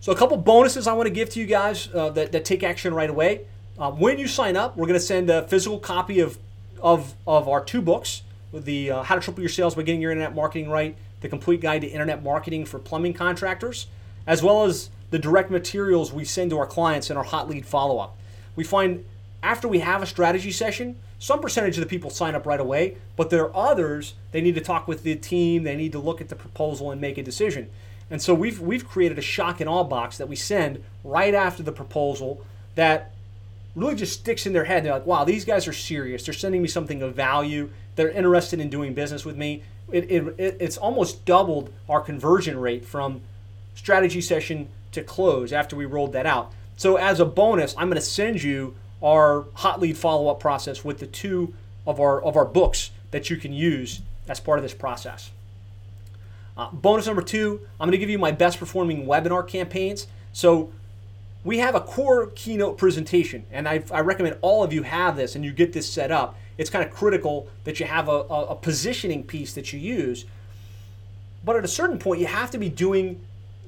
So 0.01 0.13
a 0.13 0.17
couple 0.17 0.37
bonuses 0.37 0.87
I 0.87 0.93
want 0.93 1.07
to 1.07 1.15
give 1.15 1.31
to 1.31 1.41
you 1.41 1.47
guys 1.47 1.89
uh, 1.95 2.11
that, 2.11 2.33
that 2.33 2.45
take 2.45 2.63
action 2.63 2.93
right 2.93 3.09
away. 3.09 3.47
Uh, 3.77 3.91
when 3.91 4.19
you 4.19 4.29
sign 4.29 4.57
up, 4.57 4.77
we're 4.77 4.87
going 4.87 4.99
to 4.99 5.05
send 5.05 5.29
a 5.29 5.47
physical 5.49 5.79
copy 5.79 6.21
of 6.21 6.39
of 6.81 7.15
of 7.27 7.49
our 7.49 7.65
two 7.65 7.83
books, 7.83 8.23
the 8.53 8.91
uh, 8.91 9.03
How 9.03 9.17
to 9.17 9.21
Triple 9.21 9.41
Your 9.43 9.49
Sales 9.49 9.75
by 9.75 9.83
Getting 9.83 10.01
Your 10.01 10.13
Internet 10.13 10.35
Marketing 10.35 10.71
Right, 10.71 10.97
the 11.23 11.29
Complete 11.29 11.61
Guide 11.61 11.81
to 11.81 11.89
Internet 11.89 12.23
Marketing 12.23 12.65
for 12.65 12.79
Plumbing 12.79 13.15
Contractors, 13.15 13.87
as 14.27 14.43
well 14.43 14.65
as 14.65 14.91
the 15.11 15.19
direct 15.19 15.51
materials 15.51 16.13
we 16.13 16.25
send 16.25 16.51
to 16.51 16.59
our 16.59 16.67
clients 16.67 17.11
in 17.11 17.17
our 17.17 17.25
hot 17.25 17.49
lead 17.49 17.67
follow 17.67 17.99
up. 17.99 18.17
We 18.55 18.63
find 18.63 19.05
after 19.43 19.67
we 19.67 19.81
have 19.81 20.03
a 20.03 20.07
strategy 20.07 20.53
session, 20.53 20.97
some 21.19 21.41
percentage 21.41 21.77
of 21.77 21.83
the 21.83 21.91
people 21.91 22.11
sign 22.11 22.35
up 22.35 22.47
right 22.47 22.61
away, 22.61 22.97
but 23.17 23.31
there 23.31 23.45
are 23.45 23.71
others, 23.71 24.15
they 24.31 24.41
need 24.41 24.55
to 24.55 24.61
talk 24.61 24.87
with 24.87 25.03
the 25.03 25.17
team, 25.17 25.65
they 25.65 25.77
need 25.77 25.93
to 25.93 25.99
look 25.99 26.21
at 26.21 26.29
the 26.29 26.37
proposal 26.37 26.91
and 26.91 27.01
make 27.01 27.19
a 27.19 27.23
decision. 27.23 27.71
And 28.11 28.23
so 28.23 28.35
we've, 28.35 28.61
we've 28.61 28.87
created 28.87 29.19
a 29.19 29.23
shock 29.23 29.61
and 29.61 29.69
awe 29.69 29.85
box 29.85 30.19
that 30.19 30.29
we 30.29 30.37
send 30.37 30.85
right 31.03 31.35
after 31.35 31.63
the 31.63 31.73
proposal 31.73 32.45
that 32.75 33.14
really 33.75 33.95
just 33.95 34.21
sticks 34.21 34.47
in 34.47 34.53
their 34.53 34.65
head. 34.65 34.85
They're 34.85 34.93
like, 34.93 35.07
wow, 35.07 35.25
these 35.25 35.45
guys 35.45 35.67
are 35.67 35.73
serious. 35.73 36.25
They're 36.25 36.35
sending 36.35 36.63
me 36.63 36.69
something 36.69 37.03
of 37.03 37.15
value. 37.15 37.71
They're 37.97 38.11
interested 38.11 38.61
in 38.61 38.71
doing 38.71 38.95
business 38.95 39.25
with 39.25 39.37
me. 39.37 39.63
It, 39.93 40.11
it, 40.11 40.35
it's 40.39 40.77
almost 40.77 41.25
doubled 41.25 41.73
our 41.89 42.01
conversion 42.01 42.59
rate 42.59 42.85
from 42.85 43.23
strategy 43.75 44.21
session 44.21 44.69
to 44.93 45.03
close 45.03 45.53
after 45.53 45.77
we 45.77 45.85
rolled 45.85 46.13
that 46.13 46.27
out. 46.27 46.53
So 46.77 46.97
as 46.97 47.21
a 47.21 47.25
bonus, 47.25 47.75
I'm 47.77 47.89
going 47.89 48.01
to 48.01 48.07
send 48.07 48.43
you 48.43 48.75
our 49.03 49.47
hot 49.55 49.81
lead 49.81 49.97
follow-up 49.99 50.41
process 50.41 50.85
with 50.85 50.99
the 50.99 51.07
two 51.07 51.55
of 51.87 52.01
our 52.01 52.23
of 52.23 52.37
our 52.37 52.45
books 52.47 52.91
that 53.11 53.29
you 53.29 53.37
can 53.37 53.53
use 53.53 54.01
as 54.29 54.41
part 54.41 54.59
of 54.59 54.63
this 54.63 54.75
process. 54.75 55.31
Uh, 56.57 56.71
bonus 56.71 57.07
number 57.07 57.23
two, 57.23 57.61
I'm 57.79 57.89
going 57.89 57.93
to 57.93 57.99
give 57.99 58.09
you 58.09 58.19
my 58.19 58.33
best 58.33 58.59
performing 58.59 59.07
webinar 59.07 59.47
campaigns. 59.47 60.07
So 60.33 60.73
we 61.45 61.59
have 61.59 61.75
a 61.75 61.81
core 61.81 62.29
keynote 62.35 62.79
presentation, 62.79 63.45
and 63.53 63.69
I, 63.69 63.85
I 63.93 64.01
recommend 64.01 64.39
all 64.41 64.65
of 64.65 64.73
you 64.73 64.83
have 64.83 65.17
this 65.17 65.37
and 65.37 65.45
you 65.45 65.53
get 65.53 65.75
this 65.75 65.91
set 65.91 66.11
up. 66.11 66.37
It's 66.57 66.71
kind 66.71 66.85
of 66.85 66.93
critical 66.93 67.49
that 67.65 67.79
you 67.79 67.87
have 67.87 68.09
a, 68.09 68.13
a, 68.31 68.45
a 68.47 68.55
positioning 68.57 69.25
piece 69.25 69.53
that 69.53 69.73
you 69.73 69.79
use. 69.79 70.25
But 71.45 71.57
at 71.57 71.65
a 71.65 71.69
certain 71.69 71.99
point, 71.99 72.21
you 72.21 72.27
have 72.27 72.51
to 72.53 72.59
be 72.59 72.71
doing 72.71 73.21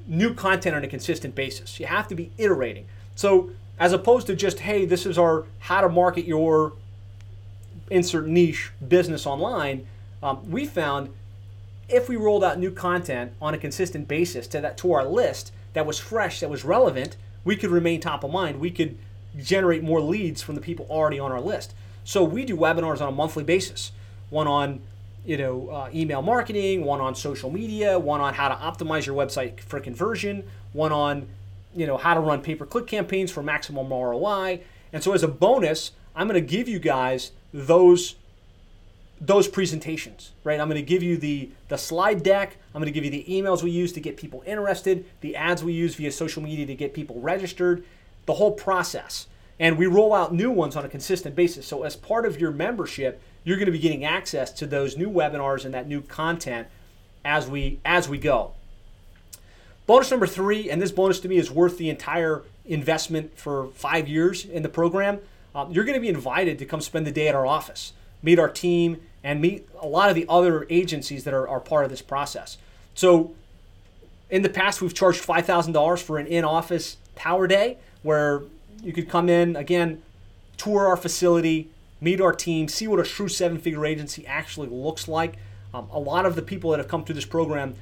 new 0.06 0.32
content 0.32 0.74
on 0.74 0.84
a 0.84 0.88
consistent 0.88 1.34
basis. 1.34 1.78
You 1.78 1.86
have 1.86 2.08
to 2.08 2.14
be 2.14 2.30
iterating. 2.38 2.86
So 3.14 3.50
as 3.78 3.92
opposed 3.92 4.26
to 4.28 4.36
just, 4.36 4.60
hey, 4.60 4.86
this 4.86 5.04
is 5.04 5.18
our 5.18 5.44
how 5.58 5.82
to 5.82 5.88
market 5.88 6.24
your 6.24 6.72
insert 7.90 8.26
niche 8.26 8.70
business 8.86 9.26
online, 9.26 9.86
um, 10.22 10.50
we 10.50 10.64
found 10.64 11.10
if 11.88 12.08
we 12.08 12.16
rolled 12.16 12.42
out 12.42 12.58
new 12.58 12.70
content 12.70 13.32
on 13.40 13.52
a 13.52 13.58
consistent 13.58 14.08
basis 14.08 14.46
to 14.48 14.60
that 14.60 14.78
to 14.78 14.92
our 14.92 15.04
list 15.04 15.52
that 15.74 15.84
was 15.84 15.98
fresh, 15.98 16.40
that 16.40 16.48
was 16.48 16.64
relevant, 16.64 17.16
we 17.46 17.56
could 17.56 17.70
remain 17.70 18.00
top 18.00 18.24
of 18.24 18.30
mind. 18.30 18.60
We 18.60 18.70
could 18.70 18.98
generate 19.38 19.82
more 19.82 20.00
leads 20.00 20.42
from 20.42 20.56
the 20.56 20.60
people 20.60 20.86
already 20.90 21.18
on 21.18 21.30
our 21.30 21.40
list. 21.40 21.72
So 22.04 22.24
we 22.24 22.44
do 22.44 22.56
webinars 22.56 23.00
on 23.00 23.08
a 23.08 23.12
monthly 23.12 23.44
basis. 23.44 23.92
One 24.28 24.48
on 24.48 24.80
you 25.24 25.36
know 25.38 25.70
uh, 25.70 25.88
email 25.94 26.22
marketing, 26.22 26.84
one 26.84 27.00
on 27.00 27.14
social 27.14 27.50
media, 27.50 27.98
one 27.98 28.20
on 28.20 28.34
how 28.34 28.48
to 28.48 28.54
optimize 28.56 29.06
your 29.06 29.16
website 29.16 29.60
for 29.60 29.78
conversion, 29.80 30.44
one 30.72 30.92
on 30.92 31.28
you 31.74 31.86
know 31.86 31.96
how 31.96 32.14
to 32.14 32.20
run 32.20 32.42
pay-per-click 32.42 32.88
campaigns 32.88 33.30
for 33.30 33.42
maximum 33.42 33.88
ROI. 33.90 34.60
And 34.92 35.02
so 35.02 35.12
as 35.12 35.22
a 35.22 35.28
bonus, 35.28 35.92
I'm 36.16 36.26
going 36.26 36.40
to 36.40 36.46
give 36.46 36.68
you 36.68 36.80
guys 36.80 37.30
those 37.54 38.16
those 39.20 39.48
presentations, 39.48 40.32
right? 40.44 40.60
I'm 40.60 40.68
going 40.68 40.80
to 40.80 40.86
give 40.86 41.02
you 41.02 41.16
the 41.16 41.50
the 41.68 41.78
slide 41.78 42.22
deck. 42.22 42.56
I'm 42.74 42.80
going 42.80 42.92
to 42.92 43.00
give 43.00 43.04
you 43.04 43.10
the 43.10 43.24
emails 43.28 43.62
we 43.62 43.70
use 43.70 43.92
to 43.94 44.00
get 44.00 44.16
people 44.16 44.42
interested, 44.46 45.06
the 45.20 45.36
ads 45.36 45.64
we 45.64 45.72
use 45.72 45.94
via 45.94 46.12
social 46.12 46.42
media 46.42 46.66
to 46.66 46.74
get 46.74 46.92
people 46.92 47.20
registered, 47.20 47.84
the 48.26 48.34
whole 48.34 48.52
process. 48.52 49.26
And 49.58 49.78
we 49.78 49.86
roll 49.86 50.12
out 50.12 50.34
new 50.34 50.50
ones 50.50 50.76
on 50.76 50.84
a 50.84 50.88
consistent 50.88 51.34
basis. 51.34 51.66
So 51.66 51.82
as 51.82 51.96
part 51.96 52.26
of 52.26 52.38
your 52.38 52.50
membership, 52.50 53.22
you're 53.42 53.56
going 53.56 53.66
to 53.66 53.72
be 53.72 53.78
getting 53.78 54.04
access 54.04 54.52
to 54.52 54.66
those 54.66 54.98
new 54.98 55.08
webinars 55.08 55.64
and 55.64 55.72
that 55.72 55.88
new 55.88 56.02
content 56.02 56.68
as 57.24 57.48
we 57.48 57.80
as 57.84 58.08
we 58.08 58.18
go. 58.18 58.52
Bonus 59.86 60.10
number 60.10 60.26
3, 60.26 60.68
and 60.68 60.82
this 60.82 60.90
bonus 60.90 61.20
to 61.20 61.28
me 61.28 61.36
is 61.36 61.50
worth 61.50 61.78
the 61.78 61.88
entire 61.88 62.42
investment 62.64 63.38
for 63.38 63.68
5 63.68 64.08
years 64.08 64.44
in 64.44 64.64
the 64.64 64.68
program. 64.68 65.20
Um, 65.54 65.70
you're 65.70 65.84
going 65.84 65.94
to 65.94 66.00
be 66.00 66.08
invited 66.08 66.58
to 66.58 66.66
come 66.66 66.80
spend 66.80 67.06
the 67.06 67.12
day 67.12 67.28
at 67.28 67.34
our 67.34 67.46
office 67.46 67.92
meet 68.26 68.38
our 68.40 68.48
team, 68.48 69.00
and 69.22 69.40
meet 69.40 69.66
a 69.80 69.86
lot 69.86 70.10
of 70.10 70.16
the 70.16 70.26
other 70.28 70.66
agencies 70.68 71.24
that 71.24 71.32
are, 71.32 71.48
are 71.48 71.60
part 71.60 71.84
of 71.84 71.90
this 71.90 72.02
process. 72.02 72.58
So, 72.94 73.34
in 74.28 74.42
the 74.42 74.48
past, 74.48 74.82
we've 74.82 74.92
charged 74.92 75.24
$5,000 75.24 76.02
for 76.02 76.18
an 76.18 76.26
in 76.26 76.44
office 76.44 76.96
power 77.14 77.46
day 77.46 77.78
where 78.02 78.42
you 78.82 78.92
could 78.92 79.08
come 79.08 79.28
in, 79.28 79.54
again, 79.54 80.02
tour 80.56 80.86
our 80.86 80.96
facility, 80.96 81.70
meet 82.00 82.20
our 82.20 82.32
team, 82.32 82.66
see 82.66 82.88
what 82.88 82.98
a 82.98 83.04
true 83.04 83.28
seven 83.28 83.58
figure 83.58 83.86
agency 83.86 84.26
actually 84.26 84.68
looks 84.68 85.06
like. 85.06 85.36
Um, 85.72 85.88
a 85.92 86.00
lot 86.00 86.26
of 86.26 86.34
the 86.34 86.42
people 86.42 86.70
that 86.70 86.78
have 86.78 86.88
come 86.88 87.04
through 87.04 87.14
this 87.14 87.24
program, 87.24 87.74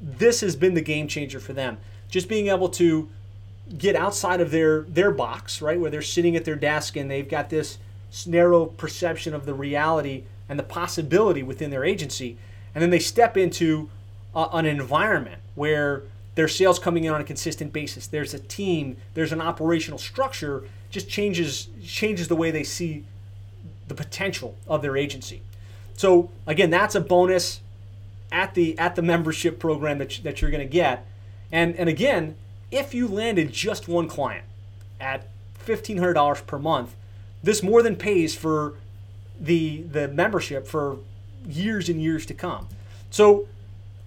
this 0.00 0.40
has 0.40 0.56
been 0.56 0.74
the 0.74 0.82
game 0.82 1.06
changer 1.06 1.38
for 1.38 1.52
them. 1.52 1.78
Just 2.08 2.28
being 2.28 2.48
able 2.48 2.68
to 2.70 3.08
get 3.78 3.94
outside 3.96 4.40
of 4.40 4.50
their 4.50 4.82
their 4.82 5.10
box, 5.10 5.62
right, 5.62 5.78
where 5.78 5.90
they're 5.90 6.02
sitting 6.02 6.36
at 6.36 6.44
their 6.44 6.56
desk 6.56 6.96
and 6.96 7.10
they've 7.10 7.28
got 7.28 7.50
this 7.50 7.78
narrow 8.26 8.66
perception 8.66 9.34
of 9.34 9.46
the 9.46 9.54
reality 9.54 10.24
and 10.48 10.58
the 10.58 10.64
possibility 10.64 11.42
within 11.42 11.70
their 11.70 11.84
agency. 11.84 12.36
And 12.74 12.82
then 12.82 12.90
they 12.90 12.98
step 12.98 13.36
into 13.36 13.90
a, 14.34 14.48
an 14.52 14.66
environment 14.66 15.40
where 15.54 16.02
there's 16.34 16.54
sales 16.54 16.78
coming 16.78 17.04
in 17.04 17.12
on 17.12 17.20
a 17.20 17.24
consistent 17.24 17.72
basis. 17.72 18.06
There's 18.06 18.34
a 18.34 18.38
team, 18.38 18.96
there's 19.14 19.32
an 19.32 19.40
operational 19.40 19.98
structure, 19.98 20.64
just 20.90 21.08
changes 21.08 21.68
changes 21.84 22.28
the 22.28 22.36
way 22.36 22.50
they 22.50 22.64
see 22.64 23.04
the 23.88 23.94
potential 23.94 24.56
of 24.66 24.82
their 24.82 24.96
agency. 24.96 25.42
So 25.96 26.30
again, 26.46 26.70
that's 26.70 26.94
a 26.94 27.00
bonus 27.00 27.60
at 28.32 28.54
the 28.54 28.78
at 28.78 28.96
the 28.96 29.02
membership 29.02 29.58
program 29.58 29.98
that, 29.98 30.20
that 30.24 30.42
you're 30.42 30.50
going 30.50 30.66
to 30.66 30.72
get. 30.72 31.06
And 31.52 31.76
and 31.76 31.88
again, 31.88 32.36
if 32.70 32.94
you 32.94 33.06
landed 33.06 33.52
just 33.52 33.86
one 33.86 34.08
client 34.08 34.44
at 35.00 35.28
$1500 35.64 36.46
per 36.46 36.58
month, 36.58 36.94
this 37.44 37.62
more 37.62 37.82
than 37.82 37.96
pays 37.96 38.34
for 38.34 38.74
the 39.38 39.82
the 39.82 40.08
membership 40.08 40.66
for 40.66 40.98
years 41.46 41.88
and 41.88 42.02
years 42.02 42.24
to 42.26 42.34
come. 42.34 42.68
So 43.10 43.46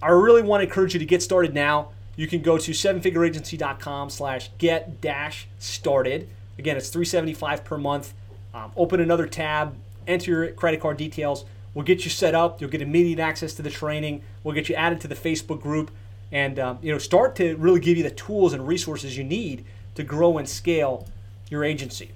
I 0.02 0.10
really 0.10 0.42
want 0.42 0.60
to 0.60 0.66
encourage 0.66 0.94
you 0.94 1.00
to 1.00 1.06
get 1.06 1.22
started 1.22 1.54
now. 1.54 1.90
You 2.16 2.26
can 2.26 2.42
go 2.42 2.58
to 2.58 2.72
sevenfigureagency.com 2.72 4.10
slash 4.10 4.50
get 4.58 5.00
dash 5.00 5.46
started. 5.58 6.28
Again, 6.58 6.76
it's 6.76 6.88
375 6.88 7.64
per 7.64 7.78
month. 7.78 8.12
Um, 8.52 8.72
open 8.76 9.00
another 9.00 9.26
tab, 9.26 9.76
enter 10.06 10.30
your 10.30 10.52
credit 10.52 10.80
card 10.80 10.96
details. 10.96 11.44
We'll 11.74 11.84
get 11.84 12.04
you 12.04 12.10
set 12.10 12.34
up. 12.34 12.60
You'll 12.60 12.70
get 12.70 12.82
immediate 12.82 13.20
access 13.20 13.54
to 13.54 13.62
the 13.62 13.70
training. 13.70 14.22
We'll 14.42 14.54
get 14.54 14.68
you 14.68 14.74
added 14.74 15.00
to 15.02 15.08
the 15.08 15.14
Facebook 15.14 15.62
group, 15.62 15.92
and 16.32 16.58
um, 16.58 16.78
you 16.82 16.90
know 16.90 16.98
start 16.98 17.36
to 17.36 17.54
really 17.56 17.78
give 17.78 17.96
you 17.96 18.02
the 18.02 18.10
tools 18.10 18.52
and 18.52 18.66
resources 18.66 19.16
you 19.16 19.22
need 19.22 19.64
to 19.94 20.02
grow 20.02 20.38
and 20.38 20.48
scale 20.48 21.06
your 21.50 21.62
agency. 21.62 22.10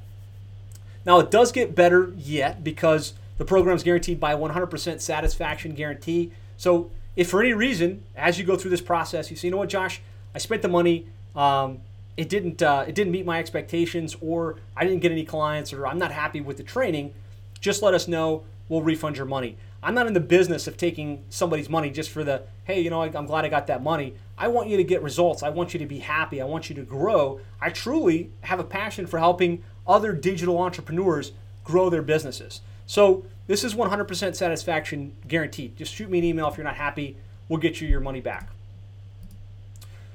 Now, 1.05 1.19
it 1.19 1.31
does 1.31 1.53
get 1.53 1.75
better 1.75 2.13
yet 2.17 2.63
because 2.63 3.15
the 3.39 3.45
program 3.45 3.77
is 3.77 3.83
guaranteed 3.83 4.21
by 4.21 4.35
100% 4.35 5.01
satisfaction 5.01 5.75
guarantee. 5.75 6.33
So, 6.57 6.91
if 7.17 7.29
for 7.29 7.43
any 7.43 7.53
reason, 7.53 8.05
as 8.17 8.39
you 8.39 8.45
go 8.45 8.57
through 8.57 8.71
this 8.71 8.81
process, 8.81 9.31
you 9.31 9.37
say, 9.37 9.49
you 9.49 9.53
know 9.53 9.59
what, 9.59 9.69
Josh, 9.69 10.01
I 10.35 10.39
spent 10.39 10.63
the 10.63 10.69
money, 10.69 11.07
um, 11.35 11.81
it 12.17 12.29
didn't 12.29 12.63
uh, 12.63 12.85
it 12.87 12.95
didn't 12.95 13.13
meet 13.13 13.25
my 13.25 13.39
expectations, 13.39 14.17
or 14.21 14.57
I 14.77 14.85
didn't 14.85 15.01
get 15.01 15.13
any 15.13 15.25
clients, 15.25 15.73
or 15.73 15.87
I'm 15.87 15.99
not 15.99 16.13
happy 16.13 16.41
with 16.41 16.57
the 16.57 16.63
training, 16.63 17.15
just 17.61 17.83
let 17.83 17.95
us 17.95 18.07
know. 18.09 18.45
We'll 18.69 18.83
refund 18.83 19.17
your 19.17 19.27
money. 19.27 19.57
I'm 19.83 19.95
not 19.95 20.07
in 20.07 20.13
the 20.13 20.21
business 20.21 20.67
of 20.67 20.77
taking 20.77 21.25
somebody's 21.29 21.69
money 21.69 21.91
just 21.91 22.11
for 22.11 22.23
the, 22.23 22.43
hey, 22.65 22.81
you 22.81 22.89
know, 22.89 23.03
I'm 23.03 23.27
glad 23.27 23.45
I 23.45 23.49
got 23.49 23.67
that 23.67 23.83
money. 23.83 24.15
I 24.39 24.49
want 24.49 24.69
you 24.69 24.77
to 24.77 24.85
get 24.85 25.03
results. 25.03 25.43
I 25.43 25.49
want 25.49 25.75
you 25.75 25.81
to 25.81 25.87
be 25.87 25.99
happy. 25.99 26.41
I 26.41 26.45
want 26.45 26.71
you 26.71 26.77
to 26.77 26.83
grow. 26.83 27.41
I 27.61 27.71
truly 27.71 28.31
have 28.43 28.61
a 28.61 28.65
passion 28.65 29.07
for 29.07 29.19
helping 29.19 29.65
other 29.87 30.13
digital 30.13 30.59
entrepreneurs 30.59 31.33
grow 31.65 31.91
their 31.91 32.03
businesses. 32.03 32.61
So 32.87 33.25
this 33.47 33.65
is 33.65 33.75
100% 33.75 34.35
satisfaction 34.35 35.17
guaranteed. 35.27 35.77
Just 35.77 35.95
shoot 35.95 36.11
me 36.11 36.19
an 36.19 36.25
email 36.25 36.49
if 36.49 36.57
you're 36.57 36.65
not 36.65 36.77
happy. 36.77 37.17
We'll 37.49 37.61
get 37.61 37.81
you 37.81 37.89
your 37.89 38.01
money 38.01 38.21
back. 38.21 38.51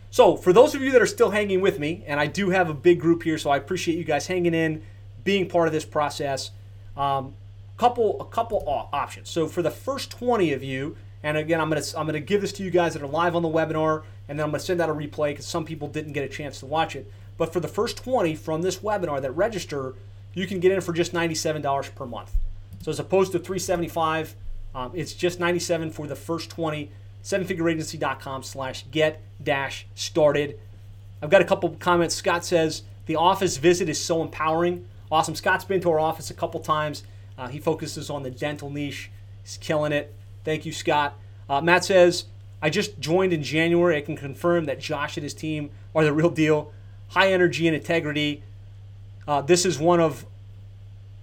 So 0.10 0.36
for 0.36 0.54
those 0.54 0.74
of 0.74 0.82
you 0.82 0.92
that 0.92 1.02
are 1.02 1.08
still 1.08 1.32
hanging 1.32 1.62
with 1.62 1.80
me, 1.80 2.04
and 2.08 2.20
I 2.20 2.28
do 2.28 2.50
have 2.50 2.70
a 2.70 2.74
big 2.74 3.00
group 3.00 3.24
here, 3.24 3.38
so 3.38 3.50
I 3.50 3.58
appreciate 3.58 3.98
you 3.98 4.04
guys 4.04 4.28
hanging 4.28 4.54
in, 4.54 4.84
being 5.24 5.48
part 5.48 5.68
of 5.68 5.74
this 5.74 5.86
process. 5.86 6.52
Um, 6.96 7.36
couple 7.78 8.20
a 8.20 8.26
couple 8.26 8.64
options. 8.92 9.30
So 9.30 9.48
for 9.48 9.62
the 9.62 9.72
first 9.72 10.12
20 10.12 10.52
of 10.54 10.64
you, 10.64 10.98
and 11.24 11.38
again, 11.38 11.62
I'm 11.62 11.70
gonna 11.70 11.84
I'm 11.96 12.06
gonna 12.06 12.20
give 12.20 12.42
this 12.42 12.52
to 12.54 12.64
you 12.64 12.72
guys 12.72 12.94
that 12.94 13.04
are 13.04 13.08
live 13.08 13.36
on 13.36 13.44
the 13.44 13.50
webinar, 13.50 14.04
and 14.28 14.38
then 14.38 14.44
I'm 14.44 14.52
gonna 14.52 14.60
send 14.60 14.82
out 14.82 14.90
a 14.90 14.94
replay 14.94 15.30
because 15.32 15.46
some 15.46 15.66
people 15.66 15.88
didn't 15.88 16.14
get 16.14 16.24
a 16.24 16.28
chance 16.28 16.60
to 16.60 16.66
watch 16.66 16.96
it. 16.96 17.12
But 17.38 17.54
for 17.54 17.60
the 17.60 17.68
first 17.68 17.98
20 17.98 18.36
from 18.36 18.62
this 18.62 18.78
webinar 18.78 19.22
that 19.22 19.32
register, 19.32 19.96
you 20.34 20.48
can 20.48 20.60
get 20.60 20.72
in 20.72 20.82
for 20.82 20.94
just 20.94 21.14
$97 21.14 21.96
per 21.96 22.06
month. 22.06 22.32
So 22.82 22.92
as 22.92 23.00
opposed 23.00 23.32
to 23.32 23.40
375, 23.40 24.36
um, 24.76 24.92
it's 24.94 25.14
just 25.14 25.40
97 25.40 25.92
for 25.92 26.08
the 26.08 26.16
first 26.16 26.50
20. 26.50 26.92
Sevenfigureagency.com 27.24 28.44
slash 28.44 28.86
get 28.92 29.22
dash 29.44 29.86
started. 29.96 30.60
I've 31.22 31.30
got 31.30 31.42
a 31.42 31.46
couple 31.46 31.70
comments. 31.72 32.16
Scott 32.16 32.46
says 32.46 32.84
the 33.06 33.16
office 33.16 33.58
visit 33.58 33.90
is 33.90 34.00
so 34.00 34.22
empowering. 34.22 34.86
Awesome. 35.12 35.36
Scott's 35.36 35.66
been 35.66 35.82
to 35.82 35.92
our 35.92 36.00
office 36.00 36.30
a 36.30 36.34
couple 36.34 36.60
times. 36.60 37.04
Uh, 37.38 37.48
he 37.48 37.60
focuses 37.60 38.10
on 38.10 38.24
the 38.24 38.32
dental 38.32 38.70
niche. 38.70 39.10
He's 39.44 39.58
killing 39.58 39.92
it. 39.92 40.14
Thank 40.44 40.66
you, 40.66 40.72
Scott. 40.72 41.16
Uh, 41.50 41.62
Matt 41.62 41.86
says, 41.86 42.26
I 42.62 42.70
just 42.70 43.00
joined 43.00 43.34
in 43.34 43.44
January. 43.44 43.98
I 43.98 44.02
can 44.02 44.16
confirm 44.16 44.66
that 44.66 44.80
Josh 44.80 45.18
and 45.18 45.24
his 45.24 45.34
team 45.34 45.70
are 45.96 46.04
the 46.04 46.14
real 46.14 46.30
deal. 46.30 46.72
High 47.10 47.32
energy 47.32 47.68
and 47.68 47.76
integrity. 47.76 48.44
Uh, 49.28 49.42
this 49.42 49.66
is 49.66 49.78
one 49.80 50.00
of 50.00 50.26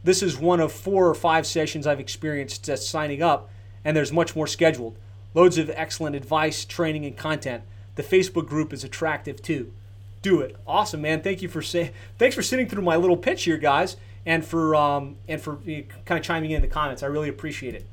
this 0.04 0.22
is 0.22 0.38
one 0.38 0.60
of 0.60 0.70
four 0.70 1.08
or 1.08 1.14
five 1.14 1.46
sessions 1.46 1.86
I've 1.86 1.98
experienced 2.00 2.64
just 2.64 2.90
signing 2.90 3.22
up, 3.22 3.50
and 3.84 3.96
there's 3.96 4.12
much 4.12 4.36
more 4.36 4.46
scheduled. 4.46 4.96
Loads 5.32 5.56
of 5.56 5.70
excellent 5.70 6.14
advice, 6.14 6.64
training, 6.64 7.06
and 7.06 7.16
content. 7.16 7.64
The 7.96 8.02
Facebook 8.02 8.46
group 8.46 8.72
is 8.72 8.84
attractive 8.84 9.40
too. 9.40 9.72
Do 10.20 10.40
it. 10.40 10.56
Awesome, 10.66 11.00
man. 11.00 11.22
Thank 11.22 11.42
you 11.42 11.48
for 11.48 11.62
saying. 11.62 11.90
Thanks 12.18 12.34
for 12.34 12.42
sitting 12.42 12.68
through 12.68 12.82
my 12.82 12.96
little 12.96 13.16
pitch 13.16 13.44
here, 13.44 13.56
guys, 13.56 13.96
and 14.26 14.44
for 14.44 14.74
um, 14.74 15.16
and 15.26 15.40
for 15.40 15.56
kind 15.56 16.18
of 16.18 16.22
chiming 16.22 16.50
in, 16.50 16.56
in 16.56 16.62
the 16.62 16.68
comments. 16.68 17.02
I 17.02 17.06
really 17.06 17.28
appreciate 17.28 17.74
it. 17.74 17.86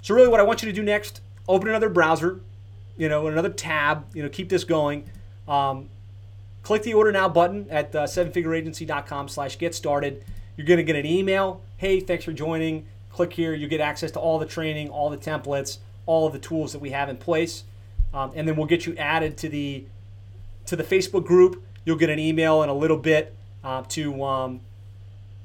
So 0.00 0.14
really, 0.14 0.28
what 0.28 0.40
I 0.40 0.42
want 0.42 0.62
you 0.62 0.66
to 0.66 0.74
do 0.74 0.82
next: 0.82 1.20
open 1.48 1.68
another 1.68 1.88
browser, 1.88 2.40
you 2.96 3.08
know, 3.08 3.26
another 3.26 3.50
tab. 3.50 4.06
You 4.14 4.22
know, 4.22 4.28
keep 4.28 4.48
this 4.48 4.64
going. 4.64 5.10
Um, 5.46 5.88
click 6.64 6.82
the 6.82 6.94
order 6.94 7.12
now 7.12 7.28
button 7.28 7.68
at 7.70 7.94
uh, 7.94 8.04
sevenfigureagency.com/slash 8.04 9.58
get 9.58 9.74
started. 9.74 10.24
You're 10.56 10.66
going 10.66 10.78
to 10.78 10.84
get 10.84 10.96
an 10.96 11.06
email. 11.06 11.62
Hey, 11.76 12.00
thanks 12.00 12.24
for 12.24 12.32
joining. 12.32 12.86
Click 13.10 13.32
here. 13.34 13.54
You 13.54 13.68
get 13.68 13.80
access 13.80 14.10
to 14.12 14.18
all 14.18 14.40
the 14.40 14.46
training, 14.46 14.88
all 14.88 15.10
the 15.10 15.16
templates, 15.16 15.78
all 16.06 16.26
of 16.26 16.32
the 16.32 16.38
tools 16.40 16.72
that 16.72 16.80
we 16.80 16.90
have 16.90 17.08
in 17.08 17.16
place, 17.16 17.62
um, 18.12 18.32
and 18.34 18.48
then 18.48 18.56
we'll 18.56 18.66
get 18.66 18.86
you 18.86 18.96
added 18.96 19.36
to 19.38 19.48
the 19.48 19.84
to 20.66 20.74
the 20.74 20.82
Facebook 20.82 21.24
group. 21.24 21.62
You'll 21.84 21.98
get 21.98 22.10
an 22.10 22.18
email 22.18 22.62
in 22.62 22.68
a 22.68 22.74
little 22.74 22.96
bit 22.96 23.34
uh, 23.62 23.82
to 23.90 24.24
um, 24.24 24.60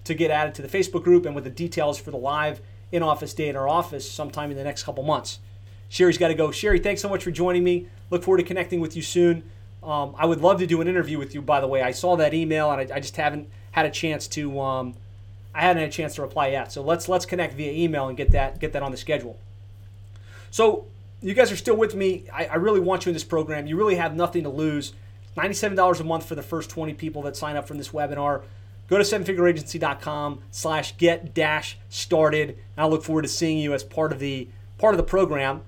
to 0.06 0.14
get 0.16 0.32
added 0.32 0.56
to 0.56 0.62
the 0.62 0.68
Facebook 0.68 1.04
group 1.04 1.26
and 1.26 1.36
with 1.36 1.44
the 1.44 1.50
details 1.50 2.00
for 2.00 2.10
the 2.10 2.18
live 2.18 2.62
in-office 2.92 3.36
day 3.36 3.50
in 3.50 3.56
our 3.56 3.68
office 3.68 4.10
sometime 4.10 4.50
in 4.50 4.58
the 4.58 4.64
next 4.64 4.84
couple 4.84 5.04
months. 5.04 5.40
Sherry's 5.90 6.18
got 6.18 6.30
to 6.30 6.34
go. 6.34 6.50
Sherry, 6.52 6.80
thanks 6.80 7.02
so 7.02 7.10
much 7.10 7.24
for 7.24 7.30
joining 7.30 7.64
me. 7.64 7.88
Look 8.10 8.24
forward 8.24 8.40
to 8.40 8.44
connecting 8.44 8.80
with 8.80 8.96
you 8.96 9.02
soon. 9.02 9.44
Um, 9.84 10.14
I 10.18 10.26
would 10.26 10.42
love 10.42 10.60
to 10.60 10.68
do 10.68 10.82
an 10.82 10.88
interview 10.88 11.18
with 11.18 11.34
you. 11.34 11.42
By 11.42 11.62
the 11.62 11.68
way, 11.68 11.82
I 11.82 11.92
saw 11.92 12.18
that 12.18 12.34
email 12.34 12.72
and 12.72 12.92
I, 12.92 12.96
I 12.96 13.00
just 13.00 13.16
haven't 13.16 13.50
had 13.72 13.86
a 13.86 13.92
chance 13.92 14.28
to. 14.30 14.60
Um, 14.60 14.96
I 15.54 15.62
hadn't 15.62 15.82
had 15.82 15.90
a 15.90 15.92
chance 15.92 16.16
to 16.16 16.22
reply 16.22 16.48
yet. 16.50 16.72
So 16.72 16.82
let's 16.82 17.10
let's 17.10 17.26
connect 17.26 17.54
via 17.56 17.72
email 17.72 18.08
and 18.08 18.18
get 18.18 18.32
that 18.32 18.60
get 18.60 18.74
that 18.74 18.84
on 18.84 18.92
the 18.92 18.98
schedule. 18.98 19.38
So 20.52 20.86
you 21.22 21.34
guys 21.34 21.52
are 21.52 21.58
still 21.58 21.76
with 21.76 21.96
me. 21.96 22.26
I, 22.34 22.46
I 22.46 22.56
really 22.56 22.80
want 22.80 23.06
you 23.06 23.10
in 23.10 23.14
this 23.14 23.24
program. 23.24 23.68
You 23.68 23.78
really 23.78 23.96
have 23.96 24.16
nothing 24.16 24.44
to 24.44 24.50
lose. 24.50 24.94
$97 25.38 26.00
a 26.00 26.04
month 26.04 26.26
for 26.26 26.36
the 26.36 26.42
first 26.42 26.70
20 26.70 26.94
people 26.96 27.22
that 27.24 27.36
sign 27.36 27.56
up 27.56 27.68
from 27.68 27.78
this 27.78 27.90
webinar. 27.90 28.42
Go 28.88 28.98
to 28.98 29.04
sevenfigureagency.com 29.04 30.42
slash 30.52 30.98
get 30.98 31.34
dash 31.34 31.78
started. 31.90 32.50
And 32.50 32.58
I 32.78 32.88
look 32.88 33.04
forward 33.04 33.22
to 33.22 33.28
seeing 33.28 33.60
you 33.60 33.74
as 33.74 33.84
part 33.84 34.12
of 34.12 34.20
the 34.20 34.48
part 34.78 34.94
of 34.94 34.98
the 34.98 35.04
program. 35.04 35.62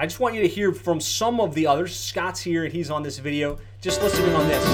I 0.00 0.06
just 0.06 0.20
want 0.20 0.36
you 0.36 0.42
to 0.42 0.46
hear 0.46 0.70
from 0.70 1.00
some 1.00 1.40
of 1.40 1.54
the 1.54 1.66
others. 1.66 1.98
Scott's 1.98 2.40
here 2.40 2.62
and 2.62 2.72
he's 2.72 2.88
on 2.88 3.02
this 3.02 3.18
video. 3.18 3.58
Just 3.80 4.00
listening 4.00 4.32
on 4.32 4.46
this. 4.46 4.64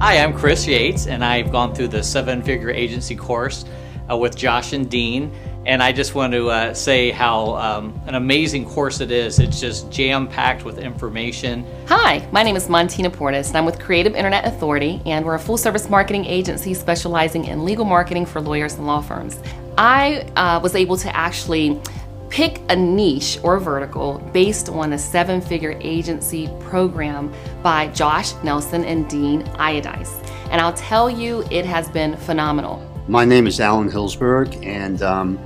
Hi, 0.00 0.18
I'm 0.18 0.36
Chris 0.36 0.66
Yates, 0.66 1.06
and 1.06 1.24
I've 1.24 1.52
gone 1.52 1.72
through 1.76 1.88
the 1.88 2.02
seven 2.02 2.42
figure 2.42 2.70
agency 2.70 3.14
course 3.14 3.64
uh, 4.10 4.16
with 4.16 4.34
Josh 4.34 4.72
and 4.72 4.90
Dean. 4.90 5.30
And 5.66 5.82
I 5.82 5.90
just 5.92 6.14
want 6.14 6.32
to 6.32 6.48
uh, 6.48 6.74
say 6.74 7.10
how 7.10 7.56
um, 7.56 8.00
an 8.06 8.14
amazing 8.14 8.64
course 8.64 9.00
it 9.00 9.10
is. 9.10 9.40
It's 9.40 9.60
just 9.60 9.90
jam 9.90 10.28
packed 10.28 10.64
with 10.64 10.78
information. 10.78 11.66
Hi, 11.88 12.26
my 12.30 12.44
name 12.44 12.54
is 12.54 12.68
Montina 12.68 13.10
Portis, 13.10 13.48
and 13.48 13.56
I'm 13.56 13.66
with 13.66 13.80
Creative 13.80 14.14
Internet 14.14 14.46
Authority, 14.46 15.02
and 15.06 15.26
we're 15.26 15.34
a 15.34 15.40
full 15.40 15.58
service 15.58 15.90
marketing 15.90 16.24
agency 16.24 16.72
specializing 16.72 17.46
in 17.46 17.64
legal 17.64 17.84
marketing 17.84 18.26
for 18.26 18.40
lawyers 18.40 18.74
and 18.74 18.86
law 18.86 19.00
firms. 19.00 19.40
I 19.76 20.28
uh, 20.36 20.60
was 20.62 20.76
able 20.76 20.96
to 20.98 21.14
actually 21.14 21.80
Pick 22.28 22.60
a 22.68 22.76
niche 22.76 23.38
or 23.42 23.58
vertical 23.58 24.18
based 24.32 24.68
on 24.68 24.92
a 24.92 24.98
seven 24.98 25.40
figure 25.40 25.78
agency 25.80 26.50
program 26.60 27.32
by 27.62 27.88
Josh 27.88 28.34
Nelson 28.42 28.84
and 28.84 29.08
Dean 29.08 29.42
Iodice. 29.58 30.20
And 30.50 30.60
I'll 30.60 30.74
tell 30.74 31.08
you, 31.08 31.44
it 31.50 31.64
has 31.64 31.88
been 31.88 32.16
phenomenal. 32.16 32.85
My 33.08 33.24
name 33.24 33.46
is 33.46 33.60
Alan 33.60 33.88
Hillsberg, 33.88 34.66
and 34.66 35.00
um, 35.00 35.38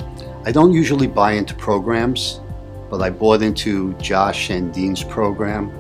I 0.47 0.51
don't 0.51 0.73
usually 0.73 1.07
buy 1.07 1.33
into 1.33 1.55
programs, 1.55 2.41
but 2.89 3.03
I 3.03 3.11
bought 3.11 3.43
into 3.43 3.93
Josh 3.99 4.49
and 4.49 4.73
Dean's 4.73 5.05
program 5.05 5.71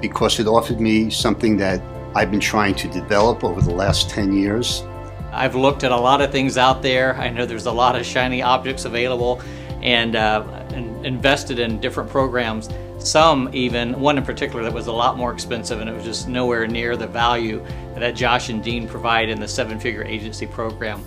because 0.00 0.40
it 0.40 0.48
offered 0.48 0.80
me 0.80 1.08
something 1.08 1.56
that 1.58 1.80
I've 2.16 2.32
been 2.32 2.40
trying 2.40 2.74
to 2.74 2.88
develop 2.88 3.44
over 3.44 3.60
the 3.60 3.70
last 3.70 4.10
10 4.10 4.32
years. 4.32 4.82
I've 5.30 5.54
looked 5.54 5.84
at 5.84 5.92
a 5.92 5.96
lot 5.96 6.20
of 6.20 6.32
things 6.32 6.58
out 6.58 6.82
there. 6.82 7.14
I 7.14 7.28
know 7.28 7.46
there's 7.46 7.66
a 7.66 7.72
lot 7.72 7.94
of 7.94 8.04
shiny 8.04 8.42
objects 8.42 8.84
available 8.84 9.40
and, 9.82 10.16
uh, 10.16 10.59
and 10.72 11.04
invested 11.04 11.58
in 11.58 11.80
different 11.80 12.10
programs. 12.10 12.68
Some 12.98 13.48
even, 13.52 13.98
one 14.00 14.18
in 14.18 14.24
particular 14.24 14.62
that 14.62 14.72
was 14.72 14.86
a 14.86 14.92
lot 14.92 15.16
more 15.16 15.32
expensive 15.32 15.80
and 15.80 15.88
it 15.88 15.94
was 15.94 16.04
just 16.04 16.28
nowhere 16.28 16.66
near 16.66 16.96
the 16.96 17.06
value 17.06 17.64
that 17.96 18.14
Josh 18.14 18.48
and 18.48 18.62
Dean 18.62 18.88
provide 18.88 19.28
in 19.28 19.40
the 19.40 19.48
seven 19.48 19.78
figure 19.78 20.04
agency 20.04 20.46
program. 20.46 21.02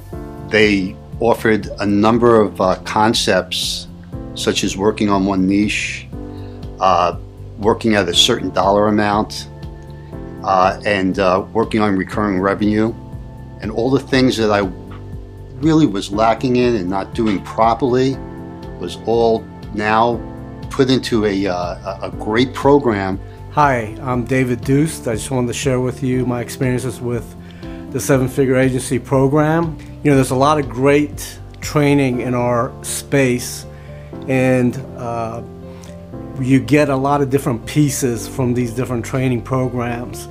They 0.49 0.95
offered 1.19 1.67
a 1.79 1.85
number 1.85 2.39
of 2.39 2.59
uh, 2.59 2.75
concepts 2.83 3.87
such 4.35 4.63
as 4.63 4.75
working 4.75 5.09
on 5.09 5.25
one 5.25 5.47
niche, 5.47 6.07
uh, 6.79 7.17
working 7.59 7.95
at 7.95 8.07
a 8.09 8.13
certain 8.13 8.49
dollar 8.49 8.87
amount, 8.87 9.47
uh, 10.43 10.81
and 10.85 11.19
uh, 11.19 11.45
working 11.53 11.81
on 11.81 11.95
recurring 11.95 12.39
revenue, 12.39 12.93
and 13.61 13.71
all 13.71 13.89
the 13.89 13.99
things 13.99 14.37
that 14.37 14.51
I 14.51 14.69
really 15.63 15.85
was 15.85 16.11
lacking 16.11 16.57
in 16.57 16.75
and 16.75 16.89
not 16.89 17.13
doing 17.13 17.41
properly 17.43 18.15
was 18.79 18.97
all 19.05 19.45
now 19.73 20.21
put 20.69 20.89
into 20.89 21.25
a, 21.25 21.47
uh, 21.47 22.07
a 22.07 22.11
great 22.11 22.53
program. 22.53 23.19
Hi, 23.51 23.95
I'm 24.01 24.25
David 24.25 24.61
Deuce. 24.61 25.07
I 25.07 25.13
just 25.15 25.29
wanted 25.29 25.47
to 25.47 25.53
share 25.53 25.79
with 25.79 26.01
you 26.01 26.25
my 26.25 26.41
experiences 26.41 26.99
with 26.99 27.35
the 27.91 27.99
Seven 27.99 28.27
Figure 28.27 28.55
Agency 28.55 28.97
program. 28.97 29.77
You 30.03 30.11
know, 30.11 30.15
there's 30.15 30.31
a 30.31 30.35
lot 30.35 30.59
of 30.59 30.67
great 30.67 31.39
training 31.61 32.21
in 32.21 32.33
our 32.33 32.73
space, 32.83 33.65
and 34.27 34.75
uh, 34.97 35.43
you 36.41 36.59
get 36.59 36.89
a 36.89 36.95
lot 36.95 37.21
of 37.21 37.29
different 37.29 37.65
pieces 37.65 38.27
from 38.27 38.53
these 38.53 38.73
different 38.73 39.05
training 39.05 39.43
programs. 39.43 40.27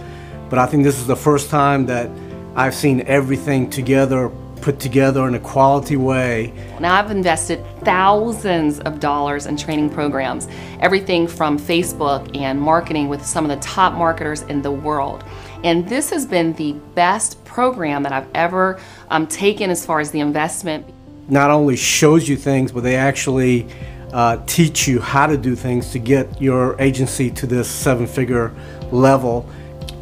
But 0.51 0.59
I 0.59 0.67
think 0.67 0.83
this 0.83 0.99
is 0.99 1.07
the 1.07 1.17
first 1.17 1.49
time 1.49 1.87
that 1.87 2.11
I've 2.57 2.75
seen 2.75 3.03
everything 3.03 3.71
together 3.71 4.31
put 4.63 4.79
together 4.81 5.27
in 5.29 5.35
a 5.35 5.41
quality 5.41 5.97
way. 5.97 6.53
Now, 6.81 6.95
I've 6.95 7.11
invested 7.11 7.63
thousands 7.81 8.81
of 8.81 9.01
dollars 9.01 9.47
in 9.47 9.57
training 9.57 9.91
programs, 9.91 10.49
everything 10.81 11.27
from 11.27 11.59
Facebook 11.59 12.35
and 12.37 12.61
marketing 12.61 13.09
with 13.09 13.27
some 13.27 13.45
of 13.45 13.51
the 13.51 13.63
top 13.63 13.93
marketers 13.95 14.43
in 14.43 14.63
the 14.63 14.71
world. 14.71 15.25
And 15.65 15.89
this 15.89 16.11
has 16.11 16.25
been 16.25 16.55
the 16.55 16.73
best 16.95 17.45
program 17.45 18.03
that 18.05 18.13
I've 18.13 18.29
ever 18.35 18.81
um, 19.11 19.27
taken 19.27 19.71
as 19.71 19.85
far 19.85 20.01
as 20.01 20.11
the 20.11 20.21
investment. 20.21 20.87
Not 21.29 21.51
only 21.51 21.77
shows 21.77 22.29
you 22.29 22.37
things, 22.37 22.73
but 22.73 22.83
they 22.83 22.97
actually 22.97 23.69
uh, 24.13 24.39
teach 24.47 24.87
you 24.87 25.01
how 25.01 25.27
to 25.27 25.37
do 25.37 25.55
things 25.55 25.91
to 25.93 25.99
get 25.99 26.41
your 26.41 26.81
agency 26.81 27.31
to 27.31 27.47
this 27.47 27.69
seven 27.69 28.07
figure 28.07 28.53
level. 28.91 29.49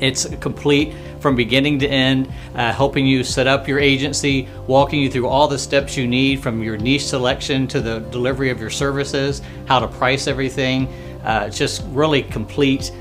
It's 0.00 0.24
a 0.24 0.36
complete 0.36 0.94
from 1.20 1.36
beginning 1.36 1.78
to 1.78 1.86
end, 1.86 2.32
uh, 2.54 2.72
helping 2.72 3.06
you 3.06 3.22
set 3.22 3.46
up 3.46 3.68
your 3.68 3.78
agency, 3.78 4.48
walking 4.66 5.00
you 5.00 5.10
through 5.10 5.28
all 5.28 5.46
the 5.46 5.58
steps 5.58 5.96
you 5.96 6.08
need 6.08 6.40
from 6.40 6.62
your 6.62 6.76
niche 6.76 7.06
selection 7.06 7.66
to 7.68 7.80
the 7.80 8.00
delivery 8.10 8.50
of 8.50 8.60
your 8.60 8.70
services, 8.70 9.42
how 9.66 9.78
to 9.78 9.86
price 9.86 10.26
everything, 10.26 10.88
Uh, 11.24 11.44
it's 11.46 11.58
just 11.58 11.82
really 11.92 12.22
complete. 12.22 12.92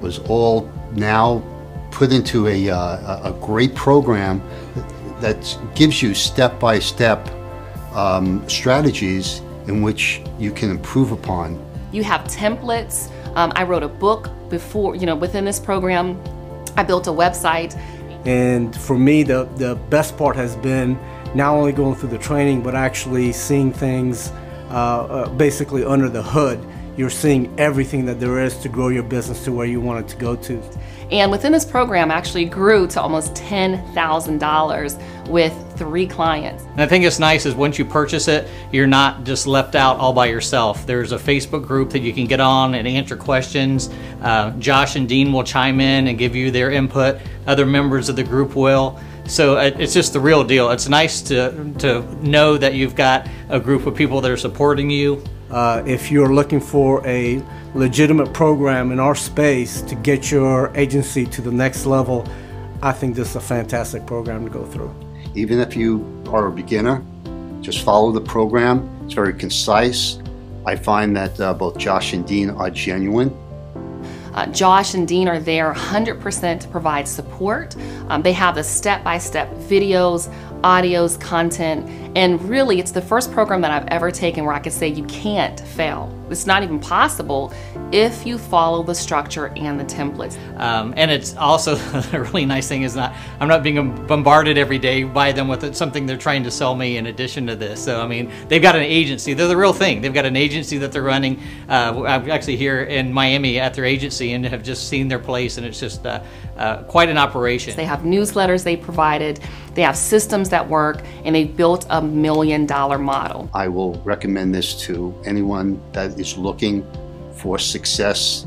Was 0.00 0.20
all 0.28 0.70
now 0.94 1.42
put 1.90 2.12
into 2.12 2.46
a, 2.46 2.70
uh, 2.70 3.30
a 3.30 3.32
great 3.40 3.74
program 3.74 4.40
that 5.20 5.58
gives 5.74 6.00
you 6.00 6.14
step 6.14 6.60
by 6.60 6.78
step 6.78 7.28
strategies 8.46 9.40
in 9.66 9.82
which 9.82 10.20
you 10.38 10.52
can 10.52 10.70
improve 10.70 11.12
upon. 11.12 11.58
You 11.92 12.04
have 12.04 12.22
templates. 12.24 13.10
Um, 13.34 13.52
I 13.56 13.64
wrote 13.64 13.82
a 13.82 13.88
book 13.88 14.28
before, 14.48 14.94
you 14.94 15.06
know, 15.06 15.16
within 15.16 15.44
this 15.44 15.58
program. 15.58 16.20
I 16.76 16.82
built 16.82 17.06
a 17.06 17.10
website. 17.10 17.76
And 18.26 18.74
for 18.76 18.98
me, 18.98 19.22
the, 19.22 19.44
the 19.56 19.76
best 19.88 20.16
part 20.16 20.36
has 20.36 20.56
been 20.56 20.98
not 21.34 21.54
only 21.54 21.72
going 21.72 21.94
through 21.94 22.10
the 22.10 22.18
training, 22.18 22.62
but 22.62 22.74
actually 22.74 23.32
seeing 23.32 23.72
things 23.72 24.32
uh, 24.70 24.72
uh, 24.72 25.28
basically 25.30 25.84
under 25.84 26.08
the 26.08 26.22
hood. 26.22 26.58
You're 26.96 27.10
seeing 27.10 27.54
everything 27.60 28.06
that 28.06 28.18
there 28.20 28.42
is 28.42 28.56
to 28.58 28.68
grow 28.68 28.88
your 28.88 29.02
business 29.02 29.44
to 29.44 29.52
where 29.52 29.66
you 29.66 29.80
want 29.80 30.04
it 30.04 30.08
to 30.12 30.16
go 30.16 30.34
to. 30.36 30.62
And 31.10 31.30
within 31.30 31.52
this 31.52 31.64
program, 31.64 32.10
actually 32.10 32.46
grew 32.46 32.86
to 32.88 33.00
almost 33.00 33.34
$10,000 33.34 35.28
with 35.28 35.52
three 35.76 36.06
clients. 36.06 36.64
And 36.64 36.80
I 36.80 36.86
think 36.86 37.04
it's 37.04 37.18
nice 37.18 37.46
is 37.46 37.54
once 37.54 37.78
you 37.78 37.84
purchase 37.84 38.28
it, 38.28 38.48
you're 38.72 38.86
not 38.86 39.24
just 39.24 39.46
left 39.46 39.74
out 39.74 39.98
all 39.98 40.12
by 40.12 40.26
yourself. 40.26 40.86
There's 40.86 41.12
a 41.12 41.18
Facebook 41.18 41.66
group 41.66 41.90
that 41.90 42.00
you 42.00 42.12
can 42.12 42.26
get 42.26 42.40
on 42.40 42.74
and 42.74 42.88
answer 42.88 43.16
questions. 43.16 43.90
Uh, 44.22 44.50
Josh 44.52 44.96
and 44.96 45.08
Dean 45.08 45.32
will 45.32 45.44
chime 45.44 45.80
in 45.80 46.08
and 46.08 46.18
give 46.18 46.34
you 46.34 46.50
their 46.50 46.70
input. 46.70 47.20
Other 47.46 47.66
members 47.66 48.08
of 48.08 48.16
the 48.16 48.24
group 48.24 48.56
will. 48.56 48.98
So 49.26 49.58
it's 49.58 49.92
just 49.92 50.12
the 50.12 50.20
real 50.20 50.44
deal. 50.44 50.70
It's 50.70 50.88
nice 50.88 51.20
to, 51.22 51.72
to 51.78 52.02
know 52.26 52.56
that 52.56 52.74
you've 52.74 52.94
got 52.94 53.28
a 53.48 53.60
group 53.60 53.86
of 53.86 53.94
people 53.94 54.20
that 54.20 54.30
are 54.30 54.36
supporting 54.36 54.88
you. 54.88 55.22
Uh, 55.50 55.82
if 55.86 56.10
you're 56.10 56.34
looking 56.34 56.60
for 56.60 57.06
a 57.06 57.42
legitimate 57.74 58.32
program 58.32 58.90
in 58.90 58.98
our 58.98 59.14
space 59.14 59.80
to 59.82 59.94
get 59.94 60.30
your 60.30 60.74
agency 60.76 61.24
to 61.26 61.40
the 61.40 61.52
next 61.52 61.86
level, 61.86 62.26
I 62.82 62.92
think 62.92 63.14
this 63.14 63.30
is 63.30 63.36
a 63.36 63.40
fantastic 63.40 64.06
program 64.06 64.44
to 64.44 64.50
go 64.50 64.64
through. 64.64 64.94
Even 65.34 65.60
if 65.60 65.76
you 65.76 66.04
are 66.28 66.46
a 66.46 66.52
beginner, 66.52 67.02
just 67.60 67.82
follow 67.82 68.10
the 68.10 68.20
program. 68.20 68.88
It's 69.04 69.14
very 69.14 69.34
concise. 69.34 70.18
I 70.66 70.74
find 70.74 71.16
that 71.16 71.40
uh, 71.40 71.54
both 71.54 71.78
Josh 71.78 72.12
and 72.12 72.26
Dean 72.26 72.50
are 72.50 72.70
genuine. 72.70 73.30
Uh, 74.36 74.46
Josh 74.46 74.92
and 74.92 75.08
Dean 75.08 75.28
are 75.28 75.40
there 75.40 75.72
100% 75.72 76.60
to 76.60 76.68
provide 76.68 77.08
support. 77.08 77.74
Um, 78.08 78.20
they 78.20 78.34
have 78.34 78.56
the 78.56 78.62
step 78.62 79.02
by 79.02 79.16
step 79.16 79.50
videos, 79.54 80.30
audios, 80.62 81.20
content, 81.20 81.88
and 82.16 82.40
really 82.48 82.80
it's 82.80 82.92
the 82.92 83.02
first 83.02 83.32
program 83.32 83.60
that 83.60 83.70
I've 83.70 83.86
ever 83.88 84.10
taken 84.10 84.44
where 84.44 84.54
I 84.54 84.58
could 84.58 84.72
say 84.72 84.88
you 84.88 85.04
can't 85.04 85.60
fail. 85.60 86.12
It's 86.30 86.46
not 86.46 86.62
even 86.62 86.80
possible 86.80 87.52
if 87.92 88.26
you 88.26 88.36
follow 88.36 88.82
the 88.82 88.94
structure 88.94 89.52
and 89.56 89.78
the 89.78 89.84
templates. 89.84 90.36
Um, 90.58 90.92
and 90.96 91.10
it's 91.10 91.36
also 91.36 91.76
a 92.12 92.22
really 92.22 92.46
nice 92.46 92.68
thing 92.68 92.82
is 92.82 92.96
not 92.96 93.14
I'm 93.38 93.48
not 93.48 93.62
being 93.62 94.06
bombarded 94.06 94.58
every 94.58 94.78
day 94.78 95.04
by 95.04 95.32
them 95.32 95.48
with 95.48 95.74
something 95.74 96.06
they're 96.06 96.16
trying 96.16 96.42
to 96.44 96.50
sell 96.50 96.74
me 96.74 96.96
in 96.96 97.06
addition 97.06 97.46
to 97.46 97.56
this. 97.56 97.82
So 97.84 98.00
I 98.00 98.06
mean, 98.06 98.30
they've 98.48 98.62
got 98.62 98.76
an 98.76 98.82
agency. 98.82 99.34
They're 99.34 99.48
the 99.48 99.56
real 99.56 99.72
thing. 99.72 100.00
They've 100.00 100.14
got 100.14 100.26
an 100.26 100.36
agency 100.36 100.78
that 100.78 100.92
they're 100.92 101.02
running. 101.02 101.40
Uh, 101.68 102.02
I'm 102.06 102.30
actually 102.30 102.56
here 102.56 102.82
in 102.82 103.12
Miami 103.12 103.60
at 103.60 103.74
their 103.74 103.84
agency 103.84 104.32
and 104.32 104.44
have 104.46 104.62
just 104.62 104.88
seen 104.88 105.08
their 105.08 105.18
place, 105.18 105.58
and 105.58 105.66
it's 105.66 105.78
just 105.78 106.04
uh, 106.06 106.22
uh, 106.56 106.82
quite 106.84 107.08
an 107.08 107.18
operation. 107.18 107.76
They 107.76 107.84
have 107.84 108.00
newsletters 108.00 108.64
they 108.64 108.76
provided. 108.76 109.40
They 109.76 109.82
have 109.82 109.96
systems 109.96 110.48
that 110.48 110.66
work, 110.68 111.02
and 111.24 111.34
they 111.34 111.44
built 111.44 111.86
a 111.90 112.00
million 112.00 112.64
dollar 112.64 112.98
model. 112.98 113.50
I 113.52 113.68
will 113.68 114.00
recommend 114.04 114.54
this 114.54 114.74
to 114.86 115.14
anyone 115.26 115.80
that 115.92 116.18
is 116.18 116.38
looking 116.38 116.84
for 117.36 117.58
success 117.58 118.46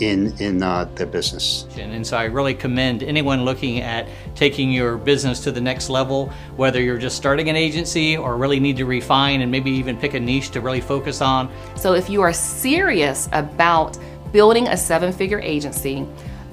in 0.00 0.32
in 0.40 0.62
uh, 0.62 0.84
their 0.96 1.06
business. 1.06 1.66
And 1.78 2.04
so 2.04 2.16
I 2.16 2.24
really 2.24 2.54
commend 2.54 3.04
anyone 3.04 3.44
looking 3.44 3.80
at 3.80 4.08
taking 4.34 4.72
your 4.72 4.96
business 4.96 5.40
to 5.44 5.52
the 5.52 5.60
next 5.60 5.90
level, 5.90 6.32
whether 6.56 6.82
you're 6.82 6.98
just 6.98 7.16
starting 7.16 7.48
an 7.48 7.56
agency 7.56 8.16
or 8.16 8.36
really 8.36 8.60
need 8.60 8.76
to 8.78 8.84
refine 8.84 9.42
and 9.42 9.50
maybe 9.50 9.70
even 9.70 9.96
pick 9.96 10.14
a 10.14 10.20
niche 10.20 10.50
to 10.50 10.60
really 10.60 10.80
focus 10.80 11.20
on. 11.20 11.50
So 11.76 11.94
if 11.94 12.10
you 12.10 12.20
are 12.22 12.32
serious 12.32 13.28
about 13.32 13.96
building 14.32 14.68
a 14.68 14.76
seven-figure 14.76 15.40
agency, 15.40 16.06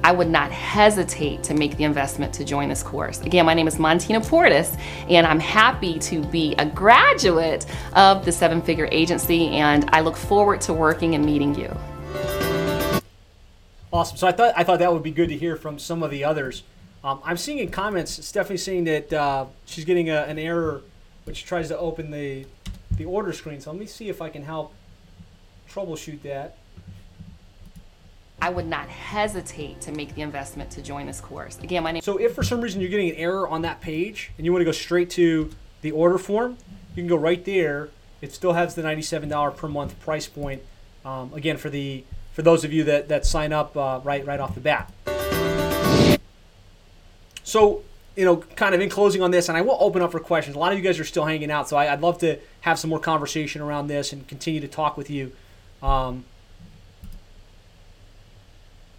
I 0.05 0.11
would 0.11 0.29
not 0.29 0.51
hesitate 0.51 1.41
to 1.45 1.55
make 1.55 1.77
the 1.77 1.83
investment 1.83 2.31
to 2.35 2.45
join 2.45 2.69
this 2.69 2.83
course. 2.83 3.21
Again, 3.21 3.43
my 3.43 3.55
name 3.55 3.67
is 3.67 3.77
Montina 3.77 4.23
Portis, 4.23 4.79
and 5.09 5.25
I'm 5.25 5.39
happy 5.39 5.97
to 5.97 6.23
be 6.25 6.53
a 6.59 6.65
graduate 6.67 7.65
of 7.93 8.23
the 8.23 8.31
Seven 8.31 8.61
Figure 8.61 8.87
Agency, 8.91 9.47
and 9.47 9.89
I 9.89 10.01
look 10.01 10.15
forward 10.15 10.61
to 10.61 10.73
working 10.73 11.15
and 11.15 11.25
meeting 11.25 11.55
you. 11.55 11.75
Awesome. 13.91 14.15
So 14.15 14.27
I 14.27 14.31
thought 14.31 14.53
I 14.55 14.63
thought 14.63 14.77
that 14.77 14.93
would 14.93 15.01
be 15.01 15.09
good 15.09 15.29
to 15.29 15.37
hear 15.39 15.55
from 15.55 15.79
some 15.79 16.03
of 16.03 16.11
the 16.11 16.23
others. 16.23 16.61
Um, 17.03 17.19
I'm 17.23 17.37
seeing 17.37 17.57
in 17.57 17.71
comments 17.71 18.23
Stephanie 18.23 18.57
saying 18.57 18.83
that 18.83 19.11
uh, 19.11 19.47
she's 19.65 19.85
getting 19.85 20.11
a, 20.11 20.21
an 20.25 20.37
error 20.37 20.83
which 21.23 21.45
tries 21.45 21.69
to 21.69 21.79
open 21.79 22.11
the 22.11 22.45
the 22.91 23.05
order 23.05 23.33
screen. 23.33 23.59
So 23.59 23.71
let 23.71 23.79
me 23.79 23.87
see 23.87 24.09
if 24.09 24.21
I 24.21 24.29
can 24.29 24.43
help 24.43 24.71
troubleshoot 25.67 26.21
that. 26.21 26.57
I 28.41 28.49
would 28.49 28.67
not 28.67 28.87
hesitate 28.89 29.81
to 29.81 29.91
make 29.91 30.13
the 30.15 30.21
investment 30.21 30.69
to 30.71 30.81
join 30.81 31.05
this 31.05 31.21
course. 31.21 31.57
Again, 31.59 31.83
my 31.83 31.91
name. 31.91 32.01
So 32.01 32.17
if 32.17 32.35
for 32.35 32.43
some 32.43 32.61
reason 32.61 32.81
you're 32.81 32.89
getting 32.89 33.09
an 33.09 33.15
error 33.15 33.47
on 33.47 33.61
that 33.63 33.81
page 33.81 34.31
and 34.37 34.45
you 34.45 34.51
want 34.51 34.61
to 34.61 34.65
go 34.65 34.71
straight 34.71 35.09
to 35.11 35.51
the 35.81 35.91
order 35.91 36.17
form, 36.17 36.57
you 36.95 37.01
can 37.01 37.07
go 37.07 37.15
right 37.15 37.43
there. 37.45 37.89
It 38.21 38.33
still 38.33 38.53
has 38.53 38.75
the 38.75 38.81
$97 38.81 39.55
per 39.55 39.67
month 39.67 39.99
price 39.99 40.27
point. 40.27 40.61
Um, 41.03 41.33
again, 41.33 41.57
for 41.57 41.69
the 41.69 42.03
for 42.33 42.41
those 42.41 42.65
of 42.65 42.73
you 42.73 42.83
that, 42.83 43.07
that 43.07 43.25
sign 43.25 43.53
up 43.53 43.77
uh, 43.77 44.01
right 44.03 44.25
right 44.25 44.39
off 44.39 44.55
the 44.55 44.61
bat. 44.61 44.91
So 47.43 47.83
you 48.15 48.23
know, 48.23 48.37
kind 48.37 48.73
of 48.73 48.81
in 48.81 48.89
closing 48.89 49.21
on 49.21 49.31
this, 49.31 49.49
and 49.49 49.57
I 49.57 49.61
will 49.61 49.77
open 49.79 50.01
up 50.01 50.11
for 50.11 50.19
questions. 50.19 50.55
A 50.55 50.59
lot 50.59 50.71
of 50.71 50.77
you 50.77 50.83
guys 50.83 50.99
are 50.99 51.05
still 51.05 51.25
hanging 51.25 51.51
out, 51.51 51.67
so 51.67 51.75
I, 51.77 51.93
would 51.93 52.01
love 52.01 52.17
to 52.19 52.39
have 52.61 52.79
some 52.79 52.89
more 52.89 52.99
conversation 52.99 53.61
around 53.61 53.87
this 53.87 54.13
and 54.13 54.25
continue 54.27 54.61
to 54.61 54.67
talk 54.67 54.95
with 54.95 55.09
you. 55.09 55.33
Um, 55.83 56.23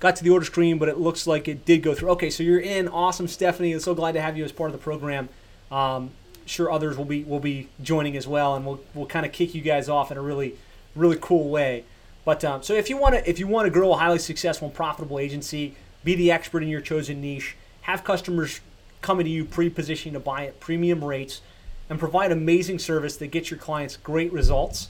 got 0.01 0.17
to 0.17 0.25
the 0.25 0.31
order 0.31 0.45
screen, 0.45 0.79
but 0.79 0.89
it 0.89 0.99
looks 0.99 1.27
like 1.27 1.49
it 1.49 1.65
did 1.65 1.83
go 1.83 1.95
through. 1.95 2.11
Okay, 2.11 2.31
so 2.31 2.43
you're 2.43 2.61
in. 2.61 2.89
Awesome, 2.89 3.29
Stephanie. 3.29 3.73
I'm 3.73 3.81
so 3.81 3.95
glad 3.95 4.13
to 4.13 4.21
have 4.21 4.37
you 4.37 4.45
as 4.45 4.53
part 4.53 4.71
of 4.71 4.73
the 4.73 4.83
program. 4.83 5.29
Um, 5.71 6.11
sure, 6.45 6.71
others 6.71 6.97
will 6.97 7.05
be 7.05 7.25
will 7.25 7.41
be 7.41 7.69
joining 7.83 8.17
as 8.17 8.27
well, 8.27 8.55
and 8.55 8.67
we'll 8.67 8.81
we'll 8.95 9.07
kind 9.07 9.27
of 9.27 9.33
kick 9.33 9.55
you 9.55 9.63
guys 9.63 9.89
off 9.89 10.11
in 10.11 10.17
a 10.19 10.23
really 10.23 10.55
really 10.95 11.19
cool 11.21 11.49
way. 11.49 11.85
But 12.25 12.45
um, 12.45 12.63
so 12.63 12.75
if 12.75 12.91
you 12.91 12.97
want 12.97 13.15
to 13.15 13.29
if 13.29 13.39
you 13.39 13.47
want 13.47 13.67
to 13.67 13.71
grow 13.71 13.93
a 13.93 13.97
highly 13.97 14.19
successful 14.19 14.69
and 14.69 14.75
profitable 14.75 15.19
agency, 15.19 15.77
be 16.05 16.15
the 16.15 16.31
expert 16.31 16.63
in 16.63 16.69
your 16.69 16.81
chosen 16.81 17.21
niche, 17.21 17.57
have 17.83 18.05
customers 18.05 18.61
coming 19.03 19.25
to 19.25 19.31
you 19.31 19.45
pre-positioning 19.45 20.15
to 20.15 20.21
buy 20.21 20.47
at 20.47 20.59
premium 20.59 21.05
rates, 21.05 21.41
and 21.89 21.99
provide 21.99 22.33
amazing 22.33 22.79
service 22.79 23.17
that 23.17 23.29
gets 23.29 23.51
your 23.51 23.59
clients 23.59 23.97
great 23.97 24.33
results. 24.33 24.89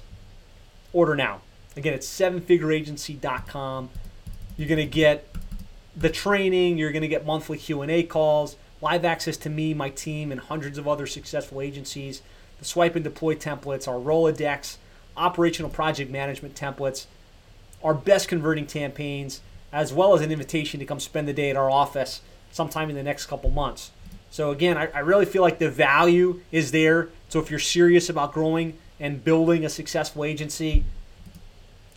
Order 0.93 1.15
now. 1.15 1.43
Again, 1.77 1.93
it's 1.93 2.09
sevenfigureagency.com. 2.09 3.91
You're 4.57 4.69
going 4.69 4.78
to 4.78 4.87
get 4.87 5.28
the 5.97 6.11
training. 6.11 6.78
You're 6.78 6.93
going 6.93 7.03
to 7.03 7.09
get 7.09 7.27
monthly 7.27 7.59
Q&A 7.59 8.03
calls, 8.03 8.57
live 8.81 9.05
access 9.05 9.37
to 9.39 9.51
me, 9.51 9.74
my 9.74 9.91
team, 9.91 10.33
and 10.33 10.41
hundreds 10.41 10.78
of 10.78 10.87
other 10.87 11.07
successful 11.07 11.61
agencies. 11.61 12.23
The 12.59 12.65
swipe 12.65 12.95
and 12.95 13.05
deploy 13.05 13.35
templates, 13.35 13.87
our 13.87 14.01
Rolodex, 14.01 14.77
operational 15.16 15.70
project 15.70 16.11
management 16.11 16.55
templates, 16.55 17.07
our 17.83 17.95
best 17.95 18.28
converting 18.28 18.66
campaigns, 18.66 19.41
as 19.73 19.93
well 19.93 20.15
as 20.15 20.20
an 20.23 20.33
invitation 20.33 20.81
to 20.81 20.87
come 20.87 21.01
spend 21.01 21.28
the 21.28 21.33
day 21.33 21.51
at 21.51 21.57
our 21.57 21.70
office 21.70 22.23
sometime 22.51 22.89
in 22.89 22.97
the 22.97 23.03
next 23.03 23.27
couple 23.27 23.51
months. 23.51 23.91
So 24.31 24.51
again, 24.51 24.77
I, 24.77 24.89
I 24.89 25.01
really 25.01 25.27
feel 25.27 25.43
like 25.43 25.59
the 25.59 25.70
value 25.70 26.41
is 26.51 26.70
there. 26.70 27.09
So 27.28 27.41
if 27.41 27.51
you're 27.51 27.61
serious 27.61 28.09
about 28.09 28.33
growing 28.33 28.78
and 28.99 29.23
building 29.23 29.65
a 29.65 29.69
successful 29.69 30.24
agency, 30.24 30.85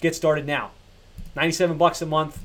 get 0.01 0.15
started 0.15 0.45
now. 0.45 0.71
97 1.35 1.77
bucks 1.77 2.01
a 2.01 2.05
month 2.05 2.43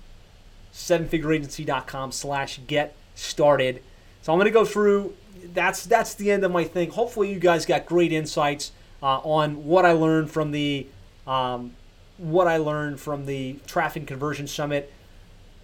sevenfigureagency.com 0.74 2.12
slash 2.12 2.60
get 2.66 2.94
started. 3.14 3.82
So 4.22 4.32
I'm 4.32 4.38
going 4.38 4.46
to 4.46 4.52
go 4.52 4.64
through, 4.64 5.14
that's, 5.52 5.86
that's 5.86 6.14
the 6.14 6.30
end 6.30 6.44
of 6.44 6.50
my 6.50 6.64
thing. 6.64 6.90
Hopefully 6.90 7.32
you 7.32 7.38
guys 7.38 7.64
got 7.64 7.86
great 7.86 8.12
insights 8.12 8.72
uh, 9.02 9.18
on 9.18 9.64
what 9.64 9.86
I 9.86 9.92
learned 9.92 10.30
from 10.30 10.50
the, 10.50 10.86
um, 11.26 11.74
what 12.18 12.48
I 12.48 12.56
learned 12.56 13.00
from 13.00 13.26
the 13.26 13.56
Traffic 13.66 14.06
Conversion 14.06 14.48
Summit, 14.48 14.92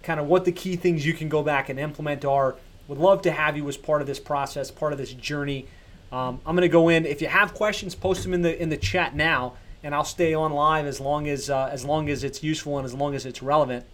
kind 0.01 0.19
of 0.19 0.27
what 0.27 0.45
the 0.45 0.51
key 0.51 0.75
things 0.77 1.05
you 1.05 1.13
can 1.13 1.27
go 1.27 1.43
back 1.43 1.69
and 1.69 1.77
implement 1.77 2.23
are. 2.23 2.55
Would 2.87 2.97
love 2.97 3.21
to 3.23 3.31
have 3.31 3.57
you 3.57 3.67
as 3.67 3.77
part 3.77 4.01
of 4.01 4.07
this 4.07 4.19
process, 4.19 4.71
part 4.71 4.91
of 4.91 4.97
this 4.97 5.13
journey. 5.13 5.67
Um, 6.11 6.41
I'm 6.45 6.55
going 6.55 6.67
to 6.67 6.69
go 6.69 6.89
in. 6.89 7.05
If 7.05 7.21
you 7.21 7.27
have 7.27 7.53
questions, 7.53 7.95
post 7.95 8.23
them 8.23 8.33
in 8.33 8.41
the 8.41 8.61
in 8.61 8.67
the 8.67 8.75
chat 8.75 9.15
now, 9.15 9.53
and 9.83 9.95
I'll 9.95 10.03
stay 10.03 10.33
on 10.33 10.51
live 10.51 10.85
as 10.85 10.99
long 10.99 11.27
as 11.27 11.49
uh, 11.49 11.69
as 11.71 11.85
long 11.85 12.09
as 12.09 12.23
it's 12.23 12.43
useful 12.43 12.77
and 12.77 12.85
as 12.85 12.93
long 12.93 13.15
as 13.15 13.25
it's 13.25 13.41
relevant. 13.41 13.85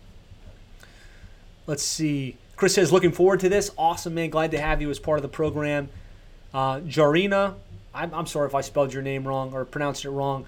Let's 1.66 1.84
see. 1.84 2.38
Chris 2.56 2.74
says, 2.74 2.92
looking 2.92 3.12
forward 3.12 3.40
to 3.42 3.50
this. 3.50 3.72
Awesome, 3.78 4.16
man. 4.16 4.30
Glad 4.30 4.52
to 4.52 4.60
have 4.60 4.82
you 4.82 4.90
as 4.90 5.00
part 5.00 5.20
of 5.20 5.22
the 5.22 5.30
program. 5.30 5.90
Uh, 6.54 6.80
Jarina, 6.80 7.56
I'm, 7.94 8.14
I'm 8.14 8.26
sorry 8.26 8.48
if 8.48 8.56
I 8.56 8.62
spelled 8.62 8.94
your 8.94 9.04
name 9.04 9.28
wrong 9.28 9.54
or 9.54 9.66
pronounced 9.66 10.06
it 10.06 10.10
wrong. 10.10 10.46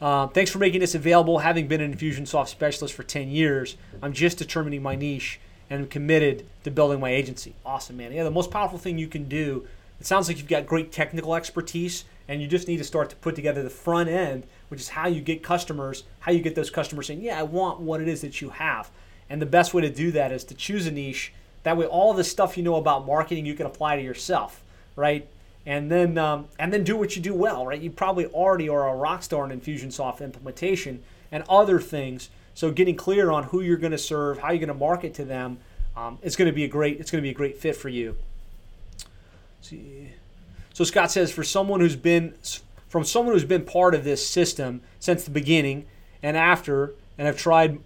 Uh, 0.00 0.26
thanks 0.26 0.50
for 0.50 0.58
making 0.58 0.80
this 0.80 0.94
available. 0.94 1.38
Having 1.38 1.68
been 1.68 1.80
an 1.80 1.94
Infusionsoft 1.94 2.48
specialist 2.48 2.94
for 2.94 3.02
10 3.02 3.28
years, 3.28 3.76
I'm 4.02 4.12
just 4.12 4.38
determining 4.38 4.82
my 4.82 4.96
niche 4.96 5.40
and 5.70 5.82
I'm 5.82 5.88
committed 5.88 6.46
to 6.64 6.70
building 6.70 7.00
my 7.00 7.10
agency. 7.10 7.54
Awesome, 7.64 7.96
man. 7.96 8.12
Yeah, 8.12 8.24
the 8.24 8.30
most 8.30 8.50
powerful 8.50 8.78
thing 8.78 8.98
you 8.98 9.08
can 9.08 9.28
do. 9.28 9.66
It 10.00 10.06
sounds 10.06 10.28
like 10.28 10.38
you've 10.38 10.48
got 10.48 10.66
great 10.66 10.92
technical 10.92 11.34
expertise, 11.34 12.04
and 12.28 12.42
you 12.42 12.48
just 12.48 12.68
need 12.68 12.78
to 12.78 12.84
start 12.84 13.10
to 13.10 13.16
put 13.16 13.34
together 13.34 13.62
the 13.62 13.70
front 13.70 14.08
end, 14.08 14.46
which 14.68 14.80
is 14.80 14.90
how 14.90 15.08
you 15.08 15.20
get 15.20 15.42
customers, 15.42 16.04
how 16.20 16.32
you 16.32 16.40
get 16.40 16.54
those 16.54 16.70
customers 16.70 17.06
saying, 17.06 17.22
"Yeah, 17.22 17.38
I 17.38 17.44
want 17.44 17.80
what 17.80 18.00
it 18.00 18.08
is 18.08 18.20
that 18.20 18.40
you 18.40 18.50
have." 18.50 18.90
And 19.28 19.40
the 19.40 19.46
best 19.46 19.74
way 19.74 19.82
to 19.82 19.90
do 19.90 20.12
that 20.12 20.32
is 20.32 20.44
to 20.44 20.54
choose 20.54 20.86
a 20.86 20.90
niche. 20.90 21.32
That 21.62 21.76
way, 21.76 21.86
all 21.86 22.14
the 22.14 22.24
stuff 22.24 22.56
you 22.56 22.62
know 22.62 22.76
about 22.76 23.06
marketing 23.06 23.46
you 23.46 23.54
can 23.54 23.66
apply 23.66 23.96
to 23.96 24.02
yourself, 24.02 24.62
right? 24.94 25.26
And 25.64 25.90
then 25.90 26.16
um, 26.18 26.46
and 26.58 26.72
then 26.72 26.84
do 26.84 26.96
what 26.96 27.16
you 27.16 27.22
do 27.22 27.34
well, 27.34 27.66
right? 27.66 27.80
You 27.80 27.90
probably 27.90 28.26
already 28.26 28.68
are 28.68 28.88
a 28.88 28.94
rock 28.94 29.22
star 29.22 29.50
in 29.50 29.60
Infusionsoft 29.60 30.20
implementation 30.20 31.02
and 31.32 31.42
other 31.48 31.80
things. 31.80 32.30
So 32.54 32.70
getting 32.70 32.96
clear 32.96 33.30
on 33.30 33.44
who 33.44 33.60
you're 33.60 33.76
going 33.76 33.92
to 33.92 33.98
serve, 33.98 34.38
how 34.38 34.50
you're 34.50 34.58
going 34.58 34.68
to 34.68 34.74
market 34.74 35.12
to 35.14 35.24
them, 35.24 35.58
um, 35.96 36.18
it's 36.22 36.36
going 36.36 36.46
to 36.46 36.54
be 36.54 36.64
a 36.64 36.68
great 36.68 37.00
it's 37.00 37.10
going 37.10 37.20
to 37.20 37.26
be 37.26 37.30
a 37.30 37.34
great 37.34 37.58
fit 37.58 37.74
for 37.74 37.88
you. 37.88 38.16
See. 39.60 40.12
So 40.72 40.84
Scott 40.84 41.10
says 41.10 41.32
for 41.32 41.42
someone 41.42 41.80
who's 41.80 41.96
been 41.96 42.34
from 42.88 43.04
someone 43.04 43.34
who's 43.34 43.44
been 43.44 43.64
part 43.64 43.94
of 43.94 44.04
this 44.04 44.26
system 44.26 44.80
since 45.00 45.24
the 45.24 45.30
beginning 45.30 45.86
and 46.22 46.36
after, 46.36 46.94
and 47.18 47.26
have 47.26 47.36
tried 47.36 47.78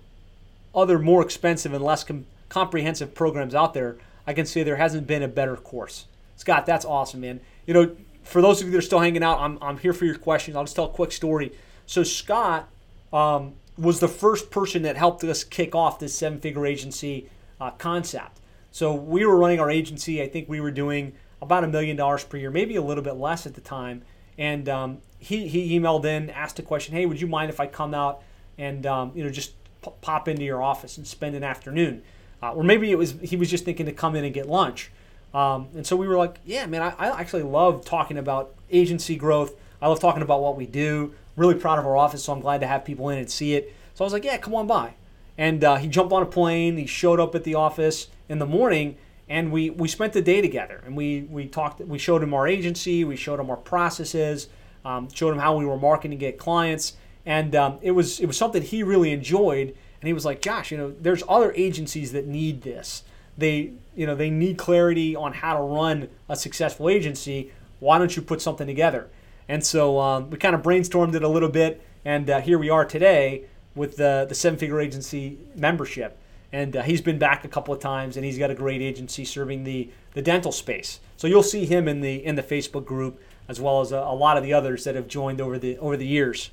other 0.74 0.98
more 0.98 1.22
expensive 1.22 1.72
and 1.72 1.84
less 1.84 2.04
com- 2.04 2.26
comprehensive 2.48 3.14
programs 3.14 3.54
out 3.54 3.74
there, 3.74 3.96
I 4.26 4.32
can 4.32 4.46
say 4.46 4.62
there 4.62 4.76
hasn't 4.76 5.06
been 5.06 5.22
a 5.22 5.28
better 5.28 5.56
course. 5.56 6.06
Scott, 6.36 6.66
that's 6.66 6.84
awesome, 6.84 7.20
man. 7.20 7.40
You 7.66 7.74
know, 7.74 7.96
for 8.22 8.40
those 8.40 8.60
of 8.60 8.66
you 8.66 8.72
that 8.72 8.78
are 8.78 8.82
still 8.82 9.00
hanging 9.00 9.22
out, 9.22 9.40
I'm, 9.40 9.58
I'm 9.60 9.78
here 9.78 9.92
for 9.92 10.04
your 10.04 10.16
questions. 10.16 10.56
I'll 10.56 10.64
just 10.64 10.76
tell 10.76 10.84
a 10.84 10.90
quick 10.90 11.12
story. 11.12 11.52
So 11.86 12.02
Scott 12.02 12.68
um, 13.12 13.54
was 13.76 14.00
the 14.00 14.08
first 14.08 14.50
person 14.50 14.82
that 14.82 14.96
helped 14.96 15.24
us 15.24 15.42
kick 15.42 15.74
off 15.74 15.98
this 15.98 16.14
seven-figure 16.14 16.66
agency 16.66 17.28
uh, 17.60 17.70
concept. 17.72 18.40
So 18.70 18.94
we 18.94 19.24
were 19.26 19.36
running 19.36 19.58
our 19.58 19.70
agency. 19.70 20.22
I 20.22 20.28
think 20.28 20.48
we 20.48 20.60
were 20.60 20.70
doing 20.70 21.14
about 21.42 21.64
a 21.64 21.68
million 21.68 21.96
dollars 21.96 22.24
per 22.24 22.36
year, 22.36 22.50
maybe 22.50 22.76
a 22.76 22.82
little 22.82 23.02
bit 23.04 23.14
less 23.14 23.46
at 23.46 23.54
the 23.54 23.60
time. 23.60 24.02
And 24.38 24.68
um, 24.68 24.98
he, 25.18 25.48
he 25.48 25.78
emailed 25.78 26.04
in, 26.04 26.30
asked 26.30 26.58
a 26.58 26.62
question, 26.62 26.94
"Hey, 26.94 27.06
would 27.06 27.20
you 27.20 27.26
mind 27.26 27.50
if 27.50 27.60
I 27.60 27.66
come 27.66 27.94
out 27.94 28.22
and 28.58 28.86
um, 28.86 29.12
you 29.14 29.24
know 29.24 29.30
just 29.30 29.52
p- 29.82 29.92
pop 30.00 30.28
into 30.28 30.44
your 30.44 30.62
office 30.62 30.96
and 30.96 31.06
spend 31.06 31.36
an 31.36 31.44
afternoon?" 31.44 32.02
Uh, 32.42 32.52
or 32.52 32.62
maybe 32.62 32.90
it 32.90 32.96
was 32.96 33.14
he 33.22 33.36
was 33.36 33.50
just 33.50 33.64
thinking 33.64 33.86
to 33.86 33.92
come 33.92 34.16
in 34.16 34.24
and 34.24 34.32
get 34.32 34.48
lunch. 34.48 34.90
Um, 35.34 35.68
and 35.74 35.86
so 35.86 35.94
we 35.96 36.08
were 36.08 36.16
like, 36.16 36.38
"Yeah, 36.44 36.66
man, 36.66 36.82
I, 36.82 36.94
I 36.98 37.20
actually 37.20 37.42
love 37.42 37.84
talking 37.84 38.16
about 38.18 38.54
agency 38.70 39.16
growth. 39.16 39.54
I 39.82 39.88
love 39.88 40.00
talking 40.00 40.22
about 40.22 40.40
what 40.40 40.56
we 40.56 40.66
do. 40.66 41.14
Really 41.36 41.54
proud 41.54 41.78
of 41.78 41.86
our 41.86 41.96
office, 41.96 42.24
so 42.24 42.32
I'm 42.32 42.40
glad 42.40 42.60
to 42.60 42.66
have 42.66 42.84
people 42.84 43.08
in 43.10 43.18
and 43.18 43.30
see 43.30 43.54
it." 43.54 43.74
So 43.94 44.04
I 44.04 44.06
was 44.06 44.12
like, 44.12 44.24
"Yeah, 44.24 44.38
come 44.38 44.54
on 44.54 44.66
by." 44.66 44.94
And 45.36 45.62
uh, 45.62 45.76
he 45.76 45.88
jumped 45.88 46.12
on 46.12 46.22
a 46.22 46.26
plane. 46.26 46.76
He 46.76 46.86
showed 46.86 47.20
up 47.20 47.34
at 47.34 47.44
the 47.44 47.54
office 47.54 48.08
in 48.28 48.38
the 48.38 48.46
morning 48.46 48.96
and 49.30 49.50
we 49.50 49.70
we 49.70 49.88
spent 49.88 50.12
the 50.12 50.20
day 50.20 50.42
together 50.42 50.82
and 50.84 50.94
we 50.94 51.22
we 51.30 51.46
talked 51.46 51.80
we 51.80 51.98
showed 51.98 52.22
him 52.22 52.34
our 52.34 52.46
agency 52.46 53.04
we 53.04 53.16
showed 53.16 53.40
him 53.40 53.48
our 53.48 53.56
processes 53.56 54.48
um, 54.84 55.08
showed 55.12 55.32
him 55.32 55.38
how 55.38 55.56
we 55.56 55.64
were 55.64 55.76
marketing 55.76 56.12
to 56.12 56.16
get 56.16 56.38
clients. 56.38 56.94
And 57.26 57.54
um, 57.54 57.78
it 57.82 57.92
was 57.92 58.20
it 58.20 58.26
was 58.26 58.36
something 58.36 58.62
he 58.62 58.82
really 58.82 59.12
enjoyed 59.12 59.68
and 59.68 60.06
he 60.06 60.12
was 60.12 60.24
like 60.24 60.40
josh 60.40 60.70
you 60.70 60.78
know 60.78 60.94
there's 61.00 61.22
other 61.28 61.52
agencies 61.54 62.12
that 62.12 62.26
need 62.26 62.62
this. 62.62 63.04
They 63.38 63.72
you 63.94 64.06
know 64.06 64.14
they 64.14 64.30
need 64.30 64.58
clarity 64.58 65.14
on 65.14 65.34
how 65.34 65.54
to 65.54 65.62
run 65.62 66.08
a 66.28 66.36
successful 66.36 66.88
agency. 66.88 67.52
Why 67.78 67.98
don't 67.98 68.14
you 68.14 68.22
put 68.22 68.42
something 68.42 68.66
together? 68.66 69.08
And 69.48 69.64
so 69.64 69.98
um, 69.98 70.30
we 70.30 70.38
kind 70.38 70.54
of 70.54 70.62
brainstormed 70.62 71.14
it 71.14 71.22
a 71.22 71.28
little 71.28 71.48
bit 71.48 71.82
and 72.04 72.28
uh, 72.28 72.40
here 72.40 72.58
we 72.58 72.70
are 72.70 72.84
today 72.84 73.44
with 73.74 73.96
the 73.96 74.26
the 74.28 74.34
seven 74.34 74.58
figure 74.58 74.80
agency 74.80 75.38
membership 75.54 76.18
and 76.52 76.76
uh, 76.76 76.82
he's 76.82 77.00
been 77.00 77.18
back 77.18 77.44
a 77.44 77.48
couple 77.48 77.72
of 77.72 77.80
times 77.80 78.16
and 78.16 78.24
he's 78.24 78.38
got 78.38 78.50
a 78.50 78.54
great 78.54 78.82
agency 78.82 79.24
serving 79.24 79.64
the, 79.64 79.90
the 80.14 80.22
dental 80.22 80.52
space. 80.52 81.00
So 81.16 81.26
you'll 81.26 81.42
see 81.42 81.64
him 81.64 81.86
in 81.86 82.00
the 82.00 82.24
in 82.24 82.34
the 82.34 82.42
facebook 82.42 82.84
group 82.84 83.20
as 83.48 83.60
well 83.60 83.80
as 83.80 83.92
a, 83.92 83.98
a, 83.98 84.14
lot 84.14 84.36
of 84.36 84.42
the 84.42 84.52
others 84.52 84.84
that 84.84 84.94
have 84.94 85.08
joined 85.08 85.40
over 85.40 85.58
the 85.58 85.78
over 85.78 85.96
the 85.96 86.06
years. 86.06 86.50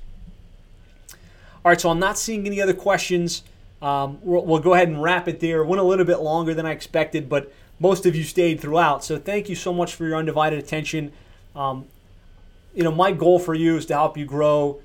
All 1.64 1.70
right 1.70 1.80
so 1.80 1.90
i'm 1.90 1.98
not 1.98 2.18
seeing 2.18 2.46
any 2.46 2.60
other 2.60 2.74
questions. 2.74 3.42
Um, 3.80 4.18
we'll, 4.22 4.44
we'll, 4.44 4.58
go 4.58 4.74
ahead 4.74 4.88
and 4.88 5.00
wrap 5.00 5.28
it 5.28 5.38
there. 5.38 5.64
Went 5.64 5.80
a 5.80 5.84
little 5.84 6.04
bit 6.04 6.18
longer 6.18 6.52
than 6.52 6.66
i 6.66 6.72
expected 6.72 7.28
but 7.28 7.52
most 7.80 8.06
of 8.06 8.16
you 8.16 8.24
stayed 8.24 8.60
throughout. 8.60 9.04
So 9.04 9.18
thank 9.18 9.48
you 9.48 9.54
so 9.54 9.72
much 9.72 9.94
for 9.94 10.04
your 10.04 10.16
undivided 10.16 10.58
attention. 10.58 11.12
Um, 11.54 11.86
you 12.74 12.84
know 12.84 12.92
my 12.92 13.12
goal 13.12 13.38
for 13.38 13.54
you 13.54 13.76
is 13.76 13.86
to 13.86 13.94
help 13.94 14.16
you 14.16 14.26
grow 14.26 14.80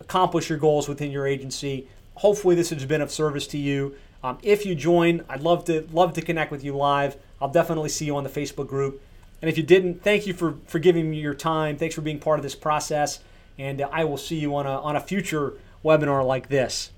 accomplish 0.00 0.48
your 0.48 0.58
goals 0.58 0.88
within 0.88 1.10
your 1.10 1.26
agency. 1.26 1.86
Hopefully 2.16 2.54
this 2.54 2.70
has 2.70 2.84
been 2.84 3.00
of 3.00 3.10
service 3.10 3.46
to 3.48 3.58
you 3.58 3.94
um, 4.22 4.38
if 4.42 4.64
you 4.64 4.74
join, 4.74 5.24
I'd 5.28 5.42
love 5.42 5.64
to 5.66 5.88
love 5.92 6.12
to 6.14 6.22
connect 6.22 6.50
with 6.50 6.64
you 6.64 6.76
live. 6.76 7.16
I'll 7.40 7.50
definitely 7.50 7.88
see 7.88 8.04
you 8.04 8.16
on 8.16 8.24
the 8.24 8.30
Facebook 8.30 8.68
group. 8.68 9.02
And 9.40 9.48
if 9.48 9.56
you 9.56 9.64
didn't, 9.64 10.02
thank 10.02 10.26
you 10.26 10.34
for, 10.34 10.56
for 10.66 10.78
giving 10.78 11.10
me 11.10 11.18
your 11.18 11.34
time. 11.34 11.76
Thanks 11.76 11.94
for 11.94 12.00
being 12.00 12.20
part 12.20 12.38
of 12.38 12.44
this 12.44 12.54
process. 12.54 13.18
And 13.58 13.82
I 13.82 14.04
will 14.04 14.16
see 14.16 14.36
you 14.36 14.54
on 14.54 14.66
a, 14.66 14.80
on 14.80 14.94
a 14.94 15.00
future 15.00 15.54
webinar 15.84 16.24
like 16.24 16.48
this. 16.48 16.90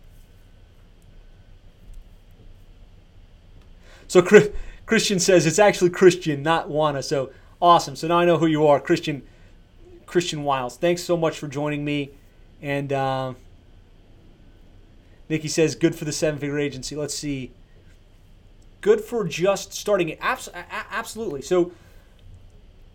So 4.06 4.22
Christian 4.86 5.18
says 5.18 5.46
it's 5.46 5.58
actually 5.58 5.90
Christian, 5.90 6.42
not 6.42 6.68
Juana. 6.68 7.02
So 7.02 7.30
awesome. 7.62 7.96
So 7.96 8.08
now 8.08 8.18
I 8.18 8.26
know 8.26 8.36
who 8.36 8.46
you 8.46 8.66
are, 8.66 8.78
Christian. 8.78 9.22
Christian 10.06 10.44
Wiles. 10.44 10.76
Thanks 10.76 11.02
so 11.02 11.16
much 11.16 11.38
for 11.38 11.48
joining 11.48 11.84
me. 11.84 12.10
And 12.62 12.92
uh, 12.92 13.34
Nikki 15.28 15.48
says, 15.48 15.74
good 15.74 15.94
for 15.94 16.04
the 16.04 16.12
seven 16.12 16.38
figure 16.38 16.58
agency. 16.58 16.96
Let's 16.96 17.14
see. 17.14 17.52
Good 18.80 19.00
for 19.00 19.24
just 19.24 19.72
starting 19.72 20.10
it. 20.10 20.18
Abs- 20.20 20.50
absolutely. 20.90 21.42
So, 21.42 21.72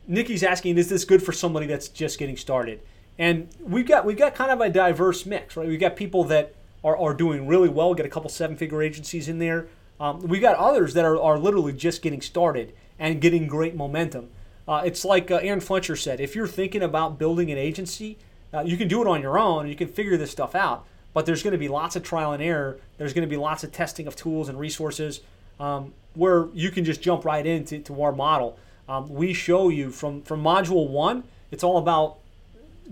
Nikki's 0.07 0.43
asking, 0.43 0.77
is 0.77 0.89
this 0.89 1.05
good 1.05 1.21
for 1.21 1.31
somebody 1.31 1.65
that's 1.65 1.87
just 1.87 2.19
getting 2.19 2.37
started? 2.37 2.81
And 3.17 3.49
we've 3.59 3.87
got 3.87 4.05
we've 4.05 4.17
got 4.17 4.33
kind 4.33 4.49
of 4.49 4.61
a 4.61 4.69
diverse 4.69 5.25
mix, 5.25 5.57
right? 5.57 5.67
We've 5.67 5.79
got 5.79 5.95
people 5.95 6.23
that 6.25 6.55
are, 6.83 6.97
are 6.97 7.13
doing 7.13 7.47
really 7.47 7.69
well, 7.69 7.93
get 7.93 8.05
a 8.05 8.09
couple 8.09 8.29
seven 8.29 8.55
figure 8.55 8.81
agencies 8.81 9.27
in 9.27 9.39
there. 9.39 9.67
Um, 9.99 10.21
we've 10.21 10.41
got 10.41 10.55
others 10.55 10.93
that 10.93 11.03
are, 11.03 11.19
are 11.19 11.37
literally 11.37 11.73
just 11.73 12.01
getting 12.01 12.21
started 12.21 12.73
and 12.97 13.19
getting 13.19 13.47
great 13.47 13.75
momentum. 13.75 14.29
Uh, 14.67 14.83
it's 14.85 15.03
like 15.03 15.29
uh, 15.29 15.35
Aaron 15.37 15.59
Fletcher 15.59 15.95
said 15.95 16.21
if 16.21 16.35
you're 16.35 16.47
thinking 16.47 16.81
about 16.81 17.19
building 17.19 17.51
an 17.51 17.57
agency, 17.57 18.17
uh, 18.53 18.61
you 18.61 18.77
can 18.77 18.87
do 18.87 19.01
it 19.01 19.07
on 19.07 19.21
your 19.21 19.37
own 19.37 19.67
you 19.67 19.75
can 19.75 19.87
figure 19.87 20.17
this 20.17 20.31
stuff 20.31 20.55
out 20.55 20.85
but 21.13 21.25
there's 21.25 21.43
going 21.43 21.53
to 21.53 21.57
be 21.57 21.67
lots 21.67 21.95
of 21.95 22.03
trial 22.03 22.33
and 22.33 22.41
error. 22.41 22.79
There's 22.97 23.13
going 23.13 23.27
to 23.27 23.29
be 23.29 23.37
lots 23.37 23.63
of 23.63 23.71
testing 23.71 24.07
of 24.07 24.15
tools 24.15 24.49
and 24.49 24.59
resources 24.59 25.21
um, 25.59 25.93
where 26.13 26.47
you 26.53 26.71
can 26.71 26.85
just 26.85 27.01
jump 27.01 27.25
right 27.25 27.45
into 27.45 27.79
to 27.79 28.01
our 28.01 28.11
model. 28.11 28.57
Um, 28.87 29.09
we 29.09 29.33
show 29.33 29.69
you 29.69 29.91
from 29.91 30.21
from 30.23 30.43
module 30.43 30.89
one. 30.89 31.23
It's 31.51 31.63
all 31.63 31.77
about 31.77 32.17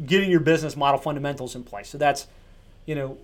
getting 0.05 0.29
your 0.29 0.39
business 0.39 0.75
model 0.75 0.99
fundamentals 0.99 1.55
in 1.55 1.63
place. 1.63 1.89
So 1.89 1.97
that's 1.97 2.27
you 2.85 2.95
know 2.95 3.17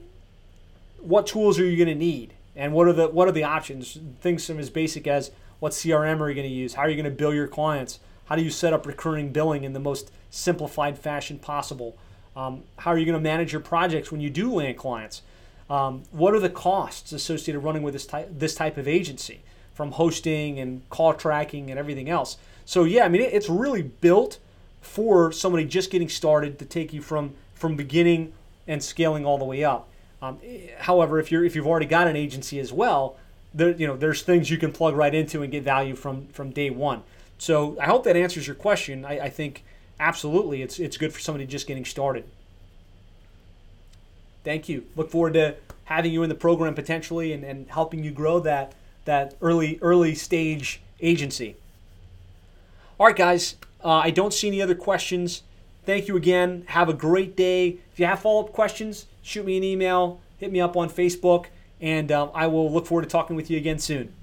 what 1.00 1.28
tools 1.28 1.60
are 1.60 1.66
you 1.66 1.78
going 1.78 1.90
to 1.90 1.96
need 1.96 2.34
and 2.56 2.74
what 2.74 2.88
are 2.88 2.94
the 2.94 3.08
what 3.08 3.28
are 3.28 3.32
the 3.32 3.44
options? 3.44 4.00
Things 4.22 4.46
from 4.46 4.60
as 4.60 4.70
basic 4.70 5.08
as 5.08 5.32
what 5.60 5.72
CRM 5.72 6.20
are 6.20 6.30
you 6.30 6.36
going 6.36 6.48
to 6.48 6.54
use? 6.54 6.74
How 6.74 6.84
are 6.84 6.90
you 6.90 6.96
going 6.96 7.06
to 7.06 7.18
bill 7.18 7.34
your 7.34 7.48
clients? 7.48 8.00
How 8.26 8.36
do 8.36 8.42
you 8.42 8.50
set 8.50 8.74
up 8.74 8.86
recurring 8.86 9.32
billing 9.32 9.64
in 9.64 9.74
the 9.74 9.80
most 9.80 10.12
simplified 10.30 10.98
fashion 10.98 11.40
possible? 11.40 11.98
Um, 12.36 12.64
how 12.78 12.92
are 12.92 12.98
you 12.98 13.06
going 13.06 13.18
to 13.18 13.24
manage 13.24 13.52
your 13.52 13.62
projects 13.62 14.12
when 14.12 14.22
you 14.22 14.30
do 14.30 14.54
land 14.54 14.78
clients? 14.78 15.22
Um, 15.70 16.04
what 16.12 16.34
are 16.34 16.40
the 16.40 16.50
costs 16.50 17.12
associated 17.12 17.60
running 17.62 17.84
with 17.84 17.94
this 17.94 18.06
type 18.06 18.30
this 18.32 18.56
type 18.56 18.78
of 18.78 18.88
agency, 18.88 19.42
from 19.74 19.92
hosting 19.92 20.60
and 20.60 20.88
call 20.90 21.14
tracking 21.14 21.70
and 21.70 21.80
everything 21.80 22.10
else? 22.10 22.38
So 22.66 22.84
yeah, 22.84 23.06
I 23.06 23.10
mean 23.10 23.22
it, 23.22 23.34
it's 23.34 23.50
really 23.50 23.82
built 23.82 24.40
for 24.82 25.32
somebody 25.32 25.66
just 25.66 25.90
getting 25.90 26.10
started 26.10 26.60
to 26.60 26.66
take 26.66 26.94
you 26.94 27.02
from 27.02 27.34
from 27.54 27.76
beginning 27.76 28.34
and 28.68 28.84
scaling 28.84 29.26
all 29.26 29.38
the 29.38 29.46
way 29.46 29.64
up. 29.64 29.88
Um, 30.22 30.40
however, 30.80 31.20
if 31.20 31.32
you're 31.32 31.46
if 31.46 31.56
you've 31.56 31.68
already 31.68 31.86
got 31.86 32.08
an 32.08 32.16
agency 32.16 32.60
as 32.60 32.74
well, 32.74 33.18
there 33.54 33.72
you 33.72 33.88
know 33.88 33.96
there's 33.96 34.22
things 34.22 34.50
you 34.50 34.58
can 34.58 34.72
plug 34.72 34.96
right 34.96 35.14
into 35.14 35.44
and 35.44 35.52
get 35.52 35.64
value 35.64 35.96
from 35.96 36.28
from 36.28 36.52
day 36.52 36.70
one. 36.70 37.04
So 37.38 37.78
I 37.80 37.86
hope 37.86 38.04
that 38.06 38.16
answers 38.16 38.48
your 38.48 38.56
question. 38.56 39.06
I, 39.06 39.26
I 39.26 39.30
think 39.30 39.64
absolutely, 40.00 40.62
it's 40.62 40.80
it's 40.80 40.98
good 40.98 41.14
for 41.14 41.20
somebody 41.20 41.46
just 41.46 41.68
getting 41.68 41.86
started. 41.86 42.26
Thank 44.44 44.68
you. 44.68 44.86
Look 44.96 45.10
forward 45.10 45.34
to 45.34 45.56
having 45.86 46.12
you 46.12 46.24
in 46.24 46.30
the 46.30 46.36
program 46.36 46.76
potentially 46.76 47.34
and, 47.34 47.44
and 47.44 47.70
helping 47.70 48.04
you 48.04 48.12
grow 48.12 48.40
that 48.42 48.74
that 49.06 49.36
early 49.42 49.80
early 49.82 50.16
stage 50.16 50.82
agency. 51.02 51.56
All 53.00 53.08
right, 53.08 53.16
guys. 53.16 53.56
Uh, 53.84 53.90
I 53.96 54.12
don't 54.12 54.34
see 54.34 54.48
any 54.48 54.62
other 54.62 54.76
questions. 54.76 55.44
Thank 55.86 56.08
you 56.08 56.16
again. 56.16 56.64
Have 56.68 56.88
a 56.88 56.94
great 56.94 57.36
day. 57.36 57.80
If 57.92 58.00
you 58.00 58.06
have 58.06 58.22
follow 58.22 58.46
up 58.46 58.54
questions, 58.54 59.08
shoot 59.22 59.46
me 59.46 59.58
an 59.58 59.64
email, 59.64 60.22
hit 60.38 60.52
me 60.52 60.62
up 60.62 60.78
on 60.78 60.90
Facebook, 60.90 61.48
and 61.82 62.10
um, 62.12 62.32
I 62.34 62.48
will 62.48 62.72
look 62.72 62.86
forward 62.86 63.02
to 63.02 63.10
talking 63.10 63.36
with 63.36 63.50
you 63.50 63.58
again 63.58 63.80
soon. 63.80 64.14